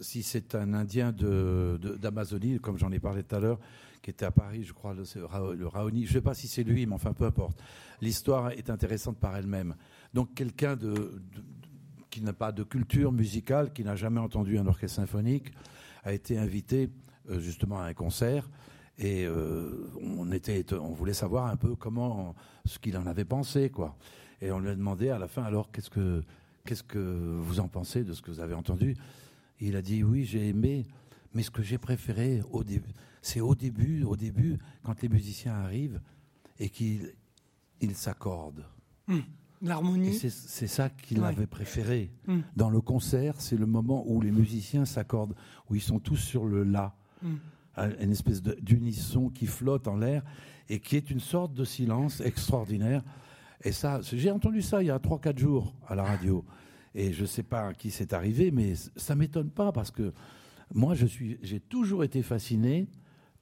si 0.00 0.22
c'est 0.22 0.54
un 0.54 0.74
Indien 0.74 1.12
d'Amazonie, 1.12 2.54
de, 2.54 2.58
comme 2.58 2.78
j'en 2.78 2.92
ai 2.92 3.00
parlé 3.00 3.24
tout 3.24 3.34
à 3.34 3.40
l'heure, 3.40 3.58
qui 4.02 4.10
était 4.10 4.24
à 4.24 4.30
Paris, 4.30 4.64
je 4.64 4.72
crois, 4.72 4.94
le, 4.94 5.04
le 5.54 5.66
Raoni. 5.66 6.04
Je 6.04 6.10
ne 6.10 6.14
sais 6.14 6.20
pas 6.20 6.34
si 6.34 6.48
c'est 6.48 6.64
lui, 6.64 6.86
mais 6.86 6.94
enfin, 6.94 7.12
peu 7.12 7.24
importe. 7.24 7.58
L'histoire 8.00 8.50
est 8.50 8.68
intéressante 8.68 9.18
par 9.18 9.36
elle-même. 9.36 9.76
Donc 10.14 10.34
quelqu'un 10.34 10.76
qui 12.10 12.20
n'a 12.22 12.32
pas 12.32 12.52
de 12.52 12.62
culture 12.62 13.12
musicale, 13.12 13.72
qui 13.72 13.84
n'a 13.84 13.96
jamais 13.96 14.20
entendu 14.20 14.58
un 14.58 14.66
orchestre 14.66 14.96
symphonique, 14.96 15.52
a 16.04 16.12
été 16.12 16.38
invité 16.38 16.90
euh, 17.30 17.40
justement 17.40 17.80
à 17.80 17.84
un 17.84 17.94
concert. 17.94 18.48
Et 18.98 19.24
euh, 19.24 19.90
on, 20.00 20.92
voulait 20.92 21.14
savoir 21.14 21.46
un 21.46 21.56
peu 21.56 21.74
comment, 21.74 22.34
ce 22.66 22.78
qu'il 22.78 22.96
en 22.98 23.06
avait 23.06 23.24
pensé, 23.24 23.70
quoi. 23.70 23.96
Et 24.40 24.50
on 24.52 24.58
lui 24.58 24.68
a 24.68 24.74
demandé 24.74 25.08
à 25.08 25.18
la 25.18 25.28
fin, 25.28 25.42
alors 25.44 25.70
qu'est-ce 25.70 25.90
que, 25.90 26.22
que 26.64 27.38
vous 27.38 27.60
en 27.60 27.68
pensez 27.68 28.04
de 28.04 28.12
ce 28.12 28.20
que 28.20 28.30
vous 28.30 28.40
avez 28.40 28.54
entendu? 28.54 28.96
Il 29.60 29.76
a 29.76 29.82
dit, 29.82 30.02
oui, 30.02 30.24
j'ai 30.24 30.48
aimé, 30.48 30.84
mais 31.32 31.42
ce 31.42 31.50
que 31.50 31.62
j'ai 31.62 31.78
préféré 31.78 32.42
c'est 33.22 33.40
au 33.40 33.54
début, 33.54 34.02
au 34.02 34.16
début, 34.16 34.58
quand 34.82 35.00
les 35.00 35.08
musiciens 35.08 35.54
arrivent 35.54 36.00
et 36.58 36.68
qu'ils 36.68 37.14
ils 37.80 37.94
s'accordent. 37.94 38.64
Hmm. 39.06 39.20
L'harmonie. 39.62 40.14
C'est 40.14 40.66
ça 40.66 40.90
qu'il 40.90 41.22
avait 41.22 41.46
préféré. 41.46 42.10
Hmm. 42.26 42.40
Dans 42.56 42.68
le 42.68 42.80
concert, 42.80 43.40
c'est 43.40 43.56
le 43.56 43.66
moment 43.66 44.04
où 44.06 44.20
les 44.20 44.32
musiciens 44.32 44.84
s'accordent, 44.84 45.34
où 45.70 45.76
ils 45.76 45.80
sont 45.80 46.00
tous 46.00 46.16
sur 46.16 46.46
le 46.46 46.64
la. 46.64 46.94
Hmm. 47.22 47.36
Une 48.00 48.10
espèce 48.10 48.42
d'unisson 48.42 49.30
qui 49.30 49.46
flotte 49.46 49.88
en 49.88 49.96
l'air 49.96 50.22
et 50.68 50.78
qui 50.78 50.96
est 50.96 51.10
une 51.10 51.20
sorte 51.20 51.54
de 51.54 51.64
silence 51.64 52.20
extraordinaire. 52.20 53.02
Et 53.62 53.72
ça, 53.72 54.00
j'ai 54.02 54.30
entendu 54.30 54.60
ça 54.60 54.82
il 54.82 54.86
y 54.86 54.90
a 54.90 54.98
3-4 54.98 55.38
jours 55.38 55.74
à 55.86 55.94
la 55.94 56.02
radio. 56.02 56.44
Et 56.94 57.12
je 57.12 57.22
ne 57.22 57.26
sais 57.26 57.42
pas 57.42 57.68
à 57.68 57.72
qui 57.72 57.90
c'est 57.90 58.12
arrivé, 58.12 58.50
mais 58.50 58.74
ça 58.96 59.14
m'étonne 59.14 59.48
pas 59.48 59.72
parce 59.72 59.90
que 59.90 60.12
moi, 60.74 60.94
j'ai 60.94 61.60
toujours 61.60 62.04
été 62.04 62.22
fasciné 62.22 62.88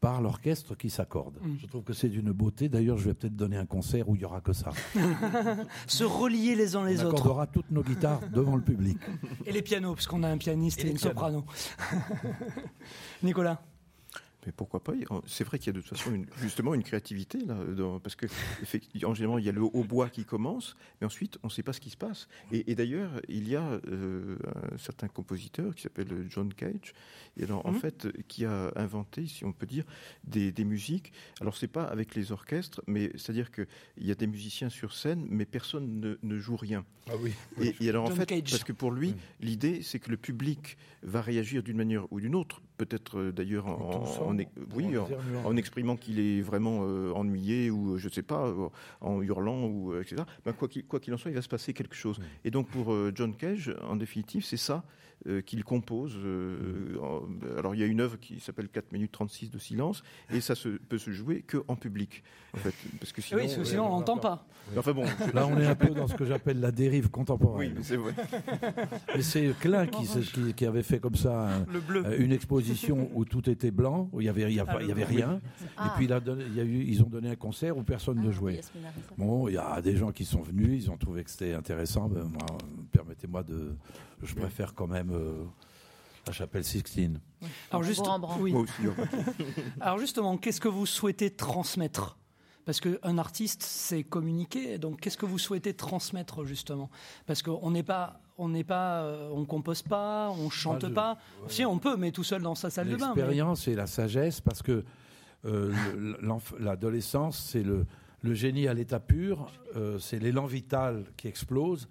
par 0.00 0.20
l'orchestre 0.20 0.74
qui 0.74 0.90
s'accorde. 0.90 1.38
Mm. 1.42 1.56
Je 1.60 1.66
trouve 1.66 1.82
que 1.82 1.92
c'est 1.92 2.08
d'une 2.08 2.32
beauté. 2.32 2.68
D'ailleurs, 2.68 2.96
je 2.98 3.04
vais 3.06 3.14
peut-être 3.14 3.36
donner 3.36 3.56
un 3.56 3.66
concert 3.66 4.08
où 4.08 4.16
il 4.16 4.22
y 4.22 4.24
aura 4.24 4.40
que 4.40 4.52
ça. 4.52 4.70
Se 5.86 6.04
relier 6.04 6.54
les 6.54 6.76
uns 6.76 6.84
les 6.84 7.02
On 7.02 7.06
autres. 7.08 7.20
accordera 7.20 7.46
toutes 7.46 7.70
nos 7.70 7.82
guitares 7.82 8.20
devant 8.32 8.56
le 8.56 8.62
public. 8.62 8.98
Et 9.46 9.52
les 9.52 9.62
pianos, 9.62 9.94
parce 9.94 10.06
qu'on 10.06 10.22
a 10.22 10.28
un 10.28 10.38
pianiste 10.38 10.84
Et 10.84 10.90
une 10.90 10.98
soprano. 10.98 11.44
Nicolas 13.22 13.62
Mais 14.46 14.52
pourquoi 14.52 14.82
pas 14.82 14.92
C'est 15.26 15.44
vrai 15.44 15.58
qu'il 15.58 15.66
y 15.66 15.70
a 15.70 15.72
de 15.74 15.80
toute 15.80 15.96
façon 15.96 16.14
une- 16.14 16.26
justement 16.38 16.72
une 16.74 16.82
créativité 16.82 17.38
là, 17.44 17.62
dans- 17.76 18.00
parce 18.00 18.16
que 18.16 18.26
en 19.04 19.14
général 19.14 19.40
il 19.40 19.44
y 19.44 19.48
a 19.48 19.52
le 19.52 19.62
hautbois 19.62 20.08
qui 20.08 20.24
commence, 20.24 20.76
mais 21.00 21.06
ensuite 21.06 21.38
on 21.42 21.48
ne 21.48 21.52
sait 21.52 21.62
pas 21.62 21.72
ce 21.74 21.80
qui 21.80 21.90
se 21.90 21.96
passe. 21.96 22.26
Et, 22.52 22.70
et 22.70 22.74
d'ailleurs 22.74 23.20
il 23.28 23.48
y 23.48 23.56
a 23.56 23.80
euh, 23.88 24.36
un 24.72 24.78
certain 24.78 25.08
compositeur 25.08 25.74
qui 25.74 25.82
s'appelle 25.82 26.26
John 26.28 26.52
Cage, 26.54 26.94
et 27.36 27.44
alors, 27.44 27.64
en 27.66 27.72
Mhm. 27.72 27.78
fait 27.80 28.08
qui 28.28 28.44
a 28.44 28.72
inventé, 28.76 29.26
si 29.26 29.44
on 29.44 29.52
peut 29.52 29.66
dire, 29.66 29.84
des, 30.24 30.52
des 30.52 30.64
musiques. 30.64 31.12
Alors 31.40 31.56
c'est 31.56 31.68
pas 31.68 31.84
avec 31.84 32.14
les 32.14 32.32
orchestres, 32.32 32.80
mais 32.86 33.10
c'est-à-dire 33.16 33.50
qu'il 33.50 33.66
y 33.98 34.10
a 34.10 34.14
des 34.14 34.26
musiciens 34.26 34.70
sur 34.70 34.94
scène, 34.94 35.26
mais 35.30 35.44
personne 35.44 36.00
ne, 36.00 36.16
ne 36.22 36.38
joue 36.38 36.56
rien. 36.56 36.84
Ah 37.08 37.12
oui. 37.20 37.32
Et, 37.60 37.74
et 37.80 37.88
alors 37.90 38.04
en 38.04 38.08
John 38.08 38.16
fait, 38.16 38.26
Cage. 38.26 38.50
parce 38.50 38.64
que 38.64 38.72
pour 38.72 38.90
lui, 38.90 39.08
Oui. 39.08 39.14
l'idée 39.40 39.82
c'est 39.82 39.98
que 39.98 40.10
le 40.10 40.16
public 40.16 40.76
va 41.02 41.20
réagir 41.20 41.62
d'une 41.62 41.76
manière 41.76 42.10
ou 42.12 42.20
d'une 42.20 42.34
autre, 42.34 42.60
peut-être 42.84 43.18
euh, 43.18 43.32
d'ailleurs 43.32 43.66
en, 43.66 43.72
en- 43.72 44.04
oui, 44.74 44.96
en, 44.98 45.06
en 45.44 45.56
exprimant 45.56 45.96
qu'il 45.96 46.18
est 46.18 46.40
vraiment 46.40 46.80
euh, 46.84 47.12
ennuyé 47.12 47.70
ou 47.70 47.94
euh, 47.94 47.98
je 47.98 48.08
sais 48.08 48.22
pas, 48.22 48.52
en 49.00 49.20
hurlant 49.22 49.66
ou 49.66 49.94
etc. 50.00 50.22
Ben, 50.44 50.52
quoi 50.52 50.68
qu'il 51.00 51.14
en 51.14 51.16
soit, 51.18 51.30
il 51.30 51.34
va 51.34 51.42
se 51.42 51.48
passer 51.48 51.72
quelque 51.74 51.94
chose. 51.94 52.16
Oui. 52.20 52.26
Et 52.44 52.50
donc 52.50 52.68
pour 52.68 52.92
euh, 52.92 53.12
John 53.14 53.34
Cage, 53.34 53.74
en 53.88 53.96
définitive, 53.96 54.44
c'est 54.44 54.56
ça 54.56 54.82
euh, 55.26 55.40
qu'il 55.42 55.64
compose. 55.64 56.16
euh, 56.16 56.96
en- 57.02 57.22
alors 57.58 57.74
il 57.74 57.80
y 57.80 57.84
a 57.84 57.86
une 57.86 58.00
œuvre 58.00 58.18
qui 58.18 58.40
s'appelle 58.40 58.68
4 58.68 58.92
minutes 58.92 59.12
36 59.12 59.50
de 59.50 59.58
silence 59.58 60.02
et 60.32 60.40
ça 60.40 60.54
se, 60.54 60.68
peut 60.68 60.98
se 60.98 61.10
jouer 61.10 61.42
que 61.42 61.58
en 61.68 61.76
public 61.76 62.22
en 62.54 62.58
fait, 62.58 62.74
parce 62.98 63.12
que 63.12 63.20
sinon. 63.22 63.40
Oui, 63.40 63.46
parce 63.46 63.56
que 63.56 63.60
euh, 63.60 63.64
sinon 63.64 63.86
on 63.86 63.90
n'entend 63.90 64.16
pas. 64.18 64.46
Enfin 64.76 64.92
bon. 64.92 65.04
Là, 65.34 65.46
on 65.46 65.58
est 65.58 65.66
un 65.66 65.74
peu 65.74 65.90
dans 65.90 66.06
ce 66.08 66.14
que 66.14 66.24
j'appelle 66.24 66.60
la 66.60 66.70
dérive 66.72 67.04
Oui, 67.04 67.10
contemporaine. 67.10 67.72
mais 67.76 67.82
c'est 67.82 67.96
vrai. 67.96 68.14
Mais 69.16 69.22
c'est 69.22 69.52
Klein 69.58 69.86
qui, 69.86 70.06
se- 70.06 70.18
qui, 70.20 70.54
qui 70.54 70.66
avait 70.66 70.82
fait 70.82 71.00
comme 71.00 71.14
ça 71.16 71.56
un- 71.56 71.66
Le 71.72 71.80
bleu. 71.80 72.02
euh, 72.06 72.16
une 72.18 72.32
exposition 72.32 73.10
où 73.14 73.24
tout 73.24 73.48
était 73.50 73.70
blanc, 73.70 74.08
où 74.12 74.20
il 74.20 74.24
y 74.24 74.28
avait, 74.28 74.52
y 74.52 74.60
Ah, 74.60 74.82
y 74.82 74.90
avait 74.90 75.04
rien. 75.04 75.40
Ah. 75.76 75.86
Et 75.86 75.96
puis 75.96 76.04
il 76.06 76.12
a 76.12 76.20
donné- 76.20 76.44
il 76.46 76.54
y 76.56 76.60
a 76.60 76.64
eu, 76.64 76.84
ils 76.84 77.02
ont 77.02 77.08
donné 77.08 77.30
un 77.30 77.36
concert 77.36 77.76
où 77.76 77.82
personne 77.82 78.18
Ah, 78.20 78.22
ne 78.22 78.28
oui, 78.28 78.34
jouait. 78.34 78.60
Bon, 79.18 79.48
il 79.48 79.54
y 79.54 79.58
a 79.58 79.80
des 79.82 79.96
gens 79.96 80.12
qui 80.12 80.24
sont 80.24 80.42
venus, 80.42 80.84
ils 80.84 80.90
ont 80.90 80.96
trouvé 80.96 81.24
que 81.24 81.30
c'était 81.30 81.54
intéressant. 81.54 82.08
Ben, 82.08 82.24
moi, 82.24 82.46
permettez-moi 82.92 83.42
de. 83.42 83.74
Je 84.22 84.34
préfère 84.34 84.74
quand 84.74 84.86
même 84.86 85.09
euh, 85.12 85.44
la 86.26 86.32
chapelle 86.32 86.64
Sixtine. 86.64 87.20
Alors, 87.70 87.82
juste, 87.82 88.00
Rembrandt. 88.06 88.40
oui. 88.42 88.52
Moi 88.52 88.62
aussi. 88.62 88.72
Alors 89.80 89.98
justement, 89.98 90.36
qu'est-ce 90.36 90.60
que 90.60 90.68
vous 90.68 90.86
souhaitez 90.86 91.30
transmettre? 91.30 92.16
Parce 92.66 92.80
qu'un 92.80 93.18
artiste, 93.18 93.62
c'est 93.62 94.04
communiquer. 94.04 94.78
Donc, 94.78 95.00
qu'est-ce 95.00 95.16
que 95.16 95.26
vous 95.26 95.38
souhaitez 95.38 95.74
transmettre 95.74 96.44
justement? 96.44 96.90
Parce 97.26 97.42
qu'on 97.42 97.70
n'est 97.70 97.82
pas, 97.82 98.20
on 98.38 98.48
n'est 98.50 98.64
pas, 98.64 99.02
euh, 99.02 99.30
on 99.32 99.44
compose 99.46 99.82
pas, 99.82 100.30
on 100.30 100.50
chante 100.50 100.84
Ah, 100.84 100.88
je- 100.88 100.92
pas. 100.94 101.18
Si, 101.48 101.64
on 101.64 101.78
peut, 101.78 101.96
mais 101.96 102.12
tout 102.12 102.22
seul 102.22 102.42
dans 102.42 102.54
sa 102.54 102.68
salle 102.70 102.88
de 102.90 102.96
bain. 102.96 103.12
mais- 103.16 103.22
L'expérience 103.22 103.66
et 103.66 103.74
la 103.74 103.86
sagesse, 103.86 104.40
parce 104.42 104.62
que 104.62 104.84
euh, 105.46 105.72
l'adolescence, 106.58 107.38
c'est 107.38 107.62
le, 107.62 107.86
le 108.22 108.34
génie 108.34 108.68
à 108.68 108.74
l'état 108.74 109.00
pur, 109.00 109.50
euh, 109.76 109.98
c'est 109.98 110.18
l'élan 110.18 110.46
vital 110.46 111.04
qui 111.16 111.28
explose, 111.28 111.88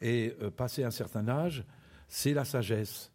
et 0.00 0.34
euh, 0.42 0.50
passé 0.50 0.82
un 0.82 0.90
certain 0.90 1.28
âge, 1.28 1.64
c'est 2.08 2.34
la 2.34 2.44
sagesse. 2.44 3.12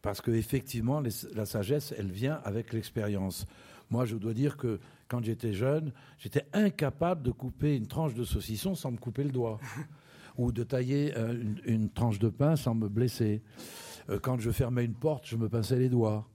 Parce 0.00 0.20
que 0.20 0.30
effectivement, 0.32 1.00
les- 1.00 1.10
la 1.34 1.46
sagesse, 1.46 1.94
elle 1.96 2.10
vient 2.10 2.40
avec 2.44 2.72
l'expérience. 2.72 3.46
Moi, 3.90 4.04
je 4.04 4.16
dois 4.16 4.34
dire 4.34 4.56
que 4.56 4.80
quand 5.08 5.22
j'étais 5.22 5.52
jeune, 5.52 5.92
j'étais 6.18 6.46
incapable 6.52 7.22
de 7.22 7.30
couper 7.30 7.76
une 7.76 7.86
tranche 7.86 8.14
de 8.14 8.24
saucisson 8.24 8.74
sans 8.74 8.90
me 8.90 8.96
couper 8.96 9.22
le 9.24 9.30
doigt, 9.30 9.60
ou 10.38 10.50
de 10.50 10.64
tailler 10.64 11.16
euh, 11.16 11.34
une, 11.34 11.60
une 11.66 11.90
tranche 11.90 12.18
de 12.18 12.30
pain 12.30 12.56
sans 12.56 12.74
me 12.74 12.88
blesser. 12.88 13.42
Euh, 14.08 14.18
quand 14.18 14.40
je 14.40 14.50
fermais 14.50 14.84
une 14.84 14.94
porte, 14.94 15.26
je 15.26 15.36
me 15.36 15.48
pinçais 15.48 15.76
les 15.78 15.88
doigts. 15.90 16.26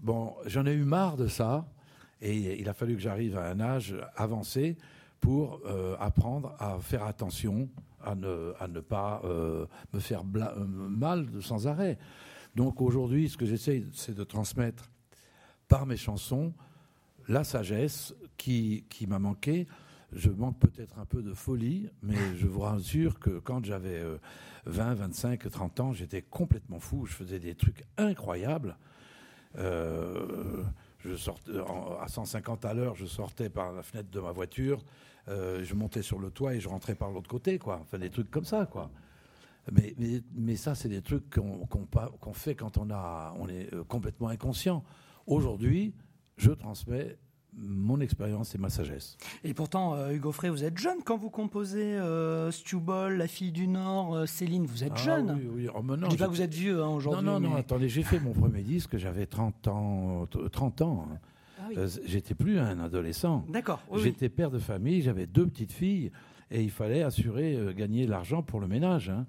Bon, 0.00 0.34
j'en 0.46 0.66
ai 0.66 0.72
eu 0.74 0.84
marre 0.84 1.16
de 1.16 1.26
ça, 1.28 1.66
et 2.20 2.60
il 2.60 2.68
a 2.68 2.74
fallu 2.74 2.94
que 2.94 3.00
j'arrive 3.00 3.36
à 3.38 3.48
un 3.50 3.58
âge 3.60 3.96
avancé 4.16 4.76
pour 5.20 5.60
euh, 5.66 5.96
apprendre 5.98 6.54
à 6.58 6.78
faire 6.80 7.04
attention, 7.04 7.68
à 8.04 8.14
ne, 8.14 8.52
à 8.58 8.68
ne 8.68 8.80
pas 8.80 9.22
euh, 9.24 9.66
me 9.92 10.00
faire 10.00 10.22
euh, 10.36 10.64
mal 10.66 11.28
sans 11.40 11.66
arrêt. 11.66 11.98
Donc 12.54 12.80
aujourd'hui, 12.80 13.28
ce 13.28 13.36
que 13.36 13.46
j'essaie, 13.46 13.84
c'est 13.92 14.14
de 14.14 14.24
transmettre 14.24 14.90
par 15.68 15.86
mes 15.86 15.96
chansons 15.96 16.52
la 17.28 17.44
sagesse 17.44 18.14
qui, 18.36 18.84
qui 18.88 19.06
m'a 19.06 19.18
manqué. 19.18 19.66
Je 20.12 20.30
manque 20.30 20.58
peut-être 20.58 20.98
un 20.98 21.06
peu 21.06 21.22
de 21.22 21.32
folie, 21.32 21.88
mais 22.02 22.16
je 22.36 22.46
vous 22.46 22.60
rassure 22.60 23.18
que 23.18 23.38
quand 23.38 23.64
j'avais 23.64 24.00
euh, 24.00 24.18
20, 24.66 24.94
25, 24.94 25.50
30 25.50 25.80
ans, 25.80 25.92
j'étais 25.92 26.22
complètement 26.22 26.80
fou. 26.80 27.06
Je 27.06 27.14
faisais 27.14 27.38
des 27.38 27.54
trucs 27.54 27.84
incroyables. 27.96 28.76
Euh, 29.58 30.62
je 31.04 31.16
sortais 31.16 31.52
à 32.00 32.08
150 32.08 32.64
à 32.64 32.74
l'heure, 32.74 32.94
je 32.94 33.06
sortais 33.06 33.50
par 33.50 33.72
la 33.72 33.82
fenêtre 33.82 34.10
de 34.10 34.20
ma 34.20 34.32
voiture, 34.32 34.84
euh, 35.28 35.62
je 35.64 35.74
montais 35.74 36.02
sur 36.02 36.18
le 36.18 36.30
toit 36.30 36.54
et 36.54 36.60
je 36.60 36.68
rentrais 36.68 36.94
par 36.94 37.10
l'autre 37.10 37.28
côté, 37.30 37.58
quoi. 37.58 37.78
Enfin, 37.82 37.98
des 37.98 38.10
trucs 38.10 38.30
comme 38.30 38.44
ça, 38.44 38.66
quoi. 38.66 38.90
Mais, 39.70 39.94
mais, 39.98 40.22
mais 40.34 40.56
ça, 40.56 40.74
c'est 40.74 40.88
des 40.88 41.02
trucs 41.02 41.30
qu'on 41.30 41.66
pa- 41.86 42.10
qu'on 42.20 42.32
fait 42.32 42.54
quand 42.56 42.78
on, 42.78 42.90
a, 42.90 43.32
on 43.38 43.48
est 43.48 43.72
euh, 43.72 43.84
complètement 43.84 44.28
inconscient. 44.28 44.82
Aujourd'hui, 45.28 45.94
je 46.36 46.50
transmets 46.50 47.16
mon 47.54 48.00
expérience 48.00 48.54
et 48.54 48.58
ma 48.58 48.70
sagesse. 48.70 49.18
Et 49.44 49.52
pourtant, 49.54 49.94
euh, 49.94 50.10
Hugo 50.12 50.32
Frey, 50.32 50.48
vous 50.48 50.64
êtes 50.64 50.78
jeune 50.78 51.02
quand 51.04 51.16
vous 51.18 51.28
composez 51.30 51.94
euh, 51.96 52.50
Stu 52.50 52.78
Ball, 52.78 53.18
La 53.18 53.28
fille 53.28 53.52
du 53.52 53.68
Nord, 53.68 54.14
euh, 54.16 54.26
Céline, 54.26 54.64
vous 54.66 54.82
êtes 54.82 54.92
Ah 54.96 54.98
jeune. 54.98 55.30
oui, 55.38 55.48
oui. 55.54 55.68
Oh, 55.72 55.82
non, 55.82 55.96
Je 56.04 56.08
dis 56.08 56.16
pas 56.16 56.24
que 56.26 56.30
vous 56.30 56.40
êtes 56.42 56.54
vieux 56.54 56.80
hein, 56.82 56.86
Non, 56.86 56.94
aujourd'hui. 56.94 57.24
non, 57.24 57.38
non, 57.38 57.50
mais- 57.50 57.60
attendez, 57.60 57.88
j'ai 57.90 58.02
fait 58.02 58.18
mon 58.18 58.32
premier 58.32 58.62
disque, 58.62 58.96
j'avais 58.96 59.26
30 59.26 59.68
ans. 59.68 60.26
euh, 60.34 60.48
30 60.48 60.80
ans 60.80 61.06
hein. 61.12 61.18
Ah 61.76 61.80
oui. 61.80 61.84
Euh, 61.84 61.88
J'étais 62.04 62.34
plus 62.34 62.58
un 62.58 62.78
adolescent. 62.80 63.44
D'accord. 63.48 63.80
oui. 63.90 64.00
J'étais 64.02 64.28
père 64.28 64.50
de 64.50 64.58
famille, 64.58 65.02
j'avais 65.02 65.26
deux 65.26 65.46
petites 65.46 65.72
filles 65.72 66.10
et 66.50 66.62
il 66.62 66.70
fallait 66.70 67.02
assurer 67.02 67.56
euh, 67.56 67.72
gagner 67.72 68.06
l'argent 68.06 68.42
pour 68.42 68.60
le 68.60 68.68
ménage. 68.68 69.10
hein. 69.10 69.26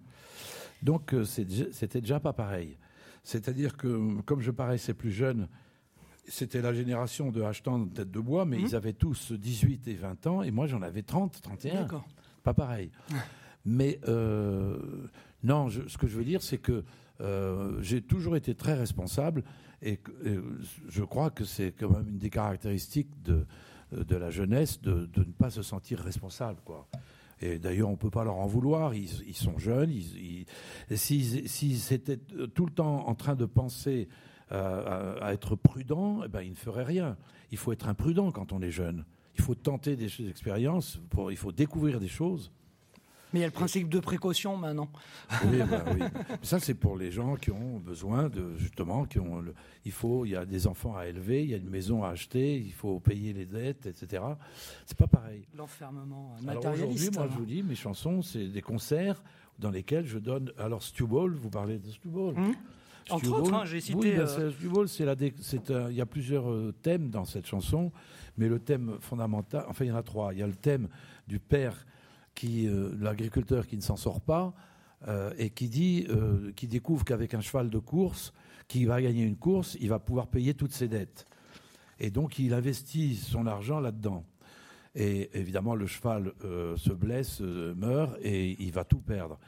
Donc 0.82 1.14
euh, 1.14 1.24
c'était 1.24 2.02
déjà 2.02 2.20
pas 2.20 2.34
pareil. 2.34 2.78
C'est-à-dire 3.24 3.78
que 3.78 4.20
comme 4.24 4.42
je 4.42 4.52
paraissais 4.52 4.94
plus 4.94 5.12
jeune, 5.12 5.48
c'était 6.28 6.62
la 6.62 6.74
génération 6.74 7.32
de 7.32 7.42
de 7.42 7.90
tête 7.94 8.12
de 8.12 8.20
bois, 8.20 8.46
mais 8.46 8.58
Mhm. 8.58 8.66
ils 8.68 8.76
avaient 8.76 8.94
tous 8.94 9.32
18 9.32 9.88
et 9.88 9.94
20 9.96 10.28
ans 10.28 10.42
et 10.44 10.52
moi 10.52 10.68
j'en 10.68 10.82
avais 10.82 11.02
30, 11.04 11.42
31. 11.42 11.82
D'accord. 11.84 12.06
Pas 12.44 12.54
pareil. 12.54 12.92
Mais 13.66 14.00
euh, 14.10 14.78
non, 15.44 15.70
ce 15.70 15.98
que 15.98 16.08
je 16.08 16.18
veux 16.18 16.24
dire, 16.24 16.42
c'est 16.42 16.58
que 16.58 16.84
euh, 17.22 17.82
j'ai 17.82 18.02
toujours 18.02 18.36
été 18.36 18.56
très 18.56 18.74
responsable 18.74 19.44
et, 19.82 20.00
je 20.88 21.04
crois 21.04 21.30
que 21.30 21.44
c'est 21.44 21.74
quand 21.74 21.90
même 21.90 22.10
une 22.10 22.18
des 22.18 22.30
caractéristiques 22.30 23.22
de, 23.22 23.46
de 23.92 24.16
la 24.16 24.30
jeunesse 24.30 24.82
de, 24.82 25.06
de 25.08 25.20
ne 25.20 25.32
pas 25.34 25.50
se 25.50 25.62
sentir 25.62 26.00
responsable. 26.00 26.62
Quoi. 26.64 26.88
Et 27.42 27.60
d'ailleurs, 27.60 27.90
on 27.90 27.94
ne 27.94 27.98
peut 27.98 28.10
pas 28.10 28.24
leur 28.24 28.38
en 28.38 28.48
vouloir. 28.48 28.96
Ils, 28.96 29.22
ils 29.28 29.36
sont 29.36 29.58
jeunes. 29.58 29.92
Ils, 29.92 30.46
s'ils, 30.96 31.94
étaient 31.94 32.18
tout 32.18 32.66
le 32.66 32.72
temps 32.72 33.08
en 33.08 33.16
train 33.16 33.36
de 33.36 33.46
penser 33.46 34.08
euh, 34.52 35.16
à, 35.22 35.34
être 35.34 35.56
prudents, 35.56 36.22
eh 36.24 36.28
ben, 36.30 36.42
ils 36.42 36.52
ne 36.52 36.56
feraient 36.56 36.84
rien. 36.84 37.18
Il 37.52 37.58
faut 37.58 37.74
être 37.74 37.88
imprudent 37.88 38.32
quand 38.32 38.54
on 38.54 38.62
est 38.62 38.72
jeune. 38.72 39.06
Il 39.36 39.42
faut 39.42 39.56
tenter 39.56 39.96
des 39.96 40.30
expériences, 40.30 41.00
il 41.30 41.38
faut 41.38 41.52
découvrir 41.52 42.00
des 42.00 42.08
choses. 42.08 42.52
Mais 43.34 43.40
il 43.40 43.42
y 43.42 43.46
a 43.46 43.48
le 43.48 43.52
principe 43.54 43.90
de 43.90 44.00
précaution 44.00 44.56
maintenant. 44.58 44.90
Oui, 45.46 45.58
bah 45.70 45.84
oui. 45.92 46.02
Ça, 46.44 46.60
c'est 46.60 46.76
pour 46.76 46.96
les 46.98 47.12
gens 47.12 47.36
qui 47.36 47.50
ont 47.52 47.80
besoin 47.80 48.30
de, 48.30 48.56
justement, 48.58 49.06
qui 49.06 49.20
ont 49.20 49.42
le- 49.42 49.56
il 49.86 49.92
faut, 49.92 50.24
il 50.26 50.30
y 50.32 50.36
a 50.36 50.46
des 50.46 50.68
enfants 50.68 50.96
à 50.96 51.08
élever, 51.08 51.44
il 51.44 51.50
y 51.50 51.54
a 51.56 51.58
une 51.58 51.70
maison 51.70 52.04
à 52.04 52.10
acheter, 52.10 52.58
il 52.58 52.72
faut 52.74 53.00
payer 53.00 53.34
les 53.34 53.46
dettes, 53.46 53.88
etc. 53.88 54.24
C'est 54.86 54.98
pas 54.98 55.08
pareil. 55.08 55.48
L'enfermement 55.58 56.36
euh, 56.38 56.48
Alors 56.50 56.58
aujourd'hui, 56.66 56.76
matérialiste. 56.86 57.16
moi, 57.18 57.28
je 57.32 57.38
vous 57.38 57.46
dis, 57.46 57.64
mes 57.64 57.76
chansons, 57.76 58.22
c'est 58.22 58.48
des 58.48 58.62
concerts 58.62 59.24
dans 59.60 59.72
lesquels 59.72 60.06
je 60.06 60.20
donne. 60.20 60.52
Alors, 60.58 60.84
Stu 60.84 61.06
Ball, 61.06 61.32
vous 61.34 61.50
parlez 61.50 61.80
de 61.80 61.90
Stu 61.90 62.08
Ball. 62.10 62.36
Stu 63.06 63.14
Entre 63.16 63.32
autres, 63.32 63.54
hein, 63.54 63.66
j'ai 63.66 63.82
cité, 63.82 63.98
Oui, 63.98 64.12
ben, 64.12 64.22
euh, 64.22 64.28
c'est- 64.52 64.56
Stu 64.58 64.70
Ball, 64.70 64.88
c'est 64.88 65.06
la 65.06 65.16
dé- 65.16 65.34
c'est 65.42 65.72
un- 65.72 65.90
il 65.90 65.96
y 65.96 66.02
a 66.02 66.06
plusieurs 66.06 66.50
euh, 66.50 66.74
thèmes 66.84 67.10
dans 67.10 67.26
cette 67.26 67.46
chanson, 67.48 67.92
mais 68.38 68.48
le 68.48 68.60
thème 68.60 68.98
fondamental, 69.02 69.66
enfin, 69.68 69.86
il 69.86 69.90
y 69.90 69.92
en 69.92 69.96
a 69.98 70.04
trois. 70.04 70.34
Il 70.34 70.40
y 70.40 70.44
a 70.44 70.48
le 70.48 70.56
thème 70.56 70.88
du 71.28 71.40
père 71.40 71.86
qui, 72.36 72.68
euh, 72.68 72.92
l'agriculteur 73.00 73.68
qui 73.68 73.76
ne 73.76 73.82
s'en 73.82 73.96
sort 73.96 74.22
pas, 74.22 74.54
euh, 75.08 75.34
et 75.38 75.50
qui 75.50 75.70
dit, 75.70 76.06
euh, 76.10 76.52
qui 76.56 76.68
découvre 76.68 77.04
qu'avec 77.04 77.34
un 77.34 77.42
cheval 77.42 77.70
de 77.70 77.80
course, 77.80 78.34
qui 78.68 78.86
va 78.86 79.02
gagner 79.02 79.24
une 79.24 79.36
course, 79.36 79.78
il 79.80 79.90
va 79.90 80.00
pouvoir 80.00 80.28
payer 80.28 80.54
toutes 80.54 80.72
ses 80.72 80.88
dettes. 80.88 81.26
Et 82.00 82.10
donc, 82.10 82.40
il 82.40 82.54
investit 82.54 83.16
son 83.16 83.46
argent 83.46 83.80
là-dedans. 83.80 84.26
Et 84.96 85.30
évidemment, 85.38 85.76
le 85.76 85.88
cheval 85.88 86.34
se 86.42 86.92
blesse, 86.92 87.42
meurt, 87.42 88.16
et 88.22 88.62
il 88.64 88.72
va 88.72 88.84
tout 88.84 89.00
perdre. 89.00 89.40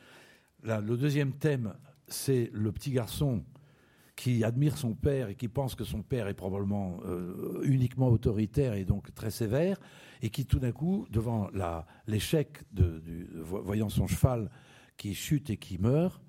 le 0.63 0.97
deuxième 0.97 1.33
thème, 1.33 1.73
c'est 2.07 2.49
le 2.51 2.71
petit 2.71 2.91
garçon 2.91 3.43
qui 4.15 4.43
admire 4.43 4.77
son 4.77 4.93
père 4.93 5.29
et 5.29 5.35
qui 5.35 5.47
pense 5.47 5.75
que 5.75 5.83
son 5.83 6.01
père 6.01 6.27
est 6.27 6.33
probablement 6.33 6.99
euh, 7.05 7.61
uniquement 7.63 8.07
autoritaire 8.07 8.73
et 8.73 8.85
donc 8.85 9.13
très 9.13 9.31
sévère, 9.31 9.77
et 10.21 10.29
qui 10.29 10.45
tout 10.45 10.59
d'un 10.59 10.71
coup, 10.71 11.05
devant 11.11 11.49
l'échec, 12.07 12.63
de, 12.71 13.01
voyant 13.41 13.89
son 13.89 14.07
cheval 14.07 14.49
qui 14.97 15.13
chute 15.13 15.49
et 15.49 15.57
qui 15.57 15.77
meurt, 15.77 16.21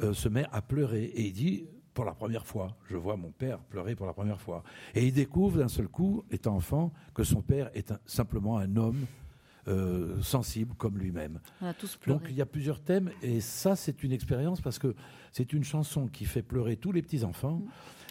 euh, 0.00 0.12
se 0.12 0.28
met 0.28 0.44
à 0.52 0.60
pleurer. 0.60 1.04
Et 1.04 1.26
il 1.26 1.32
dit, 1.32 1.66
pour 1.94 2.04
la 2.04 2.12
première 2.12 2.46
fois, 2.46 2.76
je 2.88 2.96
vois 2.96 3.16
mon 3.16 3.30
père 3.30 3.60
pleurer 3.60 3.94
pour 3.94 4.06
la 4.06 4.12
première 4.12 4.40
fois. 4.40 4.62
Et 4.94 5.06
il 5.06 5.12
découvre 5.12 5.58
d'un 5.58 5.68
seul 5.68 5.88
coup, 5.88 6.24
étant 6.30 6.56
enfant, 6.56 6.92
que 7.14 7.24
son 7.24 7.40
père 7.40 7.70
est 7.74 7.94
simplement 8.04 8.58
un 8.58 8.76
homme 8.76 9.06
euh, 9.66 10.20
sensible 10.20 10.74
comme 10.74 10.98
lui-même. 10.98 11.40
Donc 12.06 12.26
il 12.28 12.34
y 12.34 12.42
a 12.42 12.46
plusieurs 12.46 12.80
thèmes 12.80 13.10
et 13.22 13.40
ça 13.40 13.76
c'est 13.76 14.02
une 14.02 14.12
expérience 14.12 14.60
parce 14.60 14.78
que 14.78 14.94
c'est 15.32 15.54
une 15.54 15.64
chanson 15.64 16.06
qui 16.06 16.26
fait 16.26 16.42
pleurer 16.42 16.76
tous 16.76 16.92
les 16.92 17.00
petits 17.00 17.24
enfants. 17.24 17.62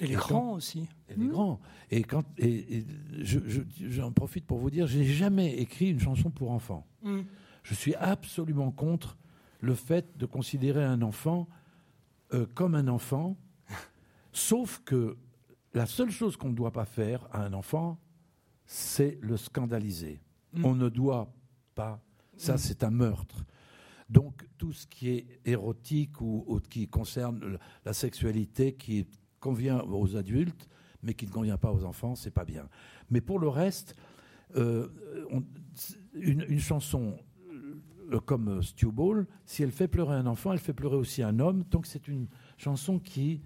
Et 0.01 0.07
les 0.07 0.15
grands 0.15 0.53
aussi. 0.53 0.87
Et 1.09 1.15
les 1.15 1.27
grands. 1.27 1.59
Et 1.91 2.03
quand 2.03 2.23
et, 2.39 2.85
j'en 3.21 4.11
profite 4.11 4.45
pour 4.45 4.57
vous 4.57 4.71
dire, 4.71 4.87
je 4.87 4.97
n'ai 4.97 5.05
jamais 5.05 5.53
écrit 5.53 5.91
une 5.91 5.99
chanson 5.99 6.31
pour 6.31 6.51
enfants. 6.51 6.87
Mm. 7.03 7.21
Je 7.61 7.73
suis 7.75 7.93
absolument 7.95 8.71
contre 8.71 9.17
le 9.61 9.75
fait 9.75 10.17
de 10.17 10.25
considérer 10.25 10.83
un 10.83 11.01
enfant 11.01 11.47
euh, 12.33 12.47
comme 12.55 12.73
un 12.73 12.87
enfant, 12.87 13.37
sauf 14.31 14.81
que 14.83 15.17
la 15.75 15.85
seule 15.85 16.09
chose 16.09 16.35
qu'on 16.35 16.49
ne 16.49 16.55
doit 16.55 16.71
pas 16.71 16.85
faire 16.85 17.27
à 17.31 17.43
un 17.43 17.53
enfant, 17.53 17.99
c'est 18.65 19.19
le 19.21 19.37
scandaliser. 19.37 20.19
Mm. 20.53 20.65
On 20.65 20.75
ne 20.75 20.89
doit 20.89 21.31
pas. 21.73 22.01
Ça, 22.37 22.57
c'est 22.57 22.83
un 22.83 22.89
meurtre. 22.89 23.45
Donc, 24.09 24.47
tout 24.57 24.73
ce 24.73 24.85
qui 24.87 25.09
est 25.09 25.27
érotique 25.45 26.21
ou, 26.21 26.59
qui 26.69 26.87
concerne 26.87 27.57
la 27.85 27.93
sexualité 27.93 28.73
qui 28.73 29.07
convient 29.39 29.81
aux 29.81 30.15
adultes, 30.15 30.69
mais 31.01 31.13
qui 31.13 31.25
ne 31.25 31.31
convient 31.31 31.57
pas 31.57 31.71
aux 31.71 31.83
enfants, 31.83 32.15
c'est 32.15 32.31
pas 32.31 32.45
bien. 32.45 32.67
Mais 33.09 33.21
pour 33.21 33.39
le 33.39 33.49
reste, 33.49 33.95
euh, 34.55 34.87
une, 36.13 36.59
chanson 36.59 37.17
euh, 38.11 38.19
comme 38.19 38.61
Stew 38.61 38.91
Ball, 38.91 39.27
si 39.45 39.63
elle 39.63 39.71
fait 39.71 39.87
pleurer 39.87 40.15
un 40.15 40.27
enfant, 40.27 40.53
elle 40.53 40.59
fait 40.59 40.73
pleurer 40.73 40.95
aussi 40.95 41.23
un 41.23 41.39
homme. 41.39 41.63
Donc, 41.71 41.85
c'est 41.85 42.07
une 42.07 42.27
chanson 42.57 42.99
qui 42.99 43.41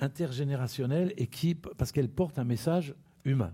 intergénérationnelle 0.00 1.12
et 1.16 1.26
qui, 1.26 1.54
parce 1.54 1.92
qu'elle 1.92 2.08
porte 2.08 2.38
un 2.38 2.44
message 2.44 2.94
humain. 3.24 3.52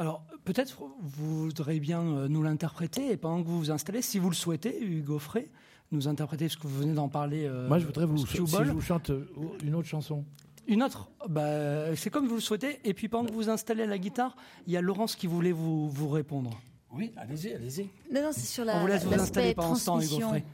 Alors, 0.00 0.22
peut-être 0.46 0.78
vous 1.02 1.42
voudrez 1.42 1.78
bien 1.78 2.00
euh, 2.00 2.26
nous 2.26 2.42
l'interpréter, 2.42 3.12
et 3.12 3.18
pendant 3.18 3.42
que 3.42 3.48
vous 3.48 3.58
vous 3.58 3.70
installez, 3.70 4.00
si 4.00 4.18
vous 4.18 4.30
le 4.30 4.34
souhaitez, 4.34 4.82
Hugo 4.82 5.18
Frey, 5.18 5.50
nous 5.92 6.08
interpréter, 6.08 6.48
ce 6.48 6.56
que 6.56 6.66
vous 6.66 6.78
venez 6.78 6.94
d'en 6.94 7.10
parler. 7.10 7.44
Euh, 7.44 7.68
Moi, 7.68 7.78
je 7.78 7.84
voudrais 7.84 8.06
vous, 8.06 8.16
si 8.16 8.38
je 8.38 8.40
vous 8.40 8.80
chante 8.80 9.10
euh, 9.10 9.26
une 9.62 9.74
autre 9.74 9.88
chanson. 9.88 10.24
Une 10.66 10.82
autre? 10.82 11.10
Bah, 11.28 11.94
C'est 11.96 12.08
comme 12.08 12.26
vous 12.28 12.36
le 12.36 12.40
souhaitez. 12.40 12.80
Et 12.84 12.94
puis, 12.94 13.08
pendant 13.08 13.28
que 13.28 13.34
vous 13.34 13.50
installez 13.50 13.84
la 13.84 13.98
guitare, 13.98 14.36
il 14.66 14.72
y 14.72 14.78
a 14.78 14.80
Laurence 14.80 15.16
qui 15.16 15.26
voulait 15.26 15.52
vous, 15.52 15.90
vous 15.90 16.08
répondre. 16.08 16.58
Oui, 16.94 17.12
allez-y, 17.18 17.52
allez-y. 17.52 17.90
Non, 18.10 18.22
non, 18.22 18.30
c'est 18.32 18.46
sur 18.46 18.64
la. 18.64 18.78
On 18.78 18.80
vous 18.80 18.86
laisse 18.86 19.04
vous 19.04 19.12
installer 19.12 19.54
pendant 19.54 19.74
ce 19.74 19.84
temps, 19.84 20.00
Hugo 20.00 20.20
Frey. 20.20 20.44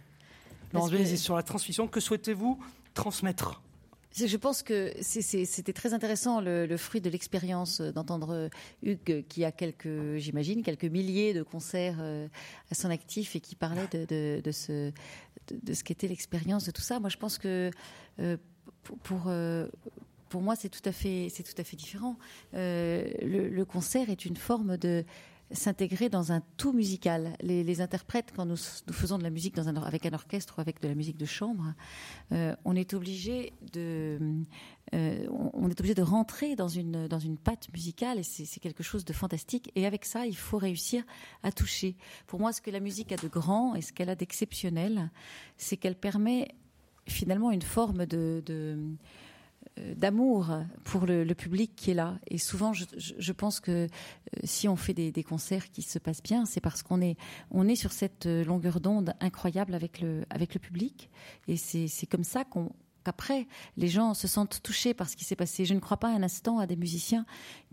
Laurence, 0.73 1.15
sur 1.15 1.37
la 1.37 1.45
transmission. 1.45 1.87
Que 1.87 2.01
souhaitez-vous 2.01 2.59
transmettre? 2.95 3.63
Je 4.17 4.37
pense 4.37 4.63
que 4.63 4.93
c'était 5.01 5.73
très 5.73 5.93
intéressant 5.93 6.41
le, 6.41 6.77
fruit 6.77 7.01
de 7.01 7.11
l'expérience 7.11 7.81
euh, 7.81 7.93
d'entendre 7.93 8.33
euh, 8.33 8.49
Hugues 8.83 9.25
qui 9.29 9.45
a 9.45 9.53
quelques, 9.53 10.17
j'imagine, 10.17 10.63
quelques 10.63 10.85
milliers 10.85 11.35
de 11.35 11.43
concerts 11.43 11.99
euh, 12.01 12.29
à 12.71 12.75
son 12.75 12.91
actif 12.91 13.37
et 13.37 13.41
qui 13.41 13.55
parlait 13.55 13.87
de, 13.93 14.51
ce, 14.51 14.93
qu'était 15.85 16.09
l'expérience 16.09 16.65
de 16.65 16.71
tout 16.71 16.83
ça. 16.83 16.99
Moi, 17.01 17.11
je 17.11 17.17
pense 17.19 17.39
que 17.39 17.71
pour, 19.03 20.41
moi, 20.41 20.57
c'est 20.57 20.69
tout 20.69 20.89
à 20.89 20.93
fait 20.93 21.31
différent. 21.77 22.17
le, 22.53 23.65
concert 23.65 24.09
est 24.11 24.25
une 24.25 24.37
forme 24.37 24.77
de 24.77 25.05
s'intégrer 25.53 26.09
dans 26.09 26.33
un 26.33 26.43
tout 26.57 26.73
musical. 26.73 27.37
Les, 27.41 27.81
interprètes, 27.81 28.33
quand 28.35 28.47
nous, 28.47 28.57
faisons 28.57 29.19
de 29.19 29.23
la 29.23 29.31
musique 29.31 29.57
avec 29.59 30.07
un 30.07 30.13
orchestre 30.13 30.55
ou 30.59 30.61
avec 30.61 30.81
de 30.81 30.89
la 30.89 30.95
musique 30.95 31.17
de 31.17 31.25
chambre, 31.25 31.75
euh, 32.33 32.55
on 32.65 32.75
est 32.75 32.95
obligé 32.95 33.53
de, 33.73 34.19
euh, 34.95 35.27
on 35.31 35.69
est 35.69 35.81
obligé 35.81 35.95
de 35.95 36.03
rentrer 36.03 36.57
dans 36.57 36.69
une 36.69 37.07
dans 37.09 37.19
une 37.19 37.37
patte 37.39 37.69
musicale 37.73 38.19
et 38.19 38.23
c'est 38.23 38.61
quelque 38.61 38.83
chose 38.83 39.05
de 39.05 39.13
fantastique. 39.13 39.71
Et 39.75 39.87
avec 39.87 40.05
ça, 40.05 40.27
il 40.27 40.37
faut 40.37 40.59
réussir 40.59 41.05
à 41.43 41.53
toucher. 41.53 41.97
Pour 42.27 42.41
moi, 42.41 42.53
ce 42.53 42.61
que 42.61 42.71
la 42.71 42.81
musique 42.81 43.13
a 43.13 43.17
de 43.17 43.29
grand 43.29 43.75
et 43.75 43.83
ce 43.83 43.93
qu'elle 43.93 44.11
a 44.11 44.17
d'exceptionnel, 44.17 45.11
c'est 45.57 45.77
qu'elle 45.77 45.97
permet 45.97 46.49
finalement 47.07 47.53
une 47.53 47.63
forme 47.63 48.05
de 48.07 48.43
d'amour 49.97 50.51
pour 50.85 51.07
le, 51.07 51.25
public 51.35 51.73
qui 51.77 51.91
est 51.91 51.95
là. 51.95 52.19
Et 52.29 52.39
souvent, 52.39 52.73
je, 52.73 53.33
pense 53.33 53.61
que 53.61 53.71
euh, 53.71 53.89
si 54.45 54.69
on 54.69 54.77
fait 54.77 54.95
des, 54.95 55.23
concerts 55.23 55.71
qui 55.71 55.83
se 55.83 55.99
passent 55.99 56.23
bien, 56.23 56.47
c'est 56.47 56.61
parce 56.61 56.83
qu'on 56.83 57.01
est, 57.01 57.17
on 57.51 57.69
est 57.69 57.77
sur 57.77 57.93
cette 57.93 58.27
euh, 58.27 58.45
longueur 58.45 58.81
d'onde 58.81 59.13
incroyable 59.21 59.75
avec 59.75 60.01
le, 60.01 60.25
avec 60.31 60.55
le 60.55 60.61
public. 60.61 61.11
Et 61.49 61.57
c'est 61.57 62.07
comme 62.07 62.25
ça 62.25 62.45
qu'on 62.45 62.71
après, 63.09 63.47
les 63.77 63.89
gens 63.89 64.15
se 64.15 64.29
sentent 64.29 64.61
touchés 64.63 64.95
par 64.95 65.09
ce 65.09 65.17
qui 65.17 65.25
s'est 65.25 65.37
passé. 65.37 65.65
Je 65.65 65.75
ne 65.75 65.81
crois 65.81 65.97
pas 65.97 66.09
un 66.09 66.23
instant 66.23 66.59
à 66.59 66.67
des 66.67 66.77
musiciens 66.77 67.27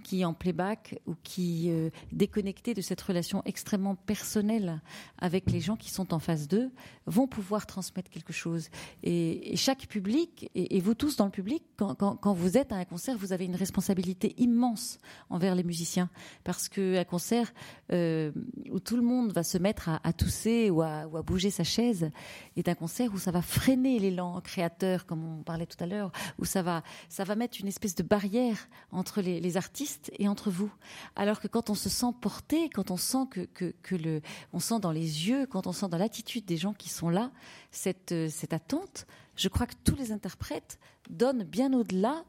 qui, 0.04 0.26
en 0.26 0.34
playback 0.34 1.00
ou 1.06 1.16
qui, 1.24 1.70
euh, 1.70 1.90
déconnectés 2.12 2.74
de 2.74 2.82
cette 2.82 3.02
relation 3.02 3.42
extrêmement 3.46 3.96
personnelle 3.96 4.82
avec 5.18 5.52
les 5.52 5.60
gens 5.60 5.76
qui 5.76 5.90
sont 5.90 6.14
en 6.14 6.20
face 6.20 6.48
d'eux, 6.48 6.72
vont 7.06 7.28
pouvoir 7.28 7.66
transmettre 7.66 8.10
quelque 8.10 8.34
chose. 8.34 8.70
Et, 9.04 9.56
chaque 9.56 9.88
public, 9.88 10.50
et, 10.56 10.80
vous 10.80 10.94
tous 10.94 11.16
dans 11.16 11.26
le 11.26 11.32
public, 11.32 11.64
quand, 11.78 12.34
vous 12.34 12.58
êtes 12.58 12.72
à 12.72 12.76
un 12.76 12.86
concert, 12.86 13.18
vous 13.18 13.34
avez 13.34 13.46
une 13.46 13.56
responsabilité 13.56 14.34
immense 14.38 14.98
envers 15.30 15.56
les 15.56 15.64
musiciens. 15.64 16.10
Parce 16.44 16.68
qu'un 16.70 17.04
concert 17.06 17.54
euh, 17.92 18.32
où 18.72 18.80
tout 18.80 18.96
le 18.96 19.02
monde 19.02 19.32
va 19.32 19.44
se 19.44 19.58
mettre 19.58 19.90
à, 19.90 20.14
tousser 20.14 20.70
ou 20.70 20.82
à, 20.82 21.08
ou 21.08 21.18
à 21.18 21.22
bouger 21.22 21.50
sa 21.50 21.64
chaise 21.64 22.12
est 22.58 22.68
un 22.68 22.76
concert 22.76 23.14
où 23.14 23.18
ça 23.18 23.32
va 23.32 23.42
freiner 23.42 24.00
l'élan 24.00 24.42
créateur, 24.42 25.06
comme 25.06 25.23
on 25.24 25.44
parlait 25.44 25.66
tout 25.66 25.82
à 25.84 25.88
l'heure, 25.88 26.12
où 26.40 26.46
ça 26.46 26.62
va, 26.62 26.84
ça 27.10 27.24
va 27.24 27.36
mettre 27.36 27.60
une 27.60 27.68
espèce 27.68 27.96
de 27.96 28.04
barrière 28.04 28.68
entre 28.92 29.22
les, 29.22 29.58
artistes 29.58 30.12
et 30.18 30.28
entre 30.28 30.50
vous. 30.50 30.72
Alors 31.16 31.40
que 31.40 31.48
quand 31.48 31.70
on 31.70 31.76
se 31.76 31.90
sent 31.90 32.14
porté, 32.22 32.70
quand 32.70 32.92
on 32.92 32.98
sent 32.98 33.26
que, 33.32 33.96
le, 33.96 34.22
on 34.52 34.60
sent 34.60 34.80
dans 34.80 34.92
les 34.92 35.28
yeux, 35.28 35.46
quand 35.46 35.68
on 35.68 35.72
sent 35.72 35.90
dans 35.90 35.98
l'attitude 35.98 36.46
des 36.46 36.58
gens 36.58 36.74
qui 36.74 36.90
sont 36.90 37.10
là, 37.10 37.32
cette, 37.72 38.14
cette 38.30 38.54
attente, 38.54 39.06
je 39.36 39.48
crois 39.48 39.68
que 39.68 39.76
tous 39.84 39.96
les 39.96 40.12
interprètes 40.12 40.80
donnent 41.10 41.44
bien 41.44 41.74
au-delà 41.74 42.24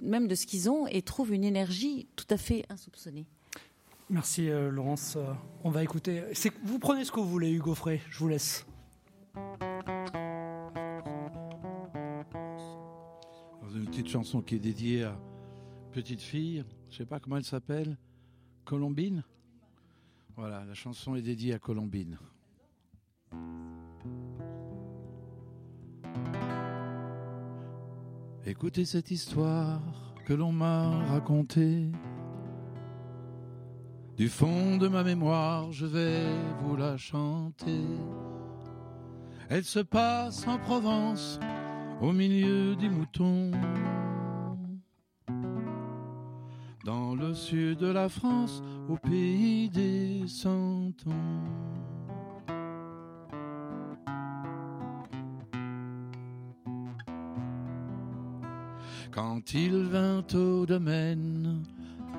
même 0.00 0.28
de 0.28 0.34
ce 0.34 0.46
qu'ils 0.46 0.70
ont 0.70 0.86
et 0.86 1.02
trouvent 1.02 1.32
une 1.32 1.44
énergie 1.44 2.08
tout 2.16 2.26
à 2.30 2.36
fait 2.36 2.64
insoupçonnée. 2.68 3.26
Merci 4.10 4.50
euh, 4.50 4.70
Laurence. 4.70 5.16
Euh, 5.16 5.32
on 5.64 5.70
va 5.70 5.82
écouter. 5.82 6.22
Vous 6.64 6.78
prenez 6.78 7.04
ce 7.04 7.12
que 7.12 7.20
vous 7.20 7.28
voulez, 7.28 7.50
Hugo 7.50 7.74
Frey. 7.74 8.00
Je 8.10 8.18
vous 8.18 8.28
laisse. 8.28 8.66
Une 13.76 13.86
petite 13.86 14.08
chanson 14.08 14.42
qui 14.42 14.56
est 14.56 14.60
dédiée 14.60 15.04
à 15.04 15.18
petite 15.92 16.20
fille, 16.20 16.64
je 16.90 16.96
sais 16.96 17.06
pas 17.06 17.20
comment 17.20 17.36
elle 17.36 17.44
s'appelle, 17.44 17.98
Colombine? 18.64 19.24
Voilà, 20.36 20.64
la 20.64 20.74
chanson 20.74 21.14
est 21.14 21.22
dédiée 21.22 21.54
à 21.54 21.58
Colombine. 21.58 22.18
Écoutez 28.44 28.84
cette 28.84 29.10
histoire 29.10 29.80
que 30.26 30.32
l'on 30.32 30.52
m'a 30.52 31.04
racontée. 31.06 31.90
Du 34.16 34.28
fond 34.28 34.76
de 34.76 34.88
ma 34.88 35.04
mémoire, 35.04 35.72
je 35.72 35.86
vais 35.86 36.26
vous 36.62 36.76
la 36.76 36.96
chanter. 36.96 37.84
Elle 39.48 39.64
se 39.64 39.80
passe 39.80 40.46
en 40.46 40.58
Provence, 40.58 41.38
au 42.02 42.12
milieu 42.12 42.74
des 42.74 42.88
moutons. 42.88 43.52
Dans 46.84 47.14
le 47.14 47.32
sud 47.32 47.78
de 47.78 47.86
la 47.86 48.08
France, 48.08 48.60
au 48.88 48.96
pays 48.96 49.70
des 49.70 50.26
centons. 50.26 51.12
Quand 59.12 59.54
il 59.54 59.84
vint 59.84 60.24
au 60.34 60.66
domaine, 60.66 61.62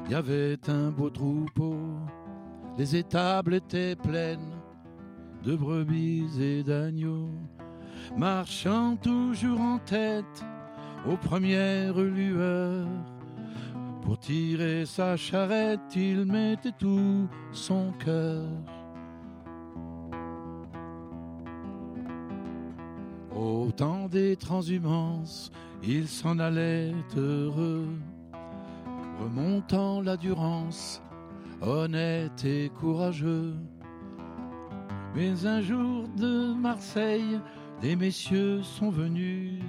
il 0.06 0.12
y 0.12 0.16
avait 0.16 0.60
un 0.70 0.92
beau 0.92 1.10
troupeau. 1.10 1.76
Les 2.78 2.96
étables 2.96 3.56
étaient 3.56 3.98
pleines 3.98 4.54
de 5.44 5.56
brebis 5.56 6.30
et 6.40 6.64
d'agneaux 6.64 7.30
marchant 8.18 8.96
toujours 8.98 9.62
en 9.62 9.80
tête 9.80 10.46
aux 11.10 11.18
premières 11.18 12.00
lueurs. 12.00 12.88
Pour 14.02 14.20
tirer 14.20 14.86
sa 14.86 15.16
charrette, 15.16 15.96
il 15.96 16.26
mettait 16.26 16.74
tout 16.78 17.28
son 17.52 17.94
cœur. 18.04 18.46
Au 23.36 23.72
temps 23.72 24.08
des 24.10 24.36
transhumances, 24.36 25.52
il 25.82 26.08
s'en 26.08 26.38
allait 26.40 26.94
heureux, 27.16 27.88
remontant 29.22 30.02
la 30.02 30.18
durance, 30.18 31.02
honnête 31.62 32.46
et 32.46 32.70
courageux. 32.80 33.56
Mais 35.16 35.46
un 35.46 35.62
jour 35.62 36.08
de 36.18 36.54
Marseille, 36.54 37.40
des 37.84 37.98
messieurs 37.98 38.64
sont 38.64 38.90
venus. 38.90 39.60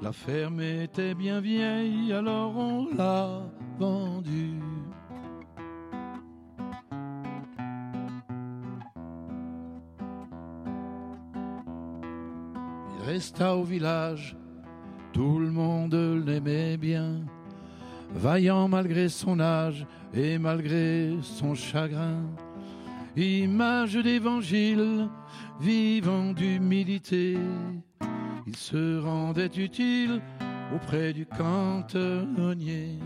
La 0.00 0.12
ferme 0.12 0.62
était 0.62 1.14
bien 1.14 1.40
vieille, 1.40 2.10
alors 2.10 2.56
on 2.56 2.88
l'a 2.96 3.42
vendue. 3.78 4.58
Il 12.96 13.04
resta 13.04 13.56
au 13.56 13.62
village, 13.62 14.34
tout 15.12 15.38
le 15.38 15.50
monde 15.50 16.24
l'aimait 16.26 16.78
bien, 16.78 17.20
vaillant 18.14 18.68
malgré 18.68 19.10
son 19.10 19.38
âge 19.38 19.86
et 20.14 20.38
malgré 20.38 21.10
son 21.20 21.54
chagrin. 21.54 22.24
Image 23.14 23.94
d'évangile, 23.96 25.08
vivant 25.60 26.32
d'humilité, 26.32 27.36
il 28.46 28.56
se 28.56 28.98
rendait 29.00 29.50
utile 29.54 30.22
auprès 30.74 31.12
du 31.12 31.26
cantonnier. 31.26 32.98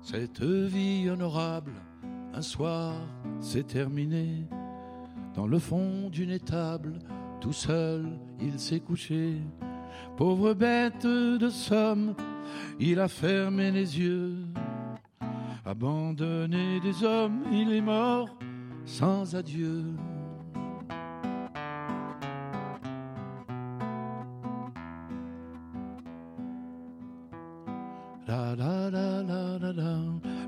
Cette 0.00 0.42
vie 0.42 1.10
honorable, 1.10 1.72
un 2.32 2.42
soir, 2.42 2.94
s'est 3.40 3.64
terminée. 3.64 4.46
Dans 5.34 5.46
le 5.46 5.58
fond 5.58 6.08
d'une 6.10 6.30
étable, 6.30 6.98
tout 7.40 7.52
seul, 7.52 8.18
il 8.40 8.58
s'est 8.58 8.80
couché. 8.80 9.36
Pauvre 10.16 10.54
bête 10.54 11.06
de 11.06 11.48
somme, 11.48 12.14
il 12.78 13.00
a 13.00 13.08
fermé 13.08 13.70
les 13.70 13.98
yeux. 13.98 14.36
Abandonné 15.64 16.80
des 16.80 17.02
hommes, 17.04 17.44
il 17.52 17.72
est 17.72 17.80
mort 17.80 18.28
sans 18.84 19.34
adieu. 19.34 19.84
La 28.26 28.54
la 28.56 28.90
la 28.90 29.22
la 29.22 29.58
la 29.58 29.72
la 29.72 29.92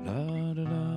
la 0.07 0.53
la 0.53 0.95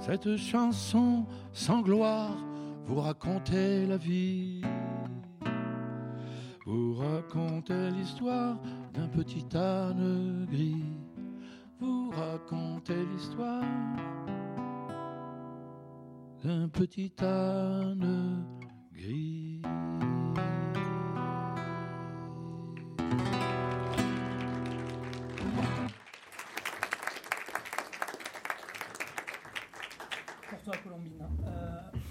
Cette 0.00 0.36
chanson 0.36 1.26
sans 1.58 1.82
gloire 1.82 2.36
vous 2.86 3.00
racontait 3.00 3.84
la 3.84 3.96
vie. 3.96 4.62
Vous 6.64 6.94
racontez 6.94 7.90
l'histoire 7.90 8.56
d'un 8.94 9.08
petit 9.08 9.44
âne 9.56 10.46
gris. 10.48 10.84
Vous 11.80 12.10
racontez 12.10 13.04
l'histoire 13.12 13.64
d'un 16.44 16.68
petit 16.68 17.12
âne 17.20 18.44
gris. 18.94 19.37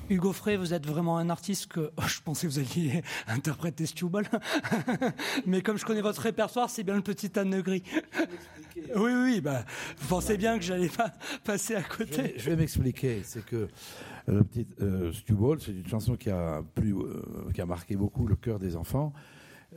Hugo 0.10 0.32
Frey, 0.32 0.56
vous 0.56 0.74
êtes 0.74 0.86
vraiment 0.86 1.18
un 1.18 1.30
artiste 1.30 1.68
que 1.68 1.92
oh, 1.98 2.02
je 2.08 2.22
pensais 2.22 2.48
que 2.48 2.54
vous 2.54 2.60
alliez 2.60 3.04
interpréter 3.28 3.86
Stewball. 3.86 4.26
Mais 5.46 5.62
comme 5.62 5.78
je 5.78 5.86
connais 5.86 6.02
votre 6.02 6.22
répertoire, 6.22 6.70
c'est 6.70 6.84
bien 6.84 6.96
le 6.96 7.02
petit 7.02 7.38
âne 7.38 7.62
gris. 7.62 7.84
Oui, 8.96 9.12
oui, 9.14 9.42
bah, 9.42 9.66
vous 9.98 10.08
pensez 10.08 10.38
bien 10.38 10.58
que 10.58 10.64
j'allais 10.64 10.90
pas 10.90 11.12
passer 11.44 11.76
à 11.76 11.84
côté. 11.84 12.36
je 12.38 12.50
vais 12.50 12.56
m'expliquer. 12.56 13.22
C'est 13.24 13.44
que 13.46 13.56
euh, 13.56 13.68
le 14.28 14.44
petit 14.44 14.68
euh, 14.82 15.12
c'est 15.60 15.72
une 15.72 15.88
chanson 15.88 16.16
qui 16.16 16.30
a, 16.30 16.64
plus, 16.76 16.94
euh, 16.94 17.52
qui 17.54 17.62
a 17.62 17.66
marqué 17.66 17.96
beaucoup 17.96 18.28
le 18.28 18.36
cœur 18.36 18.60
des 18.60 18.76
enfants. 18.76 19.14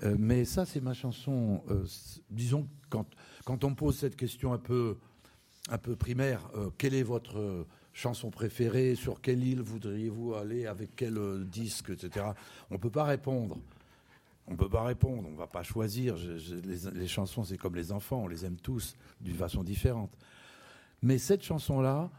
Euh, 0.04 0.14
mais 0.18 0.44
ça, 0.44 0.64
c'est 0.64 0.80
ma 0.80 0.94
chanson. 0.94 1.62
disons, 2.30 2.68
quand, 2.88 3.06
quand 3.44 3.64
on 3.64 3.74
pose 3.74 3.98
cette 3.98 4.16
question 4.16 4.52
un 4.52 4.58
peu, 4.58 4.98
un 5.68 5.78
peu 5.78 5.96
primaire, 5.96 6.48
quelle 6.78 6.94
est 6.94 7.02
votre 7.02 7.66
chanson 7.92 8.30
préférée 8.30 8.94
Sur 8.94 9.20
quelle 9.20 9.44
île 9.44 9.60
voudriez-vous 9.60 10.34
aller 10.34 10.66
Avec 10.66 10.90
quel 10.96 11.16
euh, 11.18 11.44
disque, 11.44 11.90
etc. 11.90 12.26
On 12.70 12.74
ne 12.74 12.78
peut 12.78 12.90
pas 12.90 13.04
répondre. 13.04 13.56
On 14.46 14.52
ne 14.52 14.56
peut 14.56 14.68
pas 14.68 14.82
répondre, 14.82 15.28
on 15.28 15.32
ne 15.32 15.36
va 15.36 15.46
pas 15.46 15.62
choisir. 15.62 16.16
Les, 16.94 17.06
chansons, 17.06 17.44
c'est 17.44 17.56
comme 17.56 17.76
les 17.76 17.92
enfants, 17.92 18.22
on 18.24 18.28
les 18.28 18.44
aime 18.44 18.56
tous 18.56 18.96
d'une 19.20 19.36
façon 19.36 19.62
différente. 19.62 20.10
Mais 21.02 21.18
cette 21.18 21.44
chanson-là, 21.44 22.10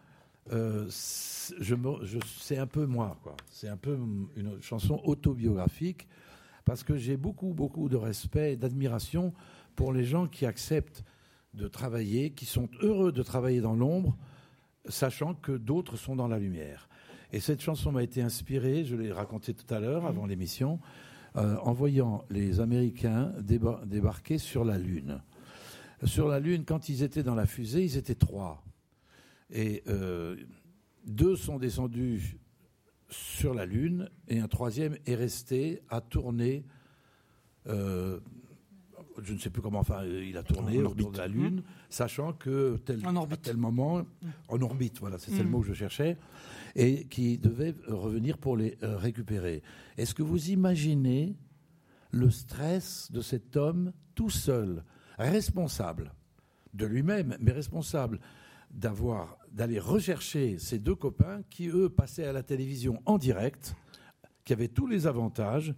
euh, 0.53 0.87
c'est- 0.89 1.55
je 1.59 1.75
un 1.75 2.67
peu 2.67 2.85
moi. 2.85 3.17
C'est 3.49 3.67
un 3.67 3.75
peu 3.75 3.97
une 4.37 4.61
chanson 4.61 5.01
autobiographique 5.03 6.07
parce 6.63 6.83
que 6.83 6.95
j'ai 6.95 7.17
beaucoup, 7.17 7.53
beaucoup 7.53 7.89
de 7.89 7.97
respect 7.97 8.53
et 8.53 8.55
d'admiration 8.55 9.33
pour 9.75 9.91
les 9.91 10.05
gens 10.05 10.27
qui 10.27 10.45
acceptent 10.45 11.03
de 11.53 11.67
travailler, 11.67 12.31
qui 12.31 12.45
sont 12.45 12.69
heureux 12.81 13.11
de 13.11 13.23
travailler 13.23 13.59
dans 13.59 13.75
l'ombre, 13.75 14.15
sachant 14.87 15.33
que 15.33 15.51
d'autres 15.51 15.95
sont 15.97 16.15
dans 16.15 16.27
la 16.27 16.39
lumière. 16.39 16.89
Et 17.31 17.39
cette 17.39 17.61
chanson 17.61 17.91
m'a 17.91 18.03
été 18.03 18.21
inspirée, 18.21 18.83
je 18.83 18.95
l'ai 18.95 19.11
raconté 19.11 19.53
tout 19.53 19.71
à 19.73 19.79
l'heure 19.79 20.05
avant 20.05 20.25
l'émission, 20.25 20.79
euh, 21.37 21.55
en 21.57 21.71
voyant 21.71 22.25
les 22.29 22.59
Américains 22.59 23.31
débar- 23.39 23.85
débarquer 23.85 24.37
sur 24.37 24.65
la 24.65 24.77
Lune. 24.77 25.21
Sur 26.03 26.27
la 26.27 26.39
Lune, 26.39 26.65
quand 26.65 26.89
ils 26.89 27.03
étaient 27.03 27.23
dans 27.23 27.35
la 27.35 27.45
fusée, 27.45 27.83
ils 27.83 27.95
étaient 27.97 28.15
trois. 28.15 28.63
Et 29.49 29.83
euh, 29.87 30.35
deux 31.05 31.35
sont 31.35 31.57
descendus 31.57 32.37
sur 33.09 33.53
la 33.53 33.65
Lune 33.65 34.09
et 34.27 34.39
un 34.39 34.47
troisième 34.47 34.97
est 35.05 35.15
resté 35.15 35.81
à 35.89 36.01
tourner. 36.01 36.65
euh, 37.67 38.19
je 39.21 39.33
ne 39.33 39.37
sais 39.37 39.49
plus 39.49 39.61
comment, 39.61 39.79
enfin, 39.79 40.03
il 40.05 40.37
a 40.37 40.43
tourné 40.43 40.79
En 40.81 40.85
autour 40.85 41.11
de 41.11 41.17
la 41.17 41.27
Lune, 41.27 41.63
sachant 41.93 42.33
que 42.33 42.77
tel, 42.85 43.05
En 43.05 43.15
à 43.15 43.37
tel 43.37 43.57
moment, 43.57 44.03
en 44.47 44.61
orbite, 44.61 44.99
voilà, 44.99 45.17
c'est 45.17 45.31
le 45.37 45.43
Mm. 45.43 45.49
mot 45.49 45.61
que 45.61 45.67
je 45.67 45.73
cherchais, 45.73 46.17
et 46.75 47.05
qui 47.05 47.37
devait 47.37 47.75
euh, 47.89 47.95
revenir 47.95 48.37
pour 48.37 48.55
les 48.57 48.77
euh, 48.83 48.97
récupérer. 48.97 49.61
Est-ce 49.97 50.13
que 50.15 50.23
vous 50.23 50.49
imaginez 50.49 51.35
le 52.11 52.29
stress 52.29 53.11
de 53.11 53.21
cet 53.21 53.55
homme 53.57 53.91
tout 54.15 54.29
seul, 54.29 54.83
responsable 55.17 56.13
de 56.73 56.85
lui-même, 56.85 57.37
mais 57.39 57.51
responsable 57.51 58.19
d'avoir 58.71 59.37
d'aller 59.51 59.79
rechercher 59.79 60.57
ces 60.59 60.79
deux 60.79 60.95
copains 60.95 61.41
qui 61.49 61.67
eux 61.67 61.89
passaient 61.89 62.25
à 62.25 62.31
la 62.31 62.43
télévision 62.43 63.01
en 63.05 63.17
direct, 63.17 63.75
qui 64.45 64.53
avaient 64.53 64.69
tous 64.69 64.87
les 64.87 65.07
avantages. 65.07 65.73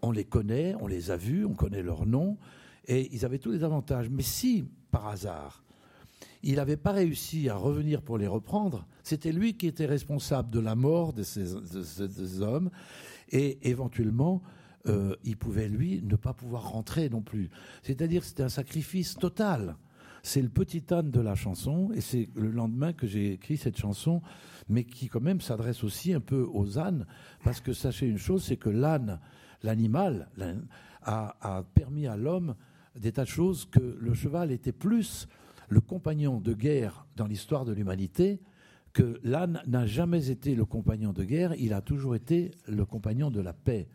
On 0.00 0.10
les 0.10 0.24
connaît, 0.24 0.74
on 0.80 0.86
les 0.86 1.10
a 1.10 1.16
vus, 1.16 1.44
on 1.44 1.54
connaît 1.54 1.82
leurs 1.82 2.06
noms, 2.06 2.38
et 2.86 3.08
ils 3.14 3.24
avaient 3.24 3.38
tous 3.38 3.50
les 3.52 3.64
avantages. 3.64 4.08
Mais 4.08 4.22
si, 4.22 4.64
par 4.96 5.08
hasard, 5.08 5.62
il 6.42 6.54
n'avait 6.54 6.78
pas 6.78 6.92
réussi 6.92 7.50
à 7.50 7.54
revenir 7.54 8.00
pour 8.00 8.16
les 8.16 8.26
reprendre, 8.26 8.86
c'était 9.02 9.30
lui 9.30 9.54
qui 9.54 9.66
était 9.66 9.84
responsable 9.84 10.48
de 10.48 10.58
la 10.58 10.74
mort 10.74 11.12
de 11.12 11.22
ces, 11.22 12.40
hommes, 12.40 12.70
et 13.28 13.58
éventuellement, 13.68 14.40
euh, 14.86 15.14
il 15.22 15.36
pouvait, 15.36 15.68
lui, 15.68 16.00
ne 16.02 16.16
pas 16.16 16.32
pouvoir 16.32 16.70
rentrer 16.70 17.10
non 17.10 17.20
plus. 17.20 17.50
C'est-à-dire 17.82 18.24
c'était 18.24 18.44
un 18.44 18.48
sacrifice 18.48 19.16
total. 19.16 19.76
C'est 20.22 20.40
le 20.40 20.48
petit 20.48 20.82
âne 20.90 21.10
de 21.10 21.20
la 21.20 21.34
chanson, 21.34 21.90
et 21.94 22.00
c'est 22.00 22.30
le 22.34 22.50
lendemain 22.50 22.94
que 22.94 23.06
j'ai 23.06 23.32
écrit 23.32 23.58
cette 23.58 23.76
chanson, 23.76 24.22
mais 24.70 24.84
qui 24.84 25.08
quand 25.08 25.20
même 25.20 25.42
s'adresse 25.42 25.84
aussi 25.84 26.14
un 26.14 26.20
peu 26.20 26.48
aux 26.50 26.78
ânes, 26.78 27.04
parce 27.44 27.60
que 27.60 27.74
sachez 27.74 28.06
une 28.06 28.16
chose, 28.16 28.44
c'est 28.44 28.56
que 28.56 28.70
l'âne, 28.70 29.20
l'animal, 29.62 30.30
a, 31.02 31.36
a 31.42 31.64
permis 31.74 32.06
à 32.06 32.16
l'homme 32.16 32.54
des 32.98 33.12
tas 33.12 33.24
de 33.24 33.28
choses 33.28 33.66
que 33.66 33.96
le 34.00 34.14
cheval 34.14 34.50
était 34.50 34.72
plus 34.72 35.28
le 35.68 35.80
compagnon 35.80 36.40
de 36.40 36.52
guerre 36.52 37.06
dans 37.16 37.26
l'histoire 37.26 37.64
de 37.64 37.72
l'humanité 37.72 38.40
que 38.96 39.20
l'âne 39.24 39.60
n'a 39.66 39.84
jamais 39.84 40.30
été 40.30 40.54
le 40.54 40.64
compagnon 40.64 41.12
de 41.12 41.22
guerre, 41.22 41.54
il 41.58 41.74
a 41.74 41.82
toujours 41.82 42.16
été 42.16 42.52
le 42.66 42.86
compagnon 42.86 43.30
de 43.30 43.42
la 43.42 43.52
paix. 43.52 43.88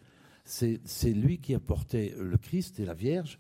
C'est 0.44 0.80
lui 1.06 1.40
qui 1.40 1.56
a 1.56 1.60
porté 1.60 2.14
le 2.20 2.38
Christ 2.38 2.80
et 2.80 2.86
la 2.86 2.94
Vierge. 2.94 3.40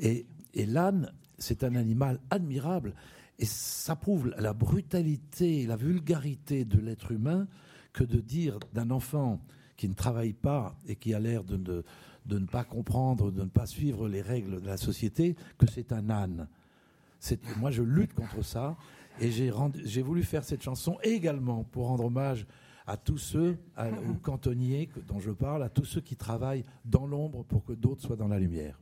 Et, 0.00 0.26
et 0.54 0.66
l'âne, 0.66 1.12
c'est 1.38 1.62
un 1.62 1.76
animal 1.76 2.18
admirable. 2.30 2.94
Et 3.38 3.44
ça 3.44 3.94
prouve 3.94 4.34
la 4.36 4.52
brutalité, 4.52 5.64
la 5.64 5.76
vulgarité 5.76 6.64
de 6.64 6.80
l'être 6.80 7.12
humain 7.12 7.46
que 7.92 8.02
de 8.02 8.18
dire 8.18 8.58
d'un 8.72 8.90
enfant 8.90 9.40
qui 9.76 9.88
ne 9.88 9.94
travaille 9.94 10.32
pas 10.32 10.76
et 10.88 10.96
qui 10.96 11.14
a 11.14 11.20
l'air 11.20 11.44
de 11.44 11.56
ne, 11.56 11.82
de 12.28 12.38
ne 12.38 12.46
pas 12.46 12.64
comprendre, 12.64 13.32
de 13.32 13.42
ne 13.42 13.48
pas 13.48 13.66
suivre 13.66 14.08
les 14.08 14.22
règles 14.22 14.60
de 14.60 14.66
la 14.66 14.76
société, 14.76 15.34
que 15.56 15.66
c'est 15.66 15.92
un 15.92 16.10
âne. 16.10 16.46
Moi, 17.56 17.70
je 17.70 17.82
lutte 17.82 18.14
contre 18.14 18.42
ça. 18.42 18.76
Et 19.20 19.32
j'ai 19.32 20.02
voulu 20.02 20.22
faire 20.22 20.44
cette 20.44 20.62
chanson 20.62 20.98
également 21.02 21.64
pour 21.64 21.88
rendre 21.88 22.04
hommage 22.04 22.46
à 22.86 22.96
tous 22.96 23.18
ceux, 23.18 23.58
aux 23.76 24.14
cantonniers 24.22 24.88
dont 25.08 25.18
je 25.18 25.32
parle, 25.32 25.62
à 25.64 25.68
tous 25.68 25.84
ceux 25.84 26.00
qui 26.00 26.14
travaillent 26.14 26.64
dans 26.84 27.06
l'ombre 27.06 27.44
pour 27.44 27.64
que 27.64 27.72
d'autres 27.72 28.02
soient 28.02 28.16
dans 28.16 28.28
la 28.28 28.38
lumière. 28.38 28.78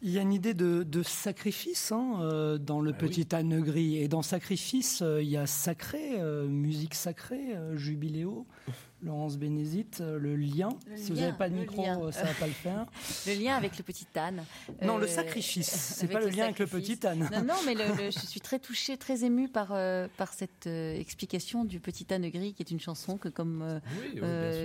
Il 0.00 0.10
y 0.10 0.18
a 0.18 0.22
une 0.22 0.32
idée 0.32 0.54
de, 0.54 1.02
sacrifice 1.02 1.90
hein, 1.90 2.20
euh, 2.20 2.56
dans 2.56 2.80
le 2.80 2.92
ah 2.94 2.98
petit 2.98 3.26
âne 3.34 3.60
gris. 3.60 3.96
Et 3.96 4.06
dans 4.06 4.22
sacrifice, 4.22 5.00
euh, 5.02 5.20
il 5.22 5.28
y 5.28 5.36
a 5.36 5.46
sacré, 5.46 6.20
euh, 6.20 6.46
musique 6.46 6.94
sacrée, 6.94 7.56
jubiléo. 7.74 8.46
Laurence 9.00 9.38
Bénézite, 9.38 10.00
le 10.00 10.34
lien. 10.34 10.70
si 10.96 11.12
vous 11.12 11.20
n'avez 11.20 11.36
pas 11.36 11.48
de 11.48 11.54
micro, 11.54 11.84
ça 12.10 12.22
ne 12.22 12.26
va 12.26 12.34
pas 12.34 12.48
le 12.48 12.52
faire. 12.64 12.84
le 13.28 13.34
lien 13.40 13.54
avec 13.54 13.78
le 13.78 13.84
petit 13.84 14.08
âne. 14.16 14.42
Non, 14.82 14.98
le 14.98 15.06
sacrifice. 15.06 15.70
C'est 15.96 16.08
pas 16.08 16.18
le, 16.18 16.30
lien 16.30 16.46
avec 16.46 16.58
le 16.58 16.66
petit 16.66 16.98
âne. 17.06 17.30
Non, 17.32 17.44
non 17.44 17.54
mais 17.64 17.76
je 18.10 18.18
suis 18.18 18.40
très 18.40 18.58
touchée, 18.58 18.96
très 18.96 19.24
émue 19.24 19.48
par, 19.48 19.68
par 20.16 20.32
cette 20.32 20.66
explication 20.66 21.64
du 21.64 21.78
petit 21.78 22.12
âne 22.12 22.28
gris, 22.28 22.54
qui 22.54 22.62
est 22.64 22.72
une 22.72 22.80
chanson 22.80 23.18
que, 23.18 23.28
comme 23.28 23.80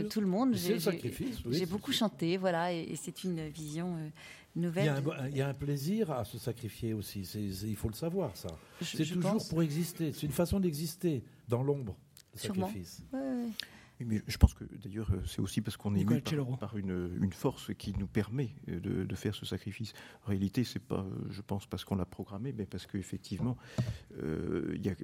tout 0.10 0.22
le 0.22 0.28
monde, 0.28 0.56
j'ai 0.56 1.66
beaucoup 1.68 1.92
chanté. 1.92 2.38
Voilà, 2.38 2.74
et, 2.74 2.88
et 2.90 2.96
c'est 2.96 3.24
une 3.24 3.50
vision 3.50 3.98
il 4.56 5.36
y, 5.36 5.42
a 5.42 5.48
un, 5.48 5.54
plaisir 5.54 6.12
à 6.12 6.26
se 6.26 6.38
sacrifier 6.38 6.94
aussi. 6.94 7.22
il 7.64 7.76
faut 7.76 7.90
le 7.90 7.96
savoir, 7.96 8.36
ça. 8.38 8.50
C'est 8.82 9.06
toujours 9.06 9.44
pour 9.50 9.64
exister. 9.64 10.14
C'est 10.14 10.26
une 10.26 10.32
façon 10.32 10.60
d'exister 10.60 11.24
dans 11.48 11.64
l'ombre, 11.64 11.96
le 12.34 12.40
sacrifice 12.40 13.04
je 14.28 14.38
pense 14.38 14.54
que 14.54 14.64
d'ailleurs, 14.84 15.10
euh, 15.12 15.22
c'est 15.26 15.40
aussi 15.40 15.62
parce 15.62 15.78
qu'on 15.78 15.96
est 15.96 16.04
mis 16.04 16.22
par, 16.58 16.78
une, 16.78 17.32
force 17.32 17.74
qui 17.76 17.94
nous 17.98 18.08
permet 18.08 18.56
euh, 18.70 18.80
de, 18.80 19.16
faire 19.16 19.36
ce 19.36 19.46
sacrifice. 19.46 19.94
En 20.26 20.30
réalité, 20.30 20.64
c'est 20.64 20.80
pas, 20.80 21.02
euh, 21.02 21.10
je 21.30 21.42
pense, 21.42 21.66
parce 21.66 21.86
qu'on 21.86 21.96
l'a 21.96 22.06
programmé, 22.06 22.54
mais 22.56 22.66
parce 22.66 22.86
qu'effectivement, 22.88 23.58
il 24.22 24.86
y 24.86 24.90
a, 24.90 24.96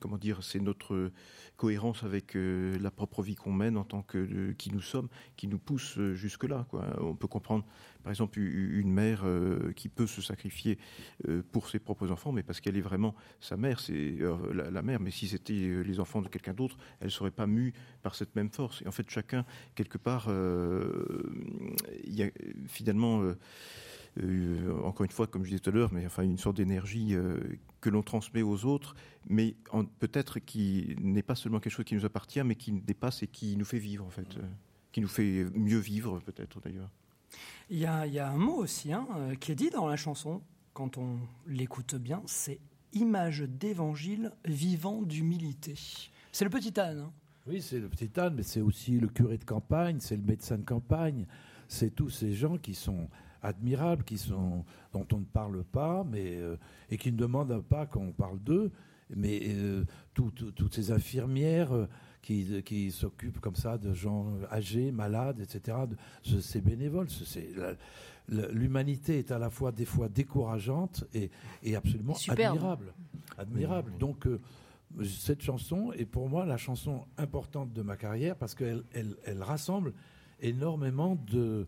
comment 0.00 0.18
dire, 0.18 0.42
c'est 0.42 0.60
notre 0.60 1.10
cohérence 1.56 2.02
avec 2.02 2.34
la 2.34 2.90
propre 2.90 3.22
vie 3.22 3.34
qu'on 3.34 3.52
mène 3.52 3.76
en 3.76 3.84
tant 3.84 4.02
que 4.02 4.52
qui 4.52 4.70
nous 4.70 4.80
sommes, 4.80 5.08
qui 5.36 5.48
nous 5.48 5.58
pousse 5.58 5.98
jusque 6.14 6.44
là. 6.44 6.66
On 7.00 7.14
peut 7.14 7.28
comprendre, 7.28 7.64
par 8.04 8.10
exemple, 8.10 8.38
une 8.38 8.92
mère 8.92 9.24
qui 9.74 9.88
peut 9.88 10.06
se 10.06 10.22
sacrifier 10.22 10.78
pour 11.50 11.68
ses 11.68 11.78
propres 11.78 12.10
enfants, 12.10 12.32
mais 12.32 12.42
parce 12.42 12.60
qu'elle 12.60 12.76
est 12.76 12.82
vraiment 12.82 13.14
sa 13.40 13.56
mère, 13.56 13.80
c'est 13.80 14.18
la, 14.52 14.70
la, 14.70 14.82
mère. 14.82 15.00
Mais 15.00 15.10
si 15.10 15.26
c'était 15.26 15.82
les 15.82 16.00
enfants 16.00 16.22
de 16.22 16.28
quelqu'un 16.28 16.54
d'autre, 16.54 16.76
elle 17.00 17.10
serait 17.10 17.30
pas 17.30 17.46
mue 17.46 17.72
par 18.02 18.14
cette 18.14 18.36
même 18.36 18.50
force. 18.50 18.82
Et 18.82 18.88
en 18.88 18.92
fait, 18.92 19.08
chacun, 19.08 19.44
quelque 19.74 19.98
part, 19.98 20.26
euh, 20.28 21.32
il 22.04 22.14
y 22.14 22.22
a 22.22 22.30
finalement, 22.66 23.22
euh, 23.22 23.38
euh, 24.22 24.80
encore 24.82 25.04
une 25.04 25.10
fois, 25.10 25.26
comme 25.26 25.44
je 25.44 25.50
disais 25.50 25.60
tout 25.60 25.70
à 25.70 25.72
l'heure, 25.72 25.92
mais 25.92 26.06
enfin 26.06 26.22
une 26.22 26.38
sorte 26.38 26.56
d'énergie 26.56 27.14
que 27.80 27.90
l'on 27.90 28.02
transmet 28.02 28.42
aux 28.42 28.64
autres, 28.64 28.94
mais 29.28 29.56
peut-être 29.98 30.38
qui 30.38 30.96
n'est 31.00 31.22
pas 31.22 31.34
seulement 31.34 31.60
quelque 31.60 31.72
chose 31.72 31.84
qui 31.84 31.94
nous 31.94 32.04
appartient, 32.04 32.42
mais 32.44 32.54
qui 32.54 32.72
dépasse 32.72 33.22
et 33.22 33.26
qui 33.26 33.56
nous 33.56 33.64
fait 33.64 33.78
vivre, 33.78 34.04
en 34.04 34.10
fait, 34.10 34.38
qui 34.92 35.00
nous 35.00 35.08
fait 35.08 35.46
mieux 35.54 35.78
vivre, 35.78 36.20
peut-être 36.20 36.60
d'ailleurs. 36.60 36.90
Il 37.70 37.78
y, 37.78 37.86
a, 37.86 38.28
un 38.28 38.36
mot 38.36 38.56
aussi 38.56 38.92
hein, 38.92 39.06
qui 39.40 39.52
est 39.52 39.54
dit 39.54 39.70
dans 39.70 39.88
la 39.88 39.96
chanson, 39.96 40.42
quand 40.74 40.98
on 40.98 41.18
l'écoute 41.46 41.94
bien, 41.94 42.22
c'est 42.26 42.60
image 42.92 43.40
d'évangile 43.40 44.32
vivant 44.44 45.02
d'humilité. 45.02 45.74
C'est 46.30 46.44
le 46.44 46.50
petit 46.50 46.78
âne. 46.78 46.98
Hein. 47.00 47.12
Oui, 47.46 47.62
c'est 47.62 47.78
le 47.78 47.88
petit 47.88 48.10
âne, 48.18 48.34
mais 48.34 48.42
c'est 48.42 48.60
aussi 48.60 48.98
le 48.98 49.08
curé 49.08 49.38
de 49.38 49.44
campagne, 49.44 49.98
c'est 50.00 50.16
le 50.16 50.22
médecin 50.22 50.58
de 50.58 50.64
campagne, 50.64 51.26
c'est 51.68 51.94
tous 51.94 52.10
ces 52.10 52.32
gens 52.32 52.58
qui 52.58 52.74
sont 52.74 53.08
admirables, 53.42 54.04
qui 54.04 54.18
sont, 54.18 54.64
dont 54.92 55.06
on 55.12 55.18
ne 55.18 55.24
parle 55.24 55.62
pas, 55.64 56.04
mais, 56.10 56.36
euh, 56.36 56.56
et 56.90 56.96
qui 56.96 57.12
ne 57.12 57.16
demandent 57.16 57.62
pas 57.62 57.86
qu'on 57.86 58.12
parle 58.12 58.38
d'eux, 58.40 58.72
mais 59.14 59.40
euh, 59.44 59.84
toutes 60.14 60.74
ces 60.74 60.90
infirmières 60.90 61.72
euh, 61.72 61.86
qui, 62.24 62.62
qui 62.64 62.90
s'occupent 62.90 63.38
comme 63.38 63.54
ça 63.54 63.76
de 63.76 63.92
gens 63.92 64.26
âgés, 64.50 64.90
malades, 64.90 65.40
etc., 65.40 65.76
c'est 66.40 66.62
bénévole. 66.62 67.06
L'humanité 68.28 69.18
est 69.18 69.30
à 69.30 69.38
la 69.38 69.50
fois 69.50 69.72
des 69.72 69.84
fois 69.84 70.08
décourageante 70.08 71.04
et, 71.12 71.30
et 71.62 71.76
absolument 71.76 72.16
admirable. 72.28 72.94
Admirable. 73.36 73.92
Donc, 73.98 74.26
cette 75.04 75.42
chanson 75.42 75.92
est 75.92 76.06
pour 76.06 76.30
moi 76.30 76.46
la 76.46 76.56
chanson 76.56 77.04
importante 77.18 77.74
de 77.74 77.82
ma 77.82 77.96
carrière 77.96 78.36
parce 78.36 78.54
qu'elle 78.54 78.84
elle, 78.92 79.42
rassemble 79.42 79.92
énormément 80.40 81.18
de, 81.30 81.66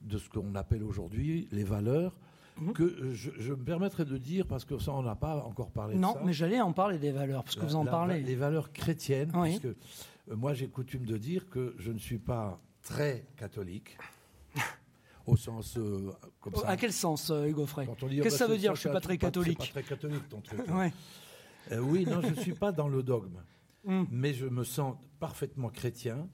de 0.00 0.18
ce 0.18 0.30
qu'on 0.30 0.54
appelle 0.54 0.82
aujourd'hui 0.82 1.46
les 1.52 1.64
valeurs. 1.64 2.16
Mhm. 2.60 2.72
Que 2.72 3.12
je, 3.12 3.52
me 3.52 3.64
permettrai 3.64 4.04
de 4.04 4.18
dire, 4.18 4.46
parce 4.46 4.64
que 4.64 4.78
ça, 4.78 4.92
on 4.92 5.02
n'a 5.02 5.16
pas 5.16 5.36
encore 5.44 5.70
parlé 5.70 5.96
non, 5.96 6.08
de 6.08 6.12
ça. 6.14 6.20
Non, 6.20 6.26
mais 6.26 6.32
j'allais 6.32 6.60
en 6.60 6.72
parler 6.72 6.98
des 6.98 7.12
valeurs, 7.12 7.42
parce 7.44 7.56
que 7.56 7.64
vous 7.64 7.76
en 7.76 7.84
parlez. 7.84 8.22
Les 8.22 8.36
valeurs 8.36 8.72
chrétiennes, 8.72 9.32
parce 9.32 9.58
que 9.58 9.68
euh, 9.68 10.36
moi, 10.36 10.54
j'ai 10.54 10.68
coutume 10.68 11.06
de 11.06 11.16
dire 11.16 11.48
que 11.48 11.74
je 11.78 11.90
ne 11.90 11.98
suis 11.98 12.18
pas 12.18 12.60
très 12.82 13.26
catholique. 13.36 13.96
au 15.26 15.36
sens 15.36 15.76
euh, 15.76 16.10
comme 16.40 16.54
ça. 16.54 16.68
À 16.68 16.76
quel 16.76 16.92
sens, 16.92 17.30
euh, 17.30 17.46
Hugo 17.46 17.66
Frey 17.66 17.86
Qu'est-ce 17.86 18.22
que 18.22 18.30
ça 18.30 18.46
veut 18.46 18.58
dire 18.58 18.74
Je 18.74 18.80
suis 18.80 18.90
pas 18.90 19.00
très 19.00 19.18
catholique. 19.18 19.58
Pas 19.58 19.64
très 19.64 19.82
catholique 19.82 20.28
ton 20.28 20.40
truc. 20.40 20.60
ouais. 20.70 20.92
Euh, 21.72 21.78
oui, 21.78 22.04
non, 22.04 22.20
je 22.20 22.28
ne 22.28 22.34
suis 22.34 22.54
pas 22.54 22.72
dans 22.72 22.88
le 22.88 23.02
dogme, 23.02 23.42
hmm. 23.84 24.04
mais 24.10 24.34
je 24.34 24.46
me 24.46 24.64
sens 24.64 24.96
parfaitement 25.18 25.68
chrétien 25.68 26.28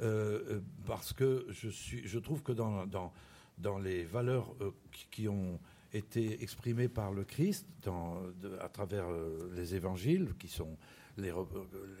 euh, 0.00 0.40
euh, 0.50 0.60
parce 0.86 1.12
que 1.12 1.46
je, 1.50 1.68
suis, 1.68 2.06
je 2.06 2.18
trouve 2.18 2.42
que 2.42 2.52
dans, 2.52 2.86
dans, 2.86 3.12
dans 3.58 3.78
les 3.78 4.04
valeurs 4.04 4.54
qui 5.10 5.28
ont 5.28 5.58
été 5.92 6.42
exprimées 6.42 6.88
par 6.88 7.12
le 7.12 7.24
Christ 7.24 7.66
dans, 7.82 8.16
à 8.60 8.68
travers 8.68 9.06
les 9.54 9.74
évangiles, 9.74 10.34
qui 10.38 10.48
sont 10.48 10.76
les, 11.16 11.32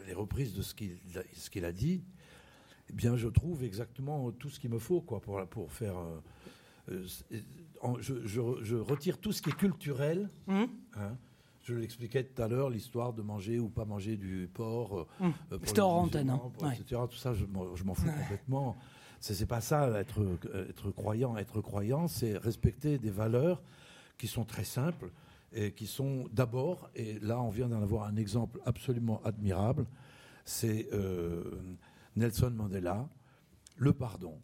les 0.06 0.14
reprises 0.14 0.54
de 0.54 0.62
ce 0.62 0.74
qu'il 0.74 1.64
a 1.64 1.72
dit, 1.72 2.02
eh 2.90 2.92
bien, 2.92 3.16
je 3.16 3.28
trouve 3.28 3.62
exactement 3.64 4.30
tout 4.32 4.50
ce 4.50 4.58
qu'il 4.58 4.70
me 4.70 4.78
faut 4.78 5.00
quoi, 5.00 5.20
pour, 5.20 5.46
pour 5.46 5.72
faire. 5.72 5.96
je, 6.88 8.26
je, 8.26 8.74
retire 8.74 9.18
tout 9.18 9.32
ce 9.32 9.40
qui 9.40 9.50
est 9.50 9.56
culturel. 9.56 10.28
Hmm. 10.46 10.64
Hein, 10.96 11.16
je 11.64 11.74
l'expliquais 11.74 12.24
tout 12.24 12.42
à 12.42 12.48
l'heure, 12.48 12.68
l'histoire 12.68 13.12
de 13.12 13.22
manger 13.22 13.58
ou 13.58 13.68
pas 13.68 13.84
manger 13.84 14.16
du 14.16 14.50
porc. 14.52 14.98
Euh, 14.98 15.30
euh, 15.52 15.58
C'était 15.64 15.80
hors 15.80 15.94
antenne. 15.94 16.30
Hein. 16.30 16.40
Etc. 16.72 17.00
Tout 17.10 17.16
ça, 17.16 17.32
je, 17.32 17.44
m'en 17.46 17.94
fous 17.94 18.10
complètement. 18.20 18.76
C'est 19.32 19.46
pas 19.46 19.62
ça, 19.62 19.88
être, 19.98 20.20
être 20.68 20.90
croyant. 20.90 21.38
Être 21.38 21.62
croyant, 21.62 22.08
c'est 22.08 22.36
respecter 22.36 22.98
des 22.98 23.10
valeurs 23.10 23.62
qui 24.18 24.26
sont 24.26 24.44
très 24.44 24.64
simples 24.64 25.10
et 25.54 25.72
qui 25.72 25.86
sont 25.86 26.28
d'abord, 26.30 26.90
et 26.94 27.18
là 27.20 27.40
on 27.40 27.48
vient 27.48 27.68
d'en 27.68 27.82
avoir 27.82 28.04
un 28.04 28.16
exemple 28.16 28.60
absolument 28.66 29.22
admirable, 29.24 29.86
c'est 30.44 30.88
euh, 30.92 31.42
Nelson 32.16 32.50
Mandela, 32.50 33.08
le 33.76 33.94
pardon. 33.94 34.38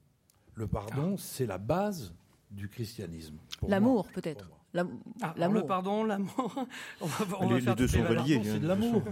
Le 0.54 0.66
pardon, 0.66 1.14
ah. 1.14 1.20
c'est 1.20 1.46
la 1.46 1.58
base 1.58 2.14
du 2.50 2.68
christianisme. 2.68 3.36
L'amour, 3.68 4.08
peut-être. 4.08 4.50
Ah, 4.74 5.34
le 5.36 5.66
pardon, 5.66 6.04
l'amour. 6.04 6.66
les, 7.50 7.74
deux 7.74 7.88
sont 7.88 8.02
reliés. 8.02 8.40
C'est 8.42 8.60
de 8.60 8.66
l'amour. 8.66 9.02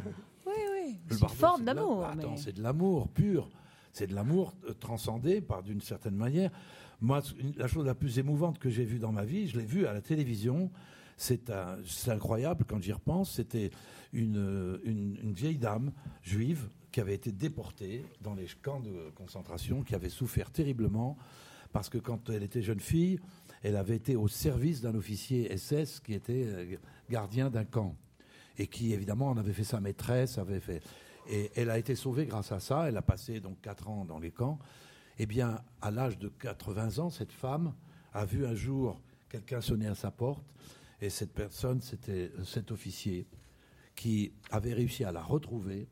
oui, 0.47 0.55
oui. 0.73 0.99
C'est 1.11 1.21
une 1.21 1.29
forme 1.29 1.65
d'amour. 1.65 2.07
Attends, 2.07 2.37
c'est 2.37 2.53
de 2.53 2.63
l'amour 2.63 3.09
pur. 3.09 3.51
C'est 3.99 4.07
de 4.07 4.15
l'amour 4.15 4.55
euh, 4.69 4.75
transcendé 4.75 5.41
par 5.41 5.65
d'une 5.65 5.81
certaine 5.81 6.15
manière. 6.15 6.53
Moi, 7.01 7.21
la 7.57 7.67
chose 7.67 7.85
la 7.85 7.97
plus 7.97 8.21
émouvante 8.21 8.61
que 8.61 8.71
j'ai 8.71 8.85
vue 8.85 9.01
dans 9.01 9.11
ma 9.11 9.25
vie, 9.25 9.49
je 9.49 9.59
l'ai 9.59 9.65
vue 9.65 9.89
à 9.89 9.93
la 9.93 10.01
télévision. 10.01 10.71
C'est 11.17 11.51
incroyable 12.07 12.65
quand 12.65 12.81
j'y 12.81 12.93
repense. 12.93 13.33
C'était 13.33 13.71
une, 14.13 14.81
une, 14.85 15.33
vieille 15.33 15.59
dame 15.59 15.91
juive 16.23 16.69
qui 16.93 17.01
avait 17.01 17.15
été 17.17 17.33
déportée 17.33 18.05
dans 18.21 18.35
les 18.35 18.47
camps 18.63 18.79
de 18.79 19.11
concentration, 19.17 19.83
qui 19.83 19.97
avait 19.97 20.11
souffert 20.11 20.53
terriblement 20.53 21.19
parce 21.73 21.89
que 21.89 21.99
quand 21.99 22.31
elle 22.31 22.45
était 22.45 22.63
jeune 22.63 22.79
fille, 22.79 23.19
elle 23.65 23.75
avait 23.75 23.97
été 23.97 24.15
au 24.15 24.29
service 24.29 24.81
d'un 24.81 24.95
officier 24.95 25.57
SS 25.57 25.99
qui 25.99 26.15
était 26.15 26.45
euh, 26.47 26.77
gardien 27.11 27.51
d'un 27.51 27.65
camp 27.65 27.97
et 28.59 28.69
qui 28.69 28.93
évidemment 28.93 29.31
en 29.31 29.37
avait 29.39 29.53
fait 29.53 29.65
sa 29.65 29.81
maîtresse, 29.81 30.39
avait 30.39 30.61
fait 30.61 30.83
et 31.29 31.51
elle 31.57 31.71
a 31.71 31.79
été 31.79 31.95
sauvée 31.95 32.27
grâce 32.27 32.53
à 32.53 32.61
ça. 32.61 32.89
Elle 32.89 32.97
a 32.97 33.03
passé 33.03 33.41
donc 33.41 33.61
quatre 33.61 33.89
ans 33.89 34.05
dans 34.05 34.19
les 34.19 34.31
camps. 34.31 34.59
Eh 35.19 35.27
bien, 35.27 35.63
à 35.81 35.91
l'âge 35.91 36.19
de 36.19 36.29
80 36.29 36.99
ans, 36.99 37.11
cette 37.11 37.33
femme 37.33 37.75
a 38.13 38.25
vu 38.25 38.47
un 38.47 38.55
jour 38.55 39.01
quelqu'un 39.29 39.61
sonner 39.61 39.87
à 39.87 39.95
sa 39.95 40.11
porte 40.11 40.45
et 41.01 41.11
cette 41.11 41.33
personne, 41.33 41.81
c'était 41.81 42.33
cet 42.45 42.71
officier 42.71 43.27
qui 43.95 44.33
avait 44.51 44.73
réussi 44.73 45.05
à 45.05 45.13
la 45.13 45.23
retrouver 45.23 45.89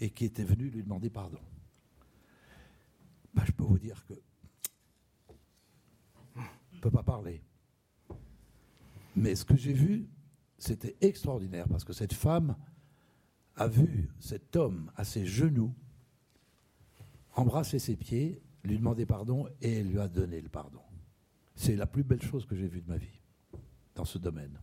et 0.00 0.10
qui 0.10 0.24
était 0.24 0.44
venu 0.44 0.68
lui 0.70 0.82
demander 0.82 1.10
pardon. 1.10 1.40
Ben, 3.34 3.44
je 3.44 3.52
peux 3.52 3.64
vous 3.64 3.78
dire 3.78 4.04
que 4.06 4.14
ne 6.80 6.80
peut 6.80 6.90
pas 6.90 7.02
parler. 7.02 7.42
Mais 9.14 9.34
ce 9.34 9.44
que 9.44 9.56
j'ai 9.56 9.72
vu, 9.72 10.08
c'était 10.58 10.96
extraordinaire 11.00 11.68
parce 11.68 11.84
que 11.84 11.92
cette 11.92 12.14
femme 12.14 12.56
a 13.60 13.68
vu 13.68 14.08
cet 14.20 14.56
homme 14.56 14.90
à 14.96 15.04
ses 15.04 15.26
genoux 15.26 15.74
embrasser 17.34 17.78
ses 17.78 17.94
pieds 17.94 18.40
lui 18.64 18.78
demander 18.78 19.04
pardon 19.04 19.46
et 19.60 19.80
elle 19.80 19.88
lui 19.88 20.00
a 20.00 20.08
donné 20.08 20.40
le 20.40 20.48
pardon. 20.48 20.80
C'est 21.56 21.76
la 21.76 21.86
plus 21.86 22.02
belle 22.02 22.22
chose 22.22 22.46
que 22.46 22.56
j'ai 22.56 22.66
vue 22.66 22.80
de 22.80 22.88
ma 22.88 22.96
vie 22.96 23.20
dans 23.94 24.06
ce 24.06 24.16
domaine. 24.16 24.58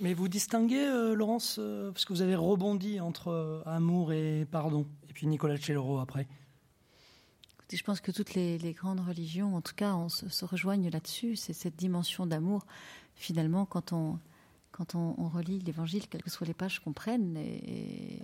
Mais 0.00 0.14
vous 0.14 0.26
distinguez, 0.26 0.84
euh, 0.84 1.14
Laurence, 1.14 1.56
euh, 1.60 1.92
parce 1.92 2.04
que 2.04 2.12
vous 2.12 2.22
avez 2.22 2.34
rebondi 2.34 2.98
entre 2.98 3.28
euh, 3.28 3.62
amour 3.66 4.12
et 4.12 4.46
pardon, 4.50 4.84
et 5.08 5.12
puis 5.12 5.28
Nicolas 5.28 5.56
Cellero 5.56 6.00
après. 6.00 6.26
Écoutez, 7.54 7.76
je 7.76 7.84
pense 7.84 8.00
que 8.00 8.10
toutes 8.10 8.34
les, 8.34 8.58
grandes 8.72 9.00
religions, 9.00 9.54
en 9.54 9.60
tout 9.60 9.74
cas, 9.76 9.94
on 9.94 10.08
se, 10.08 10.44
rejoignent 10.44 10.90
là-dessus. 10.90 11.36
C'est 11.36 11.52
cette 11.52 11.76
dimension 11.76 12.26
d'amour. 12.26 12.66
Finalement, 13.14 13.64
quand 13.64 13.92
on, 13.92 14.18
quand 14.72 14.94
on, 14.94 15.28
relit 15.28 15.58
l'Évangile, 15.60 16.08
quelles 16.08 16.22
que 16.22 16.30
soient 16.30 16.46
les 16.46 16.54
pages 16.54 16.80
qu'on 16.80 16.92
prenne, 16.92 17.36
et, 17.36 18.22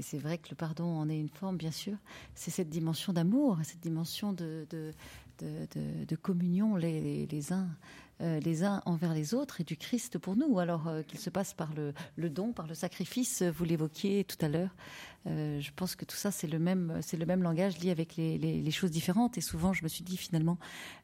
c'est 0.00 0.18
vrai 0.18 0.38
que 0.38 0.48
le 0.50 0.56
pardon 0.56 0.84
en 0.84 1.08
est 1.08 1.18
une 1.18 1.28
forme, 1.28 1.56
bien 1.56 1.70
sûr, 1.70 1.96
c'est 2.34 2.50
cette 2.50 2.70
dimension 2.70 3.12
d'amour, 3.12 3.58
cette 3.62 3.80
dimension 3.80 4.32
de, 4.32 4.66
communion 6.22 6.76
les 6.76 7.52
uns 7.52 7.68
euh, 8.20 8.38
les 8.38 8.62
uns 8.62 8.80
envers 8.86 9.12
les 9.12 9.34
autres 9.34 9.60
et 9.60 9.64
du 9.64 9.76
Christ 9.76 10.18
pour 10.18 10.36
nous. 10.36 10.60
Alors 10.60 10.86
euh, 10.86 11.02
qu'il 11.02 11.18
se 11.18 11.30
passe 11.30 11.52
par 11.52 11.70
le, 11.74 12.30
don, 12.30 12.52
par 12.52 12.68
le 12.68 12.74
sacrifice, 12.74 13.42
vous 13.42 13.64
l'évoquiez 13.64 14.22
tout 14.22 14.36
à 14.40 14.48
l'heure. 14.48 14.70
Euh, 15.26 15.60
je 15.60 15.72
pense 15.74 15.96
que 15.96 16.04
tout 16.04 16.14
ça, 16.16 16.30
c'est 16.30 16.46
le 16.46 16.60
même, 16.60 17.00
le 17.12 17.26
même 17.26 17.42
langage 17.42 17.78
lié 17.80 17.90
avec 17.90 18.14
les, 18.16 18.70
choses 18.70 18.92
différentes. 18.92 19.36
Et 19.36 19.40
souvent, 19.40 19.72
je 19.72 19.82
me 19.82 19.88
suis 19.88 20.04
dit 20.04 20.16
finalement, 20.16 20.58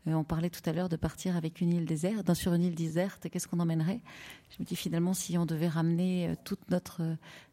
on 0.06 0.22
parlait 0.22 0.50
tout 0.50 0.62
à 0.66 0.72
l'heure 0.72 0.88
de 0.88 0.94
partir 0.94 1.36
avec 1.36 1.60
une 1.60 1.72
île 1.72 1.84
déserte, 1.84 2.24
dans, 2.24 2.34
sur 2.34 2.54
une 2.54 2.62
île 2.62 2.76
déserte, 2.76 3.28
qu'est-ce 3.28 3.48
qu'on 3.48 3.58
emmènerait? 3.58 4.02
Je 4.50 4.62
me 4.62 4.64
dis 4.64 4.76
finalement, 4.76 5.12
si 5.12 5.36
on 5.36 5.46
devait 5.46 5.68
ramener 5.68 6.34
toute 6.44 6.70
notre 6.70 7.02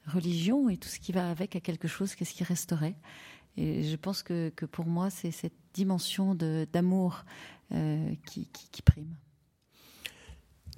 religion 0.05 0.69
et 0.69 0.77
tout 0.77 0.89
ce 0.89 0.99
qui 0.99 1.11
va 1.11 1.31
avec 1.31 1.55
à 1.55 1.61
quelque 1.61 1.87
chose, 1.87 2.13
qu'est-ce 2.13 2.33
qui 2.33 2.43
resterait? 2.43 2.95
Et 3.55 3.81
je 3.83 3.95
pense 3.95 4.21
que, 4.21 4.49
pour 4.71 4.85
moi, 4.85 5.09
c'est 5.09 5.31
cette 5.31 5.57
dimension 5.73 6.35
d'amour 6.35 7.25
qui, 7.71 8.81
prime. 8.85 9.15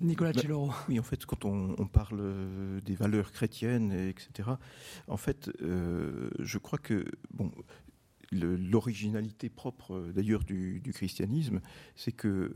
Nicolas 0.01 0.31
bah, 0.33 0.41
Oui, 0.87 0.99
en 0.99 1.03
fait, 1.03 1.25
quand 1.25 1.45
on, 1.45 1.87
parle 1.87 2.19
euh, 2.21 2.81
des 2.81 2.95
valeurs 2.95 3.31
chrétiennes, 3.31 3.91
etc., 3.91 4.49
en 5.07 5.17
fait, 5.17 5.49
euh, 5.61 6.29
je 6.39 6.57
crois 6.57 6.79
que, 6.79 7.05
bon, 7.33 7.51
l'originalité 8.31 9.49
propre 9.49 9.95
euh, 9.95 10.11
d'ailleurs 10.13 10.43
du, 10.43 10.81
christianisme, 10.93 11.61
c'est 11.95 12.11
que 12.11 12.51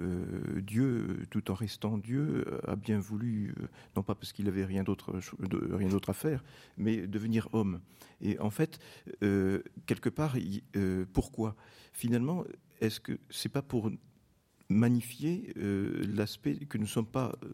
Dieu, 0.61 1.25
tout 1.29 1.51
en 1.51 1.55
restant 1.55 1.97
Dieu, 1.97 2.45
a 2.67 2.75
bien 2.75 2.99
voulu, 2.99 3.55
non 3.95 4.03
pas 4.03 4.15
parce 4.15 4.33
qu'il 4.33 4.47
avait 4.47 4.65
rien 4.65 4.83
d'autre, 4.83 5.19
rien 5.51 5.89
d'autre 5.89 6.09
à 6.09 6.13
faire, 6.13 6.43
mais 6.77 7.07
devenir 7.07 7.49
homme. 7.53 7.79
Et 8.21 8.39
en 8.39 8.49
fait, 8.49 8.79
quelque 9.85 10.09
part, 10.09 10.37
pourquoi? 11.13 11.55
Finalement, 11.91 12.43
est-ce 12.81 12.99
que 12.99 13.19
c'est 13.29 13.49
pas 13.49 13.61
pour 13.61 13.91
magnifier 14.73 15.53
euh, 15.57 16.03
l'aspect 16.13 16.55
que 16.55 16.77
nous 16.77 16.83
ne 16.83 16.89
sommes 16.89 17.05
pas 17.05 17.37
euh, 17.43 17.47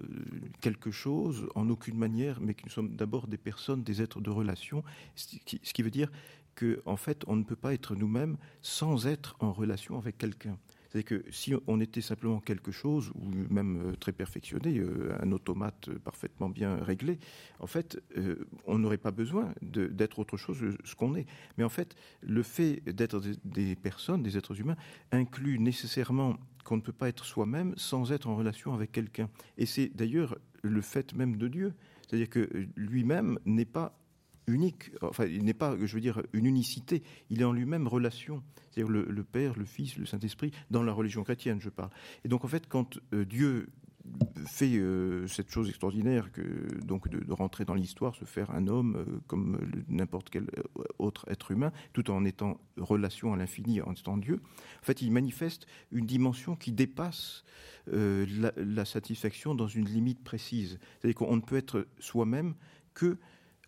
quelque 0.61 0.91
chose 0.91 1.47
en 1.55 1.69
aucune 1.69 1.97
manière, 1.97 2.39
mais 2.41 2.53
que 2.53 2.63
nous 2.63 2.71
sommes 2.71 2.95
d'abord 2.95 3.27
des 3.27 3.37
personnes, 3.37 3.83
des 3.83 4.01
êtres 4.01 4.21
de 4.21 4.29
relation, 4.29 4.83
ce 5.15 5.27
qui, 5.45 5.83
veut 5.83 5.91
dire 5.91 6.11
qu'en 6.55 6.77
en 6.85 6.97
fait, 6.97 7.23
on 7.27 7.35
ne 7.35 7.43
peut 7.43 7.55
pas 7.55 7.73
être 7.73 7.95
nous-mêmes 7.95 8.37
sans 8.61 9.07
être 9.07 9.35
en 9.39 9.51
relation 9.51 9.97
avec 9.97 10.17
quelqu'un. 10.17 10.57
C'est-à-dire 10.89 11.21
que 11.21 11.31
si 11.31 11.53
on 11.67 11.79
était 11.79 12.01
simplement 12.01 12.39
quelque 12.39 12.71
chose, 12.71 13.11
ou 13.15 13.29
même 13.53 13.89
euh, 13.89 13.95
très 13.95 14.11
perfectionné, 14.11 14.81
un 15.21 15.31
automate 15.31 15.89
parfaitement 15.99 16.49
bien 16.49 16.75
réglé, 16.77 17.19
en 17.59 17.67
fait, 17.67 18.01
on 18.65 18.79
n'aurait 18.79 18.97
pas 18.97 19.11
besoin 19.11 19.53
d'être 19.61 20.19
autre 20.19 20.37
chose 20.37 20.59
que 20.59 20.77
ce 20.83 20.95
qu'on 20.95 21.15
est. 21.15 21.25
Mais 21.57 21.63
en 21.63 21.69
fait, 21.69 21.95
le 22.21 22.43
fait 22.43 22.81
d'être 22.85 23.21
des 23.45 23.75
personnes, 23.75 24.23
des 24.23 24.37
êtres 24.37 24.59
humains, 24.59 24.77
inclut 25.11 25.59
nécessairement 25.59 26.37
qu'on 26.63 26.77
ne 26.77 26.81
peut 26.81 26.93
pas 26.93 27.09
être 27.09 27.25
soi-même 27.25 27.73
sans 27.77 28.11
être 28.11 28.27
en 28.27 28.35
relation 28.35 28.73
avec 28.73 28.91
quelqu'un. 28.91 29.29
Et 29.57 29.65
c'est 29.65 29.89
d'ailleurs 29.95 30.37
le 30.61 30.81
fait 30.81 31.13
même 31.13 31.37
de 31.37 31.47
Dieu. 31.47 31.73
C'est-à-dire 32.01 32.29
que 32.29 32.49
lui-même 32.75 33.39
n'est 33.45 33.65
pas 33.65 33.97
unique, 34.49 34.91
enfin, 35.01 35.25
il 35.25 35.43
n'est 35.43 35.53
pas, 35.53 35.75
je 35.79 35.93
veux 35.93 36.01
dire, 36.01 36.21
une 36.33 36.45
unicité, 36.45 37.03
il 37.29 37.41
est 37.41 37.45
en 37.45 37.53
lui-même 37.53 37.87
relation. 37.87 38.43
C'est-à-dire 38.71 38.91
le, 38.91 39.23
Père, 39.23 39.57
le 39.57 39.65
Fils, 39.65 39.97
le 39.97 40.05
Saint-Esprit, 40.05 40.51
dans 40.69 40.83
la 40.83 40.93
religion 40.93 41.23
chrétienne, 41.23 41.59
je 41.59 41.69
parle. 41.69 41.89
Et 42.23 42.27
donc, 42.27 42.45
en 42.45 42.47
fait, 42.47 42.67
quand 42.67 42.99
euh, 43.13 43.25
Dieu 43.25 43.69
fait 44.47 44.77
euh, 44.77 45.27
cette 45.27 45.51
chose 45.51 45.69
extraordinaire 45.69 46.31
que 46.31 46.41
donc 46.83 47.09
de, 47.09 47.31
rentrer 47.31 47.65
dans 47.65 47.75
l'histoire, 47.75 48.15
se 48.15 48.25
faire 48.25 48.49
un 48.51 48.67
homme 48.67 48.95
euh, 48.95 49.19
comme 49.27 49.59
n'importe 49.87 50.29
quel 50.29 50.47
autre 50.97 51.25
être 51.29 51.51
humain, 51.51 51.71
tout 51.93 52.09
en 52.09 52.25
étant 52.25 52.59
relation 52.77 53.33
à 53.33 53.37
l'infini, 53.37 53.81
en 53.81 53.91
étant 53.91 54.17
Dieu. 54.17 54.41
En 54.81 54.85
fait, 54.85 55.01
il 55.01 55.11
manifeste 55.11 55.67
une 55.91 56.05
dimension 56.05 56.55
qui 56.55 56.71
dépasse 56.71 57.43
la, 57.87 58.85
satisfaction 58.85 59.55
dans 59.55 59.67
une 59.67 59.85
limite 59.85 60.23
précise. 60.23 60.79
C'est-à-dire 60.99 61.15
qu'on 61.15 61.35
ne 61.35 61.41
peut 61.41 61.57
être 61.57 61.87
soi-même 61.99 62.53
que 62.93 63.17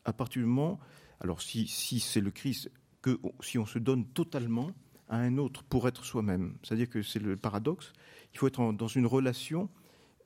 à 0.05 0.13
partir 0.13 0.41
du 0.41 0.47
moment, 0.47 0.79
alors 1.19 1.41
si, 1.41 1.67
si 1.67 1.99
c'est 1.99 2.21
le 2.21 2.31
Christ, 2.31 2.71
que 3.01 3.19
si 3.41 3.57
on 3.57 3.65
se 3.65 3.79
donne 3.79 4.05
totalement 4.05 4.71
à 5.09 5.17
un 5.17 5.37
autre 5.37 5.63
pour 5.63 5.87
être 5.87 6.05
soi-même. 6.05 6.55
C'est-à-dire 6.63 6.89
que 6.89 7.01
c'est 7.01 7.19
le 7.19 7.35
paradoxe. 7.35 7.93
Il 8.33 8.39
faut 8.39 8.47
être 8.47 8.71
dans 8.71 8.87
une 8.87 9.05
relation 9.05 9.69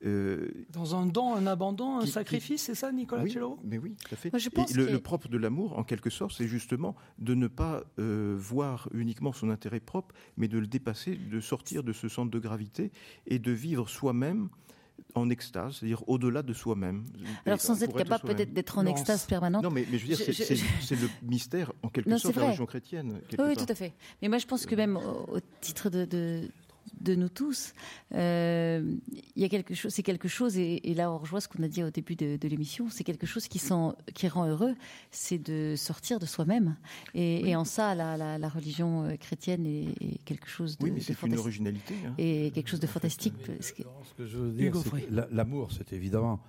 euh, 0.04 0.48
Dans 0.70 0.94
un 0.94 1.06
don, 1.06 1.34
un 1.34 1.46
abandon, 1.46 1.98
un 1.98 2.06
sacrifice, 2.06 2.62
c'est 2.62 2.74
ça, 2.74 2.92
Nicolas 2.92 3.22
oui, 3.22 3.36
Mais 3.64 3.78
oui, 3.78 3.96
tout 3.96 4.14
à 4.14 4.16
fait. 4.16 4.30
le, 4.30 4.98
propre 4.98 5.28
de 5.28 5.38
l'amour, 5.38 5.78
en 5.78 5.84
quelque 5.84 6.10
sorte, 6.10 6.34
c'est 6.36 6.46
justement 6.46 6.94
de 7.18 7.34
ne 7.34 7.48
pas 7.48 7.82
euh, 7.98 8.36
voir 8.38 8.88
uniquement 8.92 9.32
son 9.32 9.50
intérêt 9.50 9.80
propre, 9.80 10.14
mais 10.36 10.48
de 10.48 10.58
le 10.58 10.66
dépasser, 10.66 11.16
de 11.16 11.40
sortir 11.40 11.82
de 11.82 11.92
ce 11.92 12.08
centre 12.08 12.30
de 12.30 12.38
gravité 12.38 12.92
et 13.26 13.38
de 13.38 13.52
vivre 13.52 13.88
soi-même 13.88 14.48
en 15.14 15.30
extase, 15.30 15.76
c'est-à-dire 15.76 16.06
au-delà 16.08 16.42
de 16.42 16.52
soi-même. 16.52 17.04
Alors 17.46 17.60
sans 17.60 17.82
être 17.82 17.96
capable 17.96 18.24
peut-être 18.24 18.52
d'être 18.52 18.78
en 18.78 18.86
extase 18.86 19.24
permanente. 19.24 19.62
Non, 19.62 19.70
mais, 19.70 19.84
je 19.84 19.96
veux 19.96 20.14
dire, 20.14 20.18
c'est 20.18 21.00
le 21.00 21.08
mystère 21.22 21.72
en 21.82 21.88
quelque 21.88 22.16
sorte 22.18 22.34
de 22.34 22.40
la 22.40 22.46
religion 22.46 22.66
chrétienne. 22.66 23.20
Oui, 23.38 23.56
tout 23.56 23.66
à 23.68 23.74
fait. 23.74 23.92
Mais 24.22 24.28
moi, 24.28 24.38
je 24.38 24.46
pense 24.46 24.66
que 24.66 24.74
même 24.74 24.96
au, 24.96 25.38
titre 25.60 25.90
de, 25.90 26.04
de 26.04 26.50
nous 27.14 27.28
tous. 27.28 27.72
Euh, 28.14 28.96
il 29.34 29.42
y 29.42 29.44
a 29.44 29.48
quelque 29.48 29.74
chose, 29.74 29.92
c'est 29.92 30.02
quelque 30.02 30.28
chose, 30.28 30.56
et, 30.58 30.80
là 30.94 31.10
on 31.10 31.18
rejoint 31.18 31.40
ce 31.40 31.48
qu'on 31.48 31.62
a 31.62 31.68
dit 31.68 31.82
au 31.82 31.90
début 31.90 32.16
de, 32.16 32.48
l'émission, 32.48 32.88
c'est 32.90 33.04
quelque 33.04 33.26
chose 33.26 33.48
qui, 33.48 33.60
qui 34.14 34.28
rend 34.28 34.46
heureux, 34.46 34.74
c'est 35.10 35.38
de 35.38 35.74
sortir 35.76 36.18
de 36.18 36.26
soi-même. 36.26 36.76
Et, 37.14 37.54
en 37.56 37.64
ça, 37.64 37.94
la, 37.94 38.48
religion 38.48 39.04
euh, 39.04 39.16
chrétienne 39.16 39.66
est, 39.66 40.24
quelque 40.24 40.48
chose 40.48 40.78
de, 40.78 40.84
oui, 40.84 40.90
mais 40.92 41.00
c'est 41.00 41.20
une 41.22 41.36
originalité, 41.36 41.94
hein. 42.06 42.14
et 42.18 42.50
quelque 42.52 42.68
chose 42.68 42.80
de 42.80 42.86
fantastique. 42.86 43.34
Ce 43.60 43.72
que 43.72 44.26
je 44.26 44.38
veux 44.38 44.52
dire, 44.52 44.72
c'est 44.76 45.10
l'amour, 45.32 45.72
c'est 45.72 45.92
évidemment 45.92 46.40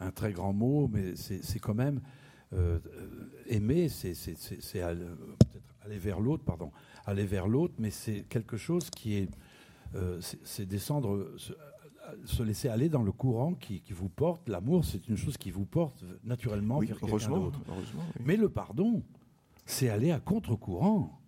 un 0.00 0.10
très 0.10 0.32
grand 0.32 0.52
mot, 0.52 0.88
mais 0.92 1.14
c'est 1.16 1.58
quand 1.58 1.74
même 1.74 2.00
euh, 2.52 2.78
aimer, 3.46 3.88
c'est 3.88 4.12
peut-être 4.12 5.64
aller 5.82 5.98
vers 5.98 6.20
l'autre, 6.20 6.44
pardon, 6.44 6.70
aller 7.04 7.26
vers 7.26 7.48
l'autre, 7.48 7.74
mais 7.78 7.90
c'est 7.90 8.24
quelque 8.28 8.56
chose 8.56 8.90
qui 8.90 9.16
est 9.16 9.28
euh, 9.94 10.20
c'est 10.20 10.66
descendre, 10.66 11.30
se, 12.24 12.42
laisser 12.42 12.68
aller 12.68 12.88
dans 12.88 13.02
le 13.02 13.12
courant 13.12 13.54
qui, 13.54 13.82
vous 13.90 14.08
porte. 14.08 14.48
L'amour, 14.48 14.84
c'est 14.84 15.08
une 15.08 15.16
chose 15.16 15.36
qui 15.36 15.50
vous 15.50 15.66
porte 15.66 16.04
naturellement 16.24 16.80
vers 16.80 16.98
quelqu'un 16.98 17.28
d'autre. 17.28 17.60
Mais 18.24 18.36
le 18.36 18.48
pardon, 18.48 19.02
c'est 19.64 19.88
aller 19.88 20.10
à 20.10 20.20
contre-courant. 20.20 21.20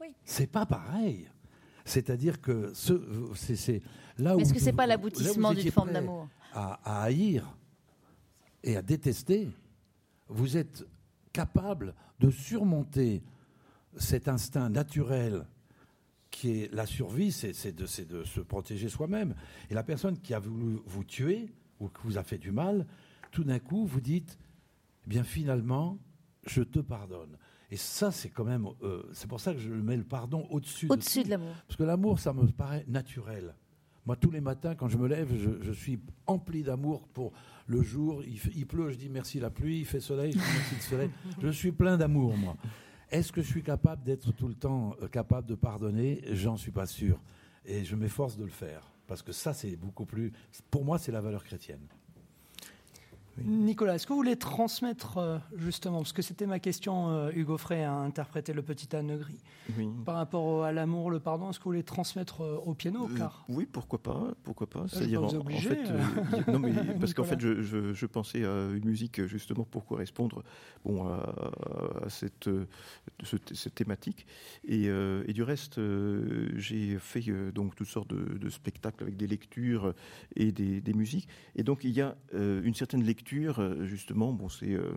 Oui. 0.00 0.08
C'est 0.24 0.46
pas 0.46 0.66
pareil. 0.66 1.28
C'est-à-dire 1.84 2.40
que 2.40 2.72
c'est 2.74 3.82
là 4.18 4.36
où. 4.36 4.40
Est-ce 4.40 4.54
que 4.54 4.60
c'est 4.60 4.72
pas 4.72 4.86
l'aboutissement 4.86 5.52
d'une 5.52 5.70
forme 5.70 5.92
d'amour 5.92 6.28
à, 6.52 6.78
à 6.84 7.02
haïr 7.04 7.56
et 8.62 8.76
à 8.76 8.82
détester, 8.82 9.48
vous 10.28 10.56
êtes 10.56 10.84
capable 11.32 11.94
de 12.20 12.30
surmonter 12.30 13.22
cet 13.96 14.28
instinct 14.28 14.68
naturel 14.68 15.46
qui 16.32 16.62
est 16.62 16.74
la 16.74 16.86
survie, 16.86 17.30
c'est 17.30 17.76
de, 17.76 17.84
de, 18.04 18.24
se 18.24 18.40
protéger 18.40 18.88
soi-même. 18.88 19.36
Et 19.70 19.74
la 19.74 19.84
personne 19.84 20.18
qui 20.18 20.34
a 20.34 20.40
voulu 20.40 20.78
vous 20.86 21.04
tuer 21.04 21.52
ou 21.78 21.88
qui 21.88 22.00
vous 22.04 22.18
a 22.18 22.24
fait 22.24 22.38
du 22.38 22.50
mal, 22.50 22.86
tout 23.30 23.44
d'un 23.44 23.60
coup, 23.60 23.86
vous 23.86 24.00
dites, 24.00 24.38
eh 25.06 25.08
bien 25.10 25.22
finalement, 25.22 25.98
je 26.46 26.62
te 26.62 26.80
pardonne. 26.80 27.36
Et 27.70 27.76
ça, 27.76 28.10
c'est 28.10 28.30
quand 28.30 28.44
même, 28.44 28.66
euh, 28.82 29.02
c'est 29.12 29.28
pour 29.28 29.40
ça 29.40 29.52
que 29.54 29.60
je 29.60 29.70
mets 29.70 29.96
le 29.96 30.04
pardon 30.04 30.46
au-dessus. 30.50 30.88
Au-dessus 30.90 31.22
de, 31.22 31.30
l'amour. 31.30 31.54
Parce 31.68 31.76
que 31.76 31.84
l'amour, 31.84 32.18
ça 32.18 32.32
me 32.32 32.46
paraît 32.46 32.84
naturel. 32.88 33.54
Moi, 34.04 34.16
tous 34.16 34.30
les 34.30 34.40
matins, 34.40 34.74
quand 34.74 34.88
je 34.88 34.98
me 34.98 35.06
lève, 35.06 35.30
je, 35.62 35.72
suis 35.72 36.00
empli 36.26 36.64
d'amour 36.64 37.06
pour 37.08 37.32
le 37.66 37.82
jour. 37.82 38.22
Il, 38.24 38.38
il, 38.56 38.66
pleut, 38.66 38.90
je 38.90 38.96
dis 38.96 39.08
merci 39.08 39.38
la 39.38 39.50
pluie. 39.50 39.80
Il 39.80 39.86
fait 39.86 40.00
soleil, 40.00 40.32
je 40.32 40.38
dis 40.38 40.44
merci 40.44 40.74
le 40.74 40.80
soleil. 40.80 41.10
Je 41.42 41.48
suis 41.50 41.72
plein 41.72 41.96
d'amour, 41.96 42.36
moi. 42.36 42.56
Est-ce 43.12 43.30
que 43.30 43.42
je 43.42 43.46
suis 43.46 43.62
capable 43.62 44.02
d'être 44.04 44.32
tout 44.32 44.48
le 44.48 44.54
temps 44.54 44.96
euh, 45.02 45.06
capable 45.06 45.46
de 45.46 45.54
pardonner? 45.54 46.22
J'en 46.32 46.56
suis 46.56 46.70
pas 46.70 46.86
sûr. 46.86 47.20
Et 47.66 47.84
je 47.84 47.94
m'efforce 47.94 48.38
de 48.38 48.44
le 48.44 48.50
faire. 48.50 48.90
Parce 49.06 49.20
que 49.20 49.32
ça, 49.32 49.52
c'est 49.52 49.76
beaucoup 49.76 50.06
plus. 50.06 50.32
Pour 50.70 50.82
moi, 50.82 50.98
c'est 50.98 51.12
la 51.12 51.20
valeur 51.20 51.44
chrétienne. 51.44 51.86
Nicolas, 53.38 53.94
est-ce 53.94 54.06
que 54.06 54.12
vous 54.12 54.18
voulez 54.18 54.36
transmettre 54.36 55.18
euh, 55.18 55.38
justement, 55.56 55.98
parce 55.98 56.12
que 56.12 56.22
c'était 56.22 56.46
ma 56.46 56.58
question, 56.58 57.10
euh, 57.10 57.30
Hugo 57.34 57.56
Frey 57.56 57.82
a 57.82 57.94
interprété 57.94 58.52
le 58.52 58.62
petit 58.62 58.94
Anne 58.94 59.16
Gris, 59.16 59.40
par 60.04 60.16
rapport 60.16 60.64
à 60.64 60.72
l'amour, 60.72 61.10
le 61.10 61.18
pardon, 61.18 61.48
est-ce 61.48 61.58
que 61.58 61.64
vous 61.64 61.70
voulez 61.70 61.82
transmettre 61.82 62.42
euh, 62.42 62.56
au 62.64 62.74
piano 62.74 63.08
car... 63.16 63.44
Oui, 63.48 63.66
pourquoi 63.70 64.02
pas, 64.02 64.34
pourquoi 64.42 64.68
pas. 64.68 64.86
C'est-à-dire 64.88 65.22
en, 65.22 65.28
fait, 65.28 66.48
non 66.48 66.58
mais 66.58 66.72
parce 67.00 67.14
qu'en 67.14 67.24
fait, 67.24 67.40
je, 67.40 68.06
pensais 68.06 68.44
à 68.44 68.68
une 68.70 68.84
musique 68.84 69.24
justement 69.26 69.64
pour 69.64 69.86
correspondre, 69.86 70.42
bon, 70.84 71.06
à, 71.06 72.08
cette, 72.08 72.50
cette, 73.22 73.74
thématique, 73.74 74.26
et, 74.66 74.88
du 75.32 75.42
reste, 75.42 75.80
j'ai 76.56 76.98
fait 76.98 77.22
donc 77.52 77.74
toutes 77.74 77.88
sortes 77.88 78.12
de, 78.12 78.50
spectacles 78.50 79.02
avec 79.02 79.16
des 79.16 79.26
lectures 79.26 79.94
et 80.36 80.52
des, 80.52 80.82
des 80.82 80.92
musiques, 80.92 81.28
et 81.56 81.62
donc 81.62 81.84
il 81.84 81.92
y 81.92 82.02
a 82.02 82.14
une 82.34 82.74
certaine 82.74 83.02
lecture 83.02 83.21
euh, 83.32 83.84
justement, 83.86 84.32
bon, 84.32 84.48
c'est 84.48 84.72
euh, 84.72 84.92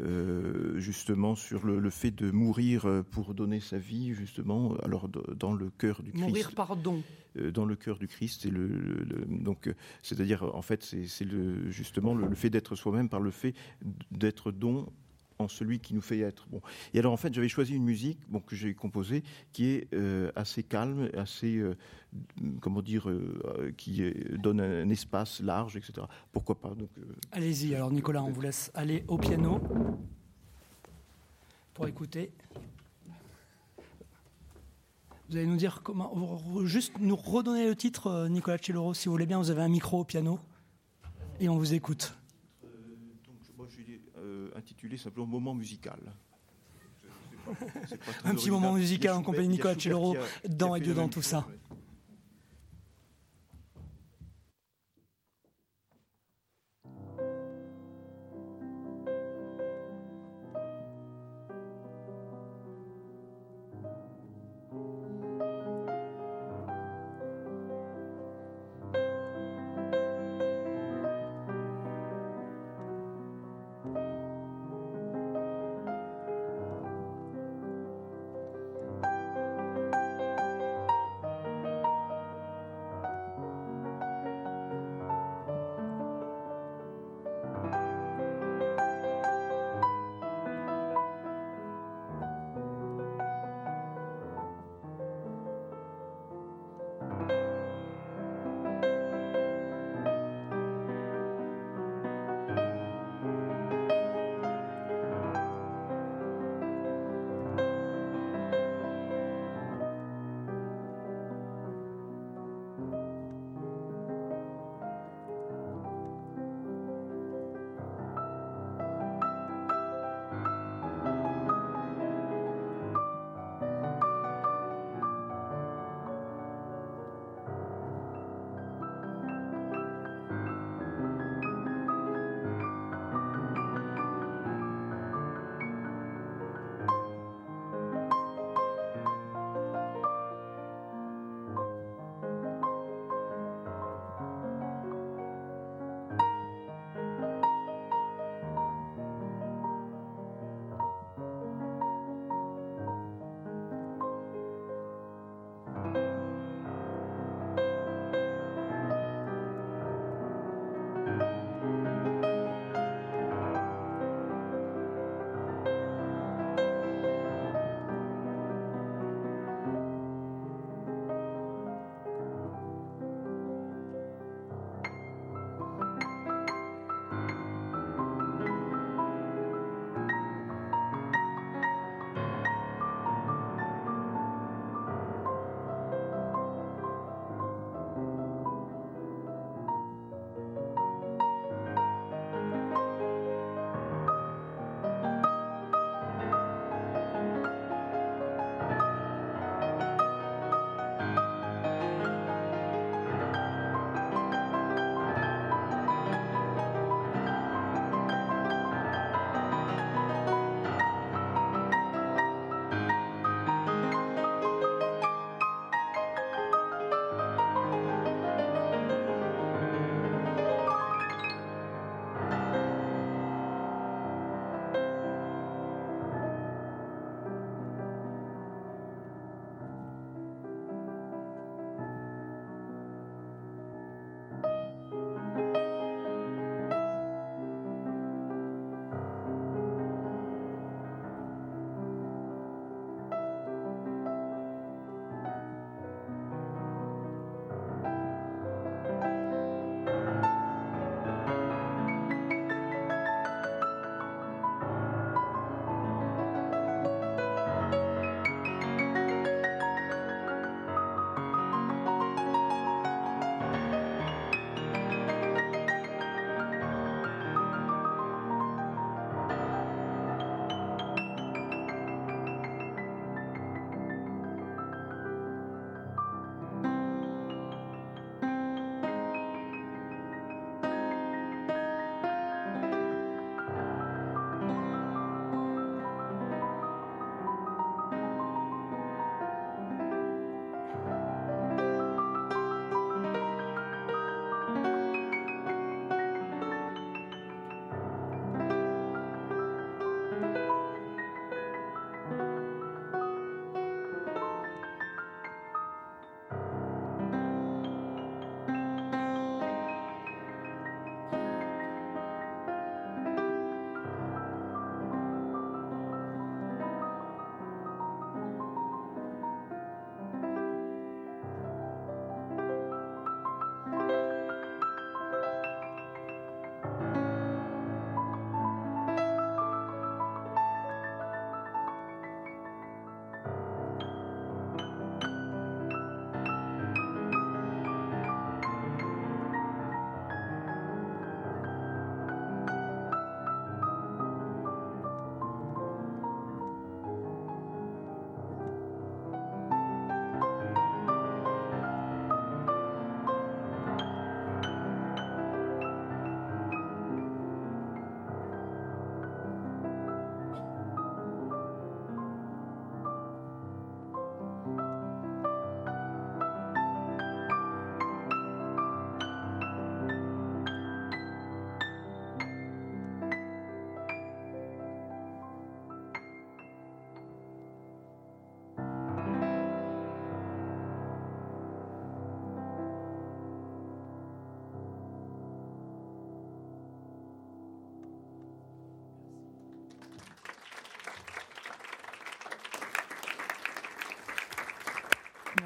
euh, 0.00 0.78
justement 0.78 1.34
sur 1.34 1.66
le, 1.66 1.90
fait 1.90 2.10
de 2.10 2.30
mourir 2.30 2.86
pour 3.10 3.34
donner 3.34 3.60
sa 3.60 3.78
vie, 3.78 4.14
justement, 4.14 4.76
alors 4.82 5.08
dans 5.08 5.54
le 5.54 5.70
cœur 5.70 6.02
du 6.02 6.12
Christ. 6.12 6.22
Mourir 6.22 6.52
pardon. 6.54 7.02
dans 7.52 7.64
le 7.64 7.76
cœur 7.76 7.98
du 7.98 8.06
Christ, 8.06 8.46
et 8.46 8.50
le, 8.50 9.24
donc 9.28 9.72
c'est-à-dire 10.02 10.44
en 10.54 10.62
fait 10.62 10.84
c'est 10.84 11.24
le, 11.24 11.70
justement 11.70 12.14
le 12.14 12.34
fait 12.34 12.50
d'être 12.50 12.76
soi-même 12.76 13.08
par 13.08 13.20
le 13.20 13.30
fait 13.30 13.54
d'être 14.12 14.52
don 14.52 14.86
en 15.40 15.48
celui 15.48 15.80
qui 15.80 15.94
nous 15.94 16.00
fait 16.00 16.20
être. 16.20 16.46
Bon. 16.50 16.60
Et 16.94 16.98
alors 16.98 17.12
en 17.12 17.16
fait, 17.16 17.32
j'avais 17.32 17.48
choisi 17.48 17.74
une 17.74 17.84
musique 17.84 18.18
bon, 18.28 18.40
que 18.40 18.54
j'ai 18.54 18.74
composée 18.74 19.22
qui 19.52 19.66
est 19.70 19.92
euh, 19.94 20.30
assez 20.36 20.62
calme, 20.62 21.10
assez, 21.16 21.56
euh, 21.56 21.76
comment 22.60 22.82
dire, 22.82 23.08
euh, 23.08 23.72
qui 23.76 24.02
donne 24.38 24.60
un, 24.60 24.88
espace 24.90 25.40
large, 25.40 25.76
etc. 25.76 26.06
Pourquoi 26.32 26.60
pas 26.60 26.70
donc, 26.70 26.90
Allez-y, 27.32 27.74
alors 27.74 27.90
Nicolas, 27.90 28.22
on 28.22 28.30
vous 28.30 28.40
laisse 28.40 28.70
aller 28.74 29.04
au 29.08 29.18
piano 29.18 29.60
pour 31.74 31.86
écouter. 31.88 32.32
Vous 35.28 35.36
allez 35.36 35.46
nous 35.46 35.56
dire 35.56 35.82
comment, 35.84 36.12
juste 36.64 36.92
nous 36.98 37.14
redonner 37.14 37.68
le 37.68 37.76
titre, 37.76 38.26
Nicolas 38.28 38.58
Celloro, 38.58 38.94
si 38.94 39.06
vous 39.06 39.12
voulez 39.12 39.26
bien, 39.26 39.38
vous 39.38 39.50
avez 39.50 39.62
un 39.62 39.68
micro 39.68 40.00
au 40.00 40.04
piano 40.04 40.40
et 41.38 41.48
on 41.48 41.56
vous 41.56 41.72
écoute 41.72 42.19
intitulé 44.60 44.96
simplement 44.96 45.26
Moment 45.26 45.54
musical. 45.54 45.98
un 48.24 48.34
petit 48.34 48.50
moment 48.50 48.74
musical 48.74 49.14
en 49.14 49.22
compagnie 49.22 49.48
de 49.48 49.52
Nicolas 49.52 49.74
Celloro, 49.78 50.16
dans 50.48 50.76
et 50.76 50.80
dedans 50.80 51.08
tout 51.08 51.22
ça. 51.22 51.46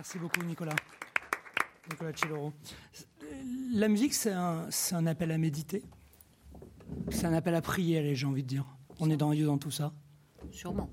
Merci 0.04 0.18
beaucoup, 0.18 0.42
Nicolas. 0.42 0.76
Nicolas 1.90 2.12
Celloro. 2.14 2.52
La 3.72 3.88
musique, 3.88 4.12
c'est 4.12 4.32
un, 4.32 4.68
un, 4.92 5.06
appel 5.06 5.30
à 5.30 5.38
méditer. 5.38 5.82
C'est 7.08 7.24
un 7.24 7.32
appel 7.32 7.54
à 7.54 7.62
prier, 7.62 8.14
j'ai 8.14 8.26
envie 8.26 8.42
de 8.42 8.48
dire. 8.48 8.66
On 9.00 9.08
est 9.08 9.16
dans, 9.16 9.32
dans 9.32 9.56
tout 9.56 9.70
ça. 9.70 9.94
Sûrement. 10.50 10.90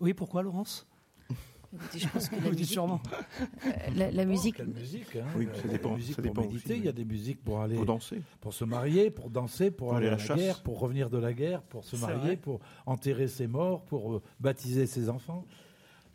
Oui, 0.00 0.14
pourquoi, 0.14 0.42
Laurence? 0.42 0.86
Je 1.94 2.08
pense 2.08 2.30
que 2.30 2.36
la 2.42 2.48
musique, 2.48 2.64
sûrement. 2.64 3.02
Euh, 3.66 3.72
la, 3.94 4.10
la, 4.10 4.24
musique. 4.24 4.58
musique 4.60 5.16
hein. 5.16 5.26
Oui, 5.36 5.48
ça 5.60 5.68
dépend. 5.68 5.94
musique 5.94 6.16
ça 6.16 6.22
pour 6.22 6.34
méditer, 6.34 6.70
aussi, 6.72 6.80
il 6.80 6.86
y 6.86 6.88
a 6.88 6.92
des 6.92 7.04
musiques 7.04 7.44
pour 7.44 7.60
aller. 7.60 7.76
Pour 7.76 7.84
danser. 7.84 8.22
Pour 8.40 8.54
se 8.54 8.64
marier, 8.64 9.10
pour 9.10 9.28
danser, 9.28 9.70
pour, 9.70 9.88
Pour 9.88 9.96
aller 9.98 10.06
aller 10.06 10.14
à 10.14 10.16
la, 10.16 10.22
la 10.22 10.28
chasse. 10.28 10.38
guerre, 10.38 10.62
pour 10.62 10.80
revenir 10.80 11.10
de 11.10 11.18
la 11.18 11.34
guerre, 11.34 11.60
pour 11.60 11.84
se 11.84 11.96
marier, 11.96 12.38
pour 12.38 12.60
enterrer 12.86 13.28
ses 13.28 13.48
morts, 13.48 13.84
pour 13.84 14.14
euh, 14.14 14.22
baptiser 14.40 14.86
ses 14.86 15.10
enfants. 15.10 15.44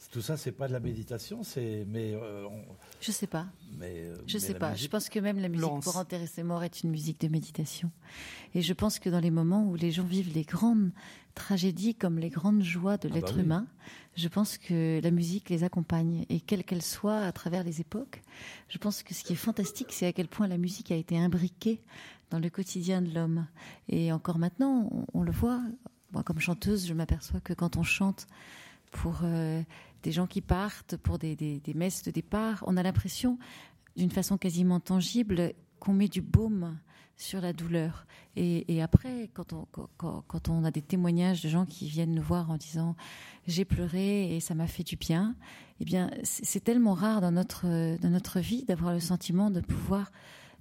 Tout 0.10 0.22
ça, 0.22 0.36
c'est 0.36 0.52
pas 0.52 0.68
de 0.68 0.74
la 0.74 0.80
méditation, 0.80 1.44
c'est 1.44 1.86
mais 1.88 2.14
euh, 2.16 2.46
on- 2.50 2.66
Je 3.00 3.12
sais 3.12 3.28
pas. 3.28 3.46
mais 3.78 3.94
euh, 4.00 4.16
Je 4.28 4.34
mais 4.34 4.40
sais 4.40 4.54
pas. 4.56 4.72
musique- 4.72 4.84
Je 4.86 4.90
pense 4.90 5.08
que 5.10 5.20
même 5.20 5.40
la 5.40 5.48
musique 5.48 5.62
Laurence. 5.62 5.84
pour 5.86 5.96
enterrer 5.98 6.28
ses 6.28 6.44
morts 6.44 6.64
est 6.64 6.84
une 6.84 6.90
musique 6.90 7.22
de 7.22 7.28
méditation. 7.30 7.92
Et 8.54 8.62
je 8.62 8.74
pense 8.74 9.00
que 9.00 9.10
dans 9.10 9.20
les 9.22 9.32
moments 9.32 9.64
où 9.64 9.76
les 9.76 9.92
gens 9.92 10.04
vivent 10.04 10.34
les 10.34 10.44
grandes 10.44 10.92
tragédies 11.36 11.96
comme 11.96 12.20
les 12.20 12.30
grandes 12.30 12.62
joies 12.64 12.98
de 12.98 13.08
bah 13.08 13.16
l'être 13.16 13.36
oui. 13.38 13.44
humain, 13.44 13.68
je 14.18 14.28
pense 14.28 14.58
que 14.58 15.00
la 15.02 15.12
musique 15.12 15.50
les 15.50 15.64
accompagne. 15.64 16.26
Et 16.30 16.42
quelle 16.42 16.64
qu'elle 16.66 16.82
soit 16.82 17.20
à 17.20 17.32
travers 17.32 17.64
les 17.64 17.80
époques, 17.80 18.22
je 18.68 18.78
pense 18.80 19.04
que 19.04 19.14
ce 19.14 19.24
qui 19.24 19.34
est 19.34 19.38
fantastique, 19.38 19.94
c'est 19.94 20.08
à 20.08 20.12
quel 20.14 20.28
point 20.28 20.48
la 20.48 20.58
musique 20.58 20.92
a 20.92 20.96
été 20.96 21.18
imbriquée 21.18 21.80
dans 22.32 22.40
le 22.40 22.50
quotidien 22.50 23.02
de 23.02 23.14
l'homme. 23.14 23.46
Et 23.88 24.12
encore 24.12 24.40
maintenant, 24.40 24.90
on, 24.92 25.06
on 25.14 25.24
le 25.24 25.32
voit. 25.32 25.62
Moi, 26.12 26.24
comme 26.24 26.40
chanteuse, 26.40 26.86
je 26.86 26.94
m'aperçois 26.94 27.40
que 27.40 27.54
quand 27.54 27.78
on 27.78 27.84
chante 27.84 28.28
pour 28.92 29.20
euh, 29.24 29.62
des 30.04 30.12
gens 30.12 30.28
qui 30.28 30.42
partent, 30.42 30.98
pour 30.98 31.18
des, 31.20 31.36
des- 31.36 31.74
messes 31.74 32.04
de 32.04 32.12
départ, 32.12 32.64
on 32.68 32.78
a 32.78 32.84
l'impression, 32.84 33.38
d'une 33.96 34.12
façon 34.12 34.38
quasiment 34.38 34.80
tangible, 34.80 35.54
qu'on 35.80 35.94
met 35.94 36.08
du 36.08 36.22
baume 36.22 36.78
sur 37.18 37.42
la 37.42 37.54
douleur. 37.54 38.06
Et, 38.36 38.82
après, 38.82 39.30
quand 39.34 39.54
on, 39.54 39.68
quand- 39.98 40.50
on 40.50 40.64
a 40.64 40.72
des 40.72 40.82
témoignages 40.82 41.44
de 41.44 41.50
gens 41.50 41.66
qui 41.66 41.88
viennent 41.88 42.16
nous 42.16 42.22
voir 42.24 42.50
en 42.50 42.58
disant 42.58 42.96
j'ai 43.48 43.66
pleuré 43.66 44.36
et 44.36 44.40
ça 44.40 44.56
m'a 44.56 44.68
fait 44.68 44.84
du 44.84 44.96
bien, 44.96 45.36
eh 45.80 45.86
bien, 45.86 46.10
c'est 46.24 46.64
tellement 46.64 46.94
rare 46.94 47.22
dans 47.22 47.32
notre, 47.32 47.98
dans 47.98 48.10
notre 48.10 48.40
vie 48.40 48.64
d'avoir 48.64 48.94
le 48.94 49.00
sentiment 49.00 49.52
de 49.52 49.60
pouvoir 49.62 50.12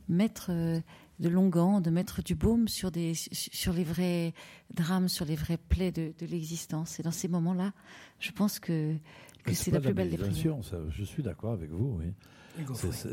mettre 0.09 0.51
de 0.51 1.29
l'onguent, 1.29 1.81
de 1.83 1.91
mettre 1.91 2.23
du 2.23 2.35
baume 2.35 2.67
sur, 2.67 2.91
des, 2.91 3.13
sur 3.15 3.73
les 3.73 3.85
vrais 3.85 4.33
drames, 4.75 5.09
sur 5.09 5.25
les 5.27 5.37
vraies 5.37 5.59
plaies 5.59 5.93
de 5.93 6.13
l'existence. 6.27 6.99
Et 6.99 7.03
dans 7.03 7.11
ces 7.13 7.29
moments-là, 7.29 7.73
je 8.19 8.33
pense 8.33 8.59
que, 8.59 8.97
que 9.43 9.53
c'est 9.55 9.71
la 9.71 9.81
plus 9.81 9.95
belle 9.95 10.11
des 10.11 10.17
prières. 10.17 10.29
méditation, 10.31 10.63
ça, 10.63 10.77
je 10.91 11.05
suis 11.05 11.23
d'accord 11.23 11.53
avec 11.53 11.71
vous. 11.71 11.99
Oui. 12.01 12.13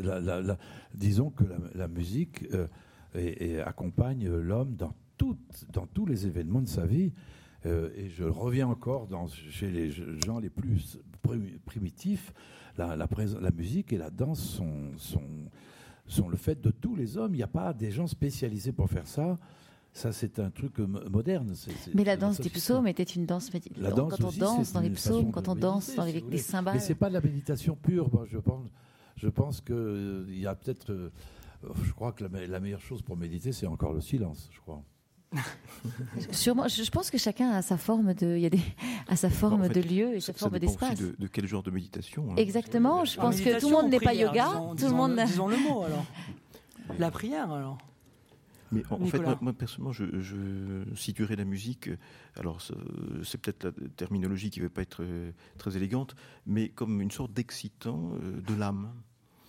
La- 0.02 0.20
la- 0.20 0.40
la- 0.40 0.58
disons 0.94 1.30
que 1.30 1.44
la, 1.44 1.56
la 1.74 1.88
musique 1.88 2.44
euh, 2.52 2.66
et- 3.14 3.52
et 3.52 3.60
accompagne 3.60 4.28
l'homme 4.28 4.74
dans, 4.76 4.92
tous 5.86 6.06
les 6.06 6.26
événements 6.26 6.60
de 6.62 6.68
sa 6.68 6.86
vie. 6.86 7.12
Euh, 7.66 7.90
et 7.96 8.08
je 8.08 8.24
reviens 8.24 8.68
encore 8.68 9.06
dans, 9.08 9.26
chez 9.28 9.70
les 9.70 9.90
gens 9.90 10.38
les 10.38 10.50
plus 10.50 10.98
primi- 11.22 11.58
primitifs. 11.64 12.32
La, 12.76 12.94
la, 12.94 13.06
prés- 13.08 13.40
la 13.40 13.50
musique 13.50 13.92
et 13.92 13.98
la 13.98 14.10
danse 14.10 14.40
sont, 14.40 14.92
sont, 14.96 15.22
sont 16.06 16.28
le 16.28 16.36
fait 16.36 16.60
de 16.60 16.70
tous 16.70 16.94
les 16.94 17.16
hommes. 17.16 17.34
Il 17.34 17.38
n'y 17.38 17.42
a 17.42 17.48
pas 17.48 17.72
des 17.72 17.90
gens 17.90 18.06
spécialisés 18.06 18.72
pour 18.72 18.88
faire 18.88 19.06
ça. 19.08 19.38
Ça, 19.92 20.12
c'est 20.12 20.38
un 20.38 20.50
truc 20.50 20.78
euh, 20.78 20.86
mo- 20.86 21.00
moderne. 21.10 21.52
C'est- 21.54 21.72
c'est- 21.82 21.94
Mais 21.94 22.04
la 22.04 22.16
danse 22.16 22.40
des 22.40 22.50
psaumes 22.50 22.86
était 22.86 23.02
une 23.02 23.26
danse 23.26 23.50
médi- 23.52 23.72
La 23.78 23.90
danse 23.90 24.12
Quand 24.16 24.28
on 24.28 24.30
danse 24.32 24.66
c'est 24.68 24.74
dans 24.74 24.80
les 24.80 24.90
psaumes, 24.90 25.32
quand 25.32 25.48
on 25.48 25.56
danse 25.56 25.94
dans 25.96 26.04
les, 26.04 26.38
cymbales. 26.38 26.74
Mais 26.74 26.80
c'est 26.80 26.94
pas 26.94 27.08
de 27.08 27.14
la 27.14 27.20
méditation 27.20 27.74
pure. 27.74 28.08
Moi, 28.12 28.24
je 28.30 28.38
pense, 28.38 28.68
je 29.16 29.28
pense 29.28 29.60
que 29.60 29.72
euh, 29.72 30.26
il 30.28 30.38
y 30.38 30.46
a 30.46 30.54
peut-être. 30.54 30.90
euh, 30.92 31.10
je 31.82 31.92
crois 31.92 32.12
que 32.12 32.22
la, 32.24 32.28
me- 32.30 32.46
la 32.46 32.60
meilleure 32.60 32.80
chose 32.80 33.02
pour 33.02 33.16
méditer, 33.16 33.50
c'est 33.52 33.66
encore 33.66 33.92
le 33.92 34.00
silence. 34.00 34.48
Je 34.52 34.60
crois. 34.60 34.82
Sûrement, 36.30 36.68
je 36.68 36.88
pense 36.90 37.10
que 37.10 37.18
chacun 37.18 37.50
a 37.50 37.60
sa 37.62 37.76
forme 37.76 38.14
de, 38.14 38.36
il 38.36 38.40
y 38.42 38.46
a 38.46 38.50
des, 38.50 38.60
a 39.08 39.16
sa 39.16 39.28
forme 39.30 39.62
en 39.62 39.68
fait, 39.68 39.74
de 39.82 39.86
lieu 39.86 40.14
et 40.14 40.20
Ça, 40.20 40.32
sa 40.32 40.32
ça 40.34 40.38
forme 40.38 40.58
d'espace. 40.58 40.98
de, 40.98 41.14
de 41.18 41.26
quel 41.26 41.46
genre 41.46 41.62
de 41.62 41.70
méditation. 41.70 42.30
hein. 42.30 42.34
Exactement. 42.36 43.04
Je 43.04 43.18
En 43.18 43.22
pense 43.24 43.40
que 43.40 43.58
tout 43.60 43.68
le 43.68 43.74
monde 43.74 43.90
n'est 43.90 44.00
pas 44.00 44.14
yoga. 44.14 44.46
disons- 44.46 44.68
tout 44.70 44.74
disons 44.76 44.88
le 44.90 44.96
monde. 45.16 45.26
Disons 45.26 45.48
le 45.48 45.56
mot 45.58 45.82
alors. 45.82 46.04
La 46.98 47.10
prière 47.10 47.50
alors. 47.52 47.78
Mais 48.72 48.82
en, 48.90 49.00
en 49.02 49.06
fait, 49.06 49.18
moi, 49.20 49.38
moi, 49.40 49.52
personnellement, 49.52 49.92
je, 49.92 50.20
je 50.20 50.84
situerais 50.94 51.36
la 51.36 51.44
musique. 51.44 51.88
euh, 51.88 51.96
Alors, 52.36 52.60
c'est 53.22 53.40
peut-être 53.40 53.64
la 53.64 53.72
terminologie 53.96 54.50
qui 54.50 54.60
ne 54.60 54.64
va 54.66 54.70
pas 54.70 54.82
être 54.82 55.02
euh, 55.02 55.30
très 55.56 55.76
élégante, 55.76 56.14
mais 56.46 56.68
comme 56.68 57.00
une 57.00 57.10
sorte 57.10 57.32
d'excitant 57.32 58.12
euh, 58.22 58.40
de 58.40 58.54
l'âme. 58.54 58.92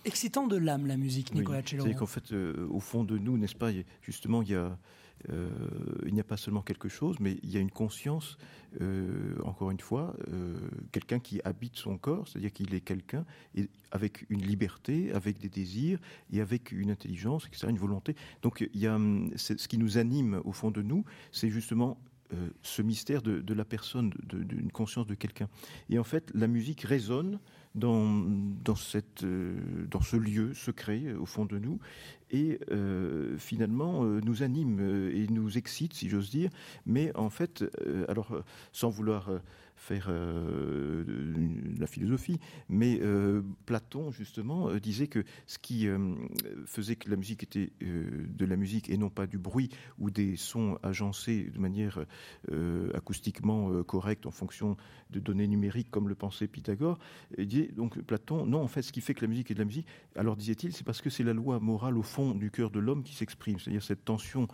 Excitant 0.06 0.46
de 0.46 0.56
l'âme 0.56 0.86
la 0.86 0.96
musique, 0.96 1.34
Nicolas 1.34 1.58
Oui. 1.58 1.64
Celloro. 1.66 1.86
C'est-à-dire 1.86 1.98
qu'en 2.00 2.06
fait, 2.06 2.32
euh, 2.32 2.66
au 2.70 2.80
fond 2.80 3.04
de 3.04 3.18
nous, 3.18 3.36
n'est-ce 3.36 3.54
pas, 3.54 3.70
justement, 4.00 4.40
il 4.42 4.48
y 4.48 4.54
a, 4.54 4.78
euh, 5.28 5.50
il 6.06 6.14
n'y 6.14 6.20
a 6.20 6.24
pas 6.24 6.36
seulement 6.36 6.62
quelque 6.62 6.88
chose, 6.88 7.16
mais 7.20 7.38
il 7.42 7.50
y 7.50 7.56
a 7.56 7.60
une 7.60 7.70
conscience, 7.70 8.38
euh, 8.80 9.36
encore 9.44 9.70
une 9.70 9.80
fois, 9.80 10.14
euh, 10.28 10.58
quelqu'un 10.92 11.18
qui 11.18 11.40
habite 11.44 11.76
son 11.76 11.98
corps, 11.98 12.26
c'est-à-dire 12.28 12.52
qu'il 12.52 12.74
est 12.74 12.80
quelqu'un 12.80 13.24
avec 13.90 14.24
une 14.30 14.42
liberté, 14.42 15.12
avec 15.12 15.38
des 15.38 15.48
désirs 15.48 15.98
et 16.32 16.40
avec 16.40 16.72
une 16.72 16.90
intelligence, 16.90 17.46
etc., 17.46 17.68
une 17.68 17.78
volonté. 17.78 18.16
Donc, 18.42 18.66
il 18.72 18.80
y 18.80 18.86
a 18.86 18.94
hum, 18.94 19.30
ce 19.36 19.68
qui 19.68 19.78
nous 19.78 19.98
anime 19.98 20.40
au 20.44 20.52
fond 20.52 20.70
de 20.70 20.82
nous, 20.82 21.04
c'est 21.32 21.50
justement 21.50 21.98
ce 22.62 22.80
mystère 22.80 23.22
de, 23.22 23.54
la 23.54 23.64
personne, 23.64 24.12
d'une 24.22 24.70
conscience 24.70 25.04
de 25.08 25.16
quelqu'un. 25.16 25.48
Et 25.88 25.98
en 25.98 26.04
fait, 26.04 26.30
la 26.32 26.46
musique 26.46 26.82
résonne 26.82 27.40
dans, 27.74 28.24
ce 28.76 30.16
lieu 30.16 30.54
secret 30.54 31.12
au 31.14 31.26
fond 31.26 31.44
de 31.44 31.58
nous 31.58 31.80
et 32.30 32.60
euh, 32.70 33.36
finalement 33.38 34.04
euh, 34.04 34.20
nous 34.24 34.42
anime 34.42 34.78
euh, 34.80 35.14
et 35.14 35.26
nous 35.28 35.58
excite, 35.58 35.94
si 35.94 36.08
j'ose 36.08 36.30
dire. 36.30 36.50
Mais 36.86 37.14
en 37.16 37.30
fait, 37.30 37.64
alors 38.08 38.42
sans 38.72 38.90
vouloir 38.90 39.30
faire 39.76 40.08
de 40.08 41.80
la 41.80 41.86
philosophie, 41.86 42.38
mais 42.68 43.00
Platon 43.66 44.10
justement 44.10 44.74
disait 44.74 45.06
que 45.06 45.24
ce 45.46 45.58
qui 45.58 45.88
faisait 46.66 46.96
que 46.96 47.10
la 47.10 47.16
musique 47.16 47.42
était 47.42 47.72
de 47.80 48.44
la 48.44 48.56
musique 48.56 48.90
et 48.90 48.96
non 48.96 49.08
pas 49.08 49.26
du 49.26 49.38
bruit 49.38 49.70
ou 49.98 50.10
des 50.10 50.36
sons 50.36 50.78
agencés 50.82 51.50
de 51.54 51.58
manière 51.58 52.04
acoustiquement 52.94 53.82
correcte 53.82 54.26
en 54.26 54.30
fonction 54.30 54.76
de 55.10 55.20
données 55.20 55.48
numériques 55.48 55.90
comme 55.90 56.08
le 56.08 56.14
pensait 56.14 56.46
Pythagore, 56.46 56.98
il 57.38 57.46
dit 57.46 57.68
donc 57.68 58.00
Platon, 58.00 58.46
non, 58.46 58.62
en 58.62 58.68
fait, 58.68 58.82
ce 58.82 58.92
qui 58.92 59.00
fait 59.00 59.14
que 59.14 59.22
la 59.22 59.28
musique 59.28 59.50
est 59.50 59.54
de 59.54 59.60
la 59.60 59.64
musique, 59.64 59.86
alors 60.16 60.36
disait-il, 60.36 60.72
c'est 60.72 60.84
parce 60.84 61.00
que 61.00 61.10
c'est 61.10 61.24
la 61.24 61.32
loi 61.32 61.58
morale 61.60 61.96
au 61.96 62.02
fond 62.02 62.19
du 62.34 62.50
cœur 62.50 62.70
de 62.70 62.80
l'homme 62.80 63.02
qui 63.02 63.14
s'exprime, 63.14 63.58
c'est-à-dire 63.58 63.82
cette 63.82 64.04
tension 64.04 64.48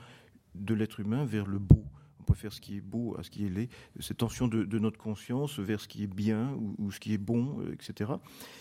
de 0.55 0.75
l'être 0.75 1.01
humain 1.01 1.25
vers 1.25 1.47
le 1.47 1.59
beau. 1.59 1.85
Préfère 2.27 2.53
ce 2.53 2.61
qui 2.61 2.77
est 2.77 2.81
beau 2.81 3.16
à 3.19 3.23
ce 3.23 3.31
qui 3.31 3.47
est 3.47 3.48
laid, 3.48 3.69
cette 4.01 4.19
tension 4.19 4.48
de, 4.48 4.78
notre 4.78 4.98
conscience 4.98 5.59
vers 5.59 5.81
ce 5.81 5.89
qui 5.89 6.03
est 6.03 6.12
bien 6.12 6.59
ou, 6.78 6.90
ce 6.90 7.01
qui 7.01 7.15
est 7.15 7.19
bon, 7.19 7.61
euh, 7.61 7.73
etc. 7.73 8.12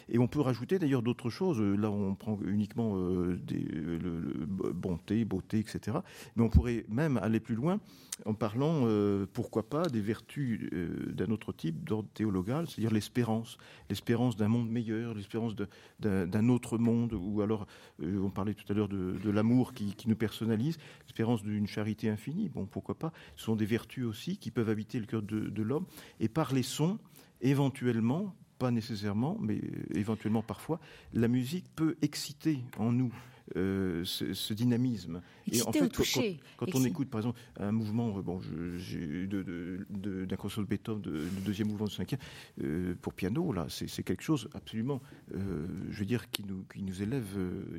Et 0.08 0.20
on 0.20 0.28
peut 0.28 0.40
rajouter 0.40 0.80
d'ailleurs 0.80 1.02
d'autres 1.02 1.30
choses. 1.30 1.60
Euh, 1.60 1.76
Là, 1.76 1.92
on 1.92 2.16
prend 2.16 2.40
uniquement 2.46 2.94
euh, 2.96 3.36
des, 3.36 3.66
euh, 3.74 4.00
le- 4.02 4.74
bonté, 4.74 5.26
beauté, 5.26 5.60
etc. 5.60 5.98
Mais 6.36 6.44
on 6.44 6.50
pourrait 6.50 6.86
même 6.90 7.18
aller 7.18 7.40
plus 7.40 7.56
loin 7.56 7.80
en 8.26 8.34
parlant, 8.34 8.88
pourquoi 9.34 9.68
pas, 9.68 9.90
des 9.90 10.00
vertus 10.00 10.70
d'un 10.72 11.32
autre 11.32 11.52
type 11.52 11.84
d'ordre 11.84 12.08
théologal, 12.14 12.66
c'est-à-dire 12.66 12.94
l'espérance, 12.94 13.58
l'espérance 13.90 14.38
d'un 14.38 14.48
monde 14.48 14.70
meilleur, 14.70 15.14
l'espérance 15.14 15.54
d'un 16.00 16.50
autre 16.50 16.78
monde, 16.78 17.12
ou 17.12 17.42
alors, 17.42 17.68
on 18.02 18.30
parlait 18.30 18.54
tout 18.54 18.64
à 18.72 18.74
l'heure 18.74 18.88
de, 18.88 19.30
l'amour 19.30 19.74
qui, 19.74 19.94
nous 20.08 20.16
personnalise, 20.16 20.78
l'espérance 21.04 21.44
d'une 21.44 21.68
charité 21.68 22.10
infinie, 22.10 22.48
bon, 22.48 22.66
pourquoi 22.66 22.96
pas, 22.96 23.12
des 23.56 23.66
vertus 23.66 24.06
aussi 24.06 24.38
qui 24.38 24.52
peuvent 24.52 24.70
habiter 24.70 25.00
le 25.00 25.06
cœur 25.06 25.22
de, 25.22 25.50
de 25.50 25.64
l'homme, 25.64 25.86
et 26.20 26.28
par 26.28 26.54
les 26.54 26.64
sons, 26.64 27.00
éventuellement, 27.42 28.36
pas 28.58 28.72
nécessairement, 28.72 29.38
mais 29.40 29.58
euh, 29.58 29.98
éventuellement 29.98 30.42
parfois, 30.42 30.80
la 31.14 31.28
musique 31.28 31.66
peut 31.76 31.96
exciter 32.02 32.60
en 32.78 32.92
nous 32.92 33.14
euh, 33.56 34.04
ce, 34.06 34.34
ce 34.34 34.54
dynamisme. 34.54 35.22
Ou 35.48 35.52
quand- 35.72 35.88
touché. 35.90 36.40
quand, 36.58 36.66
quand 36.72 36.80
on 36.80 36.84
écoute, 36.86 37.10
par 37.10 37.20
exemple, 37.22 37.40
un 37.60 37.72
mouvement, 37.72 38.18
euh, 38.18 38.22
bon, 38.22 38.42
j'ai 38.78 39.28
de, 39.28 39.44
de, 39.44 39.86
de- 39.90 40.26
d'un 40.26 40.36
concerto 40.36 40.64
de 40.64 40.68
Beethoven, 40.68 41.02
du 41.02 41.42
deuxième 41.46 41.68
mouvement 41.68 41.86
du 41.86 41.94
cinquième, 41.94 42.20
euh, 42.64 42.96
pour 43.02 43.14
piano, 43.14 43.52
là, 43.54 43.68
c'est, 43.70 43.88
quelque 44.04 44.24
chose 44.24 44.50
absolument, 44.54 45.02
euh, 45.36 45.68
je 45.92 46.00
veux 46.00 46.06
dire, 46.06 46.30
qui 46.32 46.44
nous, 46.44 46.66
qui 46.74 46.82
nous 46.82 47.02
élève, 47.02 47.26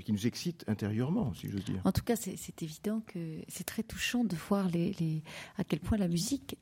qui 0.05 0.12
nous 0.12 0.26
excite 0.26 0.64
intérieurement, 0.68 1.34
si 1.34 1.51
j'ose 1.51 1.64
dire. 1.64 1.80
En 1.84 1.93
tout 1.93 2.02
cas, 2.05 2.16
c'est 2.16 2.36
c'est 2.36 2.62
évident 2.62 3.02
que 3.06 3.38
c'est 3.48 3.64
très 3.64 3.82
touchant 3.82 4.24
de 4.24 4.36
voir 4.36 4.68
les, 4.68 4.93
les- 5.01 5.22
à 5.56 5.64
quel 5.64 5.80
point 5.80 5.98
la 5.98 6.09
musique 6.09 6.56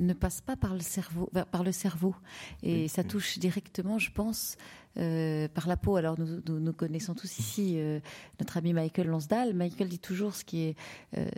ne 0.00 0.12
passe 0.12 0.40
pas 0.40 0.56
par 0.56 0.74
le 0.74 0.80
cerveau, 0.80 1.30
par 1.50 1.64
le 1.64 1.72
cerveau. 1.72 2.14
Et 2.62 2.88
ça 2.88 3.04
touche 3.04 3.38
directement, 3.38 3.98
je 3.98 4.10
pense, 4.10 4.56
euh, 4.98 5.46
par 5.46 5.68
la 5.68 5.76
peau. 5.76 5.94
Alors 5.94 6.18
nous, 6.18 6.42
nous, 6.58 6.72
connaissons 6.72 7.14
tous 7.14 7.38
ici 7.38 7.74
euh, 7.76 8.00
notre 8.40 8.56
ami 8.56 8.72
Michael 8.72 9.06
Lonsdal. 9.06 9.54
Michael 9.54 9.88
dit 9.88 10.00
toujours 10.00 10.34
ce 10.34 10.44
qui 10.44 10.62
est, 10.62 10.76
euh, 11.16 11.30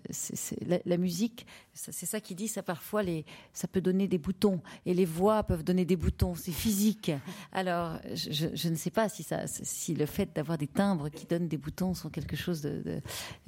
la, 0.86 0.96
musique, 0.96 1.46
c'est 1.74 2.06
ça 2.06 2.18
qu'il 2.18 2.34
dit. 2.36 2.48
Ça 2.48 2.62
parfois 2.62 3.02
les, 3.02 3.26
ça 3.52 3.68
peut 3.68 3.82
donner 3.82 4.08
des 4.08 4.16
boutons 4.16 4.62
et 4.86 4.94
les 4.94 5.04
voix 5.04 5.42
peuvent 5.42 5.64
donner 5.64 5.84
des 5.84 5.96
boutons. 5.96 6.34
C'est 6.34 6.50
physique. 6.50 7.12
Alors 7.52 7.98
je, 8.14 8.46
je, 8.54 8.68
ne 8.70 8.74
sais 8.74 8.90
pas 8.90 9.10
si 9.10 9.22
ça, 9.22 9.46
si 9.46 9.94
le 9.94 10.06
fait 10.06 10.34
d'avoir 10.34 10.56
des 10.56 10.66
timbres 10.66 11.10
qui 11.10 11.26
donnent 11.26 11.48
des 11.48 11.58
boutons 11.58 11.92
sont 11.92 12.08
quelque 12.08 12.36
chose 12.36 12.62
de, 12.62 12.82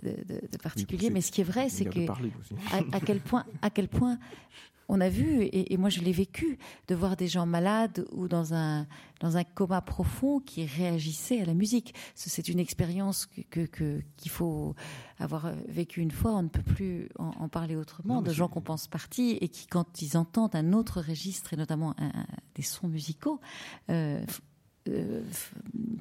de, 0.03 0.11
de, 0.29 0.59
particulier. 0.63 1.09
Mais 1.09 1.23
ce 1.23 1.33
qui 1.33 1.41
est 1.41 1.45
vrai, 1.45 1.71
c'est 1.71 1.87
que 1.87 2.07
à, 2.11 2.97
à, 2.97 3.01
quel 3.01 3.21
point, 3.21 3.47
à 3.63 3.71
quel 3.71 3.89
point 3.89 4.19
on 4.89 5.01
a 5.01 5.09
vu, 5.09 5.49
et, 5.53 5.77
moi 5.77 5.89
je 5.89 6.01
l'ai 6.01 6.13
vécu, 6.13 6.59
de 6.89 6.95
voir 6.95 7.17
des 7.17 7.29
gens 7.29 7.47
malades 7.47 8.07
ou 8.13 8.29
dans 8.29 8.55
un, 8.55 8.87
dans 9.21 9.37
un 9.37 9.45
coma 9.45 9.81
profond 9.81 10.41
qui 10.41 10.65
réagissaient 10.67 11.41
à 11.41 11.45
la 11.45 11.55
musique. 11.55 11.95
C'est 12.15 12.49
une 12.49 12.59
expérience 12.59 13.27
qu'il 13.27 13.45
que, 13.45 14.01
qu'il 14.17 14.31
faut 14.31 14.75
avoir 15.19 15.53
vécu 15.69 16.01
une 16.01 16.11
fois, 16.11 16.33
on 16.33 16.43
ne 16.43 16.49
peut 16.49 16.63
plus 16.63 17.09
en, 17.19 17.49
parler 17.49 17.77
autrement, 17.77 18.23
de 18.23 18.33
gens 18.33 18.49
qu'on 18.49 18.61
pense 18.61 18.89
partis 18.89 19.39
et 19.41 19.49
qui, 19.49 19.67
quand 19.67 20.03
ils 20.03 20.17
entendent 20.17 20.57
un 20.57 20.73
autre 20.73 21.01
registre, 21.01 21.53
et 21.53 21.57
notamment 21.57 21.95
des 22.55 22.63
sons 22.63 22.89
musicaux, 22.89 23.41
euh, 23.91 24.25
euh, 24.89 25.23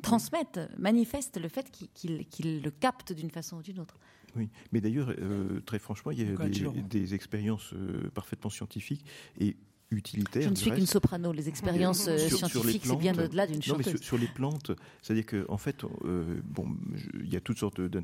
transmettent, 0.02 0.60
manifestent 0.78 1.40
le 1.40 1.48
fait 1.48 1.72
qu'ils 1.72 2.64
le 2.64 2.70
captent 2.72 3.14
d'une 3.14 3.32
façon 3.32 3.58
ou 3.58 3.62
d'une 3.62 3.80
autre. 3.80 3.98
Oui, 4.36 4.50
mais 4.72 4.82
d'ailleurs, 4.82 5.14
euh, 5.20 5.62
très 5.66 5.80
franchement, 5.80 6.12
il 6.12 6.20
y 6.20 6.22
a 6.22 6.48
des, 6.48 6.82
des, 6.82 7.14
expériences 7.14 7.74
euh, 7.74 8.10
parfaitement 8.14 8.50
scientifiques 8.50 9.06
et 9.40 9.56
utilitaire. 9.98 10.44
Je 10.44 10.50
ne 10.50 10.56
suis 10.56 10.72
qu'une 10.72 10.86
soprano. 10.86 11.32
Les 11.32 11.50
expériences 11.50 12.08
euh, 12.08 12.18
scientifiques, 12.18 12.84
c'est 12.86 12.96
bien 12.98 13.18
au-delà 13.18 13.48
d'une 13.48 13.62
chanteuse. 13.62 13.86
Non, 13.86 13.94
mais 13.94 14.02
sur, 14.02 14.18
les 14.18 14.28
plantes, 14.28 14.72
c'est-à-dire 15.02 15.26
qu'en 15.26 15.54
en 15.54 15.58
fait, 15.58 15.84
euh, 16.06 16.40
bon, 16.44 16.68
il 17.20 17.32
y 17.32 17.36
a 17.36 17.42
toutes 17.42 17.58
sortes 17.58 17.82
de, 17.82 18.04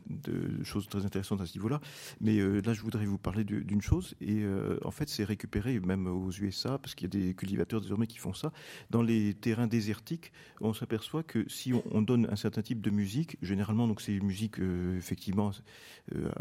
choses 0.63 0.87
très 0.87 1.05
intéressantes 1.05 1.41
à 1.41 1.45
ce 1.45 1.55
niveau-là. 1.55 1.81
Mais 2.21 2.39
euh, 2.39 2.61
là, 2.61 2.73
je 2.73 2.81
voudrais 2.81 3.05
vous 3.05 3.17
parler 3.17 3.43
d'une 3.43 3.81
chose. 3.81 4.15
Et 4.21 4.43
en 4.83 4.91
fait, 4.91 5.09
c'est 5.09 5.23
récupéré 5.23 5.79
même 5.79 6.07
aux 6.07 6.31
USA, 6.31 6.77
parce 6.77 6.95
qu'il 6.95 7.13
y 7.13 7.17
a 7.17 7.27
des 7.27 7.33
cultivateurs 7.33 7.81
désormais 7.81 8.07
qui 8.07 8.17
font 8.17 8.33
ça. 8.33 8.51
Dans 8.89 9.01
les 9.01 9.33
terrains 9.33 9.67
désertiques, 9.67 10.31
on 10.61 10.73
s'aperçoit 10.73 11.23
que 11.23 11.47
si 11.49 11.73
on, 11.73 12.01
donne 12.01 12.27
un 12.31 12.35
certain 12.35 12.61
type 12.61 12.81
de 12.81 12.89
musique, 12.89 13.37
généralement, 13.41 13.87
donc 13.87 14.01
c'est 14.01 14.13
une 14.13 14.25
musique 14.25 14.57
effectivement 14.97 15.51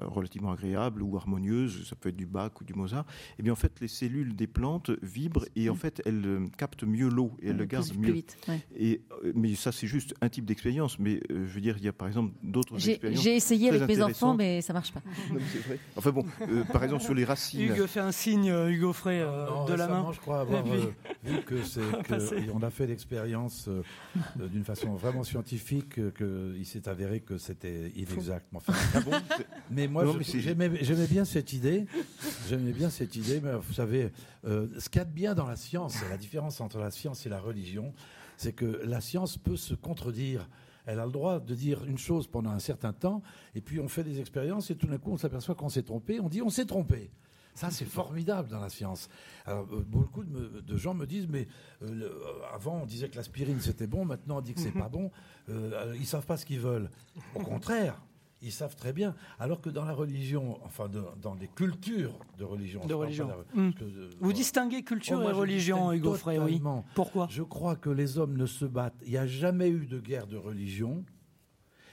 relativement 0.00 0.52
agréable 0.52 1.02
ou 1.02 1.16
harmonieuse, 1.16 1.86
ça 1.88 1.96
peut 1.96 2.08
être 2.08 2.16
du 2.16 2.26
Bach 2.26 2.52
ou 2.60 2.64
du 2.64 2.74
Mozart. 2.74 3.04
Et 3.08 3.34
eh 3.40 3.42
bien 3.42 3.52
en 3.52 3.56
fait, 3.56 3.80
les 3.80 3.88
cellules 3.88 4.34
des 4.34 4.46
plantes 4.46 4.90
vibrent 5.02 5.37
et 5.56 5.68
en 5.70 5.74
fait 5.74 6.02
elle 6.04 6.22
euh, 6.24 6.46
capte 6.56 6.84
mieux 6.84 7.08
l'eau 7.08 7.32
et 7.42 7.48
elle 7.48 7.56
le 7.56 7.64
garde 7.64 7.88
mieux. 7.96 8.12
Vite, 8.12 8.36
et, 8.76 9.02
euh, 9.24 9.32
mais 9.34 9.54
ça 9.54 9.72
c'est 9.72 9.86
juste 9.86 10.14
un 10.20 10.28
type 10.28 10.44
d'expérience, 10.44 10.98
mais 10.98 11.20
euh, 11.30 11.46
je 11.46 11.54
veux 11.54 11.60
dire 11.60 11.76
il 11.78 11.84
y 11.84 11.88
a 11.88 11.92
par 11.92 12.08
exemple 12.08 12.32
d'autres 12.42 12.76
expériences. 12.88 13.22
J'ai 13.22 13.36
essayé 13.36 13.70
avec 13.70 13.88
mes 13.88 14.02
enfants 14.02 14.34
mais 14.34 14.60
ça 14.62 14.72
marche 14.72 14.92
pas. 14.92 15.02
Enfin 15.96 16.10
bon, 16.10 16.24
par 16.72 16.84
exemple 16.84 17.02
sur 17.02 17.14
les 17.14 17.24
racines. 17.24 17.72
Hugo 17.72 17.86
fait 17.86 18.00
un 18.00 18.12
signe, 18.12 18.52
Hugo 18.68 18.92
Frey 18.92 19.18
de 19.20 19.74
la 19.74 19.88
main. 19.88 20.10
Je 20.12 20.20
crois 20.20 20.40
avoir 20.40 20.64
vu 20.64 21.42
que 21.46 21.62
c'est 21.62 21.80
on 22.54 22.62
a 22.62 22.70
fait 22.70 22.86
l'expérience 22.86 23.68
d'une 24.36 24.64
façon 24.64 24.94
vraiment 24.94 25.24
scientifique 25.24 25.94
qu'il 26.14 26.66
s'est 26.66 26.88
avéré 26.88 27.20
que 27.20 27.38
c'était 27.38 27.90
inexact. 27.96 28.46
Enfin, 28.54 28.72
ah 28.94 29.00
bon 29.00 29.10
mais 29.70 29.88
moi 29.88 30.04
j'aimais 30.22 30.68
bien 31.06 31.24
cette 31.24 31.52
idée. 31.52 31.86
J'aimais 32.48 32.72
bien 32.72 32.90
cette 32.90 33.16
idée, 33.16 33.40
mais 33.42 33.52
vous 33.54 33.72
savez, 33.72 34.10
ce 34.44 34.88
qu'il 34.88 34.98
y 34.98 35.02
a 35.02 35.04
de 35.04 35.12
bien 35.12 35.27
dans 35.34 35.46
la 35.46 35.56
science, 35.56 35.96
la 36.08 36.16
différence 36.16 36.60
entre 36.60 36.78
la 36.78 36.90
science 36.90 37.26
et 37.26 37.28
la 37.28 37.40
religion, 37.40 37.92
c'est 38.36 38.52
que 38.52 38.80
la 38.84 39.00
science 39.00 39.36
peut 39.36 39.56
se 39.56 39.74
contredire. 39.74 40.48
Elle 40.86 41.00
a 41.00 41.06
le 41.06 41.12
droit 41.12 41.40
de 41.40 41.54
dire 41.54 41.84
une 41.84 41.98
chose 41.98 42.26
pendant 42.26 42.50
un 42.50 42.58
certain 42.58 42.92
temps, 42.92 43.22
et 43.54 43.60
puis 43.60 43.80
on 43.80 43.88
fait 43.88 44.04
des 44.04 44.20
expériences, 44.20 44.70
et 44.70 44.76
tout 44.76 44.86
d'un 44.86 44.98
coup 44.98 45.12
on 45.12 45.16
s'aperçoit 45.16 45.54
qu'on 45.54 45.68
s'est 45.68 45.82
trompé, 45.82 46.20
on 46.20 46.28
dit 46.28 46.40
on 46.40 46.50
s'est 46.50 46.66
trompé. 46.66 47.10
Ça, 47.58 47.72
c'est 47.72 47.86
formidable 47.86 48.48
dans 48.48 48.60
la 48.60 48.68
science. 48.68 49.08
Alors, 49.44 49.66
euh, 49.72 49.84
beaucoup 49.84 50.22
de, 50.22 50.76
gens 50.76 50.94
me 50.94 51.06
disent, 51.06 51.26
mais 51.28 51.48
euh, 51.82 52.08
avant, 52.54 52.82
on 52.82 52.86
disait 52.86 53.08
que 53.08 53.16
l'aspirine, 53.16 53.58
c'était 53.58 53.88
bon, 53.88 54.04
maintenant, 54.04 54.38
on 54.38 54.40
dit 54.40 54.54
que 54.54 54.60
c'est 54.60 54.70
pas 54.78 54.88
bon. 54.88 55.10
Euh, 55.48 55.92
ils 55.98 56.06
savent 56.06 56.24
pas 56.24 56.36
ce 56.36 56.46
qu'ils 56.46 56.60
veulent. 56.60 56.88
Au 57.34 57.40
contraire, 57.40 58.00
ils 58.42 58.52
savent 58.52 58.76
très 58.76 58.92
bien. 58.92 59.14
Alors 59.38 59.60
que 59.60 59.70
dans 59.70 59.84
la 59.84 59.92
religion, 59.92 60.58
enfin 60.64 60.88
dans 60.88 61.34
les 61.34 61.48
cultures 61.48 62.18
de 62.38 62.44
religion, 62.44 62.84
de 62.86 62.94
religion. 62.94 63.30
Hmm. 63.54 63.70
vous 64.20 64.32
distinguez 64.32 64.82
culture 64.82 65.20
oh, 65.24 65.28
et 65.28 65.32
religion, 65.32 65.92
Hugo 65.92 66.14
Frey, 66.14 66.38
oui. 66.38 66.62
Pourquoi? 66.94 67.26
Je 67.30 67.42
crois 67.42 67.76
que 67.76 67.90
les 67.90 68.18
hommes 68.18 68.36
ne 68.36 68.46
se 68.46 68.64
battent. 68.64 69.00
Il 69.04 69.10
n'y 69.10 69.18
a 69.18 69.26
jamais 69.26 69.68
eu 69.68 69.86
de 69.86 69.98
guerre 69.98 70.26
de 70.26 70.36
religion. 70.36 71.04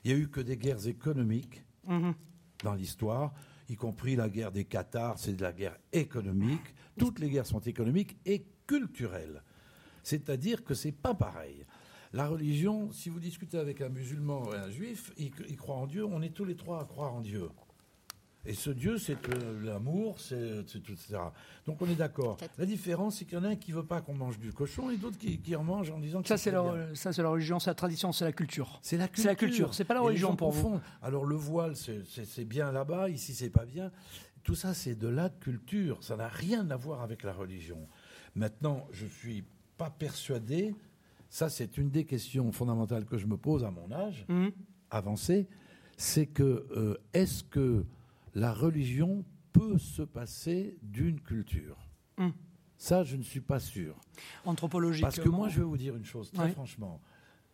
Il 0.04 0.14
n'y 0.14 0.20
a 0.20 0.24
eu 0.24 0.28
que 0.30 0.42
des 0.42 0.58
guerres 0.58 0.88
économiques 0.88 1.64
mhm. 1.88 2.14
dans 2.64 2.76
l'histoire, 2.76 3.34
y 3.70 3.76
compris 3.76 4.16
la 4.16 4.30
guerre 4.30 4.52
des 4.52 4.66
Qatars, 4.66 5.18
c'est 5.18 5.34
de 5.34 5.42
la 5.42 5.52
guerre 5.52 5.78
économique. 5.92 6.76
Toutes 6.98 7.20
les 7.20 7.30
guerres 7.30 7.48
sont 7.48 7.60
économiques 7.62 8.18
et 8.26 8.46
culturelles. 8.68 9.44
C'est-à-dire 10.04 10.64
que 10.64 10.76
c'est 10.76 10.92
pas 10.92 11.16
pareil. 11.16 11.66
La 12.16 12.30
religion, 12.30 12.94
si 12.94 13.10
vous 13.10 13.20
discutez 13.20 13.58
avec 13.58 13.82
un 13.82 13.90
musulman 13.90 14.54
et 14.54 14.56
un 14.56 14.70
juif, 14.70 15.12
il, 15.18 15.58
croit 15.58 15.76
en 15.76 15.86
Dieu, 15.86 16.06
on 16.06 16.22
est 16.22 16.30
tous 16.30 16.46
les 16.46 16.56
trois 16.56 16.82
à 16.82 16.86
croire 16.86 17.14
en 17.14 17.20
Dieu. 17.20 17.50
Et 18.46 18.54
ce 18.54 18.70
Dieu, 18.70 18.98
c'est 18.98 19.18
l'amour, 19.62 20.22
c'est 20.22 20.64
tout, 20.66 20.94
etc. 20.94 21.18
Donc 21.66 21.82
on 21.82 21.90
est 21.90 21.96
d'accord. 21.96 22.38
La 22.58 22.66
différence, 22.66 23.18
c'est 23.18 23.26
qu'il 23.26 23.38
y 23.38 23.42
en 23.42 23.44
a 23.44 23.50
un 23.50 23.56
qui 23.58 23.74
veut 23.74 23.84
pas 23.84 24.00
qu'on 24.00 24.14
mange 24.14 24.40
du 24.40 24.54
cochon 24.54 24.90
et 24.92 24.96
d'autres 24.96 25.18
qui, 25.18 25.56
en 25.58 25.64
mangent 25.66 25.92
en 25.92 26.00
disant 26.00 26.22
que 26.22 26.30
ça 26.30 26.38
c'est 26.38 26.52
la, 26.52 26.96
ça 26.96 27.12
c'est 27.12 27.22
la 27.22 27.28
religion, 27.28 27.60
c'est 27.60 27.72
la 27.72 27.76
tradition, 27.76 28.14
c'est 28.14 28.24
la 28.24 28.32
culture. 28.32 28.80
C'est 28.82 28.96
la 28.96 29.10
culture. 29.10 29.22
C'est 29.24 29.28
la 29.28 29.36
culture. 29.36 29.74
C'est 29.74 29.84
pas 29.84 29.96
la 29.96 30.00
religion 30.00 30.38
pour 30.38 30.52
vous. 30.52 30.80
Alors 31.02 31.26
le 31.26 31.36
voile, 31.36 31.76
c'est 31.76 32.46
bien 32.46 32.72
là-bas, 32.72 33.10
ici 33.10 33.34
c'est 33.34 33.50
pas 33.50 33.66
bien. 33.66 33.92
Tout 34.44 34.56
ça, 34.56 34.74
c'est 34.74 34.96
de 34.96 35.10
la 35.10 35.28
culture. 35.30 36.02
Ça 36.02 36.16
n'a 36.16 36.30
rien 36.30 36.70
à 36.72 36.78
voir 36.78 37.02
avec 37.02 37.24
la 37.24 37.34
religion. 37.34 37.90
Maintenant, 38.36 38.88
je 38.92 39.06
suis 39.06 39.44
pas 39.76 39.90
persuadé 39.90 40.76
ça, 41.36 41.50
c'est 41.50 41.78
une 41.78 41.90
des 41.90 42.06
questions 42.06 42.50
fondamentales 42.54 43.04
que 43.04 43.18
je 43.18 43.28
me 43.28 43.36
pose 43.36 43.66
à 43.66 43.70
mon 43.70 43.92
âge 43.92 44.26
mmh. 44.30 44.48
avancé. 44.90 45.50
C'est 45.98 46.28
que 46.28 46.66
euh, 46.72 46.96
est-ce 47.12 47.44
que 47.44 47.84
la 48.36 48.54
religion 48.54 49.26
peut 49.52 49.78
se 49.78 50.02
passer 50.02 50.78
d'une 50.82 51.20
culture? 51.20 51.90
Mmh. 52.18 52.30
Ça, 52.78 53.04
je 53.04 53.18
ne 53.18 53.22
suis 53.22 53.42
pas 53.42 53.60
sûr. 53.60 54.00
Anthropologiquement. 54.46 55.08
Parce 55.10 55.20
que 55.20 55.28
moi, 55.28 55.50
je 55.50 55.58
vais 55.58 55.66
vous 55.66 55.76
dire 55.76 55.98
une 55.98 56.06
chose, 56.06 56.32
très 56.32 56.54
franchement. 56.54 57.02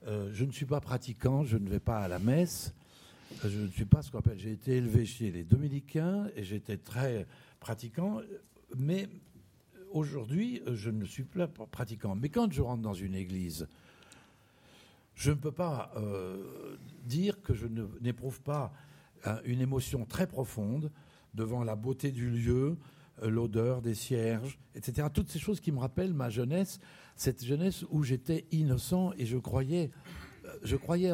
Euh, 0.05 0.29
je 0.31 0.45
ne 0.45 0.51
suis 0.51 0.67
pas 0.67 0.79
pratiquant, 0.79 1.43
je 1.43 1.57
ne 1.57 1.67
vais 1.67 1.79
pas 1.79 2.01
à 2.01 2.07
la 2.07 2.19
messe. 2.19 2.75
Euh, 3.43 3.49
je 3.49 3.61
ne 3.61 3.67
suis 3.69 3.85
pas 3.85 4.03
ce 4.03 4.11
qu'on 4.11 4.19
appelle. 4.19 4.37
J'ai 4.37 4.51
été 4.51 4.75
élevé 4.75 5.07
chez 5.07 5.31
les 5.31 5.43
dominicains 5.43 6.27
et 6.35 6.43
j'étais 6.43 6.77
très 6.77 7.25
pratiquant. 7.59 8.21
Mais 8.77 9.09
aujourd'hui, 9.93 10.61
euh, 10.67 10.75
je 10.75 10.89
ne 10.89 11.05
suis 11.05 11.23
pas 11.23 11.47
pratiquant. 11.47 12.15
Mais 12.15 12.29
quand 12.29 12.51
je 12.51 12.61
rentre 12.61 12.81
dans 12.81 12.93
une 12.93 13.15
église, 13.15 13.67
je 15.15 15.31
ne 15.31 15.35
peux 15.35 15.51
pas 15.51 15.91
euh, 15.97 16.77
dire 17.05 17.41
que 17.41 17.53
je 17.53 17.67
n'éprouve 18.01 18.41
pas 18.41 18.73
hein, 19.25 19.39
une 19.45 19.61
émotion 19.61 20.05
très 20.05 20.27
profonde 20.27 20.91
devant 21.33 21.63
la 21.63 21.75
beauté 21.75 22.11
du 22.11 22.29
lieu, 22.29 22.77
euh, 23.21 23.29
l'odeur 23.29 23.81
des 23.81 23.93
cierges, 23.93 24.57
etc. 24.75 25.07
Toutes 25.13 25.29
ces 25.29 25.39
choses 25.39 25.59
qui 25.59 25.71
me 25.71 25.79
rappellent 25.79 26.13
ma 26.13 26.29
jeunesse, 26.29 26.79
cette 27.15 27.43
jeunesse 27.43 27.85
où 27.89 28.03
j'étais 28.03 28.45
innocent 28.51 29.13
et 29.17 29.25
je 29.25 29.37
croyais, 29.37 29.91
je 30.63 30.75
croyais 30.75 31.13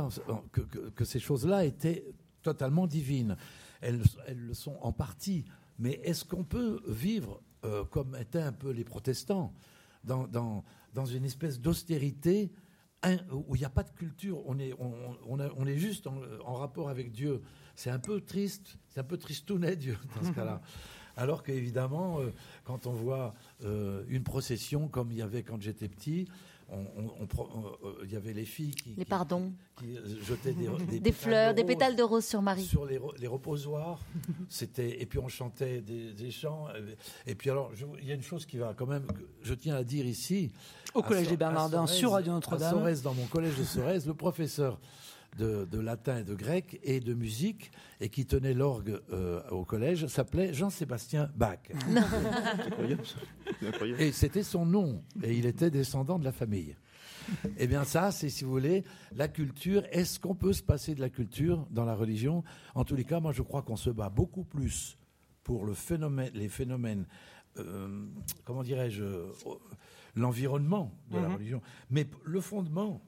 que, 0.95 1.05
ces 1.05 1.19
choses-là 1.19 1.65
étaient 1.65 2.05
totalement 2.43 2.87
divines. 2.87 3.35
elles, 3.81 4.01
le 4.33 4.53
sont 4.53 4.77
en 4.81 4.93
partie. 4.93 5.43
Mais 5.79 5.99
est-ce 6.03 6.25
qu'on 6.25 6.43
peut 6.43 6.81
vivre 6.87 7.41
euh, 7.63 7.83
comme 7.85 8.15
étaient 8.15 8.41
un 8.41 8.51
peu 8.51 8.71
les 8.71 8.83
protestants, 8.83 9.53
dans, 10.03 10.27
dans, 10.27 10.63
dans 10.93 11.05
une 11.05 11.25
espèce 11.25 11.59
d'austérité 11.59 12.51
où 13.31 13.55
il 13.55 13.59
n'y 13.59 13.65
a 13.65 13.69
pas 13.69 13.83
de 13.83 13.91
culture, 13.91 14.41
on 14.45 14.57
est, 14.59 14.73
on, 14.79 14.93
on, 15.27 15.67
est 15.67 15.77
juste 15.77 16.07
en, 16.07 16.53
rapport 16.55 16.89
avec 16.89 17.11
Dieu. 17.11 17.41
C'est 17.75 17.89
un 17.89 17.99
peu 17.99 18.21
triste, 18.21 18.77
c'est 18.89 18.99
un 18.99 19.03
peu 19.03 19.17
tristounet 19.17 19.75
Dieu 19.75 19.97
dans 20.15 20.27
ce 20.27 20.31
cas-là. 20.33 20.61
Alors 21.15 21.41
qu'évidemment, 21.41 22.19
euh, 22.19 22.31
quand 22.63 22.85
on 22.85 22.91
voit 22.91 23.33
euh, 23.63 24.03
une 24.07 24.23
procession 24.23 24.87
comme 24.87 25.11
il 25.11 25.17
y 25.17 25.21
avait 25.21 25.41
quand 25.41 25.59
j'étais 25.59 25.87
petit, 25.87 26.27
il 28.03 28.11
y 28.11 28.15
avait 28.15 28.33
les 28.33 28.45
filles 28.45 28.75
qui, 28.75 28.93
les 28.97 29.05
pardons. 29.05 29.53
qui, 29.77 29.95
jetaient 30.23 30.53
des, 30.53 30.99
des, 30.99 31.11
fleurs, 31.11 31.53
des 31.53 31.63
pétales 31.63 31.95
de 31.95 32.03
rose 32.03 32.25
sur 32.25 32.41
Marie. 32.41 32.65
Sur 32.65 32.85
les, 32.85 32.99
les 33.19 33.27
reposoirs. 33.27 33.99
C'était, 34.49 35.01
et 35.01 35.05
puis 35.05 35.19
on 35.19 35.27
chantait 35.27 35.81
des, 35.81 36.31
chants. 36.31 36.67
Et 37.25 37.35
puis 37.35 37.49
alors, 37.49 37.71
il 38.01 38.07
y 38.07 38.11
a 38.11 38.15
une 38.15 38.21
chose 38.21 38.45
qui 38.45 38.57
va 38.57 38.73
quand 38.73 38.85
même, 38.85 39.07
je 39.41 39.53
tiens 39.53 39.75
à 39.75 39.83
dire 39.83 40.05
ici. 40.05 40.51
Au 40.93 41.01
collège 41.01 41.29
des 41.29 41.37
Bernardins, 41.37 41.87
sur 41.87 42.11
Radio 42.11 42.33
Notre-Dame. 42.33 42.93
dans 43.03 43.13
mon 43.13 43.25
collège 43.25 43.57
de 43.57 43.63
Sorèze, 43.63 44.05
le 44.07 44.13
professeur 44.13 44.79
de, 45.37 45.79
latin 45.79 46.19
et 46.19 46.23
de 46.23 46.35
grec 46.35 46.79
et 46.83 46.99
de 46.99 47.13
musique 47.13 47.71
et 48.01 48.09
qui 48.09 48.25
tenait 48.25 48.53
l'orgue 48.53 48.99
euh, 49.11 49.41
au 49.49 49.65
collège 49.65 50.07
s'appelait 50.07 50.53
Jean-Sébastien 50.53 51.31
Bach. 51.35 51.59
incroyable, 52.65 53.03
Et 53.99 54.11
c'était 54.11 54.43
son 54.43 54.65
nom 54.65 55.03
et 55.23 55.37
il 55.37 55.45
était 55.45 55.69
descendant 55.69 56.19
de 56.19 56.25
la 56.25 56.31
famille. 56.31 56.75
Eh 57.57 57.67
bien 57.67 57.83
ça, 57.83 58.11
c'est 58.11 58.29
si 58.29 58.45
vous 58.45 58.51
voulez 58.51 58.83
la 59.15 59.27
culture. 59.27 59.83
Est-ce 59.91 60.19
qu'on 60.19 60.35
peut 60.35 60.53
se 60.53 60.63
passer 60.63 60.95
de 60.95 61.01
la 61.01 61.09
culture 61.09 61.67
dans 61.71 61.85
la 61.85 61.95
religion? 61.95 62.43
En 62.73 62.85
tous 62.85 62.95
les 62.95 63.03
cas, 63.03 63.19
moi 63.19 63.31
je 63.31 63.41
crois 63.41 63.61
qu'on 63.61 63.75
se 63.75 63.89
bat 63.89 64.09
beaucoup 64.09 64.43
plus 64.43 64.97
pour 65.43 65.65
le 65.65 65.73
phénomène, 65.73 66.31
les 66.33 66.49
phénomènes, 66.49 67.05
euh, 67.57 68.05
comment 68.43 68.63
dirais-je, 68.63 69.03
l'environnement 70.15 70.91
de 71.11 71.17
la 71.17 71.27
mhm. 71.27 71.35
religion. 71.35 71.61
Mais 71.89 72.07
le 72.25 72.41
fondement, 72.41 73.01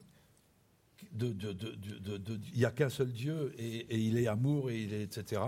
il 1.18 2.56
n'y 2.56 2.64
a 2.64 2.70
qu'un 2.70 2.88
seul 2.88 3.12
Dieu 3.12 3.52
et, 3.58 3.96
il 3.96 4.18
est 4.18 4.26
amour 4.26 4.70
et 4.70 4.80
il 4.82 4.94
est 4.94 5.02
etc. 5.02 5.42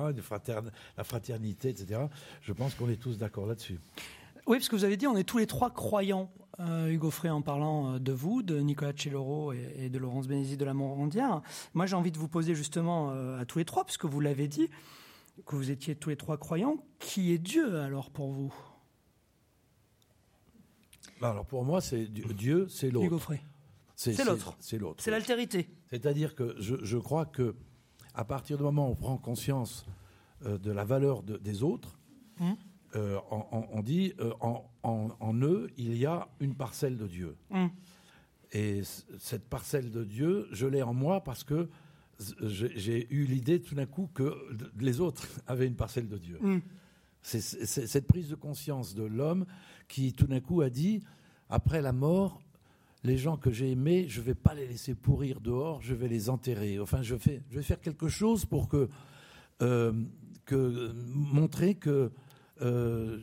la 0.97 1.05
fraternité, 1.05 1.68
etc. 1.68 2.01
Je 2.43 2.52
pense 2.52 2.74
qu'on 2.74 2.89
est 2.89 2.97
tous 2.97 3.18
d'accord 3.18 3.47
là-dessus. 3.47 3.78
Oui, 4.47 4.59
parce 4.59 4.68
que 4.68 4.76
vous 4.76 4.84
avez 4.84 4.97
dit, 4.97 5.06
on 5.06 5.16
est 5.16 5.24
tous 5.24 5.39
les 5.39 5.47
trois 5.47 5.70
croyants. 5.70 6.32
Euh, 6.60 6.89
Hugo 6.89 7.10
Frey 7.10 7.30
en 7.30 7.43
parlant 7.43 7.94
euh, 7.94 7.98
de 7.98 8.12
vous, 8.12 8.43
de 8.43 8.59
Nicolas 8.59 8.93
Celloro 8.94 9.52
et, 9.52 9.89
de 9.89 9.98
Laurence 9.98 10.26
Bénézit 10.26 10.56
de 10.56 10.64
la 10.64 10.74
Morandière. 10.74 11.43
Moi, 11.74 11.86
j'ai 11.86 11.97
envie 11.97 12.10
de 12.10 12.18
vous 12.18 12.28
poser 12.28 12.55
justement 12.55 13.10
euh, 13.10 13.40
à 13.40 13.44
tous 13.44 13.59
les 13.59 13.64
trois, 13.64 13.84
puisque 13.84 14.05
vous 14.05 14.20
l'avez 14.20 14.48
dit, 14.48 14.68
que 15.47 15.56
vous 15.56 15.70
étiez 15.70 15.94
tous 15.94 16.10
les 16.10 16.16
trois 16.16 16.39
croyants. 16.39 16.76
Qui 16.98 17.32
est 17.32 17.39
Dieu 17.39 17.80
alors 17.80 18.10
pour 18.10 18.32
vous? 18.32 18.52
Bah, 21.20 21.30
Alors 21.30 21.47
pour 21.47 21.64
moi, 21.64 21.80
c'est 21.80 22.06
Dieu, 22.06 22.66
c'est 22.68 22.90
l'autre. 22.90 23.06
Hugo 23.06 23.18
Frey. 23.18 23.40
C'est 23.94 24.24
l'autre. 24.24 24.56
C'est 24.59 24.78
l'autre. 24.78 25.02
C'est 25.02 25.10
l'altérité. 25.10 25.69
C'est-à-dire 25.90 26.35
que 26.35 26.55
je, 26.59 26.97
crois 26.97 27.27
que 27.27 27.55
à 28.14 28.24
partir 28.24 28.56
du 28.56 28.62
moment 28.62 28.89
où 28.89 28.93
on 28.93 28.97
prend 28.97 29.16
conscience 29.16 29.86
de 30.44 30.70
la 30.73 30.85
valeur 30.85 31.23
des 31.23 31.62
autres, 31.62 31.98
hum. 32.40 32.56
Euh, 32.94 33.19
on, 33.31 33.82
dit 33.82 34.12
euh, 34.20 34.32
en, 34.82 35.35
eux, 35.43 35.70
il 35.78 35.97
y 35.97 36.05
a 36.05 36.28
une 36.40 36.55
parcelle 36.55 36.98
de 36.98 37.06
Dieu. 37.06 37.36
Mm. 37.48 37.66
Et 38.52 38.82
cette 39.19 39.48
parcelle 39.48 39.90
de 39.90 40.05
Dieu, 40.05 40.47
je 40.52 40.66
l'ai 40.66 40.82
en 40.82 40.93
moi 40.93 41.24
parce 41.24 41.43
que 41.43 41.70
j'ai 42.43 43.06
eu 43.10 43.24
l'idée 43.24 43.62
tout 43.62 43.74
d'un 43.74 43.86
coup 43.86 44.10
que 44.12 44.36
les 44.78 45.01
autres 45.01 45.27
avaient 45.47 45.66
une 45.66 45.77
parcelle 45.77 46.06
de 46.06 46.19
Dieu. 46.19 46.39
Mm. 46.40 46.59
C'est 47.23 47.40
cette 47.40 48.06
prise 48.06 48.28
de 48.28 48.35
conscience 48.35 48.94
de 48.94 49.05
l'homme 49.05 49.47
qui 49.89 50.12
tout 50.12 50.27
d'un 50.27 50.40
coup 50.40 50.60
a 50.60 50.69
dit, 50.69 51.02
après 51.48 51.81
la 51.81 51.93
mort, 51.93 52.43
les 53.04 53.16
gens 53.16 53.36
que 53.36 53.50
j'ai 53.50 53.72
aimés, 53.72 54.06
je 54.08 54.20
ne 54.20 54.26
vais 54.26 54.34
pas 54.34 54.54
les 54.54 54.66
laisser 54.66 54.94
pourrir 54.94 55.40
dehors, 55.40 55.80
je 55.82 55.94
vais 55.94 56.08
les 56.08 56.30
enterrer. 56.30 56.78
Enfin, 56.78 57.02
je, 57.02 57.14
vais 57.14 57.62
faire 57.62 57.80
quelque 57.80 58.08
chose 58.08 58.44
pour 58.44 58.68
que, 58.68 58.88
euh, 59.60 59.92
que 60.44 60.92
montrer 61.12 61.74
que 61.74 62.12
euh, 62.60 63.18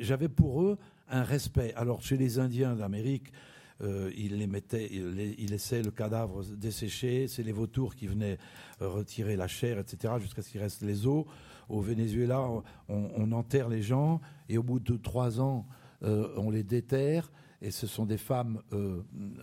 j'avais 0.00 0.28
pour 0.28 0.62
eux 0.62 0.78
un 1.08 1.22
respect. 1.22 1.72
Alors 1.74 2.02
chez 2.02 2.16
les 2.16 2.38
Indiens 2.38 2.74
d'Amérique, 2.74 3.32
euh, 3.80 4.10
ils 4.16 4.36
les 4.36 4.46
le 4.46 5.90
cadavre 5.90 6.44
dessécher, 6.44 7.28
c'est 7.28 7.42
les 7.42 7.52
vautours 7.52 7.94
qui 7.94 8.06
venaient 8.06 8.38
euh, 8.82 8.88
retirer 8.88 9.36
la 9.36 9.46
chair, 9.46 9.78
etc., 9.78 10.14
jusqu'à 10.20 10.42
ce 10.42 10.50
qu'il 10.50 10.60
reste 10.60 10.82
les 10.82 11.06
os. 11.06 11.24
Au 11.68 11.80
Venezuela, 11.80 12.48
on, 12.88 13.32
enterre 13.32 13.68
les 13.68 13.82
gens 13.82 14.22
et 14.48 14.56
au 14.56 14.62
bout 14.62 14.80
de 14.80 14.96
trois 14.96 15.38
ans, 15.38 15.66
on 16.00 16.48
les 16.48 16.62
déterre 16.62 17.30
et 17.60 17.70
ce 17.70 17.86
sont 17.86 18.06
des 18.06 18.18
femmes 18.18 18.62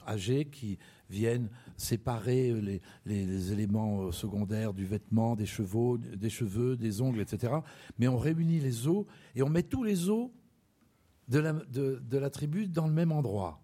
âgées 0.08 0.46
qui 0.46 0.78
viennent 1.10 1.50
séparer 1.78 2.54
les, 3.06 3.52
éléments 3.52 4.04
euh, 4.04 4.12
secondaires 4.12 4.74
du 4.74 4.86
vêtement, 4.86 5.36
des 5.36 5.46
cheveux, 5.46 5.98
des 5.98 6.30
cheveux, 6.30 6.76
des 6.76 7.02
ongles, 7.02 7.22
etc. 7.22 7.54
Mais 8.00 8.08
on 8.08 8.18
réunit 8.18 8.60
les 8.60 8.88
os 8.88 9.06
et 9.36 9.44
on 9.44 9.50
met 9.50 9.64
tous 9.64 9.84
les 9.84 10.10
os 10.10 10.30
de 11.28 11.40
la, 12.18 12.30
tribu 12.30 12.68
dans 12.68 12.88
le 12.88 12.94
même 12.94 13.12
endroit. 13.12 13.62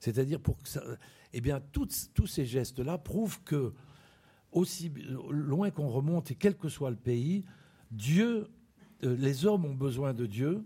C'est-à-dire 0.00 0.40
pour 0.40 0.58
que 0.58 0.68
eh 1.32 1.40
bien, 1.40 1.60
tous 1.72 2.26
ces 2.26 2.44
gestes-là 2.44 2.98
prouvent 2.98 3.42
que, 3.42 3.72
aussi 4.52 4.92
loin 5.30 5.70
qu'on 5.70 5.88
remonte 5.88 6.30
et 6.30 6.34
quel 6.36 6.56
que 6.56 6.68
soit 6.68 6.90
le 6.90 6.96
pays, 6.96 7.44
Dieu, 7.90 8.48
euh, 9.02 9.16
les 9.16 9.44
hommes 9.46 9.64
ont 9.64 9.74
besoin 9.74 10.14
de 10.14 10.26
Dieu. 10.26 10.64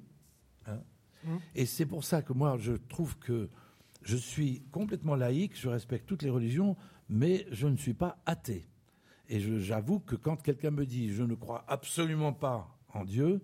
Et 1.54 1.66
c'est 1.66 1.86
pour 1.86 2.04
ça 2.04 2.22
que 2.22 2.32
moi, 2.32 2.56
je 2.58 2.72
trouve 2.72 3.18
que 3.18 3.48
je 4.02 4.16
suis 4.16 4.62
complètement 4.70 5.16
laïque, 5.16 5.58
je 5.58 5.68
respecte 5.68 6.06
toutes 6.06 6.22
les 6.22 6.30
religions, 6.30 6.76
mais 7.08 7.46
je 7.50 7.66
ne 7.66 7.76
suis 7.76 7.94
pas 7.94 8.18
athée. 8.26 8.66
Et 9.28 9.40
j'avoue 9.60 10.00
que 10.00 10.16
quand 10.16 10.36
quelqu'un 10.40 10.70
me 10.70 10.86
dit 10.86 11.12
je 11.12 11.22
ne 11.22 11.34
crois 11.34 11.64
absolument 11.68 12.32
pas 12.32 12.78
en 12.94 13.04
Dieu, 13.04 13.42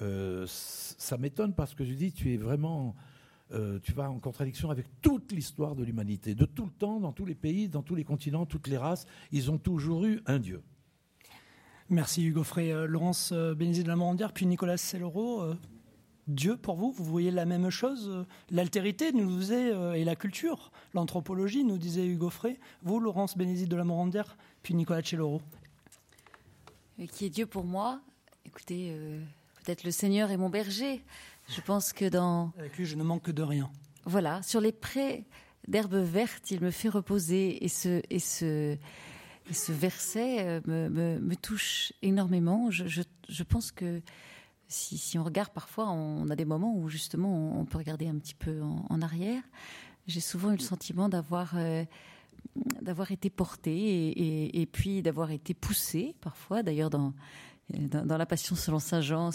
euh, 0.00 0.46
ça 0.46 1.18
m'étonne 1.18 1.54
parce 1.54 1.74
que 1.74 1.84
je 1.84 1.92
dis 1.94 2.12
tu 2.12 2.32
es 2.32 2.36
vraiment, 2.36 2.94
euh, 3.52 3.80
tu 3.82 3.92
vas 3.92 4.08
en 4.08 4.20
contradiction 4.20 4.70
avec 4.70 4.86
toute 5.00 5.32
l'histoire 5.32 5.74
de 5.74 5.82
l'humanité, 5.82 6.34
de 6.34 6.44
tout 6.44 6.66
le 6.66 6.70
temps, 6.70 7.00
dans 7.00 7.12
tous 7.12 7.24
les 7.24 7.34
pays, 7.34 7.68
dans 7.68 7.82
tous 7.82 7.96
les 7.96 8.04
continents, 8.04 8.46
toutes 8.46 8.68
les 8.68 8.78
races, 8.78 9.06
ils 9.32 9.50
ont 9.50 9.58
toujours 9.58 10.04
eu 10.04 10.22
un 10.26 10.38
Dieu. 10.38 10.62
Merci 11.90 12.24
Hugo 12.24 12.44
Frey, 12.44 12.72
euh, 12.72 12.86
Laurence 12.86 13.32
Bénézé 13.32 13.82
de 13.82 13.88
la 13.88 13.96
Morandière, 13.96 14.32
puis 14.32 14.46
Nicolas 14.46 14.76
Sellero. 14.76 15.56
Dieu 16.28 16.56
pour 16.56 16.76
vous 16.76 16.92
Vous 16.92 17.04
voyez 17.04 17.30
la 17.30 17.44
même 17.44 17.70
chose 17.70 18.24
L'altérité 18.50 19.12
nous 19.12 19.38
disait, 19.38 19.72
euh, 19.72 19.94
et 19.94 20.04
la 20.04 20.14
culture, 20.16 20.70
l'anthropologie 20.94 21.64
nous 21.64 21.78
disait 21.78 22.06
Hugo 22.06 22.30
Frey. 22.30 22.58
Vous, 22.82 23.00
Laurence 23.00 23.36
Bénédicte 23.36 23.70
de 23.70 23.76
la 23.76 23.84
Morandière, 23.84 24.36
puis 24.62 24.74
Nicolas 24.74 25.02
Celloro. 25.02 25.42
Euh, 27.00 27.06
qui 27.06 27.26
est 27.26 27.30
Dieu 27.30 27.46
pour 27.46 27.64
moi 27.64 28.00
Écoutez, 28.46 28.90
euh, 28.92 29.20
peut-être 29.64 29.84
le 29.84 29.90
Seigneur 29.90 30.30
est 30.30 30.36
mon 30.36 30.50
berger. 30.50 31.02
Je 31.48 31.60
pense 31.60 31.92
que 31.92 32.08
dans. 32.08 32.52
Avec 32.58 32.76
lui, 32.76 32.86
je 32.86 32.96
ne 32.96 33.02
manque 33.02 33.30
de 33.30 33.42
rien. 33.42 33.70
Voilà, 34.04 34.42
sur 34.42 34.60
les 34.60 34.72
prés 34.72 35.24
d'herbes 35.68 35.94
vertes, 35.94 36.50
il 36.50 36.60
me 36.60 36.70
fait 36.70 36.88
reposer 36.88 37.64
et 37.64 37.68
ce, 37.68 38.02
et 38.10 38.18
ce, 38.18 38.76
ce 39.50 39.72
verset 39.72 40.60
me, 40.66 41.34
touche 41.34 41.92
énormément. 42.02 42.70
Je, 42.70 43.02
je 43.28 43.42
pense 43.44 43.70
que 43.70 44.02
si, 44.72 45.18
on 45.18 45.24
regarde 45.24 45.50
parfois, 45.50 45.90
on 45.90 46.28
a 46.30 46.36
des 46.36 46.44
moments 46.44 46.74
où 46.74 46.88
justement 46.88 47.58
on 47.58 47.64
peut 47.64 47.78
regarder 47.78 48.08
un 48.08 48.16
petit 48.16 48.34
peu 48.34 48.60
en, 48.62 49.02
arrière. 49.02 49.42
J'ai 50.06 50.20
souvent 50.20 50.50
eu 50.50 50.56
le 50.56 50.62
sentiment 50.62 51.08
d'avoir 51.08 51.52
euh, 51.56 51.84
d'avoir 52.80 53.12
été 53.12 53.30
porté 53.30 54.60
et, 54.60 54.66
puis 54.66 55.02
d'avoir 55.02 55.30
été 55.30 55.54
poussé 55.54 56.16
parfois. 56.20 56.62
D'ailleurs, 56.62 56.90
dans, 56.90 57.14
dans, 57.70 58.16
La 58.16 58.26
Passion 58.26 58.56
selon 58.56 58.78
Saint 58.78 59.00
Jean, 59.00 59.30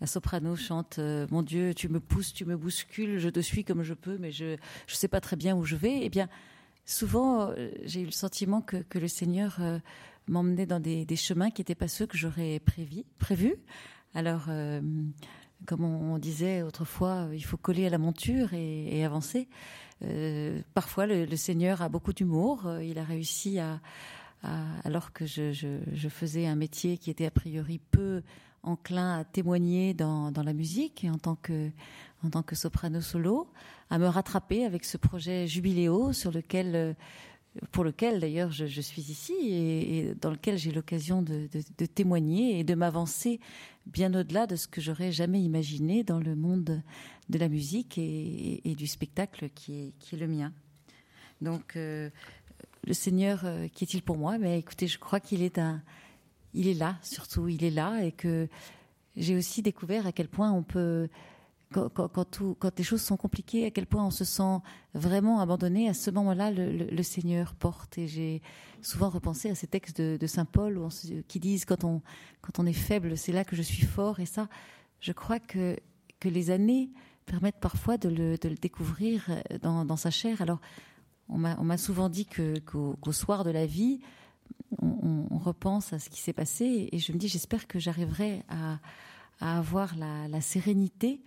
la 0.00 0.06
soprano 0.06 0.56
chante 0.56 0.98
euh, 0.98 1.26
Mon 1.30 1.42
Dieu, 1.42 1.74
tu 1.74 1.88
me 1.88 2.00
pousses, 2.00 2.32
tu 2.32 2.44
me 2.44 2.56
bouscules, 2.56 3.18
je 3.18 3.28
te 3.28 3.40
suis 3.40 3.64
comme 3.64 3.82
je 3.82 3.94
peux, 3.94 4.16
mais 4.18 4.32
je 4.32 4.52
ne 4.52 4.56
sais 4.86 5.08
pas 5.08 5.20
très 5.20 5.36
bien 5.36 5.54
où 5.54 5.64
je 5.64 5.76
vais. 5.76 6.00
Eh 6.02 6.08
bien, 6.08 6.28
souvent, 6.86 7.50
euh, 7.50 7.70
j'ai 7.84 8.00
eu 8.00 8.06
le 8.06 8.12
sentiment 8.12 8.62
que, 8.62 8.98
le 8.98 9.08
Seigneur 9.08 9.60
m'emmenait 10.26 10.66
dans 10.66 10.80
des, 10.80 11.16
chemins 11.16 11.50
qui 11.50 11.60
n'étaient 11.60 11.74
pas 11.74 11.88
ceux 11.88 12.06
que 12.06 12.16
j'aurais 12.16 12.60
prévus. 13.18 13.56
Alors, 14.14 14.44
euh, 14.48 14.80
comme 15.66 15.84
on, 15.84 16.18
disait 16.18 16.62
autrefois, 16.62 17.28
il 17.32 17.44
faut 17.44 17.56
coller 17.56 17.86
à 17.86 17.90
la 17.90 17.98
monture 17.98 18.52
et, 18.52 19.04
avancer. 19.04 19.48
Euh, 20.04 20.60
parfois, 20.74 21.06
le, 21.06 21.36
Seigneur 21.36 21.82
a 21.82 21.88
beaucoup 21.88 22.12
d'humour. 22.12 22.66
Euh, 22.66 22.84
il 22.84 22.98
a 22.98 23.04
réussi 23.04 23.58
à, 23.58 23.80
alors 24.84 25.12
que 25.12 25.24
je, 25.24 26.08
faisais 26.10 26.46
un 26.46 26.56
métier 26.56 26.98
qui 26.98 27.10
était 27.10 27.26
a 27.26 27.30
priori 27.30 27.80
peu 27.90 28.22
enclin 28.64 29.18
à 29.18 29.24
témoigner 29.24 29.94
dans, 29.94 30.32
la 30.36 30.52
musique 30.52 31.02
que 31.02 31.70
en 32.24 32.30
tant 32.30 32.42
que 32.42 32.54
soprano 32.56 33.00
solo, 33.00 33.48
à 33.88 33.98
me 33.98 34.06
rattraper 34.06 34.64
avec 34.64 34.84
ce 34.84 34.96
projet 34.96 35.46
Jubiléo 35.46 36.12
sur 36.12 36.32
lequel 36.32 36.96
pour 37.70 37.84
lequel 37.84 38.20
d'ailleurs 38.20 38.50
je, 38.50 38.80
suis 38.80 39.02
ici 39.10 39.34
et, 39.42 40.14
dans 40.20 40.30
lequel 40.30 40.56
j'ai 40.56 40.72
l'occasion 40.72 41.22
de, 41.22 41.48
témoigner 41.86 42.58
et 42.58 42.64
de 42.64 42.74
m'avancer 42.74 43.40
bien 43.86 44.14
au-delà 44.14 44.46
de 44.46 44.56
ce 44.56 44.66
que 44.68 44.80
j'aurais 44.80 45.12
jamais 45.12 45.40
imaginé 45.40 46.02
dans 46.02 46.18
le 46.18 46.34
monde 46.34 46.82
de 47.28 47.38
la 47.38 47.48
musique 47.48 47.98
et, 47.98 48.74
du 48.76 48.86
spectacle 48.86 49.50
qui 49.54 49.92
est, 50.12 50.16
le 50.16 50.26
mien. 50.26 50.52
Donc, 51.40 51.76
euh, 51.76 52.08
le 52.86 52.94
Seigneur, 52.94 53.42
euh, 53.44 53.68
qui 53.68 53.84
est-il 53.84 54.02
pour 54.02 54.16
moi? 54.16 54.38
Mais 54.38 54.58
écoutez, 54.58 54.86
je 54.86 54.98
crois 54.98 55.20
qu'il 55.20 55.42
est 55.42 55.58
là, 55.58 56.98
surtout, 57.02 57.48
il 57.48 57.64
est 57.64 57.70
là, 57.70 58.04
et 58.04 58.12
que 58.12 58.48
j'ai 59.16 59.36
aussi 59.36 59.62
découvert 59.62 60.06
à 60.06 60.12
quel 60.12 60.28
point 60.28 60.52
on 60.52 60.62
peut 60.62 61.08
quand, 61.72 62.08
quand, 62.08 62.78
les 62.78 62.84
choses 62.84 63.02
sont 63.02 63.16
compliquées, 63.16 63.66
à 63.66 63.70
quel 63.70 63.86
point 63.86 64.04
on 64.04 64.10
se 64.10 64.24
sent 64.24 64.58
vraiment 64.94 65.40
abandonné, 65.40 65.88
à 65.88 65.94
ce 65.94 66.10
moment-là, 66.10 66.50
le, 66.50 67.02
Seigneur 67.02 67.54
porte. 67.54 67.98
Et 67.98 68.06
j'ai 68.06 68.42
souvent 68.80 69.08
repensé 69.08 69.50
à 69.50 69.54
ces 69.54 69.66
textes 69.66 70.00
de, 70.00 70.26
Saint 70.26 70.44
Paul 70.44 70.80
qui 71.28 71.40
disent 71.40 71.64
quand 71.64 71.84
on, 71.84 72.02
quand 72.40 72.58
on 72.58 72.66
est 72.66 72.72
faible, 72.72 73.16
c'est 73.16 73.32
là 73.32 73.44
que 73.44 73.56
je 73.56 73.62
suis 73.62 73.86
fort. 73.86 74.20
Et 74.20 74.26
ça, 74.26 74.48
je 75.00 75.12
crois 75.12 75.40
que, 75.40 75.76
que 76.20 76.28
les 76.28 76.50
années 76.50 76.90
permettent 77.26 77.60
parfois 77.60 77.96
de 77.96 78.08
le, 78.08 78.36
de 78.36 78.48
le 78.48 78.56
découvrir 78.56 79.30
dans, 79.62 79.84
dans, 79.84 79.96
sa 79.96 80.10
chair. 80.10 80.42
Alors, 80.42 80.60
on 81.28 81.38
m'a 81.38 81.78
souvent 81.78 82.08
dit 82.08 82.26
qu'au 82.26 83.12
soir 83.12 83.44
de 83.44 83.50
la 83.50 83.66
vie, 83.66 84.00
on, 84.80 85.38
repense 85.38 85.92
à 85.92 85.98
ce 85.98 86.08
qui 86.08 86.20
s'est 86.20 86.32
passé 86.32 86.88
et 86.92 86.98
je 86.98 87.12
me 87.12 87.18
dis 87.18 87.28
j'espère 87.28 87.66
que 87.66 87.78
j'arriverai 87.78 88.44
à, 88.48 88.78
avoir 89.40 89.94
la, 89.96 90.40
sérénité 90.40 91.20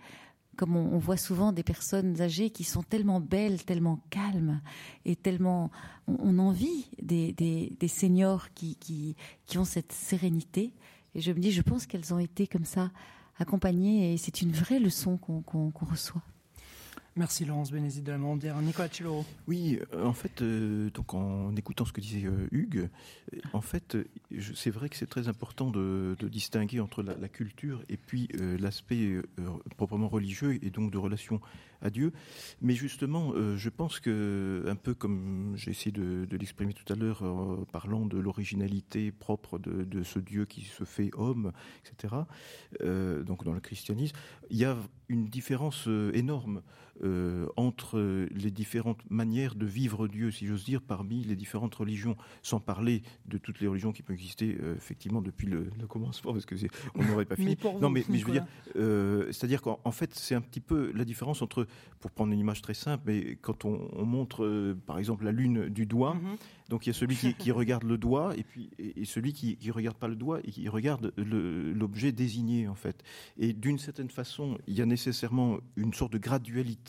comme 0.56 0.76
on, 0.76 0.98
voit 0.98 1.16
souvent 1.16 1.52
des 1.52 1.62
personnes 1.62 2.20
âgées 2.20 2.50
qui 2.50 2.64
sont 2.64 2.82
tellement 2.82 3.20
belles, 3.20 3.64
tellement 3.64 4.00
calmes 4.10 4.60
et 5.04 5.16
tellement 5.16 5.70
on, 6.06 6.38
envie 6.38 6.86
des, 7.00 7.32
des, 7.32 7.88
seniors 7.88 8.52
qui, 8.54 8.76
qui, 8.76 9.58
ont 9.58 9.64
cette 9.64 9.92
sérénité. 9.92 10.72
Et 11.14 11.20
je 11.20 11.32
me 11.32 11.38
dis, 11.38 11.52
je 11.52 11.62
pense 11.62 11.86
qu'elles 11.86 12.12
ont 12.12 12.18
été 12.18 12.46
comme 12.46 12.64
ça 12.64 12.90
accompagnées 13.38 14.14
et 14.14 14.16
c'est 14.16 14.42
une 14.42 14.52
vraie 14.52 14.80
leçon 14.80 15.18
qu'on 15.18 15.72
reçoit. 15.82 16.22
Merci 17.18 17.46
Laurence 17.46 17.70
Bénézit 17.72 18.02
de 18.02 18.12
la 18.12 18.18
Mondière. 18.18 18.60
Nicolas 18.60 18.90
Chiloro. 18.90 19.24
Oui, 19.48 19.78
euh, 19.94 20.04
en 20.04 20.12
fait, 20.12 20.42
euh, 20.42 20.90
donc 20.90 21.14
en 21.14 21.56
écoutant 21.56 21.86
ce 21.86 21.92
que 21.94 22.02
disait 22.02 22.26
euh, 22.26 22.46
Hugues, 22.52 22.90
en 23.54 23.62
fait, 23.62 23.96
c'est 24.54 24.68
vrai 24.68 24.90
que 24.90 24.96
c'est 24.96 25.06
très 25.06 25.26
important 25.26 25.70
de, 25.70 26.14
distinguer 26.24 26.78
entre 26.78 27.02
la, 27.02 27.28
culture 27.28 27.82
et 27.88 27.96
puis 27.96 28.28
l'aspect 28.60 29.16
proprement 29.76 30.08
religieux 30.08 30.62
et 30.62 30.70
donc 30.70 30.90
de 30.90 30.98
relation 30.98 31.40
à 31.80 31.88
Dieu. 31.88 32.12
Mais 32.60 32.74
justement, 32.74 33.32
je 33.56 33.68
pense 33.68 33.98
que, 33.98 34.64
un 34.68 34.76
peu 34.76 34.94
comme 34.94 35.54
j'ai 35.56 35.70
essayé 35.70 35.92
de, 35.92 36.26
l'exprimer 36.36 36.74
tout 36.74 36.90
à 36.92 36.96
l'heure, 36.96 37.24
parlant 37.72 38.06
de 38.06 38.18
l'originalité 38.18 39.10
propre 39.10 39.58
de, 39.58 39.84
de, 39.84 40.02
ce 40.02 40.18
Dieu 40.18 40.44
qui 40.44 40.62
se 40.62 40.84
fait 40.84 41.10
homme, 41.14 41.52
etc., 41.84 42.14
donc 42.80 43.44
dans 43.44 43.54
le 43.54 43.60
christianisme, 43.60 44.16
il 44.50 44.58
y 44.58 44.64
a 44.64 44.76
une 45.08 45.26
différence 45.26 45.88
énorme 46.12 46.62
euh, 47.02 47.46
entre 47.56 48.26
les 48.30 48.50
différentes 48.50 49.00
manières 49.10 49.54
de 49.54 49.66
vivre 49.66 50.08
Dieu, 50.08 50.30
si 50.30 50.46
j'ose 50.46 50.64
dire, 50.64 50.80
parmi 50.80 51.24
les 51.24 51.36
différentes 51.36 51.74
religions, 51.74 52.16
sans 52.42 52.60
parler 52.60 53.02
de 53.26 53.38
toutes 53.38 53.60
les 53.60 53.66
religions 53.66 53.92
qui 53.92 54.02
peuvent 54.02 54.16
exister 54.16 54.56
euh, 54.60 54.74
effectivement 54.76 55.20
depuis 55.20 55.46
le, 55.46 55.70
commencement, 55.88 56.32
parce 56.32 56.46
que 56.46 56.54
on 56.94 57.04
n'aurait 57.04 57.24
pas 57.24 57.36
fini. 57.36 57.56
non, 57.80 57.90
mais, 57.90 58.04
mais, 58.08 58.18
je 58.18 58.26
veux 58.26 58.32
dire, 58.32 58.46
euh, 58.76 59.26
c'est-à-dire 59.26 59.62
qu'en 59.62 59.90
fait, 59.90 60.14
c'est 60.14 60.34
un 60.34 60.40
petit 60.40 60.60
peu 60.60 60.90
la 60.94 61.04
différence 61.04 61.42
entre, 61.42 61.66
pour 62.00 62.10
prendre 62.10 62.32
une 62.32 62.40
image 62.40 62.62
très 62.62 62.74
simple, 62.74 63.04
mais 63.06 63.36
quand 63.36 63.64
on, 63.64 64.04
montre, 64.04 64.74
par 64.86 64.98
exemple, 64.98 65.24
la 65.24 65.32
lune 65.32 65.68
du 65.68 65.86
doigt. 65.86 66.14
Mm-hmm. 66.14 66.38
Donc 66.68 66.86
il 66.86 66.88
y 66.88 66.90
a 66.90 66.94
celui 66.94 67.16
qui, 67.16 67.50
regarde 67.52 67.84
le 67.84 67.96
doigt 67.96 68.36
et 68.36 68.42
puis 68.42 68.70
et, 68.78 69.04
celui 69.04 69.32
qui 69.32 69.56
ne 69.64 69.72
regarde 69.72 69.96
pas 69.96 70.08
le 70.08 70.16
doigt 70.16 70.40
et 70.42 70.50
qui 70.50 70.68
regarde 70.68 71.12
l'objet 71.16 72.12
désigné 72.12 72.66
en 72.66 72.74
fait. 72.74 73.04
Et 73.38 73.52
d'une 73.52 73.78
certaine 73.78 74.10
façon, 74.10 74.58
il 74.66 74.74
y 74.74 74.82
a 74.82 74.86
nécessairement 74.86 75.58
une 75.76 75.94
sorte 75.94 76.12
de 76.12 76.18
gradualité, 76.18 76.85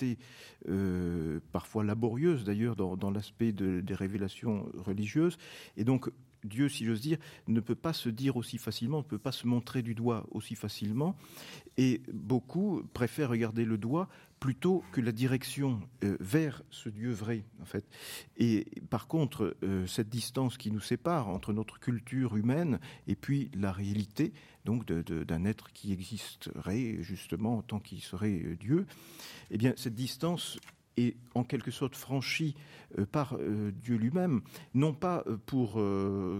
euh, 0.67 1.39
parfois 1.51 1.83
laborieuse 1.83 2.43
d'ailleurs, 2.43 2.75
dans, 2.75 3.11
l'aspect 3.11 3.51
des 3.51 3.93
révélations 3.93 4.69
religieuses. 4.77 5.37
Et 5.75 5.83
donc 5.83 6.09
Dieu, 6.43 6.69
si 6.69 6.85
j'ose 6.85 7.01
dire, 7.01 7.17
ne 7.47 7.59
peut 7.59 7.75
pas 7.75 7.93
se 7.93 8.09
dire 8.09 8.37
aussi 8.37 8.57
facilement, 8.57 8.99
ne 8.99 9.03
peut 9.03 9.17
pas 9.17 9.31
se 9.31 9.47
montrer 9.47 9.81
du 9.81 9.95
doigt 9.95 10.25
aussi 10.31 10.55
facilement. 10.55 11.15
Et 11.77 12.01
beaucoup 12.11 12.83
préfèrent 12.93 13.29
regarder 13.29 13.65
le 13.65 13.77
doigt 13.77 14.09
plutôt 14.39 14.83
que 14.91 15.01
la 15.01 15.11
direction 15.11 15.81
euh, 16.03 16.15
vers 16.19 16.61
ce 16.69 16.89
Dieu 16.89 17.11
vrai, 17.11 17.43
en 17.61 17.65
fait. 17.65 17.85
Et 18.37 18.65
par 18.89 19.07
contre, 19.07 19.55
euh, 19.63 19.87
cette 19.87 20.09
distance 20.09 20.57
qui 20.57 20.71
nous 20.71 20.79
sépare 20.79 21.27
entre 21.27 21.53
notre 21.53 21.79
culture 21.79 22.35
humaine 22.37 22.79
et 23.07 23.15
puis 23.15 23.49
la 23.55 23.71
réalité, 23.71 24.33
donc 24.65 24.85
d'un 24.85 25.45
être 25.45 25.71
qui 25.71 25.91
existerait 25.91 26.97
justement 27.01 27.57
en 27.57 27.61
tant 27.61 27.79
qu'il 27.79 28.01
serait 28.01 28.41
euh, 28.43 28.55
Dieu, 28.55 28.85
eh 29.49 29.57
bien, 29.57 29.73
cette 29.75 29.95
distance 29.95 30.59
est 30.97 31.15
en 31.35 31.43
quelque 31.43 31.71
sorte 31.71 31.95
franchi 31.95 32.55
euh, 32.97 33.05
par 33.05 33.35
euh, 33.35 33.71
Dieu 33.83 33.95
lui-même, 33.95 34.41
non 34.73 34.93
pas 34.93 35.23
euh, 35.27 35.37
pour, 35.45 35.79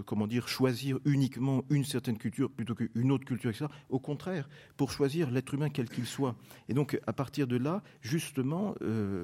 comment 0.06 0.26
dire, 0.26 0.48
choisir 0.48 0.98
uniquement 1.04 1.64
une 1.70 1.84
certaine 1.84 2.18
culture 2.18 2.50
plutôt 2.50 2.74
qu'une 2.74 3.12
autre 3.12 3.24
culture, 3.24 3.50
etc. 3.50 3.66
Au 3.88 3.98
contraire, 3.98 4.48
pour 4.76 4.90
choisir 4.90 5.30
l'être 5.30 5.54
humain 5.54 5.68
quel 5.68 5.88
qu'il 5.88 6.06
soit. 6.06 6.36
Et 6.68 6.74
donc, 6.74 6.98
à 7.06 7.12
partir 7.12 7.46
de 7.46 7.56
là, 7.56 7.82
justement, 8.00 8.74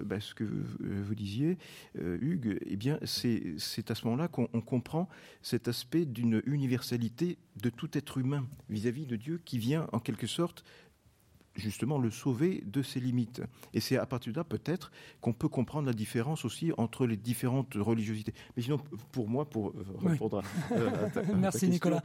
bah, 0.05 0.20
ce 0.20 0.35
que 0.35 0.44
vous 0.44 1.15
disiez, 1.15 1.59
Hugues, 1.97 2.59
eh 2.66 2.77
bien, 2.77 2.98
c'est 3.05 3.90
à 3.90 3.94
ce 3.94 4.05
moment-là 4.05 4.28
qu'on 4.28 4.47
comprend 4.61 5.09
cet 5.43 5.69
aspect 5.69 6.05
d'une 6.05 6.43
universalité 6.47 7.39
de 7.61 7.70
tout 7.70 7.97
être 7.97 8.19
humain 8.19 8.47
vis 8.69 8.86
à 8.86 8.90
-vis 8.90 9.06
de 9.06 9.16
Dieu 9.16 9.40
qui 9.44 9.59
vient 9.59 9.86
en 9.93 10.01
quelque 10.01 10.27
sorte 10.27 10.65
justement 11.56 11.98
le 11.98 12.10
sauver 12.10 12.62
de 12.66 12.82
ses 12.82 13.01
limites. 13.01 13.43
Et 13.72 13.81
c'est 13.81 13.97
à 13.97 14.06
partir 14.06 14.32
de 14.32 14.39
là 14.39 14.44
peut-être 14.44 14.90
qu'on 15.20 15.32
peut 15.32 15.48
comprendre 15.48 15.86
la 15.86 15.93
différence 15.93 16.44
aussi 16.44 16.72
entre 16.76 17.06
les 17.06 17.16
différentes 17.16 17.74
religiosités. 17.74 18.35
Mais 18.56 18.62
sinon, 18.62 18.78
pour 19.12 19.28
moi, 19.28 19.48
pour 19.48 19.68
euh, 19.68 19.85
répondre 20.05 20.43
à, 20.70 21.10
ta, 21.10 21.22
Merci 21.35 21.68
Nicolas. 21.68 22.02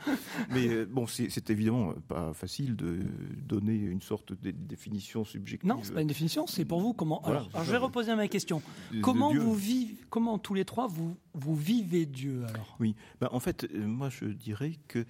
Mais 0.52 0.68
euh, 0.68 0.86
bon, 0.86 1.08
c'est 1.08 1.50
évidemment 1.50 1.94
pas 2.08 2.34
facile 2.34 2.76
de 2.76 3.00
donner 3.38 3.76
une 3.76 4.02
sorte 4.02 4.34
de 4.34 4.52
définition 4.52 5.26
subjective. 5.26 5.68
Non, 5.68 5.80
c'est 5.84 5.94
pas 5.94 6.02
une 6.02 6.08
définition, 6.08 6.48
c'est 6.48 6.66
pour 6.66 6.82
vous 6.82 6.94
comment. 6.94 7.22
alors, 7.26 7.50
je 7.64 7.72
vais 7.72 7.78
reposer 7.78 8.16
ma 8.16 8.28
question. 8.28 8.62
comment 9.02 9.34
vous 9.34 9.56
vivez, 9.56 9.96
comment 10.10 10.38
tous 10.38 10.54
les 10.54 10.66
trois 10.66 10.88
vous 10.88 11.16
vous 11.34 11.56
vivez 11.56 12.06
Dieu 12.06 12.44
alors? 12.46 12.76
Oui, 12.80 12.96
ben, 13.22 13.30
en 13.32 13.40
fait, 13.40 13.64
euh, 13.64 13.86
moi 13.86 14.10
je 14.10 14.26
dirais 14.26 14.74
que 14.88 15.06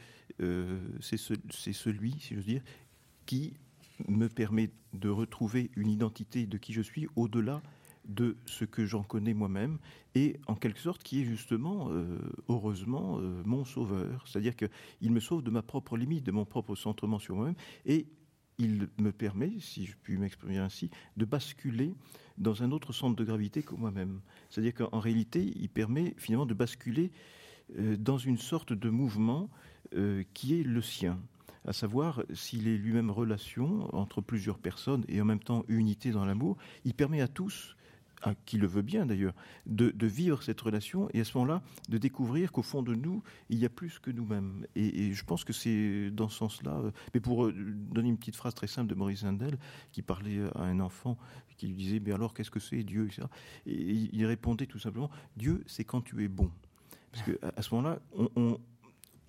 c'est 1.02 1.18
celui, 1.18 2.14
si 2.20 2.30
je 2.30 2.36
veux 2.36 2.44
dire, 2.44 2.61
qui 3.26 3.53
me 4.07 4.27
permet 4.27 4.71
de 4.93 5.09
retrouver 5.09 5.71
une 5.76 5.89
identité 5.89 6.45
de 6.45 6.57
qui 6.57 6.73
je 6.73 6.81
suis 6.81 7.07
au-delà 7.15 7.61
de 8.05 8.38
ce 8.45 8.65
que 8.65 8.85
j'en 8.85 9.03
connais 9.03 9.34
moi-même 9.34 9.77
et 10.15 10.38
en 10.47 10.55
quelque 10.55 10.80
sorte 10.80 11.03
qui 11.03 11.21
est 11.21 11.26
justement, 11.26 11.89
euh, 11.91 12.17
heureusement, 12.47 13.19
euh, 13.19 13.41
mon 13.45 13.65
sauveur. 13.65 14.26
C'est-à-dire 14.27 14.55
qu'il 14.55 15.11
me 15.11 15.19
sauve 15.19 15.43
de 15.43 15.51
ma 15.51 15.61
propre 15.61 15.95
limite, 15.95 16.26
de 16.26 16.31
mon 16.31 16.45
propre 16.45 16.76
centrement 16.76 17.19
sur 17.19 17.35
moi-même 17.35 17.55
et 17.85 18.07
il 18.57 18.89
me 18.97 19.11
permet, 19.11 19.53
si 19.59 19.85
je 19.85 19.95
puis 20.01 20.17
m'exprimer 20.17 20.57
ainsi, 20.57 20.89
de 21.15 21.23
basculer 21.23 21.93
dans 22.38 22.63
un 22.63 22.71
autre 22.71 22.91
centre 22.91 23.15
de 23.15 23.23
gravité 23.23 23.63
que 23.63 23.76
moi-même. 23.76 24.21
C'est-à-dire 24.49 24.73
qu'en 24.73 24.99
réalité, 24.99 25.53
il 25.55 25.69
permet 25.69 26.13
finalement 26.17 26.45
de 26.45 26.53
basculer 26.53 27.11
euh, 27.77 27.95
dans 27.95 28.17
une 28.17 28.38
sorte 28.38 28.73
de 28.73 28.89
mouvement 28.89 29.49
qui 30.35 30.53
est 30.53 30.61
le 30.61 30.84
sien 30.84 31.19
à 31.65 31.73
savoir 31.73 32.23
s'il 32.34 32.68
est 32.68 32.77
lui-même 32.77 33.11
relation 33.11 33.94
entre 33.95 34.22
plusieurs 34.22 34.57
personnes 34.57 35.06
et 35.07 35.22
en 35.22 35.26
même 35.26 35.40
temps 35.40 35.64
unité 35.68 36.11
dans 36.11 36.26
l'amour, 36.26 36.57
il 36.86 36.94
permet 36.94 37.22
à 37.22 37.27
tous 37.27 37.76
à 38.22 38.36
qui 38.45 38.57
le 38.57 38.68
veut 38.68 38.81
bien 38.81 39.06
d'ailleurs, 39.06 39.34
de, 39.65 39.94
vivre 40.07 40.44
cette 40.44 40.60
relation 40.60 41.10
et 41.14 41.22
à 41.22 41.23
ce 41.23 41.38
moment-là 41.38 41.61
de 41.90 41.98
découvrir 41.98 42.52
qu'au 42.52 42.61
fond 42.61 42.81
de 42.81 42.94
nous, 42.94 43.23
il 43.49 43.60
y 43.60 43.65
a 43.65 43.69
plus 43.69 43.99
que 43.99 44.11
nous-mêmes. 44.11 44.65
Et, 44.76 45.14
je 45.14 45.23
pense 45.23 45.44
que 45.44 45.53
c'est 45.53 46.11
dans 46.11 46.30
ce 46.30 46.38
sens-là. 46.38 46.72
Euh, 46.72 46.91
mais 47.14 47.19
pour 47.19 47.45
euh, 47.45 47.53
donner 47.53 48.10
une 48.10 48.18
petite 48.18 48.36
phrase 48.36 48.53
très 48.53 48.68
simple 48.68 48.90
de 48.90 48.95
Maurice 48.95 49.19
Zindel, 49.22 49.57
qui 49.91 50.02
parlait 50.02 50.41
à 50.56 50.64
un 50.64 50.80
enfant, 50.80 51.18
qui 51.57 51.68
lui 51.68 51.76
disait 51.76 51.99
Mais 51.99 52.11
alors, 52.11 52.34
qu'est-ce 52.34 52.52
que 52.52 52.60
c'est 52.60 52.84
Dieu 52.84 53.10
Et 53.65 54.10
il 54.11 54.26
répondait 54.26 54.65
tout 54.65 54.80
simplement 54.80 55.10
Dieu, 55.38 55.64
c'est 55.68 55.84
quand 55.84 56.02
tu 56.02 56.23
es 56.23 56.27
bon. 56.27 56.52
Parce 57.11 57.26
qu'à 57.26 57.61
ce 57.61 57.73
moment-là, 57.76 57.99
on 58.36 58.60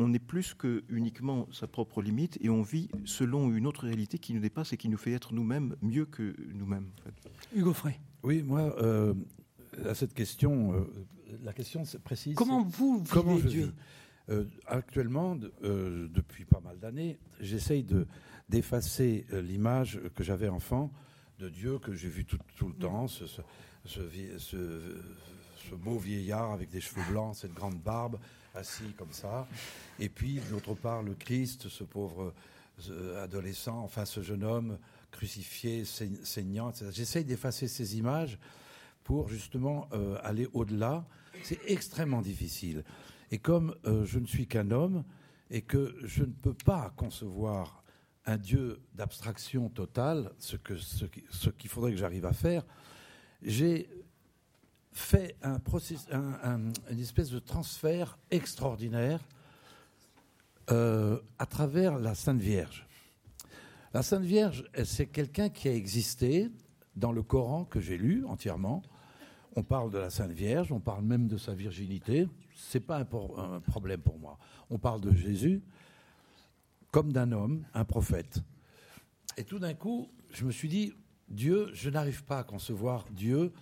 n'est 0.08 0.18
plus 0.18 0.54
que 0.54 0.82
uniquement 0.88 1.46
sa 1.52 1.66
propre 1.66 2.02
limite 2.02 2.38
et 2.40 2.48
on 2.50 2.62
vit 2.62 2.88
selon 3.04 3.50
une 3.52 3.66
autre 3.66 3.84
réalité 3.86 4.18
qui 4.18 4.32
nous 4.34 4.40
dépasse 4.40 4.72
et 4.72 4.76
qui 4.76 4.88
nous 4.88 4.96
fait 4.98 5.12
être 5.12 5.32
nous-mêmes 5.34 5.76
mieux 5.82 6.06
que 6.06 6.34
nous-mêmes. 6.54 6.90
Hugo 7.54 7.72
Frey. 7.72 7.98
Oui, 8.22 8.42
moi, 8.42 8.74
euh, 8.82 9.14
à 9.86 9.94
cette 9.94 10.14
question, 10.14 10.74
euh, 10.74 10.84
la 11.42 11.52
question 11.52 11.82
précise. 12.04 12.34
Comment 12.34 12.62
vous 12.64 12.98
vivez 12.98 13.10
comment 13.10 13.38
je 13.38 13.48
Dieu? 13.48 13.72
euh, 14.28 14.44
Actuellement, 14.66 15.36
depuis 15.36 16.44
pas 16.44 16.60
mal 16.60 16.78
d'années, 16.78 17.18
j'essaye 17.40 17.82
de 17.84 18.06
d'effacer 18.48 19.26
l'image 19.30 20.00
que 20.16 20.24
j'avais 20.24 20.48
enfant 20.48 20.90
de 21.38 21.48
Dieu 21.48 21.78
que 21.78 21.94
j'ai 21.94 22.08
vu 22.08 22.24
tout, 22.24 22.66
le 22.66 22.74
temps, 22.74 23.06
ce, 23.06 23.24
ce, 23.84 24.00
ce 25.70 25.74
beau 25.76 25.98
vieillard 25.98 26.50
avec 26.52 26.68
des 26.68 26.80
cheveux 26.80 27.02
blancs, 27.10 27.36
cette 27.36 27.54
grande 27.54 27.78
barbe, 27.80 28.18
assis 28.54 28.92
comme 28.96 29.12
ça. 29.12 29.46
Et 29.98 30.08
puis, 30.08 30.40
d'autre 30.50 30.74
part, 30.74 31.02
le 31.02 31.14
Christ, 31.14 31.68
ce 31.68 31.84
pauvre 31.84 32.32
euh, 32.88 33.22
adolescent, 33.22 33.78
enfin 33.80 34.04
ce 34.04 34.22
jeune 34.22 34.44
homme 34.44 34.78
crucifié, 35.10 35.84
saignant, 35.84 36.70
etc. 36.70 36.86
J'essaye 36.92 37.24
d'effacer 37.24 37.68
ces 37.68 37.98
images 37.98 38.38
pour 39.04 39.28
justement 39.28 39.88
euh, 39.92 40.16
aller 40.22 40.48
au-delà. 40.52 41.04
C'est 41.42 41.60
extrêmement 41.66 42.22
difficile. 42.22 42.84
Et 43.30 43.38
comme 43.38 43.74
euh, 43.86 44.04
je 44.04 44.18
ne 44.18 44.26
suis 44.26 44.46
qu'un 44.46 44.70
homme 44.70 45.04
et 45.50 45.62
que 45.62 45.96
je 46.04 46.22
ne 46.22 46.32
peux 46.32 46.54
pas 46.54 46.92
concevoir 46.96 47.82
un 48.24 48.36
Dieu 48.36 48.80
d'abstraction 48.94 49.68
totale, 49.68 50.32
ce 50.38 50.56
qu'il 50.56 50.78
ce 50.78 51.68
faudrait 51.68 51.90
que 51.90 51.96
j'arrive 51.96 52.26
à 52.26 52.32
faire, 52.32 52.64
j'ai 53.42 53.90
fait 54.92 55.36
un 55.42 55.58
process, 55.58 56.06
une 56.10 56.98
espèce 56.98 57.30
de 57.30 57.38
transfert 57.38 58.18
extraordinaire 58.30 59.20
euh, 60.70 61.18
à 61.38 61.46
travers 61.46 61.98
la 61.98 62.14
Sainte 62.14 62.40
Vierge. 62.40 62.86
La 63.92 64.02
Sainte 64.02 64.24
Vierge, 64.24 64.64
c'est 64.84 65.06
quelqu'un 65.06 65.48
qui 65.48 65.68
a 65.68 65.74
existé 65.74 66.50
dans 66.96 67.12
le 67.12 67.22
Coran 67.22 67.64
que 67.64 67.80
j'ai 67.80 67.98
lu 67.98 68.24
entièrement. 68.26 68.82
On 69.56 69.62
parle 69.62 69.90
de 69.90 69.98
la 69.98 70.10
Sainte 70.10 70.30
Vierge, 70.30 70.70
on 70.70 70.80
parle 70.80 71.04
même 71.04 71.26
de 71.26 71.36
sa 71.36 71.54
virginité. 71.54 72.28
C'est 72.54 72.80
pas 72.80 72.98
un, 72.98 73.54
un 73.54 73.60
problème 73.60 74.00
pour 74.00 74.18
moi. 74.18 74.38
On 74.70 74.78
parle 74.78 75.00
de 75.00 75.12
Jésus 75.12 75.62
comme 76.92 77.12
d'un 77.12 77.32
homme, 77.32 77.64
un 77.74 77.84
prophète. 77.84 78.42
Et 79.36 79.44
tout 79.44 79.58
d'un 79.58 79.74
coup, 79.74 80.08
je 80.32 80.44
me 80.44 80.50
suis 80.50 80.68
dit, 80.68 80.92
Dieu, 81.28 81.70
je 81.72 81.90
n'arrive 81.90 82.24
pas 82.24 82.40
à 82.40 82.44
concevoir 82.44 83.04
Dieu 83.10 83.52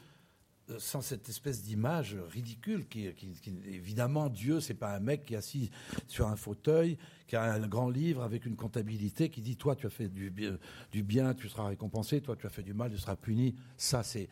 sans 0.79 1.01
cette 1.01 1.29
espèce 1.29 1.63
d'image 1.63 2.17
ridicule 2.31 2.87
qui, 2.87 3.11
évidemment 3.67 4.29
Dieu 4.29 4.61
c'est 4.61 4.75
pas 4.75 4.95
un 4.95 5.01
mec 5.01 5.25
qui 5.25 5.35
est 5.35 5.39
assis 5.39 5.71
sur 6.07 6.29
un 6.29 6.37
fauteuil 6.37 6.99
qui 7.27 7.37
a 7.37 7.43
un 7.43 7.67
grand 7.67 7.89
livre 7.89 8.23
avec 8.23 8.45
une 8.45 8.57
comptabilité 8.57 9.31
qui 9.31 9.41
dit 9.41 9.57
toi 9.57 9.77
tu 9.77 9.87
as 9.87 9.91
fait 9.91 10.09
du, 10.09 10.31
bien 11.03 11.35
tu 11.35 11.49
seras 11.49 11.69
récompensé 11.69 12.21
toi 12.21 12.37
tu 12.37 12.47
as 12.47 12.51
fait 12.51 12.63
du 12.63 12.75
mal 12.75 12.91
tu 12.91 12.99
seras 12.99 13.17
puni. 13.17 13.55
Ça 13.77 14.03
c'est 14.03 14.29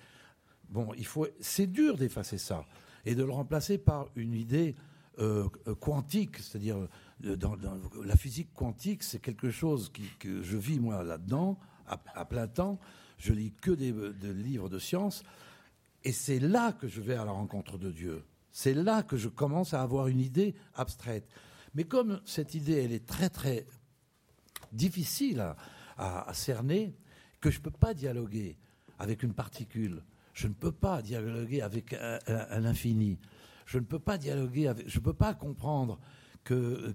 bon 0.69 0.93
il 0.97 1.07
faut 1.07 1.27
c'est 1.41 1.67
dur 1.67 1.97
d'effacer 1.97 2.39
ça 2.39 2.67
et 3.05 3.15
de 3.15 3.23
le 3.23 3.31
remplacer 3.31 3.79
par 3.79 4.09
une 4.17 4.35
idée 4.35 4.75
euh, 5.19 5.49
quantique. 5.81 6.39
C'est-à-dire 6.39 6.77
euh, 7.25 7.37
dans, 7.37 7.57
la 8.05 8.17
physique 8.17 8.53
quantique 8.53 9.03
c'est 9.03 9.21
quelque 9.21 9.51
chose 9.51 9.91
que 10.19 10.43
je 10.43 10.57
vis 10.59 10.81
moi 10.81 11.03
là-dedans 11.03 11.59
à, 11.87 12.25
plein 12.25 12.49
temps. 12.49 12.79
Je 13.17 13.33
lis 13.33 13.53
que 13.63 13.71
des, 13.71 13.93
des 13.93 14.35
livres 14.35 14.69
de 14.69 14.79
science 14.79 15.23
et 16.07 16.13
c'est 16.13 16.39
là 16.39 16.71
que 16.71 16.87
je 16.87 17.01
vais 17.01 17.17
à 17.17 17.25
la 17.25 17.33
rencontre 17.33 17.79
de 17.79 17.91
Dieu. 17.91 18.25
C'est 18.53 18.75
là 18.75 19.03
que 19.03 19.17
je 19.17 19.29
commence 19.29 19.75
à 19.75 19.83
avoir 19.83 20.07
une 20.07 20.21
idée 20.21 20.55
abstraite. 20.75 21.29
Mais 21.75 21.83
comme 21.83 22.21
cette 22.25 22.55
idée, 22.55 22.75
elle 22.85 22.93
est 22.93 23.05
très 23.05 23.29
très 23.29 23.67
difficile 24.71 25.45
à, 25.99 26.33
cerner, 26.33 26.95
que 27.41 27.51
je 27.51 27.59
ne 27.59 27.65
peux 27.65 27.73
pas 27.73 27.93
dialoguer 27.93 28.57
avec 29.01 29.25
une 29.25 29.35
particule, 29.35 30.05
je 30.33 30.47
ne 30.47 30.53
peux 30.53 30.71
pas 30.71 31.03
dialoguer 31.03 31.61
avec 31.61 31.93
un, 31.95 32.65
infini, 32.65 33.19
je 33.65 33.79
ne 33.79 33.85
peux 33.85 33.99
pas 33.99 34.17
dialoguer 34.17 34.69
avec, 34.69 34.89
je 34.89 35.01
ne 35.01 35.05
peux 35.05 35.13
pas 35.13 35.35
comprendre 35.35 35.99
que, 36.45 36.95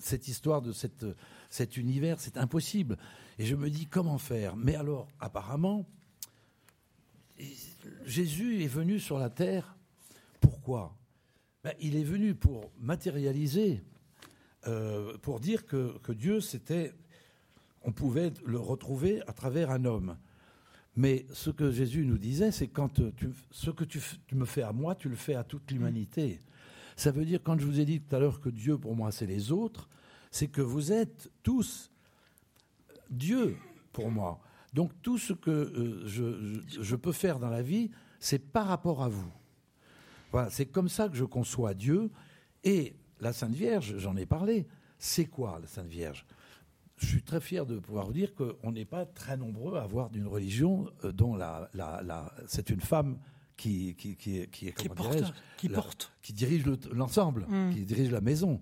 cette 0.00 0.28
histoire 0.28 0.60
de 0.60 0.72
cet 0.72 1.76
univers, 1.78 2.20
c'est 2.20 2.36
impossible. 2.36 2.98
Et 3.38 3.46
je 3.46 3.56
me 3.56 3.70
dis 3.70 3.86
comment 3.86 4.18
faire? 4.18 4.56
Mais 4.56 4.74
alors, 4.74 5.08
apparemment, 5.20 5.86
Jésus 8.04 8.62
est 8.62 8.68
venu 8.68 8.98
sur 8.98 9.18
la 9.18 9.30
terre. 9.30 9.76
Pourquoi? 10.40 10.96
Ben, 11.64 11.74
Il 11.80 11.96
est 11.96 12.04
venu 12.04 12.34
pour 12.34 12.70
matérialiser, 12.78 13.82
euh, 14.66 15.16
pour 15.18 15.40
dire 15.40 15.66
que, 15.66 16.12
Dieu, 16.12 16.40
c'était. 16.40 16.92
On 17.82 17.92
pouvait 17.92 18.32
le 18.44 18.58
retrouver 18.58 19.22
à 19.28 19.32
travers 19.32 19.70
un 19.70 19.84
homme. 19.84 20.16
Mais 20.96 21.26
ce 21.32 21.50
que 21.50 21.70
Jésus 21.70 22.04
nous 22.04 22.18
disait, 22.18 22.50
c'est 22.50 22.68
quand 22.68 22.88
tu, 22.88 23.28
ce 23.50 23.70
que 23.70 23.84
tu, 23.84 24.00
me 24.32 24.44
fais 24.44 24.62
à 24.62 24.72
moi, 24.72 24.94
tu 24.94 25.08
le 25.08 25.14
fais 25.14 25.34
à 25.34 25.44
toute 25.44 25.70
l'humanité. 25.70 26.40
Ça 26.96 27.10
veut 27.10 27.24
dire, 27.24 27.40
quand 27.44 27.58
je 27.58 27.66
vous 27.66 27.78
ai 27.78 27.84
dit 27.84 28.00
tout 28.00 28.16
à 28.16 28.18
l'heure 28.18 28.40
que 28.40 28.48
Dieu, 28.48 28.78
pour 28.78 28.96
moi, 28.96 29.12
c'est 29.12 29.26
les 29.26 29.52
autres, 29.52 29.88
c'est 30.30 30.48
que 30.48 30.62
vous 30.62 30.92
êtes 30.92 31.30
tous 31.42 31.90
Dieu 33.10 33.56
pour 33.92 34.10
moi. 34.10 34.40
Donc 34.76 34.92
tout 35.00 35.16
ce 35.16 35.32
que 35.32 35.50
euh, 35.50 36.60
je, 36.66 36.96
peux 36.96 37.12
faire 37.12 37.38
dans 37.38 37.48
la 37.48 37.62
vie, 37.62 37.90
c'est 38.20 38.38
par 38.38 38.66
rapport 38.66 39.02
à 39.02 39.08
vous. 39.08 39.32
Voilà, 40.32 40.50
c'est 40.50 40.66
comme 40.66 40.90
ça 40.90 41.08
que 41.08 41.16
je 41.16 41.24
conçois 41.24 41.72
Dieu. 41.72 42.10
Et 42.62 42.94
la 43.20 43.32
Sainte 43.32 43.54
Vierge, 43.54 43.94
j'en 43.96 44.14
ai 44.18 44.26
parlé, 44.26 44.66
c'est 44.98 45.24
quoi 45.24 45.58
la 45.62 45.66
Sainte 45.66 45.86
Vierge? 45.86 46.26
Je 46.98 47.06
suis 47.06 47.22
très 47.22 47.40
fier 47.40 47.64
de 47.64 47.78
pouvoir 47.78 48.04
vous 48.04 48.12
dire 48.12 48.34
qu'on 48.34 48.70
n'est 48.70 48.84
pas 48.84 49.06
très 49.06 49.38
nombreux 49.38 49.78
à 49.78 49.82
avoir 49.82 50.10
d'une 50.10 50.26
religion 50.26 50.90
euh, 51.04 51.10
dont 51.10 51.34
la, 51.34 51.70
c'est 52.46 52.68
une 52.68 52.82
femme 52.82 53.18
qui, 53.56 53.94
qui, 53.94 54.14
qui, 54.14 54.46
qui, 54.48 54.72
qui 54.74 54.88
porte, 54.90 55.32
qui, 55.56 55.70
porte. 55.70 56.12
qui 56.20 56.34
dirige 56.34 56.66
l'ensemble, 56.92 57.46
mm. 57.48 57.72
qui 57.72 57.86
dirige 57.86 58.10
la 58.10 58.20
maison. 58.20 58.60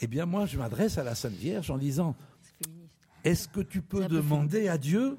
Eh 0.00 0.08
bien, 0.08 0.26
moi, 0.26 0.46
je 0.46 0.58
m'adresse 0.58 0.98
à 0.98 1.04
la 1.04 1.14
Sainte 1.14 1.34
Vierge 1.34 1.70
en 1.70 1.78
disant 1.78 2.16
est-ce 3.24 3.48
que 3.48 3.60
tu 3.60 3.82
peux 3.82 4.06
demander 4.06 4.68
à 4.68 4.78
Dieu, 4.78 5.16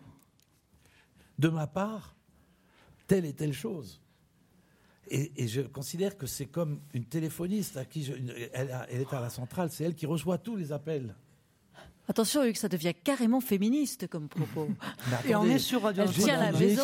de 1.39 1.49
ma 1.49 1.67
part, 1.67 2.15
telle 3.07 3.25
et 3.25 3.33
telle 3.33 3.53
chose? 3.53 4.01
Et, 5.07 5.47
je 5.47 5.61
considère 5.61 6.17
que 6.17 6.25
c'est 6.25 6.47
comme 6.47 6.79
une 6.93 7.05
téléphoniste 7.05 7.77
à 7.77 7.85
qui 7.85 8.11
elle, 8.53 8.71
est 8.89 9.13
à 9.13 9.21
la 9.21 9.29
centrale, 9.29 9.69
c'est 9.69 9.83
elle 9.83 9.93
qui 9.93 10.07
reçoit 10.07 10.39
tous 10.39 10.55
les 10.55 10.71
appels. 10.71 11.15
Attention, 12.07 12.43
Hugues, 12.43 12.55
ça 12.55 12.67
devient 12.67 12.93
carrément 13.03 13.41
féministe 13.41 14.07
comme 14.07 14.27
propos. 14.27 14.67
et 15.27 15.35
on 15.35 15.45
est 15.45 15.57
sur 15.57 15.81
Radio 15.81 16.03
Elle 16.03 16.11
tient 16.11 16.39
la 16.39 16.51
maison, 16.51 16.83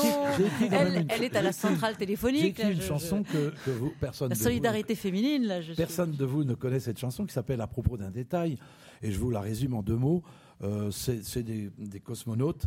elle, 0.71 1.23
est 1.23 1.35
à 1.35 1.43
la 1.43 1.51
centrale 1.51 1.95
téléphonique. 1.95 2.57
J'ai 2.59 2.71
une 2.71 2.81
chanson 2.81 3.23
que, 3.23 3.71
vous, 3.71 3.93
personne. 3.99 4.29
La 4.29 4.35
solidarité 4.35 4.95
féminine, 4.95 5.45
là. 5.45 5.61
Je 5.61 5.73
personne 5.73 6.11
de 6.11 6.25
vous 6.25 6.43
ne 6.43 6.55
connaît 6.55 6.79
cette 6.79 6.97
chanson 6.97 7.25
qui 7.25 7.33
s'appelle 7.33 7.61
À 7.61 7.67
propos 7.67 7.97
d'un 7.97 8.09
détail, 8.09 8.57
et 9.03 9.11
je 9.11 9.19
vous 9.19 9.29
la 9.29 9.41
résume 9.41 9.75
en 9.75 9.83
deux 9.83 9.95
mots. 9.95 10.23
Euh, 10.63 10.91
c'est 10.91 11.43
des, 11.43 11.99
cosmonautes, 11.99 12.65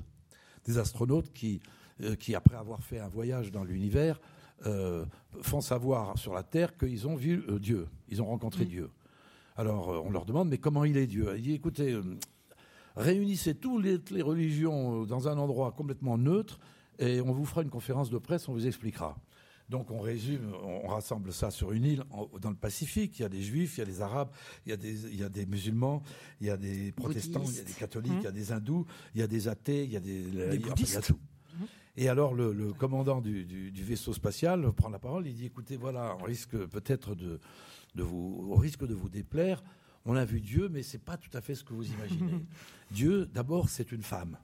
des 0.65 0.79
astronautes 0.79 1.33
qui, 1.33 1.61
euh, 2.03 2.17
qui, 2.17 2.35
après 2.35 2.57
avoir 2.57 2.83
fait 2.83 2.99
un 2.99 3.09
voyage 3.09 3.53
dans 3.53 3.63
l'univers, 3.63 4.21
euh, 4.67 5.05
font 5.43 5.61
savoir 5.61 6.19
sur 6.19 6.35
la 6.35 6.43
Terre 6.43 6.77
qu'ils 6.77 7.07
ont 7.07 7.15
vu 7.15 7.45
Dieu, 7.61 7.87
ils 8.09 8.21
ont 8.21 8.27
rencontré 8.27 8.65
mm. 8.65 8.69
Dieu. 8.69 8.91
Alors 9.57 9.89
on 10.05 10.11
leur 10.11 10.25
demande, 10.25 10.49
mais 10.49 10.59
comment 10.59 10.85
il 10.85 10.97
est 10.97 11.07
Dieu? 11.07 11.33
Il 11.37 11.43
dit, 11.43 11.53
écoutez, 11.53 11.97
réunissez 12.97 13.55
toutes 13.55 13.85
les, 14.11 14.23
religions 14.23 15.05
dans 15.05 15.29
un 15.29 15.39
endroit 15.39 15.71
complètement 15.73 16.19
neutre 16.19 16.59
et 16.99 17.21
on 17.21 17.33
vous 17.33 17.45
fera 17.45 17.63
une 17.63 17.71
conférence 17.71 18.11
de 18.11 18.19
presse, 18.19 18.49
on 18.49 18.53
vous 18.53 18.67
expliquera. 18.67 19.17
Donc 19.69 19.91
on 19.91 19.99
résume, 19.99 20.53
on 20.63 20.89
rassemble 20.89 21.33
ça 21.33 21.51
sur 21.51 21.73
une 21.73 21.85
île 21.85 22.05
dans 22.41 22.51
le 22.51 22.57
Pacifique. 22.57 23.19
Il 23.19 23.23
y 23.23 23.25
a 23.25 23.31
des 23.31 23.43
juifs, 23.43 23.79
il 23.79 23.81
y 23.81 23.83
a 23.83 23.87
des 23.87 24.03
arabes, 24.03 24.31
il 24.67 24.71
y 24.71 24.73
a 24.73 24.77
des, 24.77 25.07
il 25.07 25.19
y 25.19 25.25
a 25.25 25.29
des 25.29 25.47
musulmans, 25.47 26.03
il 26.41 26.49
y 26.49 26.51
a 26.51 26.57
des 26.57 26.93
protestants, 26.93 27.45
il 27.47 27.57
y 27.57 27.61
a 27.61 27.65
des 27.65 27.73
catholiques, 27.73 28.13
il 28.21 28.25
y 28.25 28.29
a 28.29 28.33
des 28.33 28.53
hindous, 28.53 28.87
il 29.15 29.21
y 29.21 29.25
a 29.25 29.27
des 29.27 29.49
athées, 29.49 29.85
il 29.85 29.93
y 29.93 29.97
a 29.97 30.01
des, 30.01 30.23
des 30.23 30.59
bouddhistes. 30.59 31.11
Mmh. 31.11 31.65
Et 31.97 32.09
alors 32.09 32.35
le, 32.35 32.73
commandant 32.75 33.21
du, 33.21 33.71
vaisseau 33.73 34.13
spatial 34.13 34.71
prend 34.73 34.91
la 34.91 34.99
parole, 34.99 35.27
il 35.27 35.35
dit 35.35 35.47
écoutez 35.47 35.77
voilà, 35.77 36.17
on 36.21 36.25
risque 36.25 36.57
peut-être 36.67 37.15
de, 37.15 37.41
de 37.95 38.03
vous, 38.03 38.49
on 38.51 38.57
risque 38.57 38.87
de 38.87 38.95
vous 38.95 39.09
déplaire. 39.09 39.63
On 40.05 40.17
a 40.17 40.27
vu 40.27 40.43
Dieu, 40.43 40.69
mais 40.69 40.83
c'est 40.83 41.03
pas 41.03 41.17
tout 41.17 41.35
à 41.35 41.41
fait 41.41 41.55
ce 41.55 41.65
que 41.65 41.73
vous 41.73 41.91
imaginez. 41.91 42.45
Dieu, 42.91 43.25
d'abord, 43.25 43.71
c'est 43.71 43.91
une 43.91 44.03
femme, 44.03 44.37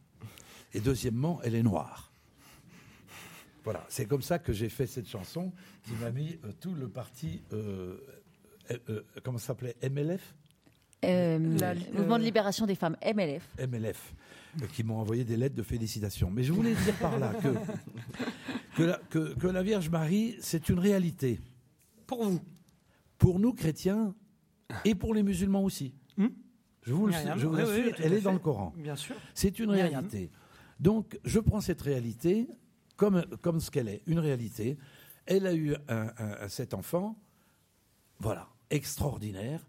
et 0.72 0.80
deuxièmement, 0.80 1.40
elle 1.44 1.54
est 1.54 1.62
noire. 1.62 2.09
Voilà, 3.64 3.84
c'est 3.88 4.06
comme 4.06 4.22
ça 4.22 4.38
que 4.38 4.52
j'ai 4.52 4.68
fait 4.68 4.86
cette 4.86 5.08
chanson 5.08 5.52
qui 5.84 5.92
m'a 6.00 6.10
mis 6.10 6.38
euh, 6.44 6.52
tout 6.60 6.74
le 6.74 6.88
parti, 6.88 7.42
euh, 7.52 7.98
euh, 8.88 9.02
comment 9.22 9.38
ça 9.38 9.48
s'appelait 9.48 9.76
MLF 9.82 10.34
Mouvement 11.02 12.18
de 12.18 12.24
libération 12.24 12.66
des 12.66 12.74
femmes, 12.74 12.96
MLF. 13.02 13.48
MLF, 13.58 14.14
qui 14.72 14.84
m'ont 14.84 14.98
envoyé 14.98 15.24
des 15.24 15.36
lettres 15.36 15.54
de 15.54 15.62
félicitations. 15.62 16.30
Mais 16.30 16.42
je 16.42 16.52
voulais 16.52 16.74
dire 16.74 16.94
par 16.96 17.18
là 17.18 17.32
que, 18.76 18.98
que, 19.34 19.46
la, 19.46 19.62
Vierge 19.62 19.88
Marie, 19.88 20.36
c'est 20.40 20.68
une 20.68 20.78
réalité. 20.78 21.40
Pour 22.06 22.24
vous? 22.24 22.40
Pour 23.16 23.38
nous, 23.38 23.54
chrétiens, 23.54 24.14
et 24.84 24.94
pour 24.94 25.14
les 25.14 25.22
musulmans 25.22 25.64
aussi. 25.64 25.94
Hmm? 26.18 26.28
Je 26.82 26.92
vous, 26.92 27.06
le, 27.06 27.12
je 27.12 27.46
vous 27.46 27.56
assure, 27.56 27.94
elle 27.98 28.12
est 28.12 28.20
dans 28.20 28.32
le 28.32 28.38
Coran. 28.38 28.72
Bien 28.76 28.96
sûr. 28.96 29.16
C'est 29.34 29.58
une 29.58 29.70
réalité. 29.70 30.30
Donc, 30.78 31.18
je 31.24 31.38
prends 31.40 31.60
cette 31.60 31.82
réalité 31.82 32.46
comme, 33.00 33.24
comme 33.40 33.60
ce 33.60 33.70
qu'elle 33.70 33.88
est, 33.88 34.02
une 34.04 34.18
réalité. 34.18 34.76
Elle 35.24 35.46
a 35.46 35.54
eu 35.54 35.74
un, 35.88 36.48
cet 36.48 36.74
enfant, 36.74 37.18
voilà, 38.18 38.46
extraordinaire, 38.68 39.66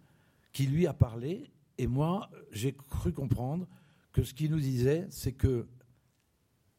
qui 0.52 0.68
lui 0.68 0.86
a 0.86 0.94
parlé, 0.94 1.50
et 1.78 1.88
moi, 1.88 2.30
j'ai 2.52 2.74
cru 2.74 3.14
comprendre 3.14 3.70
que 4.12 4.24
ce 4.24 4.34
qu'il 4.34 4.52
nous 4.52 4.60
disait, 4.60 5.08
c'est 5.10 5.32
que 5.32 5.66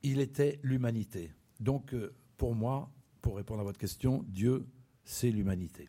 il 0.03 0.20
était 0.20 0.61
l'humanité. 0.62 1.33
Donc, 1.59 1.95
euh, 1.95 2.15
pour 2.37 2.55
moi, 2.55 2.91
pour 3.23 3.37
répondre 3.37 3.61
à 3.61 3.65
votre 3.65 3.79
question, 3.79 4.23
Dieu, 4.29 4.66
c'est 5.05 5.31
l'humanité. 5.31 5.89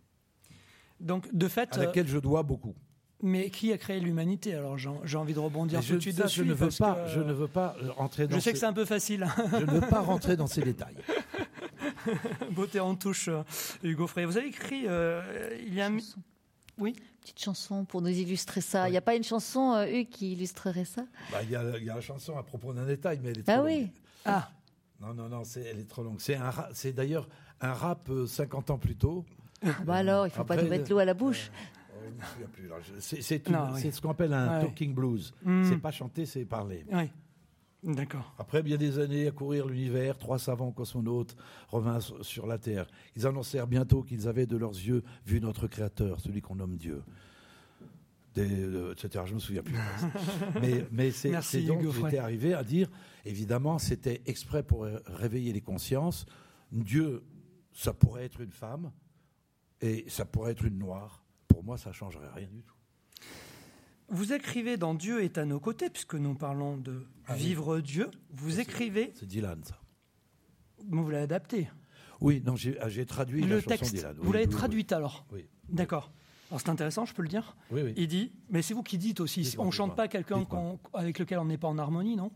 Donc, 1.01 1.33
de 1.35 1.47
fait, 1.49 1.75
à 1.75 1.87
laquelle 1.87 2.07
je 2.07 2.19
dois 2.19 2.43
beaucoup. 2.43 2.75
Mais 3.25 3.49
qui 3.49 3.71
a 3.71 3.77
créé 3.77 4.01
l'humanité? 4.01 4.53
Alors 4.53 4.77
j'ai 4.77 5.17
envie 5.17 5.33
de 5.33 5.39
rebondir 5.39 5.79
tout 5.79 5.95
de 5.95 5.99
suite 6.01 6.21
dessus. 6.21 6.41
Je 6.41 6.43
ne 6.43 6.53
veux 6.53 6.67
pas, 6.77 7.07
je 7.07 7.21
ne 7.21 7.31
veux 7.31 7.47
pas 7.47 7.73
rentrer 7.95 8.27
dans. 8.27 8.35
Je 8.35 8.41
sais 8.41 8.51
que 8.51 8.59
c'est 8.59 8.65
un 8.65 8.73
peu 8.73 8.83
facile. 8.83 9.25
je 9.49 9.65
ne 9.65 9.71
veux 9.71 9.87
pas 9.87 10.01
rentrer 10.01 10.35
dans 10.35 10.47
ces 10.47 10.61
détails. 10.61 10.97
Beauté 12.51 12.81
en 12.81 12.95
touche, 12.95 13.29
euh, 13.29 13.43
Hugo 13.81 14.07
Frey. 14.07 14.25
Vous 14.25 14.35
avez 14.35 14.47
écrit 14.47 14.83
euh, 14.87 15.57
il 15.65 15.73
y 15.73 15.81
a. 15.81 15.89
Oui. 16.77 16.95
Petite 17.21 17.39
chanson 17.39 17.85
pour 17.85 18.01
nous 18.01 18.09
illustrer 18.09 18.59
ça. 18.59 18.89
Il 18.89 18.91
n'y 18.91 18.97
a 18.97 19.01
pas 19.01 19.15
une 19.15 19.23
chanson, 19.23 19.73
euh, 19.73 19.85
Hugues, 19.85 20.09
qui 20.09 20.33
illustrerait 20.33 20.83
ça? 20.83 21.05
Bah, 21.31 21.37
Il 21.43 21.51
y, 21.51 21.55
a, 21.55 21.63
y, 21.77 21.89
a 21.89 21.95
la 21.95 22.01
chanson 22.01 22.37
à 22.37 22.43
propos 22.43 22.73
d'un 22.73 22.85
détail, 22.85 23.21
mais 23.23 23.29
elle 23.29 23.39
est 23.39 23.49
ah 23.49 23.55
trop 23.55 23.65
oui. 23.65 23.79
longue. 23.79 23.89
Ah. 24.25 24.51
Non, 24.99 25.13
non, 25.13 25.29
non, 25.29 25.43
elle 25.55 25.79
est 25.79 25.87
trop 25.87 26.03
longue. 26.03 26.19
C'est 26.19 26.91
d'ailleurs 26.91 27.29
un 27.61 27.71
rap 27.71 28.11
50 28.27 28.71
ans 28.71 28.77
plus 28.77 28.97
tôt. 28.97 29.23
Ah 29.65 29.69
bah 29.85 29.95
alors, 29.95 30.27
il 30.27 30.31
ne 30.31 30.35
faut 30.35 30.43
pas 30.43 30.61
nous 30.61 30.67
mettre 30.67 30.91
l'eau 30.91 30.97
à 30.97 31.05
la 31.05 31.13
bouche. 31.13 31.49
C'est 32.99 33.21
ce 33.21 34.01
qu'on 34.01 34.11
appelle 34.11 34.33
un 34.33 34.61
talking 34.61 34.93
blues. 34.93 35.33
Hmm. 35.43 35.63
C'est 35.63 35.77
pas 35.77 35.91
chanter, 35.91 36.25
c'est 36.25 36.45
parler. 36.45 36.85
Oui. 36.91 37.09
D'accord. 37.83 38.33
Après 38.39 38.63
bien 38.63 38.77
des 38.77 38.97
années 38.97 39.27
à 39.27 39.31
courir 39.31 39.67
l'univers, 39.67 40.17
trois 40.17 40.39
savants 40.39 40.71
cosmonautes 40.71 41.35
revinrent 41.67 42.01
sur 42.23 42.47
la 42.47 42.57
Terre. 42.57 42.87
Ils 43.17 43.27
annoncèrent 43.27 43.67
bientôt 43.67 44.03
qu'ils 44.03 44.29
avaient 44.29 44.45
de 44.45 44.55
leurs 44.55 44.71
yeux 44.71 45.03
vu 45.25 45.41
notre 45.41 45.67
Créateur, 45.67 46.21
celui 46.21 46.41
qu'on 46.41 46.55
nomme 46.55 46.77
Dieu. 46.77 47.03
Des, 48.35 48.63
euh, 48.63 48.93
etc. 48.93 49.25
Je 49.27 49.33
me 49.33 49.39
souviens 49.39 49.63
plus. 49.63 49.75
mais 50.61 50.87
mais 50.91 51.11
c'est 51.11 51.61
donc 51.63 51.81
j'étais 51.91 52.19
arrivé 52.19 52.53
à 52.53 52.63
dire, 52.63 52.89
évidemment, 53.25 53.77
c'était 53.79 54.21
exprès 54.25 54.63
pour 54.63 54.87
réveiller 55.05 55.51
les 55.51 55.61
consciences. 55.61 56.25
Dieu, 56.71 57.21
ça 57.73 57.93
pourrait 57.93 58.23
être 58.25 58.39
une 58.41 58.51
femme 58.51 58.91
et 59.81 60.05
ça 60.07 60.25
pourrait 60.25 60.53
être 60.53 60.65
une 60.65 60.79
noire. 60.79 61.22
Pour 61.63 61.69
moi, 61.69 61.77
ça 61.77 61.93
changerait 61.93 62.27
rien 62.35 62.49
du 62.49 62.61
tout. 62.61 62.75
Vous 64.09 64.33
écrivez 64.33 64.75
dans 64.75 64.93
Dieu 64.93 65.23
est 65.23 65.37
à 65.37 65.45
nos 65.45 65.61
côtés, 65.61 65.89
puisque 65.89 66.15
nous 66.15 66.35
parlons 66.35 66.75
de 66.75 67.05
ah 67.25 67.35
vivre 67.35 67.79
Dieu. 67.79 68.11
Vous 68.31 68.59
écrivez. 68.59 69.13
C'est 69.15 69.25
Dylan, 69.25 69.63
ça. 69.63 69.79
vous 70.85 71.09
l'avez 71.09 71.23
adapté. 71.23 71.69
Oui, 72.19 72.43
non, 72.45 72.57
j'ai 72.57 72.77
ah, 72.81 72.89
traduit 73.05 73.43
le 73.43 73.55
la 73.55 73.61
texte. 73.61 73.95
Dylan. 73.95 74.17
vous 74.19 74.33
l'avez 74.33 74.49
traduite 74.49 74.91
alors 74.91 75.25
Oui. 75.31 75.47
D'accord. 75.69 76.11
Alors 76.49 76.59
c'est 76.59 76.67
intéressant, 76.67 77.05
je 77.05 77.13
peux 77.13 77.21
le 77.21 77.29
dire. 77.29 77.55
Oui, 77.71 77.81
oui. 77.81 77.93
Il 77.95 78.09
dit, 78.09 78.33
mais 78.49 78.61
c'est 78.61 78.73
vous 78.73 78.83
qui 78.83 78.97
dites 78.97 79.21
aussi, 79.21 79.55
on 79.57 79.67
ne 79.67 79.71
chante 79.71 79.95
pas 79.95 80.09
quelqu'un 80.09 80.45
avec 80.93 81.17
lequel 81.17 81.39
on 81.39 81.45
n'est 81.45 81.57
pas 81.57 81.69
en 81.69 81.77
harmonie, 81.77 82.17
non? 82.17 82.33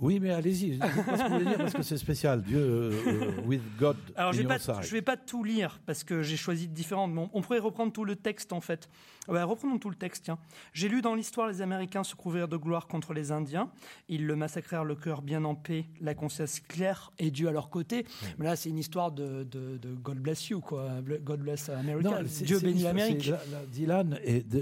Oui, 0.00 0.18
mais 0.20 0.30
allez-y, 0.30 0.78
ce 0.78 0.80
que 0.80 1.38
vous 1.38 1.44
dire 1.44 1.58
parce 1.58 1.74
que 1.74 1.82
c'est 1.82 1.98
spécial. 1.98 2.42
Dieu, 2.42 2.58
euh, 2.58 3.40
with 3.44 3.62
God. 3.78 3.96
Alors, 4.16 4.32
je 4.32 4.42
ne 4.42 4.48
vais, 4.48 4.58
vais, 4.90 5.02
pas 5.02 5.16
tout 5.16 5.44
lire 5.44 5.80
parce 5.86 6.02
que 6.02 6.22
j'ai 6.22 6.36
choisi 6.36 6.66
différentes. 6.66 7.12
On, 7.16 7.30
on 7.32 7.42
pourrait 7.42 7.58
reprendre 7.58 7.92
tout 7.92 8.04
le 8.04 8.16
texte 8.16 8.52
en 8.52 8.60
fait. 8.60 8.88
reprenons 9.28 9.78
tout 9.78 9.90
le 9.90 9.96
texte. 9.96 10.24
Tiens. 10.24 10.38
J'ai 10.72 10.88
lu 10.88 11.02
dans 11.02 11.14
l'histoire 11.14 11.46
les 11.46 11.60
Américains 11.60 12.04
se 12.04 12.14
couvrir 12.14 12.48
de 12.48 12.56
gloire 12.56 12.86
contre 12.86 13.12
les 13.12 13.32
Indiens. 13.32 13.70
Ils 14.08 14.26
le 14.26 14.34
massacrèrent 14.34 14.84
le 14.84 14.94
cœur 14.94 15.20
bien 15.20 15.44
en 15.44 15.54
paix, 15.54 15.84
la 16.00 16.14
conscience 16.14 16.60
claire 16.60 17.12
et 17.18 17.30
Dieu 17.30 17.48
à 17.48 17.52
leur 17.52 17.68
côté. 17.68 18.06
Mais 18.38 18.46
là, 18.46 18.56
c'est 18.56 18.70
une 18.70 18.78
histoire 18.78 19.12
de, 19.12 19.44
de, 19.44 19.78
God 20.02 20.18
bless 20.18 20.48
you, 20.48 20.60
quoi. 20.60 20.88
God 21.22 21.40
bless 21.40 21.68
America. 21.68 22.22
Dieu 22.44 22.58
bénit 22.60 22.82
l'Amérique. 22.82 23.30
Dylan, 23.70 24.18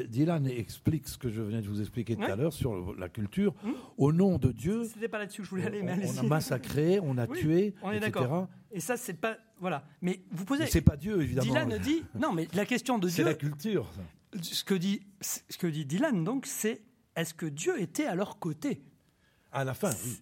Dylan 0.09 0.47
explique 0.49 1.09
ce 1.09 1.17
que 1.17 1.31
je 1.31 1.41
venais 1.41 1.63
de 1.63 1.69
vous 1.69 1.81
expliquer 1.81 2.17
tout 2.17 2.25
à 2.25 2.37
l'heure 2.37 2.53
sur 2.53 2.95
la 2.97 3.09
culture. 3.09 3.55
Hum. 3.65 3.75
Au 3.97 4.13
nom 4.13 4.37
de 4.37 4.51
Dieu. 4.53 4.85
C'était 4.85 5.09
pas 5.09 5.20
là-dessus 5.21 5.43
que 5.43 5.47
je 5.47 5.51
voulais 5.51 5.67
aller. 5.67 5.83
Mais 5.83 5.99
on, 6.07 6.19
a 6.19 6.23
massacré, 6.23 7.01
on 7.03 7.17
a 7.19 7.27
tué, 7.27 7.75
on 7.83 7.93
est 7.93 8.01
d'accord. 8.01 8.49
Et 8.73 8.81
ça, 8.81 8.97
c'est 8.97 9.15
pas 9.15 9.37
voilà. 9.59 9.85
Mais 10.01 10.21
vous 10.31 10.45
posez. 10.45 10.67
C'est 10.67 10.81
pas 10.81 10.97
Dieu, 10.97 11.21
évidemment. 11.23 11.65
Dylan 11.65 11.79
dit 11.79 12.03
non, 12.19 12.33
mais 12.33 12.49
la 12.55 12.67
question 12.67 12.99
de 12.99 13.09
Dieu. 13.09 13.17
C'est 13.17 13.25
la 13.25 13.35
culture. 13.35 13.89
Ce 14.41 14.65
que 14.65 14.75
dit 14.75 15.03
ce 15.21 15.59
que 15.59 15.67
dit 15.67 15.85
Dylan 15.85 16.25
donc, 16.25 16.47
c'est 16.47 16.83
est-ce 17.17 17.35
que 17.35 17.47
Dieu 17.47 17.81
était 17.81 18.07
à 18.07 18.15
leur 18.15 18.39
côté? 18.39 18.83
À 19.53 19.65
la 19.65 19.75
fin, 19.75 19.91
oui. 20.05 20.21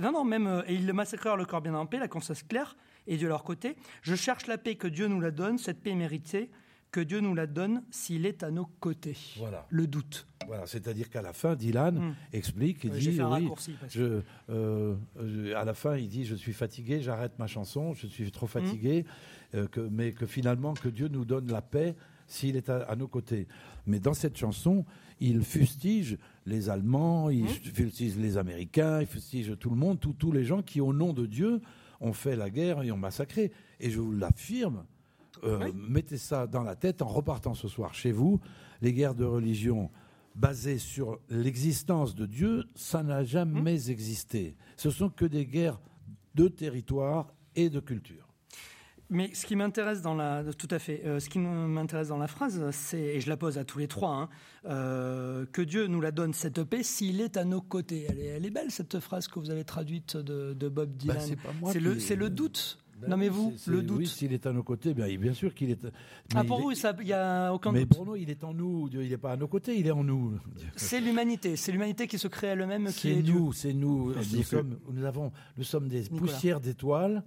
Non, 0.00 0.12
non, 0.12 0.24
même 0.24 0.46
euh, 0.46 0.62
et 0.66 0.74
ils 0.74 0.86
le 0.86 0.92
massacrèrent 0.92 1.36
le 1.36 1.46
corps 1.46 1.62
bien 1.62 1.74
en 1.74 1.86
paix, 1.86 1.98
la 1.98 2.08
conscience 2.08 2.42
claire, 2.42 2.76
et 3.06 3.16
Dieu 3.16 3.28
à 3.28 3.30
leur 3.30 3.44
côté. 3.44 3.76
Je 4.02 4.14
cherche 4.14 4.46
la 4.46 4.58
paix 4.58 4.76
que 4.76 4.86
Dieu 4.86 5.06
nous 5.06 5.20
la 5.20 5.30
donne, 5.30 5.56
cette 5.56 5.82
paix 5.82 5.94
méritée 5.94 6.50
que 6.96 7.02
Dieu 7.02 7.20
nous 7.20 7.34
la 7.34 7.46
donne 7.46 7.82
s'il 7.90 8.24
est 8.24 8.42
à 8.42 8.50
nos 8.50 8.64
côtés. 8.64 9.18
Voilà. 9.36 9.66
Le 9.68 9.86
doute. 9.86 10.26
Voilà, 10.46 10.66
c'est-à-dire 10.66 11.10
qu'à 11.10 11.20
la 11.20 11.34
fin, 11.34 11.54
Dylan 11.54 11.94
hmm. 11.94 12.14
explique, 12.32 12.84
il 12.84 12.92
dit, 12.92 13.20
oui, 13.20 13.50
je, 13.90 14.22
euh, 14.48 14.94
à 15.54 15.66
la 15.66 15.74
fin, 15.74 15.98
il 15.98 16.08
dit, 16.08 16.24
je 16.24 16.34
suis 16.34 16.54
fatigué, 16.54 17.02
j'arrête 17.02 17.38
ma 17.38 17.46
chanson, 17.48 17.92
je 17.92 18.06
suis 18.06 18.30
trop 18.30 18.46
fatigué, 18.46 19.02
hmm. 19.02 19.56
euh, 19.58 19.66
que, 19.66 19.80
mais 19.80 20.12
que 20.12 20.24
finalement, 20.24 20.72
que 20.72 20.88
Dieu 20.88 21.08
nous 21.08 21.26
donne 21.26 21.52
la 21.52 21.60
paix 21.60 21.96
s'il 22.26 22.56
est 22.56 22.70
à, 22.70 22.96
nos 22.96 23.08
côtés. 23.08 23.46
Mais 23.84 24.00
dans 24.00 24.14
cette 24.14 24.38
chanson, 24.38 24.86
il 25.20 25.42
fustige 25.42 26.16
les 26.46 26.70
Allemands, 26.70 27.28
il 27.28 27.44
hmm. 27.44 27.74
fustige 27.74 28.16
les 28.16 28.38
Américains, 28.38 29.02
il 29.02 29.06
fustige 29.06 29.54
tout 29.60 29.68
le 29.68 29.76
monde, 29.76 29.98
tous 30.00 30.32
les 30.32 30.44
gens 30.44 30.62
qui, 30.62 30.80
au 30.80 30.94
nom 30.94 31.12
de 31.12 31.26
Dieu, 31.26 31.60
ont 32.00 32.14
fait 32.14 32.36
la 32.36 32.48
guerre 32.48 32.82
et 32.82 32.90
ont 32.90 32.96
massacré. 32.96 33.52
Et 33.80 33.90
je 33.90 34.00
vous 34.00 34.12
l'affirme, 34.12 34.86
euh, 35.44 35.70
mettez 35.74 36.18
ça 36.18 36.46
dans 36.46 36.62
la 36.62 36.76
tête 36.76 37.02
en 37.02 37.06
repartant 37.06 37.54
ce 37.54 37.68
soir 37.68 37.94
chez 37.94 38.12
vous. 38.12 38.40
Les 38.82 38.92
guerres 38.92 39.14
de 39.14 39.24
religion 39.24 39.90
basées 40.34 40.78
sur 40.78 41.18
l'existence 41.30 42.14
de 42.14 42.26
Dieu, 42.26 42.64
ça 42.74 43.02
n'a 43.02 43.24
jamais 43.24 43.74
mmh. 43.74 43.90
existé. 43.90 44.56
Ce 44.76 44.90
sont 44.90 45.08
que 45.08 45.24
des 45.24 45.46
guerres 45.46 45.80
de 46.34 46.48
territoire 46.48 47.32
et 47.54 47.70
de 47.70 47.80
culture. 47.80 48.26
Mais 49.08 49.32
ce 49.34 49.46
qui 49.46 49.54
m'intéresse 49.54 50.02
dans 50.02 50.14
la, 50.14 50.42
tout 50.58 50.68
à 50.70 50.78
fait, 50.80 51.02
euh, 51.04 51.20
ce 51.20 51.28
qui 51.28 51.38
m'intéresse 51.38 52.08
dans 52.08 52.18
la 52.18 52.26
phrase, 52.26 52.60
c'est, 52.72 53.00
et 53.00 53.20
je 53.20 53.28
la 53.28 53.36
pose 53.36 53.56
à 53.56 53.64
tous 53.64 53.78
les 53.78 53.86
trois, 53.86 54.10
hein, 54.10 54.28
euh, 54.64 55.46
que 55.52 55.62
Dieu 55.62 55.86
nous 55.86 56.00
la 56.00 56.10
donne 56.10 56.34
cette 56.34 56.64
paix 56.64 56.82
s'il 56.82 57.20
est 57.20 57.36
à 57.36 57.44
nos 57.44 57.60
côtés. 57.60 58.06
Elle 58.08 58.44
est, 58.44 58.50
belle 58.50 58.70
cette 58.70 58.98
phrase 58.98 59.28
que 59.28 59.38
vous 59.38 59.50
avez 59.50 59.64
traduite 59.64 60.16
de, 60.16 60.68
Bob 60.68 60.88
bah, 61.04 61.14
Dylan. 61.14 61.36
c'est, 61.70 61.80
le, 61.80 62.00
c'est 62.00 62.16
le 62.16 62.30
doute. 62.30 62.78
Ben 63.00 63.10
non 63.10 63.16
mais 63.18 63.28
vous, 63.28 63.54
le 63.66 63.82
doute. 63.82 63.98
Oui, 63.98 64.06
s'il 64.06 64.32
est 64.32 64.46
à 64.46 64.52
nos 64.52 64.62
côtés, 64.62 64.94
bien, 64.94 65.06
bien 65.18 65.34
sûr 65.34 65.54
qu'il 65.54 65.70
est. 65.70 65.86
Ah 66.34 66.44
pour 66.44 66.60
vous, 66.60 66.72
il 66.72 67.04
n'y 67.04 67.12
a 67.12 67.52
aucun 67.52 67.70
mais 67.70 67.80
doute. 67.80 67.90
Mais 67.90 67.96
pour 67.96 68.06
nous, 68.06 68.16
il 68.16 68.30
est 68.30 68.42
en 68.42 68.54
nous. 68.54 68.88
Il 68.92 69.10
n'est 69.10 69.18
pas 69.18 69.32
à 69.32 69.36
nos 69.36 69.48
côtés, 69.48 69.78
il 69.78 69.86
est 69.86 69.92
en 69.92 70.02
nous. 70.02 70.38
C'est 70.76 71.00
l'humanité. 71.00 71.56
C'est 71.56 71.72
l'humanité 71.72 72.06
qui 72.06 72.18
se 72.18 72.28
crée 72.28 72.48
elle-même. 72.48 72.88
C'est 72.88 73.22
nous, 73.22 73.52
c'est 73.52 73.74
nous. 73.74 74.14
Nous 74.14 74.42
sommes, 74.42 74.78
nous 74.90 75.04
avons, 75.04 75.32
nous 75.56 75.64
sommes 75.64 75.88
des 75.88 76.04
poussières 76.04 76.60
d'étoiles. 76.60 77.22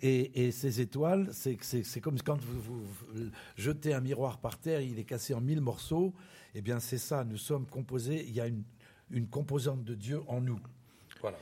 Et, 0.00 0.46
et, 0.46 0.52
ces 0.52 0.80
étoiles, 0.80 1.28
c'est 1.32 2.00
comme 2.00 2.20
quand 2.20 2.40
vous, 2.40 2.60
vous, 2.60 3.30
jetez 3.56 3.94
un 3.94 4.00
miroir 4.00 4.38
par 4.38 4.56
terre, 4.56 4.80
il 4.80 4.96
est 4.96 5.04
cassé 5.04 5.34
en 5.34 5.40
mille 5.40 5.60
morceaux. 5.60 6.14
Eh 6.54 6.60
bien, 6.60 6.78
c'est 6.78 6.98
ça. 6.98 7.24
Nous 7.24 7.36
sommes 7.36 7.66
composés. 7.66 8.24
Il 8.28 8.34
y 8.34 8.40
a 8.40 8.46
une, 8.46 8.62
une 9.10 9.26
composante 9.26 9.82
de 9.84 9.94
Dieu 9.94 10.20
en 10.28 10.40
nous. 10.40 10.60
Voilà. 11.20 11.38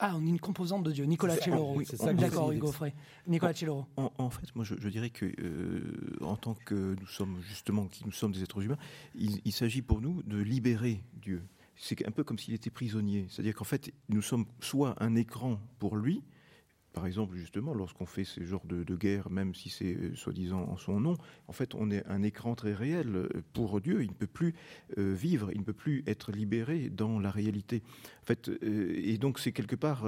Ah, 0.00 0.14
on 0.16 0.24
est 0.26 0.30
une 0.30 0.40
composante 0.40 0.84
de 0.84 0.92
Dieu. 0.92 1.04
Nicolas 1.04 1.36
Celloro. 1.36 1.74
Oui. 1.76 1.86
D'accord, 2.14 2.52
Hugo 2.52 2.72
Frey. 2.72 2.94
Nicolas 3.26 3.54
Celloro. 3.54 3.86
En, 3.96 4.30
fait, 4.30 4.54
moi, 4.54 4.64
je, 4.64 4.88
dirais 4.88 5.10
que, 5.10 5.26
euh, 5.26 6.16
en 6.20 6.36
tant 6.36 6.54
que 6.54 6.96
nous 7.00 7.06
sommes 7.06 7.38
justement, 7.48 7.86
qui 7.86 8.04
nous 8.04 8.12
sommes 8.12 8.32
des 8.32 8.42
êtres 8.42 8.62
humains, 8.62 8.78
il, 9.14 9.40
il 9.44 9.52
s'agit 9.52 9.82
pour 9.82 10.00
nous 10.00 10.22
de 10.22 10.38
libérer 10.38 11.02
Dieu. 11.14 11.42
C'est 11.76 12.06
un 12.06 12.10
peu 12.10 12.24
comme 12.24 12.38
s'il 12.38 12.54
était 12.54 12.70
prisonnier. 12.70 13.26
C'est-à-dire 13.30 13.54
qu'en 13.54 13.64
fait, 13.64 13.92
nous 14.08 14.22
sommes 14.22 14.46
soit 14.60 14.96
un 15.02 15.14
écran 15.14 15.60
pour 15.78 15.96
lui, 15.96 16.22
par 16.92 17.06
exemple, 17.06 17.36
justement, 17.36 17.74
lorsqu'on 17.74 18.06
fait 18.06 18.24
ce 18.24 18.42
genre 18.42 18.64
de, 18.64 18.96
guerre, 18.96 19.30
même 19.30 19.54
si 19.54 19.68
c'est 19.68 19.94
euh, 19.94 20.14
soi-disant 20.16 20.62
en 20.62 20.76
son 20.76 21.00
nom, 21.00 21.16
en 21.46 21.52
fait, 21.52 21.74
on 21.74 21.90
est 21.90 22.04
un 22.06 22.22
écran 22.22 22.54
très 22.54 22.74
réel 22.74 23.14
euh, 23.14 23.28
pour 23.52 23.80
Dieu. 23.80 24.02
Il 24.02 24.08
ne 24.08 24.14
peut 24.14 24.26
plus 24.26 24.54
euh, 24.96 25.14
vivre, 25.14 25.50
il 25.52 25.60
ne 25.60 25.64
peut 25.64 25.72
plus 25.72 26.02
être 26.06 26.32
libéré 26.32 26.88
dans 26.88 27.18
la 27.20 27.30
réalité. 27.30 27.82
En 28.22 28.26
fait, 28.26 28.50
et 28.62 29.16
donc, 29.18 29.38
c'est 29.38 29.52
quelque 29.52 29.76
part 29.76 30.04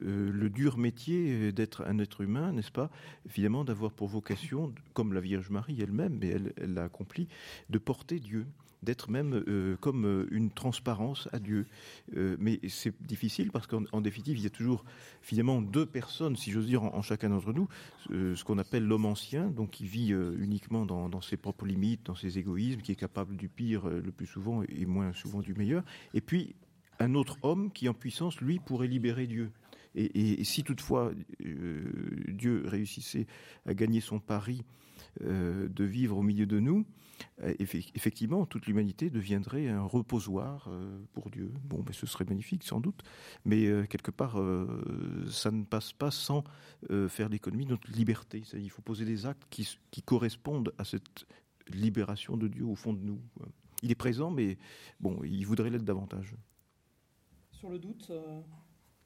le 0.00 0.48
dur 0.48 0.76
métier 0.76 1.52
d'être 1.52 1.84
un 1.86 2.00
être 2.00 2.22
humain, 2.22 2.52
n'est-ce 2.52 2.72
pas 2.72 2.90
Évidemment, 3.26 3.64
d'avoir 3.64 3.92
pour 3.92 4.08
vocation, 4.08 4.74
comme 4.92 5.12
la 5.12 5.20
Vierge 5.20 5.50
Marie 5.50 5.80
elle-même, 5.80 6.18
mais 6.20 6.28
elle 6.28 6.74
l'a 6.74 6.84
accompli, 6.84 7.28
de 7.70 7.78
porter 7.78 8.18
Dieu 8.18 8.46
d'être 8.84 9.10
même 9.10 9.42
euh, 9.48 9.76
comme 9.80 10.06
euh, 10.06 10.28
une 10.30 10.50
transparence 10.50 11.28
à 11.32 11.38
Dieu. 11.38 11.66
Euh, 12.16 12.36
mais 12.38 12.60
c'est 12.68 12.94
difficile 13.02 13.50
parce 13.50 13.66
qu'en 13.66 14.00
définitive, 14.00 14.38
il 14.38 14.44
y 14.44 14.46
a 14.46 14.50
toujours 14.50 14.84
finalement 15.22 15.60
deux 15.60 15.86
personnes, 15.86 16.36
si 16.36 16.52
j'ose 16.52 16.66
dire, 16.66 16.84
en, 16.84 17.02
chacun 17.02 17.30
d'entre 17.30 17.52
nous, 17.52 17.68
ce 18.10 18.44
qu'on 18.44 18.58
appelle 18.58 18.84
l'homme 18.84 19.06
ancien, 19.06 19.48
donc 19.48 19.70
qui 19.70 19.86
vit 19.86 20.10
uniquement 20.10 20.86
dans, 20.86 21.20
ses 21.20 21.36
propres 21.36 21.66
limites, 21.66 22.06
dans 22.06 22.14
ses 22.14 22.38
égoïsmes, 22.38 22.80
qui 22.80 22.92
est 22.92 22.96
capable 22.96 23.36
du 23.36 23.48
pire 23.48 23.88
le 23.88 24.12
plus 24.12 24.26
souvent 24.26 24.62
et 24.68 24.84
moins 24.84 25.12
souvent 25.12 25.40
du 25.40 25.54
meilleur. 25.54 25.82
Et 26.12 26.20
puis 26.20 26.54
un 27.00 27.14
autre 27.14 27.38
homme 27.42 27.72
qui, 27.72 27.88
en 27.88 27.94
puissance, 27.94 28.40
lui, 28.40 28.58
pourrait 28.58 28.88
libérer 28.88 29.26
Dieu. 29.26 29.50
Et, 29.94 30.42
si 30.44 30.64
toutefois 30.64 31.12
Dieu 31.40 32.64
réussissait 32.66 33.26
à 33.64 33.74
gagner 33.74 34.00
son 34.00 34.18
pari 34.20 34.62
de 35.20 35.84
vivre 35.84 36.18
au 36.18 36.22
milieu 36.22 36.46
de 36.46 36.60
nous, 36.60 36.84
effectivement, 37.58 38.46
toute 38.46 38.66
l'humanité 38.66 39.10
deviendrait 39.10 39.68
un 39.68 39.82
reposoir 39.82 40.68
euh, 40.68 40.98
pour 41.12 41.30
Dieu. 41.30 41.52
Bon, 41.64 41.82
ben, 41.82 41.92
ce 41.92 42.06
serait 42.06 42.24
magnifique, 42.24 42.64
sans 42.64 42.80
doute, 42.80 43.02
mais 43.44 43.66
euh, 43.66 43.84
quelque 43.86 44.10
part, 44.10 44.40
ça 45.28 45.50
ne 45.50 45.64
passe 45.64 45.92
pas 45.92 46.10
sans 46.10 46.44
faire 47.08 47.28
l'économie 47.28 47.64
de 47.64 47.70
notre 47.70 47.90
liberté. 47.90 48.42
Il 48.54 48.70
faut 48.70 48.82
poser 48.82 49.04
des 49.04 49.26
actes 49.26 49.44
qui, 49.50 49.68
qui, 49.90 50.02
correspondent 50.02 50.72
à 50.78 50.84
cette 50.84 51.26
libération 51.68 52.36
de 52.36 52.48
Dieu 52.48 52.64
au 52.64 52.74
fond 52.74 52.92
de 52.92 53.00
nous. 53.00 53.20
Il 53.82 53.90
est 53.90 53.96
présent, 53.96 54.30
mais 54.30 54.58
bon, 55.00 55.22
il 55.24 55.44
voudrait 55.44 55.70
l'être 55.70 55.84
davantage. 55.84 56.34
Sur 57.52 57.70
le 57.70 57.78
doute 57.78 58.10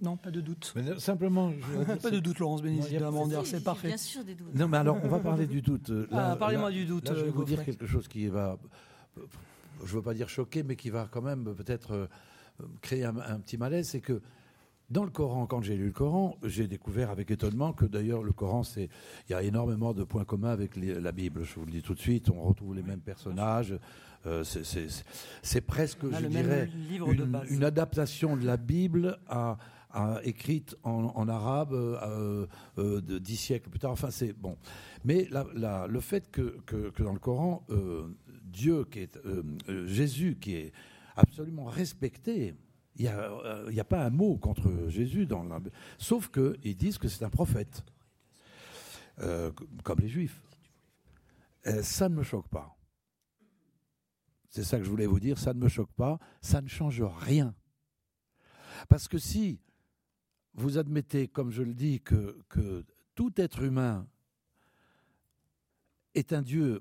non, 0.00 0.16
pas 0.16 0.30
de 0.30 0.40
doute. 0.40 0.74
simplement, 0.98 1.52
pas 2.02 2.10
de 2.10 2.20
doute, 2.20 2.38
Laurence 2.38 2.62
Bénizi, 2.62 2.98
c'est 3.44 3.64
parfait. 3.64 3.88
Bien 3.88 3.96
sûr 3.96 4.24
des 4.24 4.34
doutes. 4.34 4.54
Non, 4.54 4.68
mais 4.68 4.76
alors, 4.76 4.98
on 5.02 5.08
va 5.08 5.18
parler 5.18 5.46
du 5.46 5.60
doute. 5.60 5.90
Ah, 6.12 6.36
parlez-moi 6.38 6.70
du 6.70 6.84
doute. 6.84 7.10
je 7.14 7.24
vais 7.24 7.30
vous 7.30 7.44
dire 7.44 7.64
quelque 7.64 7.86
chose 7.86 8.06
qui 8.06 8.28
va, 8.28 8.58
je 9.84 9.90
ne 9.90 9.96
veux 9.96 10.02
pas 10.02 10.14
dire 10.14 10.28
choquer, 10.28 10.62
mais 10.62 10.76
qui 10.76 10.90
va 10.90 11.08
quand 11.10 11.22
même 11.22 11.52
peut-être 11.54 11.92
euh, 11.92 12.06
créer 12.80 13.04
un, 13.04 13.40
petit 13.40 13.56
malaise, 13.56 13.88
c'est 13.88 14.00
que 14.00 14.20
Dans 14.90 15.04
le 15.04 15.10
Coran, 15.10 15.46
quand 15.46 15.62
j'ai 15.62 15.76
lu 15.76 15.86
le 15.86 15.92
Coran, 15.92 16.36
j'ai 16.44 16.68
découvert 16.68 17.10
avec 17.10 17.30
étonnement 17.30 17.72
que 17.72 17.84
d'ailleurs 17.84 18.22
le 18.22 18.32
Coran, 18.32 18.62
c'est 18.62 18.88
il 19.28 19.32
y 19.32 19.34
a 19.34 19.42
énormément 19.42 19.94
de 19.94 20.04
points 20.04 20.24
communs 20.24 20.50
avec 20.50 20.76
la 20.76 21.12
Bible. 21.12 21.44
Je 21.44 21.56
vous 21.56 21.66
le 21.66 21.72
dis 21.72 21.82
tout 21.82 21.94
de 21.94 22.00
suite, 22.00 22.30
on 22.30 22.40
retrouve 22.40 22.74
les 22.74 22.82
mêmes 22.82 23.00
personnages. 23.00 23.76
Euh, 24.26 24.44
c'est 24.44 25.60
presque, 25.60 26.00
je 26.10 26.26
dirais, 26.26 26.68
une, 26.90 27.40
une, 27.50 27.64
adaptation 27.64 28.36
de 28.36 28.44
la 28.44 28.56
Bible 28.56 29.18
à, 29.28 29.58
écrite 30.22 30.76
en, 30.82 31.28
arabe 31.28 31.72
euh, 31.72 32.46
euh, 32.78 33.00
dix 33.20 33.36
siècles 33.36 33.70
plus 33.70 33.78
tard. 33.78 33.92
Enfin, 33.92 34.10
c'est 34.10 34.32
bon. 34.32 34.56
Mais 35.04 35.28
le 35.30 36.00
fait 36.00 36.30
que, 36.30 36.60
dans 37.02 37.12
le 37.12 37.18
Coran, 37.18 37.66
Dieu, 38.44 38.84
qui 38.84 39.00
est 39.00 39.18
Jésus, 39.86 40.38
qui 40.40 40.54
est 40.54 40.72
absolument 41.16 41.64
respecté, 41.64 42.54
il 42.96 43.02
n'y 43.02 43.08
a, 43.08 43.80
a, 43.80 43.84
pas 43.84 44.04
un 44.04 44.10
mot 44.10 44.36
contre 44.36 44.88
Jésus, 44.88 45.26
dans 45.26 45.44
la... 45.44 45.60
sauf 45.98 46.30
qu'ils 46.30 46.76
disent 46.76 46.98
que 46.98 47.08
c'est 47.08 47.24
un 47.24 47.30
prophète, 47.30 47.82
comme 49.16 49.98
les 50.00 50.08
Juifs. 50.08 50.42
ça 51.82 52.08
ne 52.08 52.14
me 52.16 52.22
choque 52.22 52.48
pas. 52.48 52.74
C'est 54.50 54.64
ça 54.64 54.78
que 54.78 54.84
je 54.84 54.90
voulais 54.90 55.06
vous 55.06 55.20
dire, 55.20 55.38
ça 55.38 55.52
ne 55.52 55.60
me 55.60 55.68
choque 55.68 55.92
pas, 55.92 56.18
ça 56.40 56.60
ne 56.60 56.68
change 56.68 57.02
rien. 57.02 57.54
Parce 58.88 59.08
que 59.08 59.18
si 59.18 59.60
vous 60.58 60.78
admettez, 60.78 61.28
comme 61.28 61.50
je 61.50 61.62
le 61.62 61.74
dis, 61.74 62.00
que, 62.00 62.84
tout 63.14 63.32
être 63.36 63.62
humain 63.62 64.06
est 66.14 66.32
un 66.32 66.42
Dieu 66.42 66.80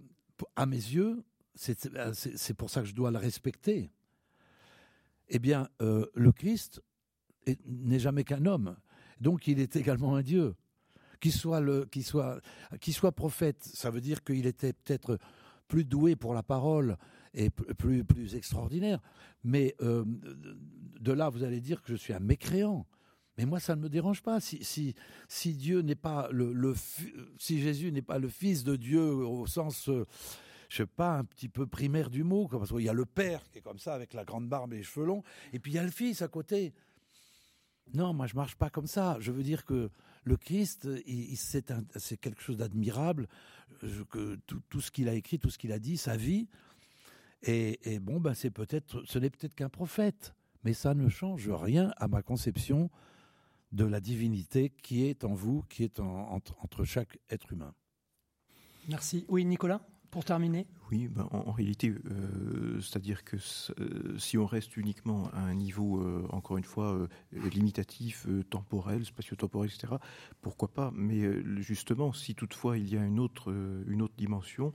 à 0.56 0.66
mes 0.66 0.76
yeux, 0.76 1.24
c'est 1.56 2.54
pour 2.54 2.70
ça 2.70 2.82
que 2.82 2.88
je 2.88 2.94
dois 2.94 3.12
le 3.12 3.18
respecter, 3.18 3.92
eh 5.30 5.40
bien, 5.40 5.68
euh, 5.82 6.06
le 6.14 6.32
Christ 6.32 6.82
n'est 7.66 8.00
jamais 8.00 8.24
qu'un 8.24 8.46
homme. 8.46 8.78
Donc 9.20 9.48
il 9.48 9.60
est 9.60 9.76
également 9.76 10.16
un 10.16 10.22
Dieu. 10.22 10.56
Qu'il 11.20 11.34
soit, 11.34 11.62
prophète, 13.16 13.64
ça 13.64 13.90
veut 13.90 14.02
dire 14.02 14.24
qu'il 14.24 14.46
était 14.46 14.74
peut-être 14.74 15.18
plus 15.68 15.84
doué 15.84 16.16
pour 16.16 16.36
la 16.36 16.44
parole, 16.44 16.98
plus, 17.78 18.04
plus 18.04 18.36
extraordinaire. 18.36 19.02
Mais 19.44 19.76
euh, 19.82 20.06
de 21.00 21.12
là, 21.12 21.30
vous 21.30 21.44
allez 21.44 21.60
dire 21.60 21.82
que 21.82 21.90
je 21.90 21.96
suis 21.96 22.14
un 22.14 22.20
mécréant. 22.20 22.86
Mais 23.38 23.46
moi, 23.46 23.60
ça 23.60 23.76
ne 23.76 23.82
me 23.82 23.90
dérange 23.90 24.22
pas. 24.24 24.40
Si, 24.40 24.64
si, 24.64 24.96
si 25.28 25.54
Dieu 25.54 25.82
n'est 25.82 25.96
pas 25.96 26.28
le, 26.32 26.74
si 27.38 27.62
Jésus 27.62 27.92
n'est 27.92 28.02
pas 28.02 28.20
le 28.20 28.30
Fils 28.30 28.64
de 28.64 28.76
Dieu 28.76 29.02
au 29.02 29.46
sens, 29.46 29.90
euh, 29.90 30.06
je 30.70 30.78
sais 30.78 30.86
pas, 30.86 31.18
un 31.18 31.24
petit 31.24 31.50
peu 31.50 31.68
primaire 31.68 32.10
du 32.10 32.24
mot, 32.24 32.48
parce 32.48 32.72
qu'il 32.72 32.82
y 32.82 32.90
a 32.90 32.94
le 32.94 33.06
Père 33.06 33.50
qui 33.52 33.60
est 33.60 33.62
comme 33.62 33.80
ça 33.80 33.94
avec 33.94 34.14
la 34.14 34.26
grande 34.26 34.50
barbe 34.50 34.74
et 34.74 34.78
les 34.78 34.84
cheveux 34.84 35.06
longs, 35.06 35.24
et 35.54 35.60
puis 35.60 35.72
il 35.72 35.76
y 35.76 35.80
a 35.80 35.84
le 35.84 35.92
Fils 35.92 36.22
à 36.22 36.28
côté. 36.28 36.74
Non, 37.94 38.14
moi 38.14 38.28
je 38.28 38.36
marche 38.36 38.56
pas 38.56 38.70
comme 38.70 38.88
ça. 38.88 39.18
Je 39.20 39.32
veux 39.32 39.44
dire 39.44 39.66
que 39.66 39.90
le 40.24 40.36
Christ, 40.36 40.90
c'est 41.96 42.18
quelque 42.18 42.42
chose 42.42 42.58
d'admirable. 42.58 43.28
Que 44.10 44.36
tout, 44.48 44.62
tout, 44.70 44.82
ce 44.82 44.92
qu'il 44.92 45.08
a 45.08 45.14
écrit, 45.14 45.40
tout 45.40 45.50
ce 45.50 45.58
qu'il 45.58 45.72
a 45.72 45.80
dit, 45.80 45.98
sa 45.98 46.18
vie, 46.18 46.48
et, 47.44 48.00
bon, 48.00 48.20
ben 48.20 48.34
c'est 48.34 48.50
peut-être, 48.50 49.04
ce 49.06 49.20
n'est 49.20 49.30
peut-être 49.30 49.56
qu'un 49.56 49.70
prophète, 49.70 50.34
mais 50.64 50.74
ça 50.74 50.94
ne 50.94 51.08
change 51.08 51.50
rien 51.50 51.94
à 51.98 52.08
ma 52.08 52.22
conception 52.22 52.90
de 53.72 53.86
la 53.86 54.00
divinité 54.00 54.70
qui 54.70 55.06
est 55.06 55.24
en 55.24 55.34
vous, 55.34 55.64
qui 55.70 55.84
est 55.84 56.00
entre, 56.00 56.84
chaque 56.86 57.18
être 57.30 57.52
humain. 57.52 57.74
Merci. 58.88 59.26
Oui, 59.28 59.44
Nicolas, 59.44 59.82
pour 60.12 60.24
terminer. 60.24 60.66
Oui, 60.90 61.10
ben, 61.10 61.28
en, 61.32 61.52
réalité, 61.52 61.90
euh, 61.90 62.80
c'est-à-dire 62.80 63.26
que 63.26 63.36
euh, 63.36 64.18
si 64.18 64.38
on 64.38 64.46
reste 64.46 64.78
uniquement 64.78 65.30
à 65.34 65.42
un 65.42 65.54
niveau, 65.54 66.00
euh, 66.00 66.26
encore 66.30 66.58
une 66.58 66.64
fois, 66.64 67.08
limitatif, 67.34 68.26
temporel, 68.50 69.06
spatio-temporel, 69.06 69.70
etc., 69.70 69.96
pourquoi 70.42 70.70
pas? 70.70 70.92
Mais 70.94 71.22
justement, 71.62 72.14
si 72.14 72.36
toutefois 72.36 72.78
il 72.78 72.90
y 72.90 72.98
a 72.98 73.04
une 73.04 73.20
autre, 73.20 73.52
une 73.88 74.02
autre 74.02 74.16
dimension, 74.18 74.74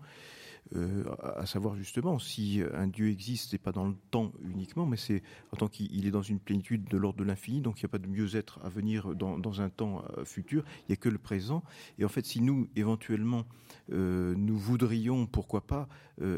euh, 0.75 1.05
à 1.37 1.45
savoir 1.45 1.77
justement 1.77 2.19
si 2.19 2.63
un 2.73 2.87
Dieu 2.87 3.11
existe, 3.11 3.53
et 3.53 3.59
pas 3.59 3.73
dans 3.73 3.87
le 3.87 3.95
temps 4.11 4.33
uniquement, 4.43 4.87
mais 4.87 4.97
c'est 4.97 5.23
en 5.53 5.57
tant 5.57 5.69
qu'il 5.69 6.07
est 6.07 6.11
dans 6.11 6.23
une 6.23 6.39
plénitude 6.39 6.85
de 6.85 6.97
l'ordre 6.97 7.19
de 7.19 7.25
l'infini, 7.25 7.61
donc 7.61 7.81
il 7.81 7.85
n'y 7.85 7.87
a 7.87 7.91
pas 7.91 7.99
de 7.99 8.07
mieux-être 8.07 8.59
à 8.65 8.69
venir 8.69 9.15
dans, 9.15 9.61
un 9.61 9.69
temps 9.69 10.03
euh, 10.17 10.25
futur, 10.25 10.65
il 10.81 10.85
n'y 10.91 10.93
a 10.95 10.97
que 10.97 11.11
le 11.11 11.19
présent. 11.19 11.63
Et 11.99 12.05
en 12.05 12.09
fait, 12.09 12.25
si 12.25 12.41
nous, 12.41 12.69
éventuellement, 12.75 13.45
euh, 13.93 14.35
nous 14.37 14.57
voudrions, 14.57 15.27
pourquoi 15.27 15.67
pas, 15.67 15.89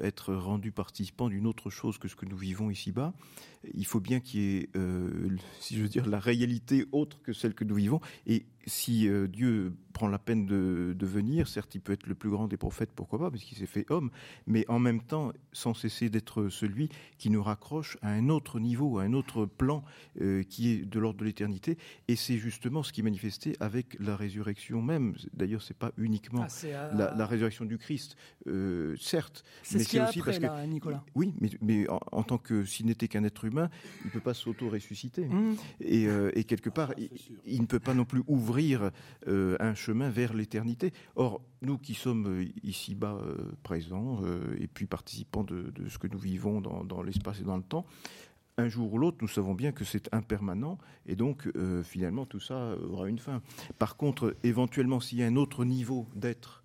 être 0.03 0.33
rendus 0.33 0.73
participants 0.73 1.29
d'une 1.29 1.47
autre 1.47 1.69
chose 1.69 1.99
que 1.99 2.09
ce 2.09 2.17
que 2.17 2.25
nous 2.25 2.39
vivons 2.39 2.71
ici-bas, 2.71 3.13
il 3.75 3.85
faut 3.85 4.01
bien 4.01 4.21
qu'il 4.21 4.41
y 4.41 4.57
ait, 4.57 4.71
si 5.61 5.77
je 5.77 5.83
veux 5.83 5.89
dire, 5.89 6.07
la 6.07 6.19
réalité 6.19 6.87
autre 6.91 7.21
que 7.23 7.35
celle 7.35 7.55
que 7.55 7.65
nous 7.65 7.75
vivons. 7.75 8.01
Si 8.67 9.09
Dieu 9.29 9.73
prend 9.95 10.09
la 10.09 10.19
peine 10.19 10.45
de, 10.45 11.07
venir. 11.07 11.49
Certes, 11.49 11.75
il 11.75 11.81
peut 11.81 11.93
être 11.93 12.07
le 12.07 12.15
plus 12.15 12.29
grand 12.29 12.49
des 12.49 12.57
prophètes, 12.57 12.91
pourquoi 12.95 13.19
pas, 13.19 13.31
parce 13.31 13.45
qu'il 13.45 13.57
s'est 13.57 13.67
fait 13.67 13.87
homme, 13.91 14.11
mais 14.47 14.65
en 14.69 14.79
même 14.79 15.01
temps, 15.01 15.33
sans 15.53 15.73
cesser 15.73 16.09
d'être 16.11 16.49
celui 16.49 16.89
qui 17.19 17.31
nous 17.31 17.43
raccroche 17.43 17.97
à 18.03 18.11
un 18.11 18.29
autre 18.29 18.59
niveau, 18.59 18.99
à 18.99 19.05
un 19.05 19.13
autre 19.13 19.47
plan 19.47 19.85
euh, 20.21 20.43
qui 20.43 20.71
est 20.71 20.85
de 20.85 20.99
l'ordre 20.99 21.21
de 21.21 21.25
l'éternité. 21.25 21.79
Et 22.09 22.17
c'est 22.17 22.39
justement 22.39 22.83
ce 22.83 22.93
qui 22.93 23.01
est 23.01 23.05
manifesté 23.05 23.55
avec 23.61 23.97
la 24.01 24.17
résurrection 24.17 24.83
même. 24.83 25.15
D'ailleurs, 25.35 25.63
c'est 25.63 25.77
pas 25.77 25.93
uniquement 25.97 26.47
ah, 26.65 27.13
la, 27.17 27.27
résurrection 27.27 27.65
du 27.65 27.79
Christ, 27.79 28.17
euh, 28.47 28.97
certes, 28.99 29.45
mais 29.73 29.85
c'est 29.85 30.01
aussi 30.01 30.21
parce 30.21 30.39
que 30.39 30.67
Nicolas. 30.67 31.05
oui, 31.15 31.35
mais, 31.61 31.87
en, 31.89 32.23
tant 32.23 32.39
que 32.39 32.65
s'il 32.65 32.87
n'était 32.87 33.09
qu'un 33.09 33.25
être 33.25 33.45
humain, 33.45 33.71
il 34.05 34.11
peut 34.11 34.21
pas 34.21 34.35
s'auto-ressusciter. 34.35 35.27
Mmh. 35.27 35.57
Euh, 35.85 36.31
et, 36.35 36.45
quelque 36.45 36.71
part, 36.71 36.93
ah, 36.97 37.03
il, 37.47 37.61
ne 37.61 37.67
peut 37.67 37.79
pas 37.79 37.95
non 37.95 38.05
plus 38.05 38.23
ouvrir 38.27 38.54
un 39.27 39.75
chemin 39.75 40.11
vers 40.11 40.35
l'éternité. 40.35 40.93
Or, 41.17 41.41
nous 41.65 41.79
qui 41.79 41.95
sommes 41.95 42.27
euh, 42.27 42.47
ici-bas 42.63 43.19
euh, 43.23 43.53
présents 43.63 44.21
euh, 44.25 44.57
et 44.59 44.67
puis 44.67 44.87
participants 44.87 45.45
de, 45.45 45.73
ce 45.89 45.99
que 45.99 46.07
nous 46.07 46.19
vivons 46.19 46.61
dans, 46.61 47.03
l'espace 47.03 47.41
et 47.41 47.45
dans 47.45 47.57
le 47.57 47.63
temps, 47.63 47.87
un 48.57 48.69
jour 48.69 48.93
ou 48.93 48.99
l'autre, 48.99 49.19
nous 49.21 49.29
savons 49.29 49.55
bien 49.55 49.73
que 49.73 49.85
c'est 49.85 50.13
impermanent 50.15 50.79
et 51.07 51.17
donc 51.17 51.49
finalement 51.83 52.25
tout 52.25 52.39
ça 52.39 52.77
aura 52.89 53.09
une 53.09 53.19
fin. 53.19 53.43
Par 53.81 53.97
contre, 53.97 54.37
éventuellement, 54.45 55.01
s'il 55.01 55.19
y 55.19 55.25
a 55.25 55.27
un 55.27 55.35
autre 55.35 55.65
niveau 55.65 56.07
d'être 56.15 56.63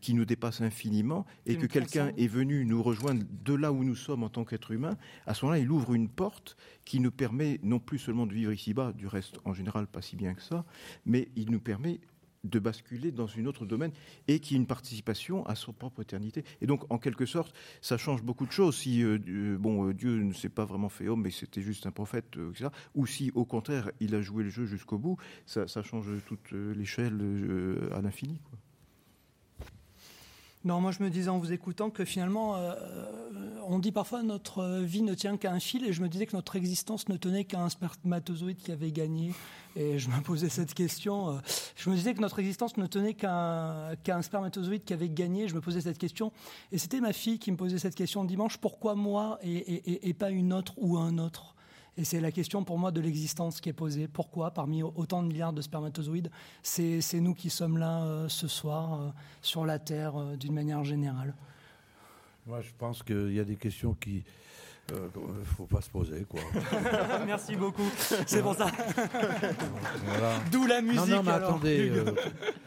qui 0.00 0.14
nous 0.14 0.24
dépasse 0.24 0.60
infiniment 0.60 1.26
et 1.46 1.56
que 1.56 1.66
quelqu'un 1.66 2.12
est 2.16 2.26
venu 2.26 2.64
nous 2.64 2.82
rejoindre 2.82 3.24
de 3.44 3.54
là 3.54 3.72
où 3.72 3.82
nous 3.82 3.96
sommes 3.96 4.22
en 4.22 4.28
tant 4.28 4.44
qu'être 4.44 4.72
humain, 4.72 4.96
à 5.26 5.34
ce 5.34 5.44
moment-là, 5.44 5.60
il 5.60 5.70
ouvre 5.70 5.94
une 5.94 6.08
porte 6.08 6.56
qui 6.84 7.00
nous 7.00 7.10
permet 7.10 7.60
non 7.62 7.78
plus 7.78 7.98
seulement 7.98 8.26
de 8.26 8.34
vivre 8.34 8.52
ici-bas, 8.52 8.92
du 8.92 9.06
reste 9.06 9.38
en 9.44 9.54
général 9.54 9.86
pas 9.86 10.02
si 10.02 10.16
bien 10.16 10.34
que 10.34 10.42
ça, 10.42 10.64
mais 11.06 11.28
il 11.36 11.50
nous 11.50 11.60
permet 11.60 12.00
de 12.44 12.58
basculer 12.58 13.12
dans 13.12 13.26
une 13.26 13.46
autre 13.46 13.66
domaine 13.66 13.92
et 14.28 14.40
qui 14.40 14.54
a 14.54 14.56
une 14.56 14.66
participation 14.66 15.44
à 15.46 15.54
son 15.54 15.72
propre 15.72 16.02
éternité. 16.02 16.44
Et 16.60 16.66
donc, 16.66 16.90
en 16.90 16.98
quelque 16.98 17.26
sorte, 17.26 17.54
ça 17.80 17.98
change 17.98 18.22
beaucoup 18.22 18.46
de 18.46 18.52
choses. 18.52 18.76
Si 18.76 19.02
euh, 19.02 19.18
euh, 19.28 19.58
bon, 19.58 19.88
euh, 19.88 19.94
Dieu 19.94 20.22
ne 20.22 20.32
s'est 20.32 20.48
pas 20.48 20.64
vraiment 20.64 20.88
fait 20.88 21.08
homme, 21.08 21.22
mais 21.22 21.30
c'était 21.30 21.62
juste 21.62 21.86
un 21.86 21.90
prophète, 21.90 22.36
etc. 22.50 22.70
Ou 22.94 23.06
si, 23.06 23.30
au 23.34 23.44
contraire, 23.44 23.90
il 24.00 24.14
a 24.14 24.22
joué 24.22 24.44
le 24.44 24.50
jeu 24.50 24.66
jusqu'au 24.66 24.98
bout, 24.98 25.16
ça, 25.46 25.68
ça 25.68 25.82
change 25.82 26.08
toute 26.26 26.52
l'échelle 26.52 27.20
à 27.92 28.00
l'infini. 28.00 28.40
Non, 30.62 30.80
moi 30.82 30.92
je 30.92 31.02
me 31.02 31.08
disais 31.08 31.30
en 31.30 31.38
vous 31.38 31.52
écoutant 31.52 31.88
que 31.88 32.04
finalement, 32.04 32.56
euh, 32.56 32.74
on 33.66 33.78
dit 33.78 33.92
parfois 33.92 34.22
notre 34.22 34.80
vie 34.80 35.00
ne 35.00 35.14
tient 35.14 35.38
qu'à 35.38 35.52
un 35.52 35.60
fil, 35.60 35.86
et 35.86 35.94
je 35.94 36.02
me 36.02 36.08
disais 36.08 36.26
que 36.26 36.36
notre 36.36 36.54
existence 36.56 37.08
ne 37.08 37.16
tenait 37.16 37.44
qu'à 37.44 37.62
un 37.62 37.70
spermatozoïde 37.70 38.58
qui 38.58 38.70
avait 38.70 38.92
gagné. 38.92 39.32
Et 39.74 39.98
je 39.98 40.10
me 40.10 40.20
posais 40.20 40.50
cette 40.50 40.74
question. 40.74 41.30
Euh, 41.30 41.38
je 41.76 41.88
me 41.88 41.94
disais 41.94 42.12
que 42.12 42.20
notre 42.20 42.40
existence 42.40 42.76
ne 42.76 42.86
tenait 42.86 43.14
qu'à 43.14 43.88
un, 44.08 44.22
spermatozoïde 44.22 44.84
qui 44.84 44.92
avait 44.92 45.08
gagné. 45.08 45.48
Je 45.48 45.54
me 45.54 45.62
posais 45.62 45.80
cette 45.80 45.98
question. 45.98 46.30
Et 46.72 46.78
c'était 46.78 47.00
ma 47.00 47.14
fille 47.14 47.38
qui 47.38 47.50
me 47.50 47.56
posait 47.56 47.78
cette 47.78 47.94
question 47.94 48.24
dimanche 48.24 48.58
pourquoi 48.58 48.94
moi 48.94 49.38
et 49.42 50.14
pas 50.14 50.30
une 50.30 50.52
autre 50.52 50.74
ou 50.76 50.98
un 50.98 51.16
autre? 51.16 51.54
Et 51.96 52.04
c'est 52.04 52.20
la 52.20 52.32
question 52.32 52.64
pour 52.64 52.78
moi 52.78 52.90
de 52.90 53.00
l'existence 53.00 53.60
qui 53.60 53.68
est 53.68 53.74
posée. 53.74 54.08
Pourquoi, 54.08 54.52
parmi 54.52 54.82
autant 54.82 55.22
de 55.22 55.28
milliards 55.28 55.52
de 55.52 55.60
spermatozoïdes, 55.62 56.30
c'est 56.62 57.00
nous 57.14 57.34
qui 57.34 57.50
sommes 57.50 57.78
là 57.78 58.04
euh, 58.04 58.28
ce 58.28 58.48
soir 58.48 59.00
euh, 59.00 59.08
sur 59.42 59.66
la 59.66 59.78
Terre 59.78 60.16
euh, 60.16 60.36
d'une 60.36 60.54
manière 60.54 60.84
générale? 60.84 61.34
Moi, 62.46 62.60
je 62.62 62.70
pense 62.78 63.02
qu'il 63.02 63.32
y 63.32 63.40
a 63.40 63.44
des 63.44 63.56
questions 63.56 63.94
qui 63.94 64.24
ne 64.90 65.44
faut 65.44 65.66
pas 65.66 65.80
se 65.80 65.90
poser. 65.90 66.24
Quoi. 66.28 66.40
Merci 67.26 67.54
beaucoup. 67.54 67.88
C'est 68.26 68.42
pour 68.42 68.54
ça. 68.54 68.68
D'où 70.50 70.66
la 70.66 70.80
musique. 70.80 71.00
Non, 71.00 71.16
non 71.16 71.22
mais 71.22 71.30
attendez, 71.32 71.92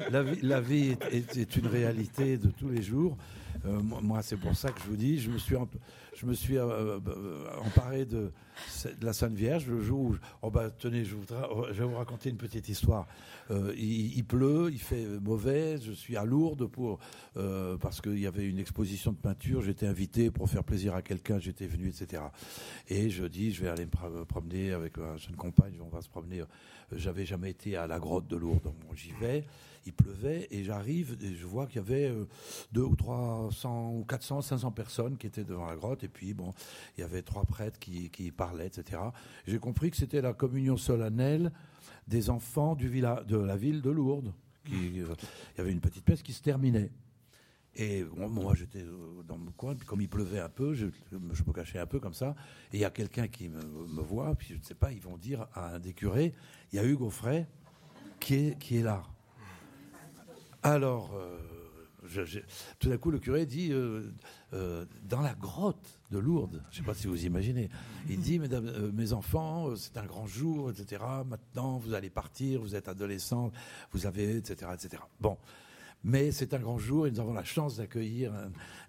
la 0.09 0.23
vie, 0.23 0.39
la 0.41 0.61
vie 0.61 0.95
est, 1.11 1.35
est, 1.35 1.55
une 1.57 1.67
réalité 1.67 2.37
de 2.37 2.49
tous 2.49 2.69
les 2.69 2.81
jours. 2.81 3.17
Euh, 3.65 3.79
moi, 3.81 4.21
c'est 4.21 4.37
pour 4.37 4.55
ça 4.55 4.71
que 4.71 4.81
je 4.81 4.89
vous 4.89 4.95
dis, 4.95 5.19
je 5.19 5.29
me 5.29 5.37
suis, 5.37 5.55
je 6.15 6.25
me 6.25 6.33
suis 6.33 6.57
euh, 6.57 6.99
emparé 7.65 8.05
de, 8.05 8.31
la 9.01 9.13
Sainte 9.13 9.33
Vierge 9.33 9.67
le 9.67 9.81
jour 9.81 9.99
où. 9.99 10.15
Oh 10.41 10.51
bah, 10.51 10.69
tenez, 10.69 11.05
je, 11.05 11.15
je 11.71 11.83
vais 11.83 11.85
vous 11.85 11.97
raconter 11.97 12.29
une 12.29 12.37
petite 12.37 12.69
histoire. 12.69 13.07
il, 13.49 14.17
il, 14.17 14.23
pleut, 14.23 14.69
il 14.71 14.79
fait 14.79 15.05
mauvais, 15.21 15.77
je 15.79 15.91
suis 15.91 16.17
à 16.17 16.23
Lourdes 16.23 16.67
pour, 16.67 16.99
parce 17.81 18.01
qu'il 18.01 18.19
y 18.19 18.27
avait 18.27 18.45
une 18.45 18.59
exposition 18.59 19.11
de 19.11 19.17
peinture, 19.17 19.61
j'étais 19.61 19.87
invité 19.87 20.31
pour 20.31 20.49
faire 20.49 20.63
plaisir 20.63 20.95
à 20.95 21.01
quelqu'un, 21.01 21.39
j'étais 21.39 21.67
venu, 21.67 21.89
etc. 21.89 22.23
Et 22.89 23.09
je 23.09 23.25
dis, 23.25 23.51
je 23.51 23.63
vais 23.63 23.69
aller 23.69 23.85
me 23.85 24.23
promener 24.25 24.71
avec 24.71 24.97
ma 24.97 25.17
jeune 25.17 25.35
compagne, 25.35 25.79
on 25.81 25.89
va 25.89 26.01
se 26.01 26.09
promener. 26.09 26.43
J'avais 26.91 27.25
jamais 27.25 27.49
été 27.49 27.75
à 27.75 27.87
la 27.87 27.99
grotte 27.99 28.27
de 28.27 28.35
Lourdes, 28.35 28.63
donc 28.63 28.95
j'y 28.95 29.11
vais 29.13 29.45
il 29.85 29.93
pleuvait 29.93 30.47
et 30.51 30.63
j'arrive 30.63 31.17
et 31.21 31.35
je 31.35 31.45
vois 31.45 31.67
qu'il 31.67 31.77
y 31.77 31.79
avait 31.79 32.09
euh, 32.09 32.25
deux 32.71 32.83
ou 32.83 32.95
trois 32.95 33.49
cents 33.51 33.91
ou 33.91 34.05
400, 34.05 34.41
500 34.41 34.71
personnes 34.71 35.17
qui 35.17 35.27
étaient 35.27 35.43
devant 35.43 35.65
la 35.65 35.75
grotte 35.75 36.03
et 36.03 36.07
puis 36.07 36.33
bon, 36.33 36.53
il 36.97 37.01
y 37.01 37.03
avait 37.03 37.21
trois 37.21 37.43
prêtres 37.45 37.79
qui, 37.79 38.09
qui 38.09 38.31
parlaient, 38.31 38.67
etc. 38.67 39.01
J'ai 39.47 39.59
compris 39.59 39.91
que 39.91 39.97
c'était 39.97 40.21
la 40.21 40.33
communion 40.33 40.77
solennelle 40.77 41.51
des 42.07 42.29
enfants 42.29 42.75
du 42.75 42.87
village, 42.87 43.25
de 43.25 43.37
la 43.37 43.55
ville 43.55 43.81
de 43.81 43.89
Lourdes. 43.89 44.33
Qui, 44.65 45.01
euh, 45.01 45.13
il 45.55 45.57
y 45.57 45.61
avait 45.61 45.71
une 45.71 45.81
petite 45.81 46.05
pièce 46.05 46.21
qui 46.21 46.31
se 46.31 46.41
terminait. 46.41 46.89
Et 47.75 48.03
moi, 48.03 48.53
j'étais 48.55 48.83
euh, 48.83 49.23
dans 49.27 49.37
mon 49.37 49.51
coin, 49.51 49.75
puis 49.75 49.87
comme 49.87 49.99
il 49.99 50.07
pleuvait 50.07 50.39
un 50.39 50.49
peu, 50.49 50.73
je, 50.73 50.87
je 51.11 51.17
me 51.17 51.53
cachais 51.53 51.79
un 51.79 51.87
peu 51.87 51.99
comme 51.99 52.13
ça. 52.13 52.35
Et 52.71 52.77
il 52.77 52.79
y 52.79 52.85
a 52.85 52.91
quelqu'un 52.91 53.27
qui 53.27 53.49
me, 53.49 53.61
me, 53.61 54.01
voit, 54.01 54.35
puis 54.35 54.49
je 54.51 54.55
ne 54.55 54.63
sais 54.63 54.75
pas, 54.75 54.91
ils 54.91 55.01
vont 55.01 55.17
dire 55.17 55.47
à 55.53 55.75
un 55.75 55.79
des 55.79 55.93
curés, 55.93 56.33
il 56.71 56.75
y 56.75 56.79
a 56.79 56.85
Hugo 56.85 57.09
Frey 57.09 57.47
qui 58.19 58.35
est, 58.35 58.59
qui 58.59 58.77
est 58.77 58.83
là. 58.83 59.03
Alors, 60.63 61.11
euh, 61.13 61.37
tout 62.79 62.89
d'un 62.89 62.97
coup, 62.97 63.11
le 63.11 63.19
curé 63.19 63.45
dit 63.45 63.71
euh, 63.71 64.03
euh, 64.53 64.85
dans 65.03 65.19
la 65.19 65.33
grotte 65.33 65.99
de 66.09 66.17
Lourdes, 66.17 66.63
je 66.71 66.79
ne 66.79 66.83
sais 66.83 66.85
pas 66.85 66.93
si 66.93 67.07
vous 67.07 67.25
imaginez, 67.25 67.69
il 68.09 68.19
dit 68.19 68.39
Mesdames, 68.39 68.91
mes 68.93 69.11
enfants, 69.11 69.75
c'est 69.75 69.97
un 69.97 70.05
grand 70.05 70.25
jour, 70.25 70.71
etc. 70.71 71.03
Maintenant, 71.25 71.77
vous 71.77 71.93
allez 71.93 72.09
partir, 72.09 72.61
vous 72.61 72.75
êtes 72.75 72.87
adolescents, 72.87 73.51
vous 73.91 74.05
avez, 74.05 74.37
etc., 74.37 74.71
etc. 74.73 75.03
Bon. 75.19 75.37
Mais 76.05 76.33
c'est 76.33 76.53
un 76.53 76.59
grand 76.59 76.77
jour 76.77 77.07
et 77.07 77.11
nous 77.11 77.21
avons 77.21 77.31
la 77.31 77.45
chance 77.45 77.77
d'accueillir 77.77 78.33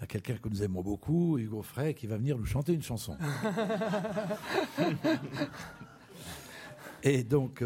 quelqu'un 0.09 0.35
que 0.35 0.49
nous 0.49 0.65
aimons 0.65 0.83
beaucoup, 0.83 1.39
Hugo 1.39 1.63
Frey, 1.63 1.95
qui 1.95 2.09
va 2.09 2.17
venir 2.17 2.37
nous 2.37 2.45
chanter 2.45 2.73
une 2.73 2.83
chanson. 2.83 3.17
et 7.05 7.23
donc, 7.23 7.63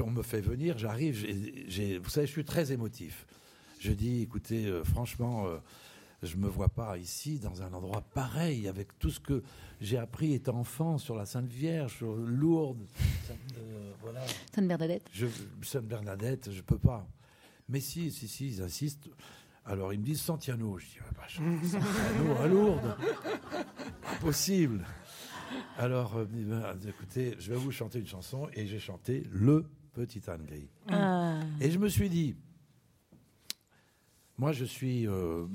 on 0.00 0.10
me 0.10 0.22
fait 0.22 0.40
venir, 0.40 0.78
j'arrive, 0.78 1.26
vous 2.02 2.10
savez, 2.10 2.26
je 2.26 2.32
suis 2.32 2.44
très 2.44 2.72
émotif. 2.72 3.26
Je 3.80 3.92
dis, 3.92 4.22
écoutez, 4.22 4.66
euh, 4.66 4.84
franchement, 4.84 5.46
euh, 5.46 5.58
je 6.22 6.36
ne 6.36 6.42
me 6.42 6.48
vois 6.48 6.68
pas 6.68 6.96
ici, 6.96 7.38
dans 7.38 7.62
un 7.62 7.72
endroit 7.72 8.02
pareil, 8.14 8.68
avec 8.68 8.98
tout 8.98 9.10
ce 9.10 9.20
que 9.20 9.42
j'ai 9.80 9.98
appris 9.98 10.32
étant 10.32 10.56
enfant 10.58 10.98
sur 10.98 11.14
la 11.14 11.26
Sainte 11.26 11.48
Vierge, 11.48 11.96
sur 11.98 12.14
Lourdes, 12.14 12.86
euh, 13.58 13.92
Sainte 14.54 14.66
Bernadette. 14.66 15.08
Je, 15.12 15.26
Sainte 15.62 15.86
Bernadette, 15.86 16.50
je 16.50 16.62
peux 16.62 16.78
pas. 16.78 17.06
Mais 17.68 17.80
si, 17.80 18.10
si, 18.10 18.28
si, 18.28 18.48
ils 18.48 18.62
insistent. 18.62 19.08
Alors 19.64 19.92
ils 19.92 19.98
me 19.98 20.04
disent 20.04 20.20
Santiano. 20.20 20.78
Je 20.78 20.86
dis, 20.86 20.98
ah, 21.00 21.12
bah, 21.16 21.26
Santiano 21.28 22.36
à 22.40 22.46
Lourdes. 22.46 22.96
Impossible. 24.14 24.84
Alors, 25.78 26.16
euh, 26.16 26.24
ben, 26.24 26.78
écoutez, 26.88 27.36
je 27.38 27.52
vais 27.52 27.58
vous 27.58 27.70
chanter 27.70 27.98
une 27.98 28.06
chanson 28.06 28.48
et 28.54 28.66
j'ai 28.66 28.78
chanté 28.78 29.24
Le 29.30 29.66
Petit 29.92 30.22
Anne 30.28 30.44
Gris. 30.44 30.68
Ah. 30.88 31.40
Et 31.60 31.70
je 31.70 31.78
me 31.78 31.88
suis 31.88 32.08
dit, 32.08 32.36
moi 34.38 34.52
je 34.52 34.64
suis 34.64 35.06
euh, 35.06 35.46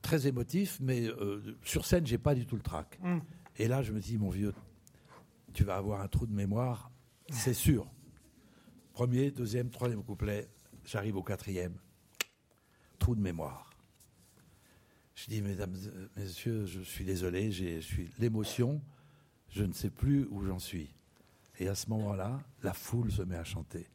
très 0.00 0.26
émotif, 0.26 0.78
mais 0.80 1.06
euh, 1.06 1.56
sur 1.62 1.84
scène, 1.84 2.06
j'ai 2.06 2.18
pas 2.18 2.34
du 2.34 2.46
tout 2.46 2.56
le 2.56 2.62
trac. 2.62 2.98
Mm. 3.02 3.18
Et 3.58 3.68
là, 3.68 3.82
je 3.82 3.92
me 3.92 4.00
dis, 4.00 4.16
mon 4.16 4.30
vieux, 4.30 4.54
tu 5.52 5.64
vas 5.64 5.76
avoir 5.76 6.00
un 6.00 6.08
trou 6.08 6.26
de 6.26 6.34
mémoire, 6.34 6.90
c'est 7.30 7.54
sûr. 7.54 7.86
Premier, 8.92 9.30
deuxième, 9.30 9.70
troisième 9.70 10.02
couplet, 10.02 10.48
j'arrive 10.84 11.16
au 11.16 11.22
quatrième. 11.22 11.74
Trou 12.98 13.14
de 13.14 13.20
mémoire. 13.20 13.70
Je 15.14 15.26
dis, 15.26 15.42
mesdames, 15.42 15.76
messieurs, 16.16 16.64
je 16.66 16.80
suis 16.80 17.04
désolé, 17.04 17.50
j'ai 17.50 17.80
l'émotion 18.18 18.80
je 19.52 19.64
ne 19.64 19.72
sais 19.72 19.90
plus 19.90 20.26
où 20.30 20.44
j'en 20.44 20.58
suis. 20.58 20.92
Et 21.58 21.68
à 21.68 21.74
ce 21.74 21.88
moment-là, 21.90 22.40
la 22.62 22.72
foule 22.72 23.12
se 23.12 23.22
met 23.22 23.36
à 23.36 23.44
chanter. 23.44 23.86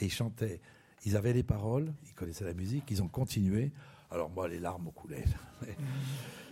Et 0.00 0.06
ils 0.06 0.12
chantaient. 0.12 0.60
Ils 1.04 1.16
avaient 1.16 1.32
les 1.32 1.42
paroles, 1.42 1.92
ils 2.06 2.14
connaissaient 2.14 2.44
la 2.44 2.54
musique, 2.54 2.84
ils 2.90 3.02
ont 3.02 3.08
continué. 3.08 3.72
Alors 4.10 4.30
moi, 4.30 4.48
les 4.48 4.60
larmes 4.60 4.90
coulé. 4.92 5.24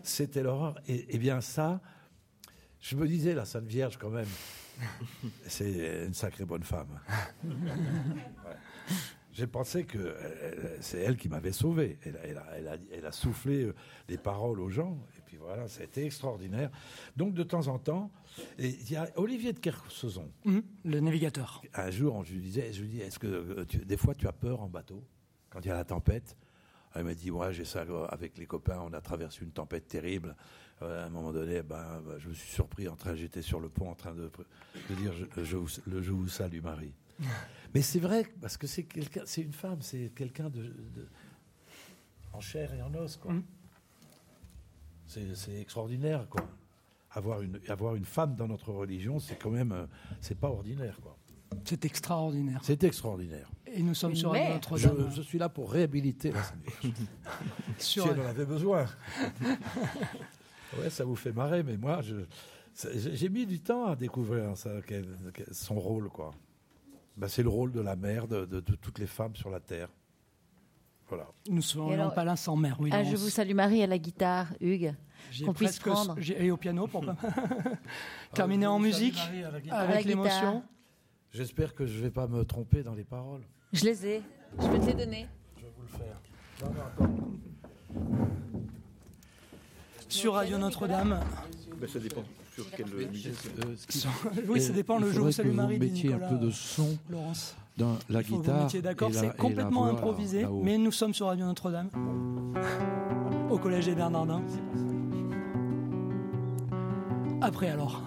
C'était 0.03 0.43
l'horreur. 0.43 0.81
Et, 0.87 1.19
bien 1.19 1.41
ça, 1.41 1.81
je 2.81 2.97
me 2.97 3.07
disais, 3.07 3.35
la 3.35 3.45
Sainte 3.45 3.67
Vierge, 3.67 3.97
quand 3.99 4.11
même, 4.11 4.29
c'est 5.47 6.05
une 6.07 6.15
sacrée 6.15 6.45
bonne 6.45 6.63
femme. 6.63 7.01
J'ai 9.33 9.47
pensé 9.47 9.85
que 9.85 9.99
euh, 9.99 10.79
c'est 10.81 11.01
elle 11.01 11.17
qui 11.19 11.29
m'avait 11.29 11.53
sauvé. 11.53 11.99
Elle, 12.05 12.41
elle, 12.91 13.05
a, 13.05 13.13
soufflé 13.13 13.71
les 14.09 14.17
euh, 14.17 14.19
paroles 14.19 14.61
aux 14.61 14.71
gens. 14.71 14.99
Voilà, 15.47 15.69
ça 15.69 15.83
a 15.83 15.85
été 15.85 16.05
extraordinaire. 16.05 16.71
Donc 17.17 17.33
de 17.33 17.43
temps 17.43 17.69
en 17.69 17.79
temps, 17.79 18.11
il 18.59 18.91
y 18.91 18.97
a 18.97 19.09
Olivier 19.17 19.53
de 19.53 19.61
Kersauzon. 19.61 20.31
Mmh, 20.45 20.59
le 20.85 21.01
navigateur. 21.01 21.63
Un 21.75 21.91
jour, 21.91 22.25
je 22.25 22.35
lui 22.35 22.41
disais, 22.41 22.73
je 22.73 22.83
lui 22.83 22.89
dis, 22.89 23.01
est-ce 23.01 23.19
que 23.19 23.27
euh, 23.27 23.65
des 23.85 23.97
fois 23.97 24.15
tu 24.15 24.27
as 24.27 24.33
peur 24.33 24.61
en 24.61 24.69
bateau 24.69 25.05
quand 25.51 25.61
il 25.61 25.69
y 25.69 25.71
a 25.71 25.75
la 25.75 25.85
tempête? 25.85 26.37
Elle 26.95 27.05
m'a 27.05 27.15
dit, 27.15 27.31
ouais, 27.31 27.53
j'ai 27.53 27.65
ça 27.65 27.85
avec 28.09 28.39
les 28.39 28.47
copains, 28.47 28.81
on 28.81 28.93
a 28.93 29.01
traversé 29.01 29.45
une 29.45 29.53
tempête 29.53 29.87
terrible. 29.87 30.35
à 30.81 31.05
un 31.05 31.11
moment 31.11 31.31
donné, 31.33 31.63
ben, 31.63 32.01
ben, 32.07 32.19
je 32.19 32.29
me 32.29 32.35
suis 32.35 32.51
surpris 32.51 32.89
en 32.89 32.97
train, 32.97 33.15
j'étais 33.15 33.43
sur 33.43 33.61
le 33.61 33.69
pont 33.69 33.91
en 33.91 33.95
train 33.95 34.15
de, 34.15 34.31
dire, 34.97 35.13
je, 35.13 35.45
je, 35.45 35.57
le, 35.87 36.03
je 36.03 36.13
vous 36.13 36.29
salue 36.29 36.63
Marie. 36.63 36.95
Mais 37.75 37.83
c'est 37.83 38.01
vrai, 38.01 38.27
parce 38.41 38.57
que 38.57 38.67
c'est 38.67 38.85
quelqu'un, 38.85 39.23
c'est 39.27 39.43
une 39.43 39.53
femme, 39.53 39.83
c'est 39.83 40.11
quelqu'un 40.15 40.49
de, 40.49 40.73
en 42.33 42.41
chair 42.41 42.73
et 42.73 42.83
en 42.83 42.95
os, 42.95 43.17
quoi. 43.17 43.33
Mm. 43.33 43.43
C'est 45.07 45.61
extraordinaire, 45.61 46.29
quoi. 46.29 46.47
Avoir 47.11 47.41
une, 47.41 47.59
avoir 47.69 47.95
une 47.95 48.05
femme 48.05 48.35
dans 48.35 48.49
notre 48.49 48.73
religion, 48.73 49.19
c'est 49.19 49.37
quand 49.37 49.51
même, 49.51 49.73
euh, 49.73 49.87
c'est 50.21 50.39
pas 50.39 50.49
ordinaire, 50.49 50.99
quoi. 51.03 51.17
C'est 51.65 51.85
extraordinaire. 51.85 52.61
C'est 52.63 52.85
extraordinaire. 52.85 53.51
Et 53.67 53.83
nous 53.83 53.95
sommes 53.95 54.15
sur 54.15 54.33
Notre-Dame. 54.33 55.11
Je, 55.15 55.23
suis 55.23 55.39
là 55.39 55.49
pour 55.49 55.73
réhabiliter 55.73 56.33
la 56.33 56.43
si 57.79 58.01
elle 58.01 58.21
en 58.21 58.27
avait 58.27 58.45
besoin. 58.45 58.87
ouais, 60.79 60.91
ça 60.91 61.05
vous 61.05 61.17
fait 61.17 61.33
marrer, 61.33 61.63
mais 61.63 61.77
moi, 61.77 62.01
j'ai 62.95 63.29
mis 63.29 63.47
du 63.47 63.61
temps 63.61 63.87
à 63.87 63.97
découvrir 63.97 64.57
ça, 64.57 64.71
son 65.53 65.79
rôle, 65.79 66.09
quoi. 66.09 66.33
Bah, 67.17 67.29
c'est 67.29 67.43
le 67.43 67.49
rôle 67.49 67.73
de 67.73 67.81
la 67.81 67.97
mère 67.97 68.29
de, 68.29 68.61
toutes 68.61 68.99
les 68.99 69.07
femmes 69.07 69.35
sur 69.37 69.51
la 69.51 69.61
terre. 69.61 69.89
Voilà. 71.09 71.27
Nous 71.49 71.63
sommes 71.63 72.13
pas 72.15 72.25
là 72.25 72.37
sans 72.37 72.57
mère. 72.57 72.77
Oui, 72.81 72.91
ah, 72.93 73.05
je 73.05 73.17
vous 73.17 73.29
salue 73.29 73.55
Marie 73.55 73.83
à 73.83 73.87
la 73.87 73.99
guitare, 73.99 74.49
Hugues. 74.61 74.95
Qu'on 75.45 75.53
puisse 75.53 75.79
prendre. 75.79 76.17
Et 76.39 76.51
au 76.51 76.57
piano, 76.57 76.87
pourquoi 76.87 77.17
Terminer 78.35 78.67
en 78.67 78.79
musique, 78.79 79.19
avec 79.71 80.05
l'émotion. 80.05 80.63
J'espère 81.33 81.75
que 81.75 81.87
je 81.87 81.99
ne 81.99 82.03
vais 82.03 82.11
pas 82.11 82.27
me 82.27 82.45
tromper 82.45 82.83
dans 82.83 82.95
les 82.95 83.05
paroles. 83.05 83.43
Je 83.73 83.85
les 83.85 84.07
ai. 84.07 84.23
Je 84.59 84.67
vais 84.69 84.79
te 84.79 84.87
les 84.87 84.95
donner. 84.95 85.27
Je 85.57 85.63
vais 85.63 85.73
vous 85.77 85.83
le 85.83 85.89
faire. 85.89 86.21
Non, 86.63 86.73
non, 86.73 88.29
Sur 90.09 90.35
Radio 90.35 90.57
Notre-Dame. 90.57 91.21
Ben, 91.79 91.89
ça 91.89 91.99
dépend 91.99 92.25
sur 92.55 92.71
quelle 92.71 92.87
musique 92.87 93.35
Oui, 94.49 94.63
ça 94.63 94.73
dépend 94.73 94.99
le 94.99 95.13
jour 95.13 95.27
où 95.27 95.33
Salut 95.33 95.51
Marie. 95.51 95.77
Vous 95.77 95.85
mettiez 95.85 96.15
un 96.15 96.19
peu 96.19 96.39
de 96.39 96.51
son 96.51 96.97
Laurence. 97.11 97.55
Dans 97.77 97.97
la 98.09 98.23
guitare. 98.23 98.69
d'accord, 98.83 99.11
c'est 99.13 99.37
complètement 99.37 99.87
improvisé, 99.87 100.47
mais 100.63 100.79
nous 100.79 100.93
sommes 100.93 101.15
sur 101.15 101.27
Radio 101.27 101.47
Notre-Dame, 101.47 101.89
au 103.51 103.59
Collège 103.59 103.87
des 103.87 103.95
Bernardins. 103.95 104.43
Après 107.41 107.69
alors 107.69 108.03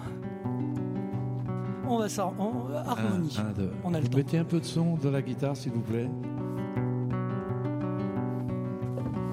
on 1.90 1.98
va 1.98 2.08
ça 2.08 2.26
en 2.26 2.70
harmonie. 2.72 3.36
on 3.82 3.94
a 3.94 4.00
le 4.00 4.08
vous 4.08 4.16
mettez 4.16 4.38
un 4.38 4.44
peu 4.44 4.60
de 4.60 4.64
son 4.64 4.94
dans 4.94 5.10
la 5.10 5.22
guitare, 5.22 5.56
s'il 5.56 5.72
vous 5.72 5.80
plaît. 5.80 6.08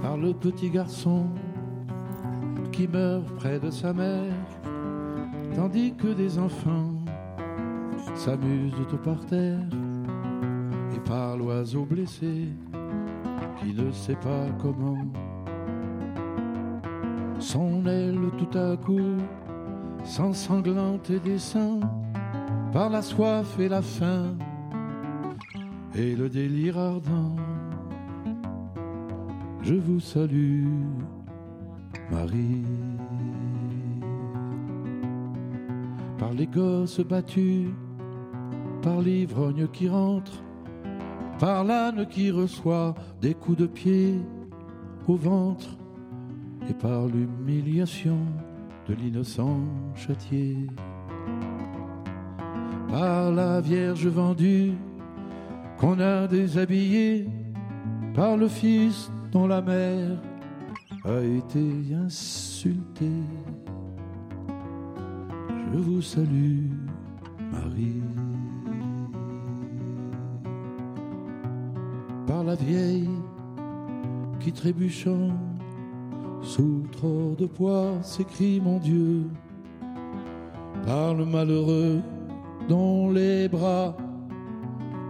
Par 0.02 0.18
le 0.18 0.34
petit 0.34 0.72
garçon 0.72 1.28
qui 2.72 2.88
meurt 2.88 3.26
près 3.36 3.60
de 3.60 3.70
sa 3.70 3.94
mère 3.94 4.34
tandis 5.56 5.94
que 5.96 6.08
des 6.08 6.40
enfants 6.40 6.94
s'amusent 8.16 8.74
de 8.74 8.84
tout 8.86 8.98
par 8.98 9.24
terre 9.26 9.60
par 11.08 11.38
l'oiseau 11.38 11.86
blessé 11.86 12.50
qui 13.60 13.74
ne 13.74 13.92
sait 13.92 14.16
pas 14.16 14.48
comment. 14.62 15.06
Son 17.40 17.86
aile 17.86 18.20
tout 18.38 18.58
à 18.58 18.76
coup 18.76 19.18
s'ensanglante 20.04 21.10
et 21.10 21.20
descend 21.20 21.84
par 22.74 22.90
la 22.90 23.02
soif 23.02 23.58
et 23.60 23.70
la 23.70 23.82
faim 23.82 24.36
et 25.96 26.16
le 26.16 26.30
délire 26.30 26.78
ardent. 26.78 27.36
je 29.62 29.76
vous 29.76 30.00
salue, 30.00 30.68
Marie. 32.12 32.64
Par 36.18 36.34
les 36.34 36.48
gosses 36.48 37.00
battus, 37.00 37.70
par 38.82 39.02
l'ivrogne 39.02 39.68
qui 39.68 39.90
rentre, 39.90 40.44
par 41.40 41.64
l'âne 41.64 42.08
qui 42.08 42.32
reçoit 42.32 42.96
des 43.22 43.34
coups 43.34 43.60
de 43.60 43.68
pied 43.68 44.20
au 45.08 45.16
ventre, 45.16 45.78
et 46.70 46.74
par 46.74 47.08
l'humiliation 47.08 48.18
de 48.88 48.94
l'innocent 48.96 49.62
châtié. 49.96 50.58
Par 52.90 53.32
la 53.32 53.62
Vierge 53.62 54.08
vendue 54.08 54.74
qu'on 55.78 56.00
a 56.00 56.28
déshabillée, 56.28 57.30
par 58.14 58.36
le 58.36 58.48
Fils 58.48 59.12
dont 59.32 59.48
la 59.48 59.62
mère 59.62 60.18
a 61.06 61.20
été 61.22 61.94
insultée. 61.94 63.24
Je 65.72 65.78
vous 65.78 66.02
salue, 66.02 66.70
Marie. 67.52 68.07
La 72.48 72.56
vieille 72.56 73.10
qui 74.40 74.54
trébuchant 74.54 75.32
sous 76.42 76.84
trop 76.94 77.36
de 77.38 77.46
poids 77.46 78.02
s'écrie 78.02 78.62
mon 78.62 78.80
Dieu. 78.80 79.24
Par 80.86 81.14
le 81.14 81.26
malheureux 81.26 82.00
dont 82.70 83.12
les 83.12 83.50
bras 83.50 83.98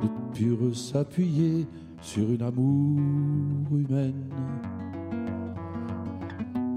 ne 0.02 0.34
purent 0.34 0.76
s'appuyer 0.76 1.68
sur 2.02 2.28
une 2.28 2.42
amour 2.42 3.78
humaine. 3.78 4.34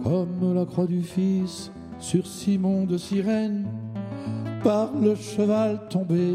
Comme 0.05 0.55
la 0.55 0.67
croix 0.67 0.87
du 0.87 1.03
Fils 1.03 1.73
sur 1.99 2.27
Simon 2.27 2.85
de 2.85 2.99
Cyrène, 2.99 3.67
par 4.63 4.91
le 4.95 5.15
cheval 5.15 5.89
tombé 5.89 6.35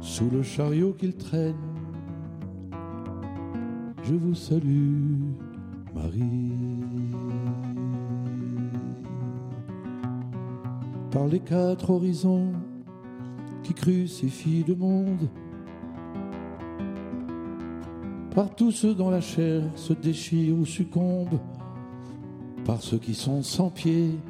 sous 0.00 0.28
le 0.28 0.42
chariot 0.42 0.92
qu'il 0.92 1.14
traîne. 1.14 1.65
Je 4.08 4.14
vous 4.14 4.36
salue, 4.36 5.34
Marie. 5.92 6.52
Par 11.10 11.26
les 11.26 11.40
quatre 11.40 11.90
horizons 11.90 12.52
qui 13.64 13.74
crucifient 13.74 14.64
le 14.68 14.76
monde, 14.76 15.28
par 18.32 18.54
tous 18.54 18.70
ceux 18.70 18.94
dont 18.94 19.10
la 19.10 19.20
chair 19.20 19.64
se 19.74 19.92
déchire 19.92 20.56
ou 20.56 20.64
succombe, 20.64 21.40
par 22.64 22.82
ceux 22.82 22.98
qui 22.98 23.14
sont 23.14 23.42
sans 23.42 23.70
pieds, 23.70 24.20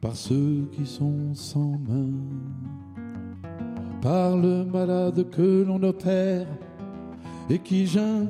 par 0.00 0.16
ceux 0.16 0.66
qui 0.72 0.86
sont 0.86 1.34
sans 1.34 1.78
mains, 1.86 2.08
par 4.00 4.38
le 4.38 4.64
malade 4.64 5.28
que 5.28 5.62
l'on 5.62 5.82
opère 5.82 6.46
et 7.50 7.58
qui 7.58 7.86
geint, 7.86 8.24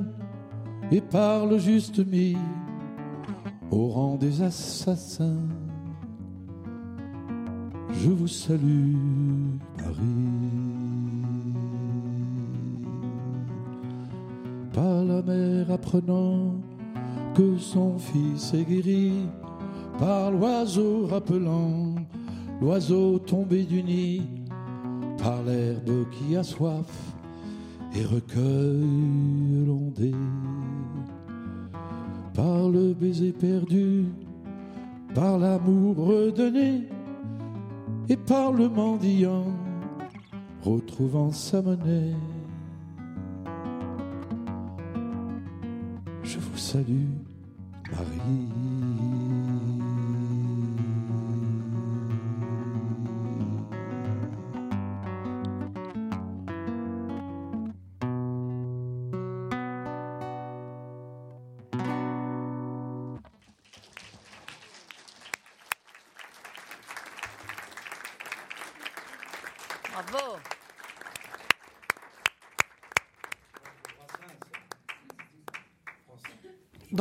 et 0.91 1.01
par 1.01 1.45
le 1.45 1.57
juste 1.57 2.05
mis 2.05 2.35
au 3.71 3.87
rang 3.87 4.17
des 4.17 4.41
assassins. 4.41 5.47
Je 7.91 8.09
vous 8.09 8.27
salue, 8.27 8.95
Marie. 9.77 9.95
Par 14.73 15.03
la 15.03 15.21
mère 15.21 15.71
apprenant 15.71 16.55
que 17.35 17.57
son 17.57 17.97
fils 17.97 18.53
est 18.53 18.63
guéri, 18.63 19.13
par 19.97 20.31
l'oiseau 20.31 21.07
rappelant 21.07 21.95
l'oiseau 22.61 23.19
tombé 23.19 23.63
du 23.63 23.81
nid, 23.83 24.21
par 25.17 25.41
l'herbe 25.43 26.05
qui 26.11 26.35
a 26.35 26.43
soif 26.43 27.13
et 27.95 28.05
recueille 28.05 29.65
l'ondée, 29.65 30.15
par 32.41 32.69
le 32.69 32.93
baiser 32.93 33.33
perdu, 33.33 34.05
par 35.13 35.37
l'amour 35.37 35.95
redonné, 35.95 36.87
et 38.09 38.17
par 38.17 38.51
le 38.51 38.67
mendiant 38.67 39.45
retrouvant 40.63 41.31
sa 41.31 41.61
monnaie. 41.61 42.15
Je 46.23 46.39
vous 46.39 46.57
salue, 46.57 47.10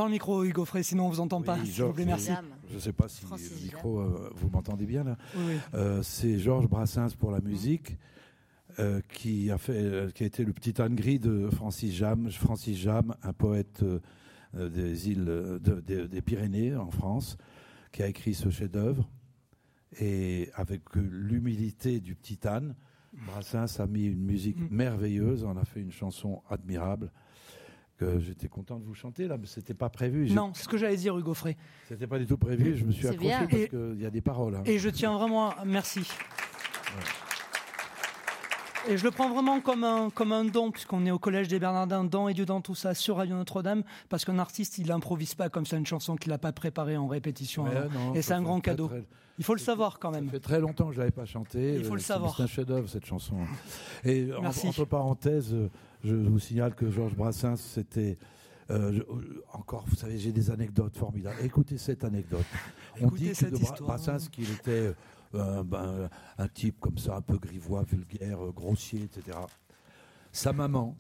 Dans 0.01 0.07
le 0.07 0.13
micro, 0.13 0.45
Hugo 0.45 0.65
Frey, 0.65 0.83
sinon 0.83 1.09
on 1.09 1.11
vous 1.11 1.21
entend 1.21 1.43
pas. 1.43 1.59
Oui, 1.59 1.67
S'il 1.67 1.85
vous 1.85 1.93
plaît, 1.93 2.07
Georges, 2.07 2.27
merci. 2.27 2.31
Je 2.71 2.75
ne 2.77 2.81
sais 2.81 2.93
pas 2.95 3.07
si 3.07 3.21
Francis 3.27 3.51
le 3.51 3.65
micro, 3.67 3.99
euh, 4.01 4.31
vous 4.35 4.49
m'entendez 4.49 4.87
bien 4.87 5.05
là. 5.05 5.19
Oui. 5.37 5.57
Euh, 5.75 6.03
c'est 6.03 6.39
Georges 6.39 6.69
Brassens 6.69 7.11
pour 7.19 7.31
la 7.33 7.41
musique, 7.43 7.99
euh, 8.79 9.03
qui, 9.13 9.51
a 9.51 9.59
fait, 9.59 9.75
euh, 9.77 10.11
qui 10.11 10.23
a 10.23 10.27
été 10.27 10.43
le 10.47 10.55
petit 10.55 10.81
âne 10.81 10.95
gris 10.95 11.19
de 11.19 11.51
Francis 11.51 11.95
Jam. 11.95 12.31
Francis 12.31 12.79
Jam, 12.79 13.15
un 13.23 13.35
poète 13.35 13.85
des 14.55 15.11
îles 15.11 15.27
de- 15.27 15.83
de- 15.87 16.07
des 16.07 16.23
Pyrénées 16.23 16.75
en 16.77 16.91
France, 16.91 17.37
qui 17.93 18.03
a 18.03 18.07
écrit 18.07 18.33
ce 18.33 18.49
chef-d'œuvre. 18.49 19.07
Et 20.01 20.49
avec 20.55 20.81
l'humilité 20.95 22.01
du 22.01 22.15
petit 22.15 22.39
âne, 22.49 22.75
Brassens 23.27 23.81
a 23.83 23.87
mis 23.87 24.07
une 24.07 24.23
musique 24.25 24.57
Mm. 24.59 24.69
merveilleuse. 24.75 25.45
On 25.45 25.59
a 25.59 25.65
fait 25.67 25.81
une 25.83 25.93
chanson 25.93 26.41
admirable 26.49 27.13
que 28.01 28.19
j'étais 28.19 28.49
content 28.49 28.79
de 28.79 28.85
vous 28.85 28.95
chanter 28.95 29.29
là, 29.29 29.37
mais 29.39 29.47
c'était 29.47 29.75
pas 29.75 29.91
prévu. 29.91 30.27
J'ai- 30.27 30.35
Non, 30.35 30.53
c'est 30.55 30.65
ce 30.65 30.69
que 30.69 30.79
j'allais 30.79 30.97
dire, 30.97 31.17
Hugo 31.19 31.35
Frey. 31.35 31.57
C'était 31.89 32.07
pas 32.07 32.19
du 32.19 32.27
tout 32.27 32.39
prévu. 32.39 32.77
Je 32.77 32.85
me 32.85 32.93
suis 32.93 33.03
C'est 33.03 33.09
accroché 33.11 33.29
bien. 33.29 33.41
parce 33.47 33.53
Et- 33.63 33.69
qu'il 33.69 34.01
y 34.01 34.07
a 34.07 34.11
des 34.11 34.21
paroles. 34.23 34.55
hein. 34.57 34.63
Et 34.65 34.79
je 34.79 34.89
tiens 34.89 35.13
vraiment 35.17 35.51
à... 35.51 35.65
Merci. 35.67 36.01
Et 38.89 38.97
je 38.97 39.05
le 39.05 39.11
prends 39.11 39.29
vraiment 39.31 39.61
comme 39.61 39.85
un, 39.85 40.09
comme 40.09 40.33
un 40.33 40.45
don, 40.47 40.71
puisqu'on 40.71 41.05
est 41.05 41.11
au 41.11 41.19
Collège 41.19 41.49
des 41.49 41.59
Bernardins, 41.59 42.03
don 42.03 42.29
et 42.29 42.35
Dieu 42.35 42.47
dans 42.47 42.63
tout 42.63 42.75
ça, 42.75 42.95
sur 42.95 43.17
Radio 43.19 43.37
Notre-Dame, 43.37 43.83
parce 44.09 44.25
qu'un 44.25 44.39
artiste, 44.39 44.79
il 44.79 44.87
n'improvise 44.87 45.35
pas 45.35 45.51
comme 45.51 45.67
ça 45.67 45.77
une 45.77 45.85
chanson 45.85 46.17
qu'il 46.17 46.31
n'a 46.31 46.39
pas 46.39 46.53
préparée 46.53 46.97
en 46.97 47.07
répétition. 47.07 47.65
Ouais, 47.65 47.77
avant. 47.77 47.91
non, 48.07 48.15
Et 48.15 48.23
ça 48.23 48.29
c'est 48.29 48.33
un 48.35 48.39
fait 48.39 48.45
grand 48.45 48.61
très, 48.61 48.71
cadeau. 48.71 48.89
très- 48.89 49.05
Il 49.39 49.45
faut 49.45 49.53
le 49.55 49.61
savoir 49.61 49.99
quand 49.99 50.13
Ça 50.15 50.21
même. 50.21 50.31
fait 50.31 50.41
très 50.41 50.61
longtemps 50.61 50.89
que 50.89 50.95
je 50.95 50.99
l'avais 50.99 51.11
pas 51.11 51.27
chanté. 51.27 51.75
Il 51.77 51.85
faut 51.85 51.93
Euh, 51.93 51.95
le 51.97 52.01
c'est- 52.01 52.07
savoir. 52.07 52.35
C'est 52.37 52.43
un 52.43 52.47
chef-d'œuvre 52.47 52.89
cette 52.89 53.05
chanson. 53.05 53.37
Et 54.05 54.33
en- 54.35 54.41
Merci. 54.43 54.67
entre 54.69 54.87
parenthèses, 54.87 55.53
euh, 55.53 55.69
je 56.05 56.15
vous 56.15 56.39
signale 56.39 56.75
que 56.75 56.91
Georges 56.91 57.15
Brassens, 57.15 57.57
c'était 57.57 58.19
euh, 58.71 59.01
euh, 59.11 59.43
encore, 59.53 59.85
vous 59.87 59.97
savez, 59.97 60.19
j'ai 60.19 60.33
des 60.33 60.51
anecdotes 60.51 60.97
formidables. 60.97 61.37
Écoutez 61.43 61.77
cette 61.79 62.05
anecdote. 62.05 62.47
On 63.01 63.07
Écoutez 63.09 63.31
dit 63.31 63.33
que 63.33 63.45
de 63.47 63.51
Bra- 63.51 63.61
histoire. 63.61 63.89
Brassens 63.99 64.29
qu'il 64.31 64.51
était 64.51 64.93
euh, 65.35 65.63
ben, 65.65 66.09
un 66.39 66.49
type 66.49 66.79
comme 66.81 66.99
ça, 66.99 67.17
un 67.17 67.21
peu 67.23 67.39
grivois, 67.39 67.83
vulgaire, 67.83 68.39
grossier, 68.55 69.03
etc. 69.05 69.39
Sa 70.33 70.53
maman, 70.53 70.97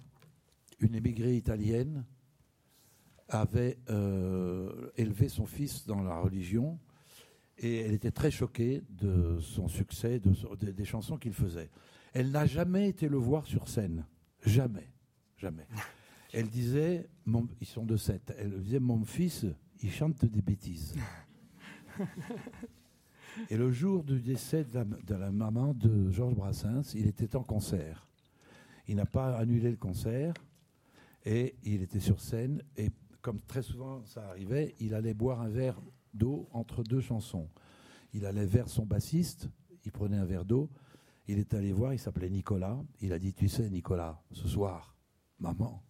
une 0.81 0.95
émigrée 0.95 1.37
italienne, 1.37 2.05
avait 3.29 3.79
euh, 3.91 4.91
élevé 4.97 5.29
son 5.29 5.47
fils 5.47 5.87
dans 5.87 6.03
la 6.03 6.19
religion 6.19 6.79
et 7.59 7.77
elle 7.79 7.93
était 7.93 8.11
très 8.11 8.33
choquée 8.33 8.83
de 8.91 9.39
son 9.41 9.69
succès, 9.69 10.19
de 10.19 10.33
des 10.73 10.85
chansons 10.85 11.17
qu'il 11.17 11.33
faisait. 11.35 11.71
Elle 12.13 12.33
n'a 12.33 12.47
jamais 12.47 12.89
été 12.89 13.09
le 13.09 13.19
voir 13.19 13.47
sur 13.47 13.69
scène. 13.69 14.05
Jamais. 14.45 14.89
Jamais. 15.37 15.67
Elle 16.33 16.49
disait, 16.49 17.09
mon- 17.25 17.49
ils 17.61 17.67
sont 17.67 17.85
de 17.85 17.97
sept, 17.97 18.33
elle 18.39 18.63
disait, 18.63 18.79
mon 18.79 19.05
fils, 19.05 19.47
il 19.83 19.91
chante 19.91 20.25
des 20.25 20.43
bêtises. 20.43 20.95
Et 23.49 23.57
le 23.57 23.73
jour 23.73 24.05
du 24.05 24.21
décès 24.21 24.65
de 24.65 24.75
la, 24.75 24.85
de 24.85 25.15
la 25.15 25.31
maman 25.33 25.75
de 25.75 26.11
Georges 26.11 26.35
Brassens, 26.35 26.95
il 26.95 27.07
était 27.07 27.35
en 27.37 27.43
concert. 27.43 28.07
Il 28.87 28.97
n'a 28.97 29.07
pas 29.07 29.37
annulé 29.37 29.71
le 29.71 29.77
concert 29.77 30.35
et 31.25 31.55
il 31.65 31.83
était 31.83 32.01
sur 32.01 32.21
scène. 32.21 32.63
Et 32.77 32.91
comme 33.21 33.41
très 33.41 33.63
souvent 33.63 34.05
ça 34.05 34.29
arrivait, 34.29 34.75
il 34.81 34.95
allait 34.95 35.15
boire 35.15 35.41
un 35.41 35.49
verre 35.49 35.81
d'eau 36.15 36.49
entre 36.53 36.83
deux 36.83 37.01
chansons. 37.01 37.49
Il 38.13 38.27
allait 38.27 38.47
vers 38.47 38.69
son 38.69 38.85
bassiste, 38.85 39.49
il 39.85 39.93
prenait 39.93 40.17
un 40.17 40.25
verre 40.25 40.45
d'eau, 40.45 40.69
il 41.31 41.39
est 41.39 41.55
allé 41.55 41.73
voir, 41.73 41.93
il 41.93 41.99
s'appelait 41.99 42.29
Nicolas. 42.31 42.77
Il 43.01 43.13
a 43.13 43.19
dit 43.19 43.33
Tu 43.33 43.49
sais, 43.49 43.69
Nicolas, 43.71 44.21
ce 44.33 44.49
soir, 44.49 44.95
maman 45.39 45.83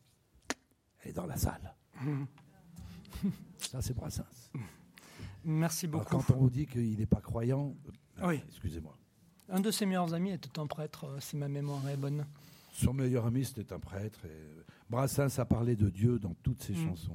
est 1.02 1.12
dans 1.12 1.26
la 1.26 1.36
salle. 1.36 1.74
Ça, 3.58 3.80
c'est 3.82 3.94
Brassens. 3.94 4.24
Merci 5.44 5.86
beaucoup. 5.86 6.06
Alors, 6.08 6.26
quand 6.26 6.34
on 6.34 6.38
vous 6.38 6.50
dit 6.50 6.66
qu'il 6.66 6.98
n'est 6.98 7.06
pas 7.06 7.20
croyant, 7.20 7.74
euh, 8.20 8.28
Oui. 8.28 8.42
excusez-moi. 8.48 8.96
Un 9.48 9.60
de 9.60 9.70
ses 9.70 9.86
meilleurs 9.86 10.12
amis 10.14 10.32
était 10.32 10.58
un 10.58 10.66
prêtre, 10.66 11.04
euh, 11.06 11.20
si 11.20 11.36
ma 11.36 11.48
mémoire 11.48 11.86
est 11.88 11.96
bonne. 11.96 12.26
Son 12.72 12.92
meilleur 12.92 13.26
ami, 13.26 13.44
c'était 13.44 13.72
un 13.72 13.78
prêtre. 13.80 14.20
Et 14.26 14.64
Brassens 14.88 15.38
a 15.38 15.44
parlé 15.44 15.76
de 15.76 15.88
Dieu 15.88 16.18
dans 16.18 16.34
toutes 16.42 16.62
ses 16.62 16.72
Mm. 16.74 16.88
chansons. 16.88 17.12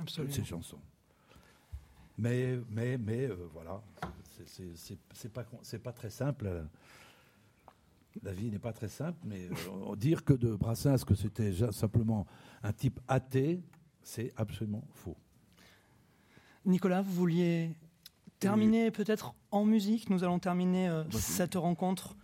Absolument. 0.00 0.32
Toutes 0.32 0.42
ses 0.42 0.48
chansons. 0.48 0.80
Mais, 2.16 2.58
mais, 2.70 2.96
mais, 2.96 3.26
euh, 3.28 3.48
voilà, 3.52 3.82
c'est- 4.46 5.28
pas, 5.32 5.44
pas 5.82 5.92
très 5.92 6.10
simple. 6.10 6.64
La 8.22 8.32
vie 8.32 8.50
n'est 8.50 8.58
pas 8.58 8.72
très 8.72 8.88
simple, 8.88 9.18
mais 9.24 9.48
euh, 9.48 9.96
dire 9.96 10.24
que 10.24 10.32
de 10.32 10.54
Brassens 10.54 11.04
que 11.04 11.14
c'était 11.14 11.52
simplement 11.72 12.26
un 12.62 12.72
type 12.72 13.00
athée, 13.08 13.60
c'est 14.02 14.32
absolument 14.36 14.84
faux. 14.92 15.16
Nicolas, 16.64 17.02
vous 17.02 17.12
vouliez 17.12 17.70
terminer 18.38 18.90
peut-être 18.90 19.34
en 19.50 19.64
musique? 19.64 20.10
Nous 20.10 20.22
allons 20.24 20.38
terminer 20.38 20.88
euh, 20.88 21.04
cette 21.10 21.56
rencontre. 21.56 22.16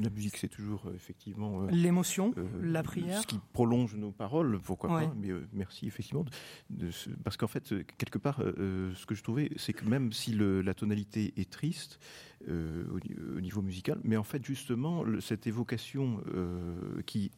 La 0.00 0.10
musique, 0.10 0.36
c'est 0.36 0.48
toujours 0.48 0.86
euh, 0.86 0.94
effectivement 0.94 1.62
euh, 1.62 1.70
L'émotion, 1.70 2.32
euh, 2.38 2.46
la 2.62 2.82
prière. 2.84 3.20
Ce 3.20 3.26
qui 3.26 3.38
prolonge 3.52 3.96
nos 3.96 4.12
paroles, 4.12 4.60
pourquoi 4.60 4.94
Ouais. 4.94 5.06
pas. 5.08 5.14
Mais 5.16 5.30
merci 5.52 5.86
effectivement. 5.86 6.24
de- 6.70 6.86
de 6.86 6.90
ce- 6.90 7.10
parce 7.24 7.36
qu'en 7.36 7.48
fait, 7.48 7.74
quelque 7.98 8.18
part, 8.18 8.40
ce 8.40 9.06
que 9.06 9.14
je 9.14 9.22
trouvais, 9.22 9.50
c'est 9.56 9.72
que 9.72 9.84
même 9.84 10.12
si 10.12 10.32
le- 10.32 10.62
la 10.62 10.74
tonalité 10.74 11.32
est 11.36 11.50
triste 11.50 11.98
au, 12.46 13.00
ni- 13.00 13.16
au 13.36 13.40
niveau 13.40 13.62
musical, 13.62 13.98
mais 14.04 14.16
en 14.16 14.22
fait 14.24 14.44
justement 14.44 15.02
le- 15.02 15.20
cette 15.20 15.46
évocation 15.48 16.22
qui 17.06 17.32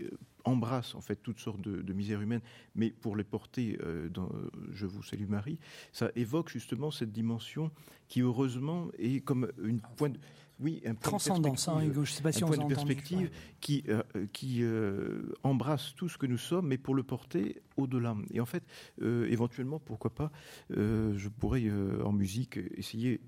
embrasse 0.44 0.94
en 0.94 1.00
fait 1.00 1.16
toutes 1.16 1.38
sortes 1.38 1.60
de, 1.60 1.82
de 1.82 1.92
misères 1.92 2.20
humaines, 2.20 2.40
mais 2.74 2.90
pour 2.90 3.16
les 3.16 3.24
porter 3.24 3.78
euh, 3.82 4.08
dans 4.08 4.30
euh, 4.34 4.50
Je 4.72 4.86
vous 4.86 5.02
salue 5.02 5.26
Marie, 5.28 5.58
ça 5.92 6.10
évoque 6.16 6.48
justement 6.50 6.90
cette 6.90 7.12
dimension 7.12 7.70
qui 8.08 8.20
heureusement 8.22 8.88
est 8.98 9.20
comme 9.24 9.50
une 9.62 9.80
pointe. 9.96 10.16
Oui, 10.60 10.82
un 10.84 10.94
Transcendance, 10.94 11.68
hein, 11.68 11.72
perspective 11.72 11.92
Hugo. 11.96 12.04
Je 12.04 12.12
sais 12.12 12.22
pas 12.22 12.32
si 12.32 12.42
un 12.44 12.46
on 12.46 12.50
point 12.50 12.56
vous 12.58 12.62
a 12.64 12.68
de 12.68 12.74
entendu. 12.74 12.94
perspective 12.94 13.30
qui, 13.60 13.82
euh, 13.88 14.02
qui 14.32 14.58
euh, 14.62 15.22
embrasse 15.42 15.94
tout 15.96 16.08
ce 16.08 16.18
que 16.18 16.26
nous 16.26 16.36
sommes, 16.38 16.66
mais 16.68 16.76
pour 16.76 16.94
le 16.94 17.02
porter 17.02 17.62
au-delà. 17.78 18.14
Et 18.32 18.40
en 18.40 18.46
fait, 18.46 18.62
euh, 19.00 19.26
éventuellement, 19.30 19.78
pourquoi 19.78 20.14
pas, 20.14 20.30
je 20.70 21.28
pourrais 21.28 21.64
en 22.04 22.12
musique 22.12 22.58
essayer 22.76 23.20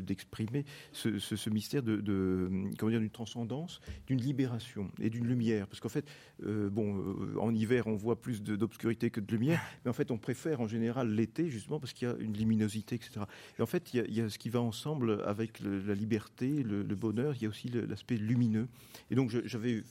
d'exprimer 0.00 0.64
ce, 0.92 1.18
ce- 1.18 1.36
ce 1.36 1.50
mystère 1.50 1.82
de, 1.84 1.96
de, 1.96 2.50
comment 2.78 2.90
dire, 2.90 3.00
d'une 3.00 3.10
transcendance, 3.10 3.80
d'une 4.08 4.20
libération 4.20 4.90
et 5.00 5.08
d'une 5.10 5.26
lumière. 5.26 5.68
Parce 5.68 5.78
qu'en 5.80 5.88
fait, 5.88 6.06
bon, 6.42 7.16
en 7.40 7.54
hiver, 7.54 7.86
on 7.86 7.94
voit 7.94 8.20
plus 8.20 8.42
d'obscurité 8.42 9.10
que 9.10 9.20
de 9.20 9.30
lumière, 9.32 9.60
mais 9.84 9.90
en 9.90 9.94
fait, 9.94 10.10
on 10.10 10.18
préfère 10.18 10.60
en 10.60 10.66
général 10.66 11.12
l'été, 11.14 11.48
justement, 11.48 11.78
parce 11.78 11.92
qu'il 11.92 12.08
y 12.08 12.10
a 12.10 12.16
une 12.18 12.36
luminosité, 12.36 12.96
etc. 12.96 13.20
Et 13.58 13.62
en 13.62 13.66
fait, 13.66 13.94
il 13.94 13.98
y 13.98 14.00
a, 14.00 14.04
il 14.06 14.14
y 14.14 14.20
a 14.20 14.28
ce 14.28 14.38
qui 14.38 14.48
va 14.48 14.60
ensemble 14.60 15.22
avec 15.24 15.60
le- 15.60 15.80
la 15.80 15.94
liberté, 15.94 16.48
le, 16.64 16.71
le 16.74 16.94
bonheur, 16.94 17.34
il 17.36 17.42
y 17.42 17.46
a 17.46 17.48
aussi 17.48 17.68
l'aspect 17.68 18.16
lumineux. 18.16 18.68
Et 19.10 19.14
donc, 19.14 19.30
j'avais 19.44 19.82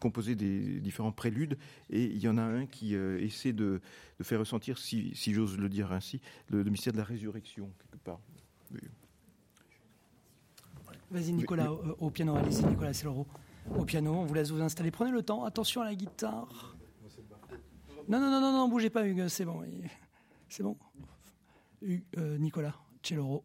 composé 0.00 0.34
des 0.34 0.80
différents 0.80 1.12
préludes, 1.12 1.56
et 1.88 2.04
il 2.04 2.18
y 2.18 2.28
en 2.28 2.36
a 2.36 2.42
un 2.42 2.66
qui 2.66 2.94
euh, 2.94 3.18
essaie 3.20 3.52
de, 3.54 3.80
de 4.18 4.24
faire 4.24 4.40
ressentir, 4.40 4.76
si, 4.78 5.14
si 5.14 5.32
j'ose 5.32 5.56
le 5.56 5.68
dire 5.68 5.92
ainsi, 5.92 6.20
le, 6.48 6.62
le 6.62 6.70
mystère 6.70 6.92
de 6.92 6.98
la 6.98 7.04
résurrection, 7.04 7.70
quelque 7.78 8.02
part. 8.04 8.20
Vas-y, 11.10 11.32
Nicolas, 11.32 11.72
au, 11.72 11.96
au 12.06 12.10
piano. 12.10 12.34
Allez-y, 12.36 12.64
Nicolas 12.66 12.92
Cellero. 12.92 13.26
Au 13.76 13.84
piano, 13.84 14.12
on 14.12 14.26
vous 14.26 14.34
laisse 14.34 14.50
vous 14.50 14.60
installer. 14.60 14.90
Prenez 14.90 15.12
le 15.12 15.22
temps. 15.22 15.44
Attention 15.44 15.80
à 15.80 15.84
la 15.84 15.94
guitare. 15.94 16.76
Non, 18.08 18.20
non, 18.20 18.30
non, 18.30 18.40
non, 18.40 18.52
non, 18.52 18.68
bougez 18.68 18.90
pas, 18.90 19.06
Hugues. 19.06 19.28
C'est 19.28 19.44
bon. 19.44 19.62
C'est 20.48 20.62
bon. 20.62 20.76
Hu- 21.82 22.04
euh, 22.18 22.38
Nicolas 22.38 22.74
Cellero, 23.02 23.44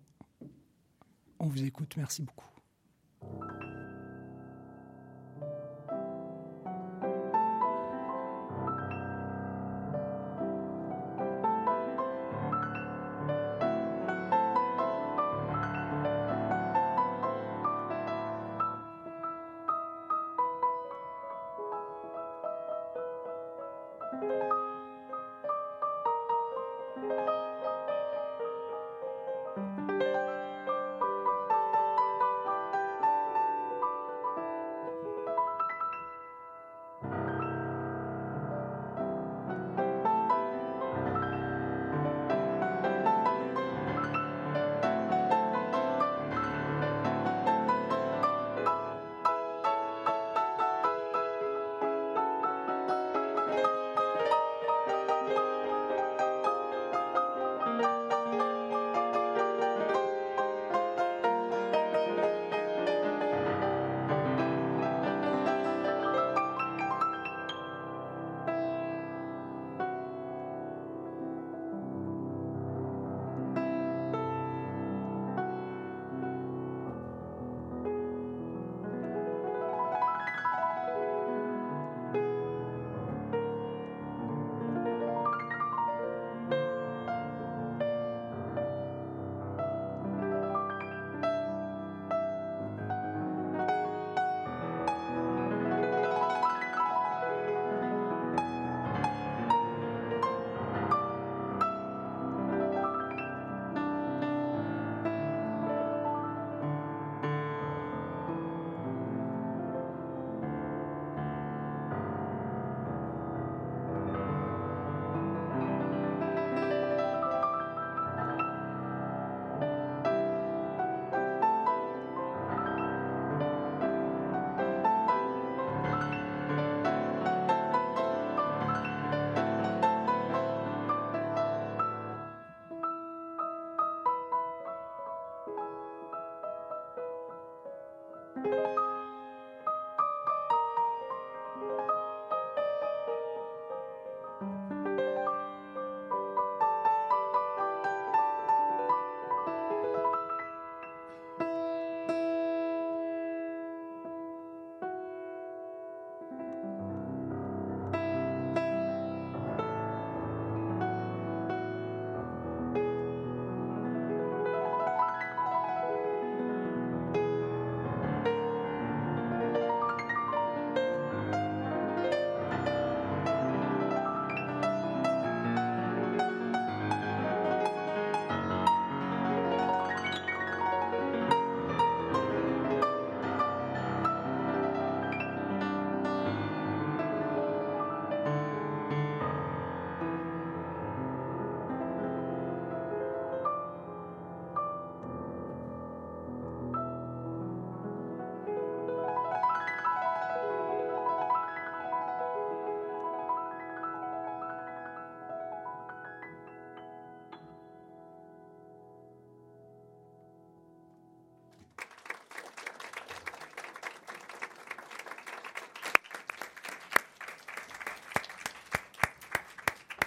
on 1.39 1.47
vous 1.47 1.63
écoute. 1.63 1.95
Merci 1.97 2.23
beaucoup. 2.23 2.45
you 3.21 3.80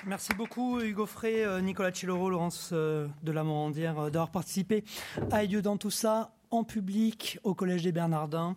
Merci 0.06 0.34
beaucoup 0.34 0.80
Hugo 0.80 1.06
Frey, 1.06 1.46
euh, 1.46 1.62
Nicolas 1.62 1.90
Chiloro, 1.90 2.28
Laurence 2.28 2.70
euh, 2.72 3.08
de 3.22 3.32
la 3.32 3.42
Morandière 3.42 3.98
euh, 3.98 4.10
d'avoir 4.10 4.30
participé 4.30 4.84
à 5.30 5.46
Dieu 5.46 5.62
dans 5.62 5.78
tout 5.78 5.90
ça 5.90 6.34
en 6.50 6.62
public 6.62 7.38
au 7.42 7.54
Collège 7.54 7.82
des 7.82 7.92
Bernardins. 7.92 8.56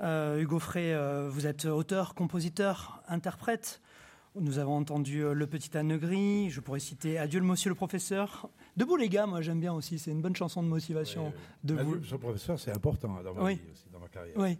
Hugo 0.00 0.58
Frey, 0.58 0.96
vous 1.28 1.46
êtes 1.46 1.64
auteur, 1.66 2.16
compositeur, 2.16 3.04
interprète. 3.06 3.80
Nous 4.34 4.58
avons 4.58 4.76
entendu 4.76 5.22
Le 5.32 5.46
Petit 5.46 5.76
Âne 5.78 5.96
Gris, 5.96 6.50
je 6.50 6.60
pourrais 6.60 6.80
citer 6.80 7.18
Adieu 7.18 7.38
le 7.38 7.46
monsieur 7.46 7.68
le 7.68 7.76
professeur. 7.76 8.50
Debout 8.76 8.96
les 8.96 9.08
gars, 9.08 9.26
moi 9.26 9.42
j'aime 9.42 9.60
bien 9.60 9.72
aussi, 9.72 10.00
c'est 10.00 10.10
une 10.10 10.20
bonne 10.20 10.34
chanson 10.34 10.60
de 10.60 10.66
motivation. 10.66 11.32
Debout. 11.62 11.94
Adieu 11.94 12.02
le 12.10 12.18
professeur, 12.18 12.58
c'est 12.58 12.74
important 12.74 13.16
hein, 13.16 13.22
dans 13.22 13.34
ma 13.34 13.52
vie 13.52 13.60
aussi, 13.70 13.84
dans 13.92 14.00
ma 14.00 14.08
carrière. 14.08 14.36
Oui. 14.36 14.58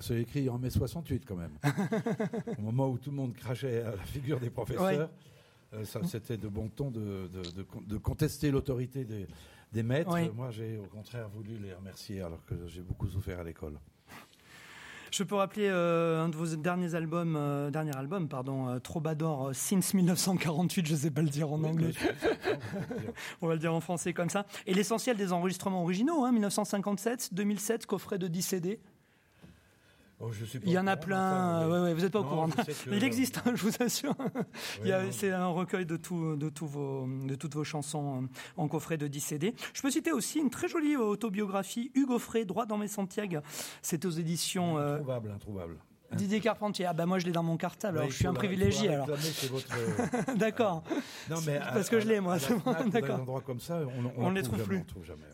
C'est 0.00 0.20
écrit 0.20 0.48
en 0.48 0.58
mai 0.58 0.70
68 0.70 1.24
quand 1.26 1.36
même. 1.36 1.58
Au 2.58 2.62
moment 2.62 2.88
où 2.88 2.98
tout 2.98 3.10
le 3.10 3.16
monde 3.16 3.34
crachait 3.34 3.82
à 3.82 3.90
la 3.90 4.02
figure 4.04 4.40
des 4.40 4.50
professeurs, 4.50 5.10
euh, 5.74 5.84
c'était 6.04 6.36
de 6.36 6.48
bon 6.48 6.68
ton 6.68 6.90
de, 6.90 7.28
de, 7.86 7.98
contester 7.98 8.50
l'autorité 8.50 9.04
des, 9.04 9.26
des, 9.72 9.82
maîtres. 9.82 10.16
Moi, 10.34 10.50
j'ai 10.50 10.78
au 10.78 10.86
contraire 10.86 11.28
voulu 11.28 11.58
les 11.58 11.74
remercier 11.74 12.22
alors 12.22 12.44
que 12.46 12.54
j'ai 12.66 12.80
beaucoup 12.80 13.08
souffert 13.08 13.40
à 13.40 13.44
l'école. 13.44 13.78
Je 15.12 15.22
peux 15.22 15.36
rappeler 15.36 15.68
euh, 15.68 16.24
un 16.24 16.28
de 16.28 16.36
vos 16.36 16.56
derniers 16.56 16.94
albums, 16.94 17.36
euh, 17.36 17.70
dernier 17.70 17.96
album, 17.96 18.28
pardon, 18.28 18.78
Troubadour 18.80 19.50
Since 19.54 19.94
1948, 19.94 20.86
je 20.86 20.92
ne 20.92 20.98
sais 20.98 21.10
pas 21.10 21.22
le 21.22 21.28
dire 21.28 21.52
en 21.52 21.62
anglais. 21.62 21.92
On 23.42 23.46
va 23.46 23.54
le 23.54 23.60
dire 23.60 23.72
en 23.72 23.80
français 23.80 24.12
comme 24.12 24.30
ça. 24.30 24.46
Et 24.66 24.74
l'essentiel 24.74 25.16
des 25.16 25.32
enregistrements 25.32 25.82
originaux, 25.82 26.24
hein, 26.24 26.32
1957, 26.32 27.34
2007, 27.34 27.86
coffret 27.86 28.18
de 28.18 28.28
10 28.28 28.42
CD. 28.42 28.80
Oh, 30.18 30.30
il 30.64 30.70
y 30.70 30.78
en 30.78 30.86
a 30.86 30.96
plein. 30.96 31.66
vous 31.92 32.00
n'êtes 32.00 32.12
pas 32.12 32.20
au 32.20 32.24
courant. 32.24 32.48
Il 32.90 33.04
existe, 33.04 33.42
hein, 33.44 33.52
je 33.54 33.62
vous 33.62 33.72
assure. 33.80 34.14
c'est 35.10 35.30
un 35.30 35.48
recueil 35.48 35.84
de, 35.84 35.96
tout, 35.96 36.36
de, 36.36 36.50
vos, 36.62 37.06
de 37.06 37.34
toutes 37.34 37.54
vos 37.54 37.64
chansons 37.64 38.22
euh, 38.22 38.26
en 38.56 38.66
coffret 38.66 38.96
de 38.96 39.08
10 39.08 39.20
CD. 39.20 39.54
Je 39.74 39.82
peux 39.82 39.90
citer 39.90 40.12
aussi 40.12 40.38
une 40.38 40.48
très 40.48 40.68
jolie 40.68 40.96
autobiographie, 40.96 41.90
Hugo 41.94 42.18
Frey, 42.18 42.46
Droit 42.46 42.64
dans 42.64 42.78
mes 42.78 42.88
Santiago. 42.88 43.40
C'est 43.82 44.06
aux 44.06 44.10
éditions. 44.10 44.78
Introuvable, 44.78 45.30
introuvable. 45.30 45.76
Didier 46.16 46.40
Carpentier. 46.40 46.86
Ah 46.86 46.92
bah 46.92 47.06
moi 47.06 47.18
je 47.18 47.26
l'ai 47.26 47.32
dans 47.32 47.42
mon 47.42 47.56
cartable. 47.56 47.98
alors 47.98 48.10
je 48.10 48.16
suis 48.16 48.26
un 48.26 48.34
privilégié 48.34 48.90
alors. 48.90 49.08
D'accord. 50.36 50.84
non 51.30 51.38
mais 51.46 51.58
parce 51.58 51.88
que 51.88 52.00
je 52.00 52.06
l'ai 52.06 52.20
moi. 52.20 52.36
D'accord. 52.90 53.20
endroits 53.20 53.40
comme 53.40 53.60
ça, 53.60 53.80
on, 54.16 54.30
ne 54.30 54.36
les 54.36 54.42
trouve 54.42 54.62
plus. 54.62 54.82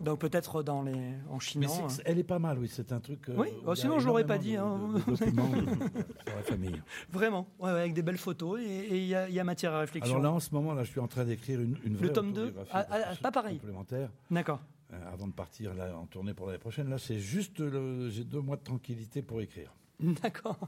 Donc 0.01 0.19
peut-être 0.21 0.63
dans 0.63 0.83
les 0.83 0.93
en. 1.31 1.39
Mais 1.57 1.67
hein. 1.67 1.89
elle 2.05 2.19
est 2.19 2.25
pas 2.25 2.39
mal, 2.39 2.59
oui. 2.59 2.71
C'est 2.73 2.93
un 2.93 3.01
truc. 3.01 3.29
Euh, 3.29 3.35
oui. 3.37 3.49
Oh, 3.67 3.75
sinon 3.75 3.99
je 3.99 4.07
l'aurais 4.07 4.27
pas 4.27 4.39
dit. 4.39 4.57
Hein. 4.57 4.79
la 6.27 6.43
famille. 6.43 6.81
Vraiment. 7.11 7.49
Avec 7.63 7.95
des 7.95 8.03
belles 8.03 8.19
photos 8.19 8.61
et 8.61 8.99
il 8.99 9.07
y, 9.07 9.15
a 9.15 9.45
matière 9.45 9.75
à 9.75 9.81
réflexion. 9.81 10.15
Alors 10.15 10.23
là 10.23 10.33
en 10.33 10.41
ce 10.41 10.55
moment 10.55 10.75
là, 10.75 10.85
je 10.85 10.91
suis 10.91 11.01
en 11.01 11.09
train 11.09 11.25
d'écrire 11.25 11.61
une, 11.61 11.75
vraie 11.97 12.07
Le 12.09 12.13
tome 12.13 12.33
2 12.33 12.55
ah, 12.73 12.87
ah, 12.91 12.97
Pas 13.21 13.33
pareil. 13.33 13.59
Complémentaire. 13.59 14.11
D'accord. 14.31 14.61
Euh, 14.93 15.13
avant 15.13 15.27
de 15.27 15.33
partir 15.33 15.75
là, 15.75 15.97
en 15.97 16.07
tournée 16.07 16.35
pour 16.35 16.47
l'année 16.47 16.59
prochaine, 16.59 16.89
là 16.89 16.99
c'est 16.99 17.19
juste 17.19 17.63
j'ai 18.09 18.25
deux 18.25 18.41
mois 18.41 18.57
de 18.57 18.63
tranquillité 18.63 19.23
pour 19.23 19.41
écrire. 19.41 19.73
D'accord. 20.23 20.59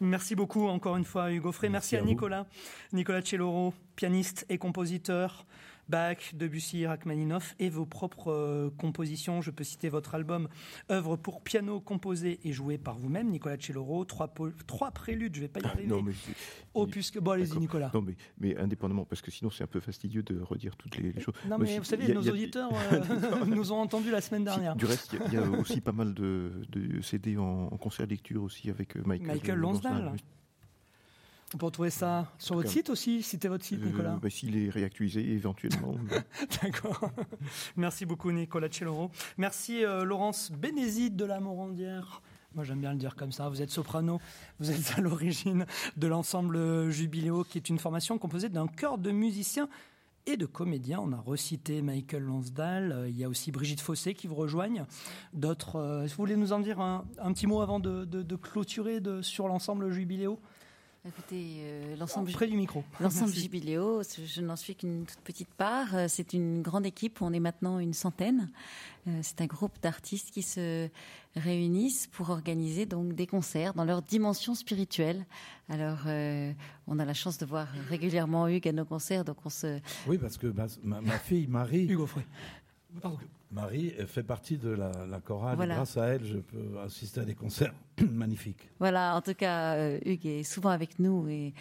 Merci 0.00 0.34
beaucoup 0.34 0.68
encore 0.68 0.96
une 0.96 1.04
fois 1.04 1.32
Hugo 1.32 1.52
Frey. 1.52 1.68
Merci, 1.68 1.96
à, 1.96 2.02
Nicolas. 2.02 2.46
Nicolas 2.92 3.22
Celloro, 3.22 3.72
pianiste 3.96 4.44
et 4.48 4.58
compositeur. 4.58 5.46
Bach, 5.88 6.34
Debussy, 6.34 6.86
Rachmaninoff 6.86 7.54
et 7.58 7.68
vos 7.68 7.86
propres 7.86 8.32
euh, 8.32 8.70
compositions. 8.78 9.40
Je 9.40 9.50
peux 9.50 9.64
citer 9.64 9.88
votre 9.88 10.14
album 10.14 10.48
œuvre 10.90 11.16
pour 11.16 11.42
piano 11.42 11.80
composé 11.80 12.40
et 12.44 12.52
joué 12.52 12.78
par 12.78 12.98
vous-même, 12.98 13.28
Nicolas 13.30 13.56
Celloro. 13.58 14.04
Trois, 14.04 14.32
trois 14.66 14.90
préludes, 14.90 15.34
je 15.34 15.40
ne 15.40 15.46
vais 15.46 15.48
pas 15.48 15.60
y 15.60 15.64
ah, 15.64 15.68
arriver. 15.68 15.88
non, 15.88 16.02
mais 16.02 16.12
Opus 16.74 17.10
que... 17.10 17.18
Bon, 17.18 17.32
allez-y, 17.32 17.58
Nicolas. 17.58 17.90
Non, 17.92 18.02
mais, 18.02 18.14
mais, 18.38 18.56
indépendamment, 18.56 19.04
parce 19.04 19.20
que 19.20 19.30
sinon 19.30 19.50
c'est 19.50 19.64
un 19.64 19.68
peu 19.68 19.80
fastidieux 19.80 20.22
de 20.22 20.40
redire 20.40 20.76
toutes 20.76 20.96
les, 20.96 21.18
choses. 21.20 21.34
Non, 21.48 21.58
mais, 21.58 21.78
vous 21.78 21.84
savez, 21.84 22.12
nos 22.12 22.22
auditeurs 22.22 22.70
euh, 22.92 23.44
nous 23.46 23.72
ont 23.72 23.80
entendus 23.80 24.10
la 24.10 24.20
semaine 24.20 24.44
dernière. 24.44 24.76
Du 24.76 24.86
reste, 24.86 25.16
il 25.26 25.34
y, 25.34 25.36
a 25.36 25.42
aussi 25.42 25.80
pas 25.80 25.92
mal 25.92 26.14
de, 26.14 26.52
de 26.70 27.00
CD 27.02 27.36
en, 27.36 27.68
concert 27.78 28.06
lecture 28.06 28.42
aussi 28.42 28.70
avec 28.70 28.96
euh, 28.96 29.02
Michael, 29.04 29.26
Michael 29.26 29.58
Lonsdal. 29.58 30.12
On 31.54 31.58
peut 31.58 31.66
retrouver 31.66 31.90
ça 31.90 32.32
sur 32.38 32.54
votre 32.54 32.70
site 32.70 32.88
aussi, 32.88 33.22
citez 33.22 33.48
votre 33.48 33.64
site, 33.64 33.84
Nicolas. 33.84 34.18
Bah, 34.22 34.30
S'il 34.30 34.56
est 34.56 34.70
réactualisé, 34.70 35.20
éventuellement. 35.32 35.96
D'accord. 36.62 37.10
Merci 37.76 38.06
beaucoup, 38.06 38.32
Nicolas 38.32 38.68
Celloro. 38.70 39.10
Merci, 39.36 39.82
Laurence 39.82 40.50
Bénézide 40.50 41.16
de 41.16 41.24
la 41.24 41.40
Morandière. 41.40 42.22
Moi, 42.54 42.64
j'aime 42.64 42.80
bien 42.80 42.92
le 42.92 42.98
dire 42.98 43.16
comme 43.16 43.32
ça. 43.32 43.48
Vous 43.48 43.62
êtes 43.62 43.70
soprano, 43.70 44.20
vous 44.60 44.70
êtes 44.70 44.94
à 44.98 45.00
l'origine 45.00 45.66
de 45.96 46.06
l'ensemble 46.06 46.90
Jubiléo, 46.90 47.44
qui 47.44 47.58
est 47.58 47.68
une 47.68 47.78
formation 47.78 48.18
composée 48.18 48.50
d'un 48.50 48.66
chœur 48.66 48.98
de 48.98 49.10
musiciens 49.10 49.68
et 50.26 50.36
de 50.36 50.46
comédiens. 50.46 51.00
On 51.00 51.12
a 51.12 51.20
recité 51.20 51.80
Michael 51.82 52.22
Lonsdal, 52.22 53.06
il 53.08 53.18
y 53.18 53.24
a 53.24 53.28
aussi 53.28 53.52
Brigitte 53.52 53.80
Fossé 53.80 54.14
qui 54.14 54.26
vous 54.26 54.34
rejoignent. 54.34 54.84
D'autres. 55.32 56.04
vous 56.06 56.14
voulez 56.16 56.36
nous 56.36 56.52
en 56.52 56.60
dire 56.60 56.80
un, 56.80 57.04
petit 57.32 57.46
mot 57.46 57.60
avant 57.62 57.80
de, 57.80 58.36
clôturer 58.36 59.00
sur 59.22 59.48
l'ensemble 59.48 59.90
Jubiléo 59.90 60.38
Écoutez, 61.04 61.56
euh, 61.62 61.96
l'ensemble 61.96 62.30
près 62.30 62.46
du 62.46 62.56
micro. 62.56 62.84
L'ensemble 63.00 63.32
Jubiléo, 63.32 64.02
je 64.04 64.40
n'en 64.40 64.54
suis 64.54 64.76
qu'une 64.76 65.04
toute 65.04 65.18
petite 65.18 65.52
part. 65.52 65.96
Euh, 65.96 66.06
c'est 66.08 66.32
une 66.32 66.62
grande 66.62 66.86
équipe. 66.86 67.20
On 67.22 67.32
est 67.32 67.40
maintenant 67.40 67.80
une 67.80 67.92
centaine. 67.92 68.48
Euh, 69.08 69.18
c'est 69.22 69.40
un 69.40 69.46
groupe 69.46 69.72
d'artistes 69.82 70.30
qui 70.30 70.42
se 70.42 70.88
réunissent 71.34 72.06
pour 72.06 72.30
organiser 72.30 72.86
donc 72.86 73.14
des 73.14 73.26
concerts 73.26 73.74
dans 73.74 73.84
leur 73.84 74.00
dimension 74.00 74.54
spirituelle. 74.54 75.26
Alors, 75.68 76.06
on 76.86 76.98
a 76.98 77.04
la 77.04 77.14
chance 77.14 77.38
de 77.38 77.46
voir 77.46 77.66
régulièrement 77.88 78.46
Hugues 78.46 78.68
à 78.68 78.72
nos 78.72 78.84
concerts, 78.84 79.24
donc 79.24 79.38
on 79.44 79.50
se. 79.50 79.80
Oui, 80.06 80.18
parce 80.18 80.36
que 80.36 80.46
ma, 80.84 81.18
fille 81.18 81.48
Marie. 81.48 81.86
Hugo 81.86 82.06
Frey. 82.06 82.26
Pardon. 83.00 83.18
Marie 83.50 83.92
fait 84.06 84.22
partie 84.22 84.56
de 84.56 84.68
la, 84.68 85.20
chorale. 85.24 85.56
grâce 85.56 85.96
à 85.96 86.06
elle, 86.08 86.24
je 86.24 86.38
peux 86.38 86.78
assister 86.80 87.20
à 87.20 87.24
des 87.24 87.34
concerts 87.34 87.74
magnifiques. 88.10 88.68
Voilà, 88.78 89.14
en 89.14 89.20
tout 89.20 89.34
cas, 89.34 89.74
euh, 89.74 89.98
Hugues 90.04 90.26
est 90.26 90.42
souvent 90.42 90.70
avec 90.70 90.98
nous 90.98 91.28
et, 91.28 91.54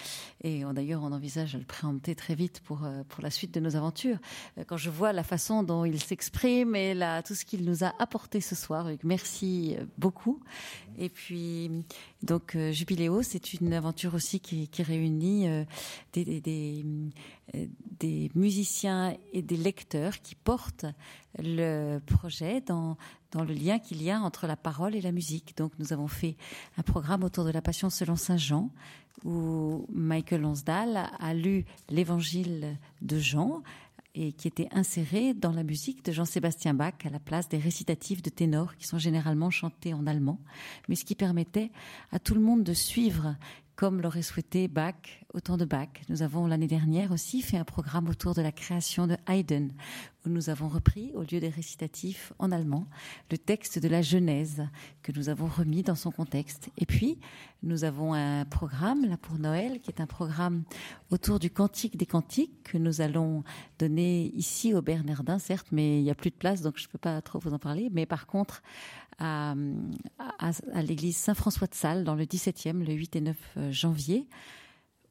et 0.43 0.63
d'ailleurs, 0.73 1.01
on 1.03 1.11
envisage 1.11 1.53
de 1.53 1.59
le 1.59 1.65
préempter 1.65 2.15
très 2.15 2.35
vite 2.35 2.61
pour, 2.61 2.83
euh, 2.83 3.03
pour 3.09 3.21
la 3.21 3.29
suite 3.29 3.53
de 3.53 3.59
nos 3.59 3.75
aventures. 3.75 4.17
Euh, 4.57 4.63
quand 4.65 4.77
je 4.77 4.89
vois 4.89 5.13
la 5.13 5.23
façon 5.23 5.63
dont 5.63 5.85
il 5.85 6.01
s'exprime 6.01 6.75
et 6.75 6.95
tout 7.25 7.35
ce 7.35 7.45
qu'il 7.45 7.65
nous 7.65 7.83
a 7.83 7.93
apporté 7.99 8.41
ce 8.41 8.55
soir, 8.55 8.89
Hugues, 8.89 9.03
merci 9.03 9.75
beaucoup. 9.97 10.41
Et 10.97 11.09
puis, 11.09 11.71
donc, 12.23 12.57
Jubiléo, 12.71 13.21
c'est 13.23 13.53
une 13.53 13.73
aventure 13.73 14.13
aussi 14.13 14.39
qui, 14.39 14.67
qui 14.67 14.83
réunit 14.83 15.47
des, 16.13 16.41
des, 16.41 16.85
des 17.99 18.31
musiciens 18.35 19.15
et 19.33 19.41
des 19.41 19.57
lecteurs 19.57 20.21
qui 20.21 20.35
portent 20.35 20.85
le 21.37 21.99
projet 21.99 22.61
dans, 22.61 22.97
dans 23.31 23.43
le 23.43 23.53
lien 23.53 23.79
qu'il 23.79 24.01
y 24.01 24.11
a 24.11 24.19
entre 24.19 24.47
la 24.47 24.55
parole 24.55 24.95
et 24.95 25.01
la 25.01 25.11
musique. 25.11 25.55
Donc 25.57 25.71
nous 25.79 25.93
avons 25.93 26.07
fait 26.07 26.35
un 26.77 26.83
programme 26.83 27.23
autour 27.23 27.45
de 27.45 27.51
la 27.51 27.61
Passion 27.61 27.89
selon 27.89 28.15
Saint 28.15 28.37
Jean, 28.37 28.69
où 29.23 29.85
Michael 29.91 30.41
Lonsdal 30.41 31.09
a 31.19 31.33
lu 31.33 31.65
l'évangile 31.89 32.77
de 33.01 33.19
Jean 33.19 33.61
et 34.13 34.33
qui 34.33 34.47
était 34.47 34.67
inséré 34.71 35.33
dans 35.33 35.51
la 35.51 35.63
musique 35.63 36.03
de 36.03 36.11
Jean-Sébastien 36.11 36.73
Bach 36.73 36.95
à 37.05 37.09
la 37.09 37.19
place 37.19 37.47
des 37.47 37.57
récitatifs 37.57 38.21
de 38.21 38.29
ténor 38.29 38.75
qui 38.75 38.85
sont 38.85 38.97
généralement 38.97 39.49
chantés 39.49 39.93
en 39.93 40.05
allemand, 40.05 40.39
mais 40.89 40.95
ce 40.95 41.05
qui 41.05 41.15
permettait 41.15 41.71
à 42.11 42.19
tout 42.19 42.33
le 42.33 42.41
monde 42.41 42.63
de 42.63 42.73
suivre 42.73 43.35
comme 43.81 43.99
l'aurait 43.99 44.21
souhaité 44.21 44.67
Bach 44.67 45.23
au 45.33 45.39
temps 45.39 45.57
de 45.57 45.65
Bach. 45.65 45.89
Nous 46.07 46.21
avons 46.21 46.45
l'année 46.45 46.67
dernière 46.67 47.11
aussi 47.11 47.41
fait 47.41 47.57
un 47.57 47.63
programme 47.63 48.07
autour 48.09 48.35
de 48.35 48.41
la 48.43 48.51
création 48.51 49.07
de 49.07 49.17
Haydn, 49.27 49.71
où 50.23 50.29
nous 50.29 50.51
avons 50.51 50.67
repris, 50.67 51.11
au 51.15 51.21
lieu 51.21 51.39
des 51.39 51.49
récitatifs 51.49 52.31
en 52.37 52.51
allemand, 52.51 52.85
le 53.31 53.39
texte 53.39 53.79
de 53.79 53.87
la 53.87 54.03
Genèse 54.03 54.67
que 55.01 55.11
nous 55.11 55.29
avons 55.29 55.47
remis 55.47 55.81
dans 55.81 55.95
son 55.95 56.11
contexte. 56.11 56.69
Et 56.77 56.85
puis, 56.85 57.17
nous 57.63 57.83
avons 57.83 58.13
un 58.13 58.45
programme 58.45 59.03
là 59.09 59.17
pour 59.17 59.39
Noël, 59.39 59.79
qui 59.81 59.89
est 59.89 59.99
un 59.99 60.05
programme 60.05 60.61
autour 61.09 61.39
du 61.39 61.49
Cantique 61.49 61.97
des 61.97 62.05
Cantiques 62.05 62.61
que 62.61 62.77
nous 62.77 63.01
allons 63.01 63.43
donner 63.79 64.31
ici 64.35 64.75
au 64.75 64.83
Bernardin, 64.83 65.39
certes, 65.39 65.69
mais 65.71 65.97
il 65.97 66.03
n'y 66.03 66.11
a 66.11 66.15
plus 66.15 66.29
de 66.29 66.35
place, 66.35 66.61
donc 66.61 66.77
je 66.77 66.85
ne 66.85 66.91
peux 66.91 66.99
pas 66.99 67.19
trop 67.23 67.39
vous 67.39 67.53
en 67.53 67.59
parler. 67.59 67.89
Mais 67.91 68.05
par 68.05 68.27
contre, 68.27 68.61
à, 69.19 69.53
l'église 70.81 71.17
Saint-François 71.17 71.67
de 71.67 71.75
Sales, 71.75 72.03
dans 72.03 72.15
le 72.15 72.25
17e, 72.25 72.83
le 72.83 72.93
8 72.93 73.15
et 73.15 73.21
9 73.21 73.37
euh, 73.57 73.71
janvier, 73.71 74.27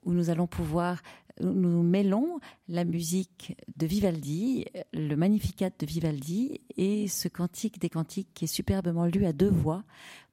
où 0.05 0.13
nous 0.13 0.31
allons 0.31 0.47
pouvoir, 0.47 1.03
nous 1.41 1.83
mêlons 1.83 2.41
la 2.69 2.85
musique 2.85 3.57
de 3.77 3.87
Vivaldi, 3.87 4.67
le 4.93 5.15
Magnificat 5.15 5.71
de 5.79 5.87
Vivaldi 5.87 6.61
et 6.77 7.09
ce 7.09 7.29
cantique 7.29 7.81
des 7.81 7.91
cantiques 7.91 8.29
qui 8.35 8.45
est 8.45 8.49
superbement 8.49 9.07
lu 9.07 9.25
à 9.27 9.33
deux 9.33 9.51
voix 9.51 9.85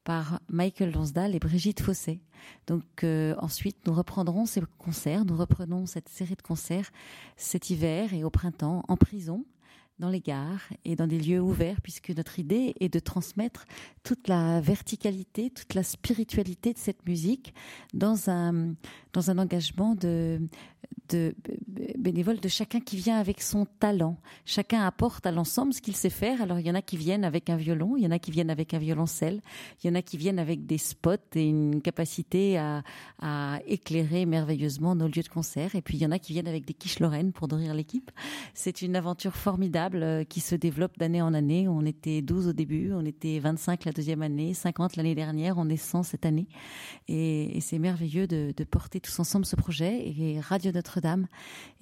par 0.04 0.40
Michael 0.48 0.94
Lonsdal 0.94 1.36
et 1.36 1.40
Brigitte 1.40 1.82
Fossé. 1.82 2.22
Donc 2.66 3.04
euh, 3.04 3.36
ensuite, 3.40 3.86
nous 3.86 3.94
reprendrons 3.94 4.46
ces 4.46 4.62
concerts, 4.78 5.26
nous 5.26 5.36
reprenons 5.36 5.86
cette 5.86 6.08
série 6.08 6.36
de 6.36 6.42
concerts 6.42 6.92
cet 7.36 7.70
hiver 7.70 8.14
et 8.14 8.24
au 8.24 8.30
printemps 8.30 8.84
en 8.88 8.96
prison 8.96 9.46
dans 10.00 10.10
les 10.10 10.22
gares 10.22 10.62
et 10.86 10.96
dans 10.96 11.08
des 11.08 11.20
lieux 11.20 11.42
ouverts, 11.42 11.82
puisque 11.82 12.12
notre 12.12 12.40
idée 12.40 12.76
est 12.80 12.90
de 12.90 13.00
transmettre 13.00 13.66
toute 14.04 14.28
la 14.28 14.62
verticalité, 14.62 15.50
toute 15.50 15.74
la 15.74 15.84
spiritualité 15.84 16.74
de 16.74 16.78
cette 16.78 17.06
musique 17.08 17.54
dans 17.94 18.30
un, 18.30 18.76
dans 19.14 19.32
un 19.32 19.38
engagement 19.38 19.96
de, 19.96 20.40
de 21.10 21.34
de 22.42 22.48
chacun 22.50 22.80
qui 22.80 22.98
vient 22.98 23.18
avec 23.18 23.42
son 23.42 23.66
talent. 23.66 24.18
Chacun 24.46 24.86
apporte 24.86 25.26
à 25.26 25.32
l'ensemble 25.32 25.74
ce 25.74 25.82
qu'il 25.82 25.96
sait 25.96 26.10
faire. 26.10 26.42
Alors 26.42 26.60
il 26.60 26.68
y 26.68 26.72
en 26.72 26.76
a 26.76 26.82
qui 26.82 26.98
viennent 26.98 27.24
avec 27.24 27.50
un 27.50 27.56
violon, 27.56 27.96
il 27.96 28.04
y 28.04 28.08
en 28.08 28.12
a 28.12 28.20
qui 28.20 28.32
viennent 28.32 28.50
avec 28.50 28.74
un 28.74 28.80
violoncelle, 28.80 29.42
il 29.84 29.88
y 29.88 29.90
en 29.90 29.96
a 29.96 30.02
qui 30.02 30.18
viennent 30.18 30.40
avec 30.40 30.66
des 30.66 30.78
spots 30.78 31.16
et 31.36 31.48
une 31.48 31.82
capacité 31.82 32.58
à, 32.58 32.84
à 33.20 33.60
éclairer 33.66 34.26
merveilleusement 34.26 34.96
nos 34.96 35.08
lieux 35.08 35.24
de 35.24 35.30
concert. 35.30 35.76
Et 35.76 35.82
puis 35.82 35.98
il 35.98 36.02
y 36.02 36.06
en 36.06 36.12
a 36.12 36.20
qui 36.20 36.34
viennent 36.34 36.48
avec 36.48 36.66
des 36.66 36.74
quiches 36.74 37.00
lorraines 37.00 37.32
pour 37.32 37.48
nourrir 37.48 37.74
l'équipe. 37.74 38.12
C'est 38.54 38.82
une 38.82 38.96
aventure 38.96 39.36
formidable 39.36 39.87
euh, 39.96 40.24
qui 40.24 40.40
se 40.40 40.56
développe 40.56 40.98
d'année 40.98 41.22
en 41.22 41.34
année. 41.34 41.68
On 41.68 41.86
était 41.86 42.22
12 42.22 42.48
au 42.48 42.54
début, 42.54 42.92
on 42.94 43.06
était 43.06 43.40
25 43.40 43.86
la 43.86 43.92
deuxième 43.92 44.22
année, 44.22 44.54
50 44.54 44.96
l'année 44.96 45.16
dernière, 45.16 45.58
on 45.58 45.70
est 45.70 45.78
100 45.78 46.04
cette 46.04 46.26
année. 46.26 46.48
Et, 47.08 47.60
c'est 47.62 47.80
merveilleux 47.80 48.28
de, 48.28 48.54
porter 48.64 49.00
tous 49.00 49.20
ensemble 49.20 49.46
ce 49.46 49.56
projet. 49.56 50.14
Et 50.18 50.40
Radio 50.40 50.72
Notre-Dame 50.72 51.28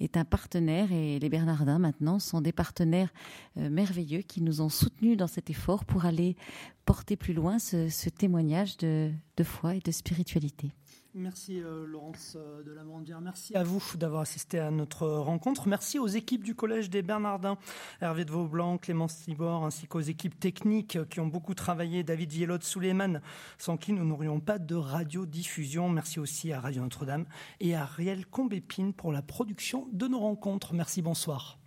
est 0.00 0.16
un 0.16 0.24
partenaire 0.24 0.92
et 0.92 1.18
les 1.18 1.28
Bernardins 1.28 1.78
maintenant 1.78 2.18
sont 2.18 2.40
des 2.40 2.52
partenaires 2.52 3.12
euh, 3.56 3.70
merveilleux 3.70 4.22
qui 4.22 4.42
nous 4.42 4.60
ont 4.60 4.68
soutenus 4.68 5.16
dans 5.16 5.26
cet 5.26 5.50
effort 5.50 5.84
pour 5.84 6.04
aller 6.04 6.36
porter 6.84 7.16
plus 7.16 7.34
loin 7.34 7.58
ce, 7.58 8.08
témoignage 8.08 8.76
de 8.78 9.12
foi 9.42 9.74
et 9.74 9.80
de 9.80 9.90
spiritualité. 9.90 10.72
Merci 11.18 11.62
euh, 11.62 11.86
Laurence 11.86 12.36
euh, 12.36 12.62
de 12.62 12.72
la 12.72 12.84
Mondière. 12.84 13.22
Merci 13.22 13.56
à 13.56 13.62
vous 13.62 13.82
d'avoir 13.94 14.20
assisté 14.20 14.58
à 14.58 14.70
notre 14.70 15.08
rencontre. 15.08 15.66
Merci 15.66 15.98
aux 15.98 16.06
équipes 16.06 16.44
du 16.44 16.54
Collège 16.54 16.90
des 16.90 17.00
Bernardins, 17.00 17.56
Hervé 18.02 18.26
de 18.26 18.30
Vaublanc, 18.30 18.76
Clémence 18.76 19.22
Tibor, 19.22 19.64
ainsi 19.64 19.86
qu'aux 19.86 20.00
équipes 20.00 20.38
techniques 20.38 20.98
qui 21.08 21.20
ont 21.20 21.26
beaucoup 21.26 21.54
travaillé, 21.54 22.02
David 22.02 22.32
Vielot, 22.32 22.60
Souleymane, 22.60 23.22
sans 23.56 23.78
qui 23.78 23.94
nous 23.94 24.04
n'aurions 24.04 24.40
pas 24.40 24.58
de 24.58 24.74
radiodiffusion. 24.74 25.88
Merci 25.88 26.20
aussi 26.20 26.52
à 26.52 26.60
Radio 26.60 26.82
Notre-Dame 26.82 27.24
et 27.60 27.74
à 27.74 27.84
Ariel 27.84 28.26
Combépine 28.26 28.92
pour 28.92 29.10
la 29.10 29.22
production 29.22 29.88
de 29.94 30.08
nos 30.08 30.20
rencontres. 30.20 30.74
Merci, 30.74 31.00
bonsoir. 31.00 31.58